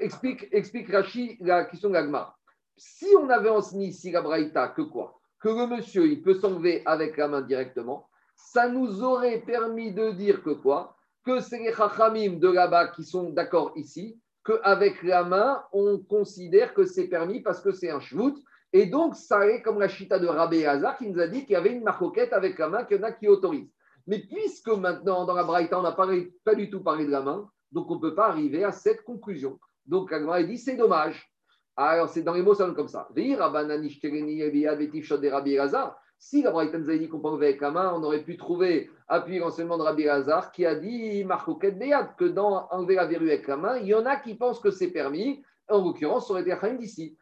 explique, 0.00 0.48
explique 0.50 0.90
Rashi 0.90 1.36
la 1.40 1.64
question 1.64 1.90
de 1.90 1.94
l'agmar. 1.94 2.38
Si 2.76 3.06
on 3.20 3.28
avait 3.28 3.50
enseigné 3.50 3.86
ici 3.86 4.10
la 4.10 4.22
braïta, 4.22 4.68
que 4.68 4.82
quoi? 4.82 5.20
Que 5.38 5.48
le 5.48 5.66
monsieur, 5.68 6.06
il 6.06 6.22
peut 6.22 6.34
s'enlever 6.34 6.82
avec 6.86 7.16
la 7.16 7.28
main 7.28 7.42
directement, 7.42 8.08
ça 8.34 8.68
nous 8.68 9.04
aurait 9.04 9.40
permis 9.40 9.92
de 9.92 10.10
dire 10.10 10.42
que 10.42 10.50
quoi? 10.50 10.96
Que 11.24 11.40
c'est 11.40 11.58
les 11.58 11.72
chachamim 11.72 12.38
de 12.38 12.48
là-bas 12.48 12.88
qui 12.88 13.04
sont 13.04 13.30
d'accord 13.30 13.72
ici, 13.76 14.18
qu'avec 14.44 15.02
la 15.02 15.24
main, 15.24 15.62
on 15.72 15.98
considère 15.98 16.74
que 16.74 16.84
c'est 16.84 17.08
permis 17.08 17.40
parce 17.40 17.60
que 17.60 17.72
c'est 17.72 17.90
un 17.90 18.00
shvout. 18.00 18.36
Et 18.72 18.86
donc, 18.86 19.14
ça 19.14 19.46
est 19.46 19.62
comme 19.62 19.78
la 19.78 19.88
chita 19.88 20.18
de 20.18 20.26
Rabbi 20.26 20.64
Hazar 20.64 20.96
qui 20.96 21.08
nous 21.08 21.20
a 21.20 21.26
dit 21.26 21.42
qu'il 21.42 21.52
y 21.52 21.56
avait 21.56 21.72
une 21.72 21.84
marcoquette 21.84 22.32
avec 22.32 22.58
la 22.58 22.68
main, 22.68 22.84
qu'il 22.84 22.96
y 22.96 23.00
en 23.00 23.04
a 23.04 23.12
qui 23.12 23.28
autorisent. 23.28 23.70
Mais 24.06 24.18
puisque 24.20 24.68
maintenant, 24.68 25.24
dans 25.24 25.34
la 25.34 25.44
Braïta, 25.44 25.78
on 25.78 25.82
n'a 25.82 25.92
pas, 25.92 26.06
du 26.54 26.70
tout 26.70 26.82
parlé 26.82 27.04
de 27.06 27.10
la 27.10 27.20
main, 27.20 27.48
donc 27.70 27.90
on 27.90 27.96
ne 27.96 28.00
peut 28.00 28.14
pas 28.14 28.28
arriver 28.28 28.64
à 28.64 28.72
cette 28.72 29.04
conclusion. 29.04 29.60
Donc, 29.86 30.12
Agma 30.12 30.42
dit 30.42 30.58
c'est 30.58 30.76
dommage. 30.76 31.28
Alors, 31.76 32.08
c'est 32.08 32.22
dans 32.22 32.34
les 32.34 32.42
mots, 32.42 32.54
ça 32.54 32.70
comme 32.74 32.88
ça. 32.88 33.08
Si 36.22 36.40
la 36.40 36.52
Braïta 36.52 36.78
nous 36.78 36.88
avait 36.88 37.00
dit 37.00 37.08
qu'on 37.08 37.20
enlever 37.20 37.48
avec 37.48 37.60
la 37.60 37.72
main, 37.72 37.92
on 37.96 38.04
aurait 38.04 38.22
pu 38.22 38.36
trouver, 38.36 38.88
appui 39.08 39.40
l'enseignement 39.40 39.76
de 39.76 39.82
Rabbi 39.82 40.08
Hazar, 40.08 40.52
qui 40.52 40.64
a 40.64 40.76
dit, 40.76 41.24
Marcoquet 41.24 41.72
Beyad, 41.72 42.14
que 42.16 42.26
dans 42.26 42.68
enlever 42.70 42.94
la 42.94 43.06
verrue 43.06 43.28
avec 43.28 43.48
la 43.48 43.56
main, 43.56 43.76
il 43.78 43.88
y 43.88 43.94
en 43.94 44.06
a 44.06 44.14
qui 44.14 44.36
pensent 44.36 44.60
que 44.60 44.70
c'est 44.70 44.92
permis. 44.92 45.42
En 45.68 45.84
l'occurrence, 45.84 46.28
ça 46.28 46.34
aurait 46.34 46.42
été 46.42 46.54
Chaim 46.60 46.74
d'ici. 46.74 47.18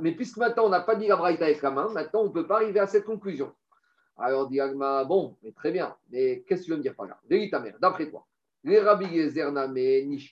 Mais 0.00 0.10
puisque 0.10 0.38
maintenant, 0.38 0.64
on 0.66 0.70
n'a 0.70 0.80
pas 0.80 0.96
dit 0.96 1.06
la 1.06 1.14
Braïta 1.14 1.44
avec 1.44 1.62
la 1.62 1.70
main, 1.70 1.88
maintenant, 1.90 2.22
on 2.22 2.24
ne 2.24 2.30
peut 2.30 2.48
pas 2.48 2.56
arriver 2.56 2.80
à 2.80 2.88
cette 2.88 3.04
conclusion. 3.04 3.52
Alors, 4.18 4.48
dit 4.48 4.60
Agma, 4.60 5.04
bon, 5.04 5.36
mais 5.44 5.52
très 5.52 5.70
bien. 5.70 5.94
Mais 6.10 6.42
qu'est-ce 6.48 6.62
que 6.62 6.66
tu 6.66 6.72
veux 6.72 6.78
me 6.78 6.82
dire 6.82 6.96
par 6.96 7.06
là? 7.06 7.16
Vérité 7.30 7.52
ta 7.52 7.60
mère, 7.60 7.76
d'après 7.80 8.10
toi. 8.10 8.26
Les 8.64 8.80
Rabbi 8.80 9.06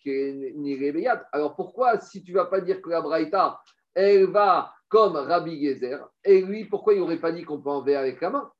Beyad. 0.04 1.26
Alors, 1.30 1.54
pourquoi, 1.54 2.00
si 2.00 2.24
tu 2.24 2.32
ne 2.32 2.38
vas 2.38 2.46
pas 2.46 2.60
dire 2.60 2.82
que 2.82 2.90
la 2.90 3.00
Braïta, 3.00 3.60
elle 3.94 4.26
va 4.26 4.72
comme 4.88 5.16
Rabbi 5.16 5.64
Gezer. 5.64 6.08
Et 6.24 6.42
lui, 6.42 6.64
pourquoi 6.64 6.94
il 6.94 7.00
n'aurait 7.00 7.20
pas 7.20 7.32
dit 7.32 7.44
qu'on 7.44 7.60
peut 7.60 7.70
enlever 7.70 7.96
avec 7.96 8.20
la 8.20 8.30
main? 8.30 8.50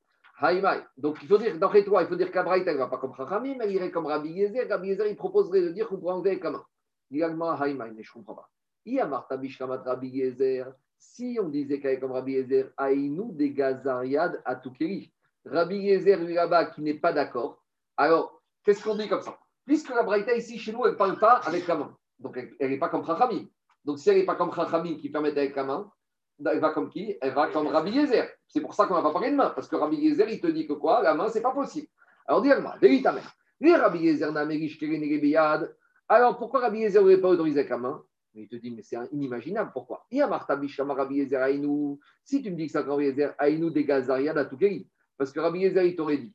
Donc, 0.98 1.16
il 1.22 1.28
faut 1.28 1.38
dire, 1.38 1.58
d'après 1.58 1.82
toi, 1.82 2.02
il 2.02 2.08
faut 2.08 2.16
dire 2.16 2.30
qu'Abraïta, 2.30 2.72
ne 2.72 2.78
va 2.78 2.88
pas 2.88 2.98
comme 2.98 3.14
Chachamim, 3.16 3.56
elle 3.60 3.72
irait 3.72 3.90
comme 3.90 4.06
Rabbi 4.06 4.36
Gezer. 4.36 4.68
Rabbi 4.68 4.90
Gezer, 4.90 5.06
il 5.06 5.16
proposerait 5.16 5.62
de 5.62 5.70
dire 5.70 5.88
qu'on 5.88 5.96
peut 5.96 6.08
enlever 6.08 6.30
avec 6.30 6.44
la 6.44 6.50
main. 6.50 6.64
Il 7.10 7.22
a 7.22 7.28
Haïmaï, 7.28 7.92
mais 7.96 8.02
je 8.02 8.10
ne 8.10 8.14
comprends 8.14 8.34
pas. 8.34 8.50
Iyamarta 8.84 9.36
Bishkamat 9.36 9.82
Rabbi 9.82 10.14
Gezer. 10.14 10.72
Si 10.98 11.38
on 11.40 11.48
disait 11.48 11.80
est 11.82 12.00
comme 12.00 12.12
Rabbi 12.12 12.34
Gezer, 12.34 12.70
Aïnou 12.76 13.32
des 13.32 13.52
Gazariad 13.52 14.42
à 14.44 14.56
Tukeri. 14.56 15.10
Rabbi 15.46 15.88
Gezer, 15.88 16.16
lui 16.16 16.34
là-bas, 16.34 16.66
qui 16.66 16.82
n'est 16.82 16.98
pas 16.98 17.12
d'accord. 17.12 17.62
Alors, 17.96 18.42
qu'est-ce 18.62 18.84
qu'on 18.84 18.96
dit 18.96 19.08
comme 19.08 19.22
ça? 19.22 19.38
Puisque 19.64 19.88
la 19.90 20.02
Braïta 20.02 20.34
ici, 20.34 20.58
chez 20.58 20.72
nous, 20.72 20.84
elle 20.84 20.92
ne 20.92 20.96
parle 20.96 21.18
pas 21.18 21.40
avec 21.46 21.66
la 21.66 21.76
main. 21.76 21.96
Donc, 22.18 22.38
elle 22.58 22.70
n'est 22.70 22.78
pas 22.78 22.88
comme 22.88 23.06
Chachamim. 23.06 23.46
Donc, 23.84 23.98
si 23.98 24.10
elle 24.10 24.18
n'est 24.18 24.26
pas 24.26 24.34
comme 24.34 24.52
Chachamim 24.52 24.96
qui 24.98 25.08
permet 25.08 25.30
avec 25.30 25.56
la 25.56 25.64
main, 25.64 25.90
elle 26.44 26.60
va 26.60 26.70
comme 26.70 26.90
qui? 26.90 27.16
Elle 27.20 27.32
va 27.32 27.48
comme 27.48 27.66
Rabbi 27.68 27.92
Yezer. 27.92 28.28
C'est 28.46 28.60
pour 28.60 28.74
ça 28.74 28.86
qu'on 28.86 28.94
n'a 28.94 29.02
pas 29.02 29.12
parlé 29.12 29.30
de 29.30 29.36
main, 29.36 29.50
parce 29.50 29.68
que 29.68 29.76
Rabbi 29.76 29.96
Yezer, 29.96 30.28
il 30.28 30.40
te 30.40 30.46
dit 30.46 30.66
que 30.66 30.74
quoi? 30.74 31.02
La 31.02 31.14
main, 31.14 31.28
c'est 31.28 31.42
pas 31.42 31.52
possible. 31.52 31.88
Alors, 32.26 32.42
dis-moi, 32.42 32.74
vérité 32.80 33.04
ta 33.04 33.12
mère. 33.12 33.32
Rabbi 33.80 33.98
Yezer. 34.00 34.32
Alors, 36.08 36.36
pourquoi 36.36 36.60
Rabbi 36.60 36.80
Yezer 36.80 37.00
n'aurait 37.02 37.20
pas 37.20 37.28
autorisé 37.28 37.60
avec 37.60 37.70
la 37.70 37.78
main? 37.78 38.02
Il 38.34 38.48
te 38.48 38.56
dit, 38.56 38.70
mais 38.70 38.82
c'est 38.82 38.98
inimaginable. 39.12 39.70
Pourquoi? 39.72 40.06
Si 40.10 40.18
tu 42.42 42.50
me 42.50 42.56
dis 42.56 42.66
que 42.66 42.72
c'est 42.72 42.80
Rabbi 42.80 43.04
Yezer, 43.04 43.34
Aïnou 43.38 43.70
des 43.70 43.84
Gazariad 43.84 44.36
à 44.36 44.44
Toukeri. 44.44 44.86
Parce 45.16 45.32
que 45.32 45.40
Rabbi 45.40 45.60
Yezer, 45.60 45.84
il 45.84 45.96
t'aurait 45.96 46.18
dit, 46.18 46.34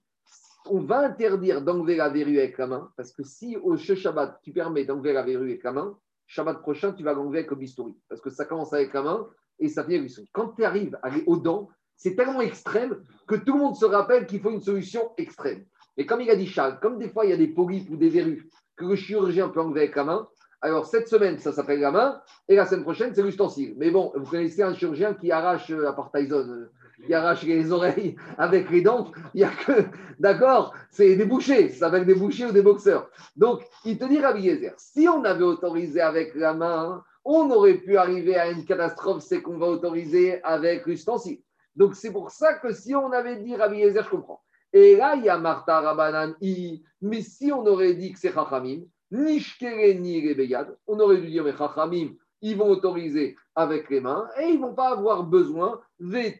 on 0.66 0.80
va 0.80 1.00
interdire 1.00 1.62
d'enlever 1.62 1.96
la 1.96 2.10
verrue 2.10 2.40
avec 2.40 2.58
la 2.58 2.68
main, 2.68 2.92
parce 2.96 3.12
que 3.12 3.24
si 3.24 3.56
au 3.58 3.78
Shabbat, 3.78 4.40
tu 4.44 4.52
permets 4.52 4.86
d'enlever 4.86 5.14
la 5.14 5.22
verrue 5.24 5.50
avec 5.50 5.64
la 5.64 5.72
main, 5.72 5.98
Shabbat 6.28 6.62
prochain, 6.62 6.94
tu 6.94 7.04
vas 7.04 7.14
l'enlever 7.14 7.46
le 7.50 7.56
bistouri. 7.56 8.00
Parce 8.08 8.22
que 8.22 8.30
ça 8.30 8.46
commence 8.46 8.74
avec 8.74 8.94
la 8.94 9.02
main 9.04 9.28
et 9.62 9.70
ça 9.70 9.86
le 9.88 10.00
bistouri. 10.00 10.28
Quand 10.34 10.50
tu 10.50 10.66
arrives 10.66 10.96
à 11.02 11.08
aller 11.08 11.24
aux 11.28 11.38
dents, 11.38 11.70
c'est 11.96 12.16
tellement 12.16 12.42
extrême 12.42 12.98
que 13.28 13.36
tout 13.36 13.54
le 13.54 13.60
monde 13.60 13.76
se 13.76 13.86
rappelle 13.86 14.26
qu'il 14.26 14.42
faut 14.42 14.52
une 14.52 14.62
solution 14.62 15.12
extrême. 15.18 15.64
Et 15.98 16.06
comme 16.06 16.22
il 16.22 16.30
a 16.30 16.36
dit 16.36 16.48
Charles, 16.48 16.80
comme 16.82 16.98
des 16.98 17.10
fois 17.10 17.26
il 17.26 17.30
y 17.30 17.34
a 17.34 17.38
des 17.38 17.48
polypes 17.48 17.90
ou 17.92 17.96
des 17.96 18.10
verrues 18.10 18.50
que 18.76 18.86
le 18.86 18.96
chirurgien 18.96 19.50
peut 19.50 19.62
enlever 19.62 19.82
avec 19.82 19.96
la 19.96 20.04
main, 20.04 20.28
alors 20.62 20.86
cette 20.86 21.08
semaine, 21.08 21.40
ça 21.40 21.52
s'appelle 21.52 21.80
la 21.80 21.92
main, 21.92 22.22
et 22.48 22.56
la 22.56 22.66
semaine 22.66 22.84
prochaine, 22.84 23.14
c'est 23.16 23.24
l'ustensile. 23.24 23.74
Mais 23.78 23.90
bon, 23.90 24.12
vous 24.16 24.30
connaissez 24.30 24.62
un 24.62 24.74
chirurgien 24.74 25.16
qui 25.16 25.32
arrache, 25.32 25.72
euh, 25.72 25.88
à 25.88 25.94
part 25.94 26.12
Tyson, 26.12 26.48
euh, 26.48 26.72
qui 27.04 27.14
arrache 27.16 27.44
les 27.44 27.72
oreilles 27.72 28.16
avec 28.38 28.70
les 28.70 28.82
dents, 28.82 29.12
il 29.34 29.40
n'y 29.40 29.44
a 29.44 29.50
que, 29.50 29.84
d'accord, 30.20 30.74
c'est 30.92 31.16
des 31.16 31.26
bouchers, 31.26 31.70
ça 31.70 31.88
s'appelle 31.88 32.06
des 32.06 32.14
bouchers 32.14 32.46
ou 32.46 32.52
des 32.52 32.62
boxeurs. 32.62 33.10
Donc, 33.36 33.64
il 33.86 33.98
te 33.98 34.06
dit, 34.06 34.20
Rabbi 34.20 34.44
Yezer, 34.44 34.74
si 34.78 35.08
on 35.08 35.24
avait 35.24 35.44
autorisé 35.44 36.00
avec 36.00 36.36
la 36.36 36.54
main, 36.54 37.04
on 37.24 37.50
aurait 37.52 37.76
pu 37.76 37.98
arriver 37.98 38.36
à 38.36 38.50
une 38.50 38.66
catastrophe, 38.66 39.24
c'est 39.24 39.42
qu'on 39.42 39.58
va 39.58 39.68
autoriser 39.68 40.44
avec 40.44 40.86
l'ustensile. 40.86 41.40
Donc, 41.76 41.96
c'est 41.96 42.12
pour 42.12 42.32
ça 42.32 42.56
que 42.56 42.74
si 42.74 42.96
on 42.96 43.12
avait 43.12 43.38
dit 43.38 43.56
Rabbi 43.56 43.78
Yezer, 43.78 44.04
je 44.04 44.10
comprends. 44.10 44.42
Et 44.74 44.96
là, 44.96 45.16
il 45.16 45.24
y 45.24 45.30
a 45.30 45.38
Martha 45.38 45.82
Rabanan, 45.82 46.36
I. 46.42 46.84
mais 47.02 47.22
si 47.22 47.52
on 47.52 47.66
aurait 47.66 47.94
dit 47.94 48.14
que 48.14 48.20
c'est 48.20 48.34
Chachamim, 48.34 48.84
ni 49.12 49.40
Shkere 49.40 50.00
ni 50.00 50.28
Rebeyad, 50.28 50.76
on 50.88 51.00
aurait 51.00 51.18
dû 51.18 51.28
dire, 51.28 51.44
mais 51.44 51.56
Chachamim, 51.56 52.12
ils 52.42 52.58
vont 52.58 52.70
autoriser 52.70 53.36
avec 53.54 53.90
les 53.90 54.00
mains 54.00 54.28
et 54.40 54.48
ils 54.48 54.56
ne 54.60 54.66
vont 54.66 54.74
pas 54.74 54.92
avoir 54.92 55.24
besoin 55.24 55.80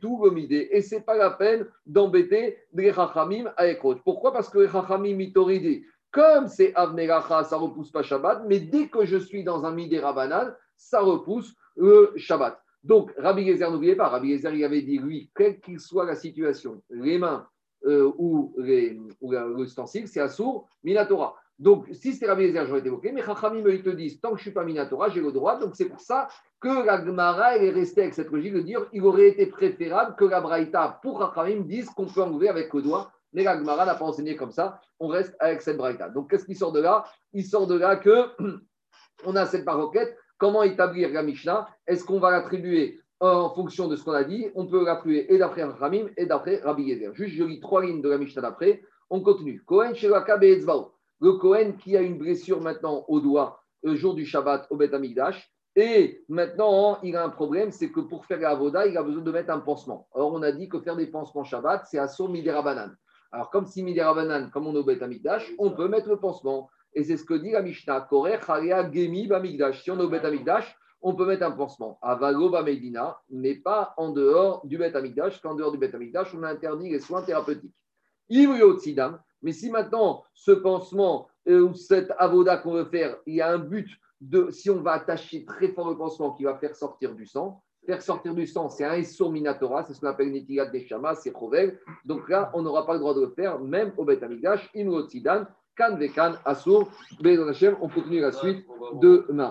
tout 0.02 0.18
gomidé. 0.18 0.70
Et 0.72 0.82
ce 0.82 0.96
n'est 0.96 1.02
pas 1.02 1.16
la 1.16 1.32
peine 1.32 1.68
d'embêter 1.86 2.58
les 2.74 2.94
Chachamim 2.94 3.52
avec 3.58 3.84
autre. 3.86 4.02
Pourquoi? 4.04 4.34
Parce 4.34 4.50
que 4.50 4.60
les 4.60 4.70
Chachamim 4.70 5.16
mitoridé, 5.16 5.86
comme 6.12 6.48
c'est 6.48 6.74
Avneracha, 6.76 7.44
ça 7.46 7.58
ne 7.58 7.62
repousse 7.62 7.92
pas 7.92 8.04
Shabbat, 8.04 8.44
mais 8.46 8.60
dès 8.60 8.88
que 8.88 9.06
je 9.06 9.18
suis 9.18 9.44
dans 9.44 9.66
un 9.66 9.72
Midé 9.72 10.00
Rabanan, 10.00 10.54
ça 10.82 11.02
repousse 11.02 11.54
le 11.76 12.12
Shabbat. 12.18 12.60
Donc, 12.84 13.14
Rabbi 13.18 13.46
Gezer, 13.46 13.72
n'oubliez 13.72 13.96
pas, 13.96 14.10
Rabbi 14.10 14.36
Gezer, 14.36 14.54
il 14.56 14.64
avait 14.64 14.82
dit, 14.82 14.98
lui, 14.98 15.30
quelle 15.36 15.60
qu'il 15.60 15.80
soit 15.80 16.06
la 16.06 16.16
situation, 16.16 16.82
les 16.90 17.20
mains 17.20 17.48
euh, 17.86 18.12
ou, 18.18 18.54
les, 18.58 19.00
ou 19.22 19.32
l'ustensile, 19.32 20.08
c'est 20.08 20.20
Assour, 20.20 20.68
Minatora. 20.84 21.36
Donc, 21.60 21.88
si 21.92 22.14
c'était 22.14 22.26
Rabbi 22.26 22.48
Gezer, 22.48 22.66
j'aurais 22.66 22.80
été 22.80 22.88
évoqué, 22.88 23.12
mais 23.12 23.22
Chachamim, 23.22 23.64
ils 23.70 23.84
te 23.84 23.90
disent, 23.90 24.20
tant 24.20 24.32
que 24.32 24.38
je 24.38 24.42
ne 24.42 24.46
suis 24.46 24.52
pas 24.52 24.64
Minatora, 24.64 25.10
j'ai 25.10 25.22
le 25.22 25.32
droit. 25.32 25.60
Donc, 25.60 25.76
c'est 25.76 25.86
pour 25.86 26.00
ça 26.00 26.28
que 26.60 26.86
la 26.86 27.06
Gemara, 27.06 27.56
elle 27.56 27.66
est 27.66 27.72
restée 27.72 28.02
avec 28.02 28.16
cette 28.16 28.32
logique 28.32 28.54
de 28.54 28.62
dire, 28.62 28.88
il 28.92 29.04
aurait 29.04 29.30
été 29.30 29.46
préférable 29.46 30.16
que 30.16 30.26
la 30.26 30.42
Braïta, 30.42 31.00
pour 31.04 31.20
Chachamim, 31.20 31.62
dise 31.62 31.90
qu'on 31.92 32.08
peut 32.08 32.24
enlever 32.24 32.50
avec 32.50 32.74
le 32.74 32.82
doigt. 32.82 33.12
Mais 33.34 33.44
la 33.44 33.56
n'a 33.56 33.96
pas 33.96 34.06
enseigné 34.06 34.36
comme 34.36 34.52
ça. 34.52 34.82
On 35.00 35.08
reste 35.08 35.36
avec 35.40 35.62
cette 35.62 35.78
Braïta. 35.78 36.10
Donc, 36.10 36.30
qu'est-ce 36.30 36.46
qui 36.46 36.56
sort 36.56 36.72
de 36.72 36.82
là? 36.82 37.06
Il 37.32 37.46
sort 37.46 37.68
de 37.68 37.76
là 37.76 37.96
que 37.96 38.26
on 39.26 39.36
a 39.36 39.46
cette 39.46 39.64
paroquette 39.64 40.18
Comment 40.42 40.64
établir 40.64 41.14
la 41.14 41.22
Mishnah? 41.22 41.70
Est-ce 41.86 42.04
qu'on 42.04 42.20
va 42.20 42.32
l'attribuer 42.32 43.00
en 43.20 43.52
fonction 43.52 43.88
de 43.88 43.96
ce 43.96 44.04
qu'on 44.04 44.14
a 44.14 44.24
dit? 44.24 44.48
On 44.56 44.66
peut 44.66 44.84
l'attribuer 44.84 45.32
et 45.32 45.38
d'après 45.38 45.64
Ramim 45.64 46.08
et 46.18 46.26
d'après 46.26 46.62
Rabbi 46.64 46.82
Yezer. 46.82 47.14
Juste, 47.14 47.36
je 47.36 47.44
lis 47.44 47.60
trois 47.60 47.86
lignes 47.86 48.02
de 48.02 48.10
la 48.10 48.18
Mishnah 48.18 48.42
d'après. 48.42 48.82
On 49.12 49.22
continue. 49.22 49.62
Kohen 49.64 49.94
Shelaka 49.94 50.40
Le 50.40 51.34
Kohen 51.34 51.78
qui 51.78 51.96
a 51.96 52.02
une 52.02 52.18
blessure 52.18 52.60
maintenant 52.60 53.06
au 53.08 53.20
doigt, 53.20 53.62
le 53.84 53.94
jour 53.96 54.16
du 54.16 54.26
Shabbat 54.26 54.66
au 54.72 54.78
Beth 54.78 54.96
Amikdash. 54.96 55.54
Et 55.76 56.24
maintenant, 56.28 56.98
il 57.04 57.16
a 57.16 57.24
un 57.24 57.30
problème, 57.30 57.70
c'est 57.70 57.92
que 57.92 58.00
pour 58.00 58.26
faire 58.26 58.40
la 58.40 58.50
Avoda, 58.50 58.88
il 58.88 58.98
a 58.98 59.04
besoin 59.04 59.22
de 59.22 59.32
mettre 59.32 59.52
un 59.52 59.60
pansement. 59.60 60.08
Or, 60.14 60.34
on 60.34 60.42
a 60.42 60.52
dit 60.52 60.70
que 60.70 60.80
faire 60.80 60.96
des 60.96 61.06
pansements 61.06 61.44
Shabbat, 61.44 61.86
c'est 61.86 62.00
à 62.00 62.08
Midera 62.28 62.68
Alors, 63.32 63.52
comme 63.52 63.68
si 63.68 63.84
Midera 63.84 64.16
comme 64.52 64.66
on 64.66 64.74
est 64.74 64.80
au 64.80 64.84
Beth 64.84 65.04
Amikdash, 65.04 65.52
on 65.60 65.70
peut 65.70 65.88
mettre 65.88 66.10
le 66.10 66.18
pansement. 66.18 66.72
Et 66.94 67.04
c'est 67.04 67.18
ce 67.18 67.24
que 67.24 67.34
dit 67.34 67.52
la 67.52 67.62
Mishnah. 67.62 68.08
Gemi. 68.10 69.30
Si 69.82 69.92
on 69.92 70.00
est 70.00 70.04
au 70.04 70.10
Bet 70.10 70.22
on 71.04 71.16
peut 71.16 71.26
mettre 71.26 71.44
un 71.44 71.52
pansement. 71.52 71.98
Avalo 72.02 72.50
Bamedina, 72.50 73.20
mais 73.30 73.56
pas 73.56 73.94
en 73.98 74.10
dehors 74.10 74.66
du 74.66 74.78
Bet 74.78 74.96
Amigdash. 74.96 75.42
Qu'en 75.42 75.56
dehors 75.56 75.72
du 75.72 75.78
Bet 75.78 75.96
Amigdash, 75.96 76.34
on 76.36 76.44
interdit 76.44 76.90
les 76.90 77.00
soins 77.00 77.24
thérapeutiques. 77.24 77.74
Mais 79.42 79.52
si 79.52 79.70
maintenant, 79.72 80.24
ce 80.34 80.52
pansement 80.52 81.28
euh, 81.48 81.62
ou 81.62 81.74
cette 81.74 82.14
avoda 82.18 82.58
qu'on 82.58 82.74
veut 82.74 82.86
faire, 82.86 83.18
il 83.26 83.36
y 83.36 83.42
a 83.42 83.52
un 83.52 83.58
but 83.58 83.90
de, 84.22 84.52
si 84.52 84.70
on 84.70 84.82
va 84.82 84.94
attacher 84.94 85.44
très 85.44 85.70
fort 85.70 85.90
le 85.90 85.98
pansement 85.98 86.34
qui 86.34 86.44
va 86.44 86.56
faire 86.56 86.76
sortir 86.76 87.16
du 87.16 87.26
sang, 87.26 87.64
faire 87.86 88.02
sortir 88.02 88.36
du 88.36 88.46
sang, 88.46 88.70
c'est 88.70 88.86
un 88.86 88.94
Essor 88.94 89.32
Minatora, 89.32 89.84
c'est 89.84 89.96
ce 89.96 90.00
qu'on 90.00 90.08
appelle 90.08 90.28
une 90.28 90.36
étigat 90.36 90.68
des 90.68 90.86
chamas, 90.86 91.16
c'est 91.16 91.34
Chovel. 91.34 91.80
Donc 92.06 92.30
là, 92.30 92.52
on 92.54 92.62
n'aura 92.62 92.86
pas 92.86 92.94
le 92.94 93.00
droit 93.00 93.16
de 93.16 93.22
le 93.22 93.32
faire, 93.32 93.60
même 93.60 93.92
au 93.98 94.06
Bet 94.06 94.24
Amigdash, 94.24 94.70
Imrotzidan, 94.76 95.48
Kan 95.76 95.98
Vekan 95.98 96.38
Assour. 96.46 96.92
on 97.82 97.88
continue 97.88 98.20
la 98.22 98.32
suite 98.32 98.66
demain. 99.02 99.50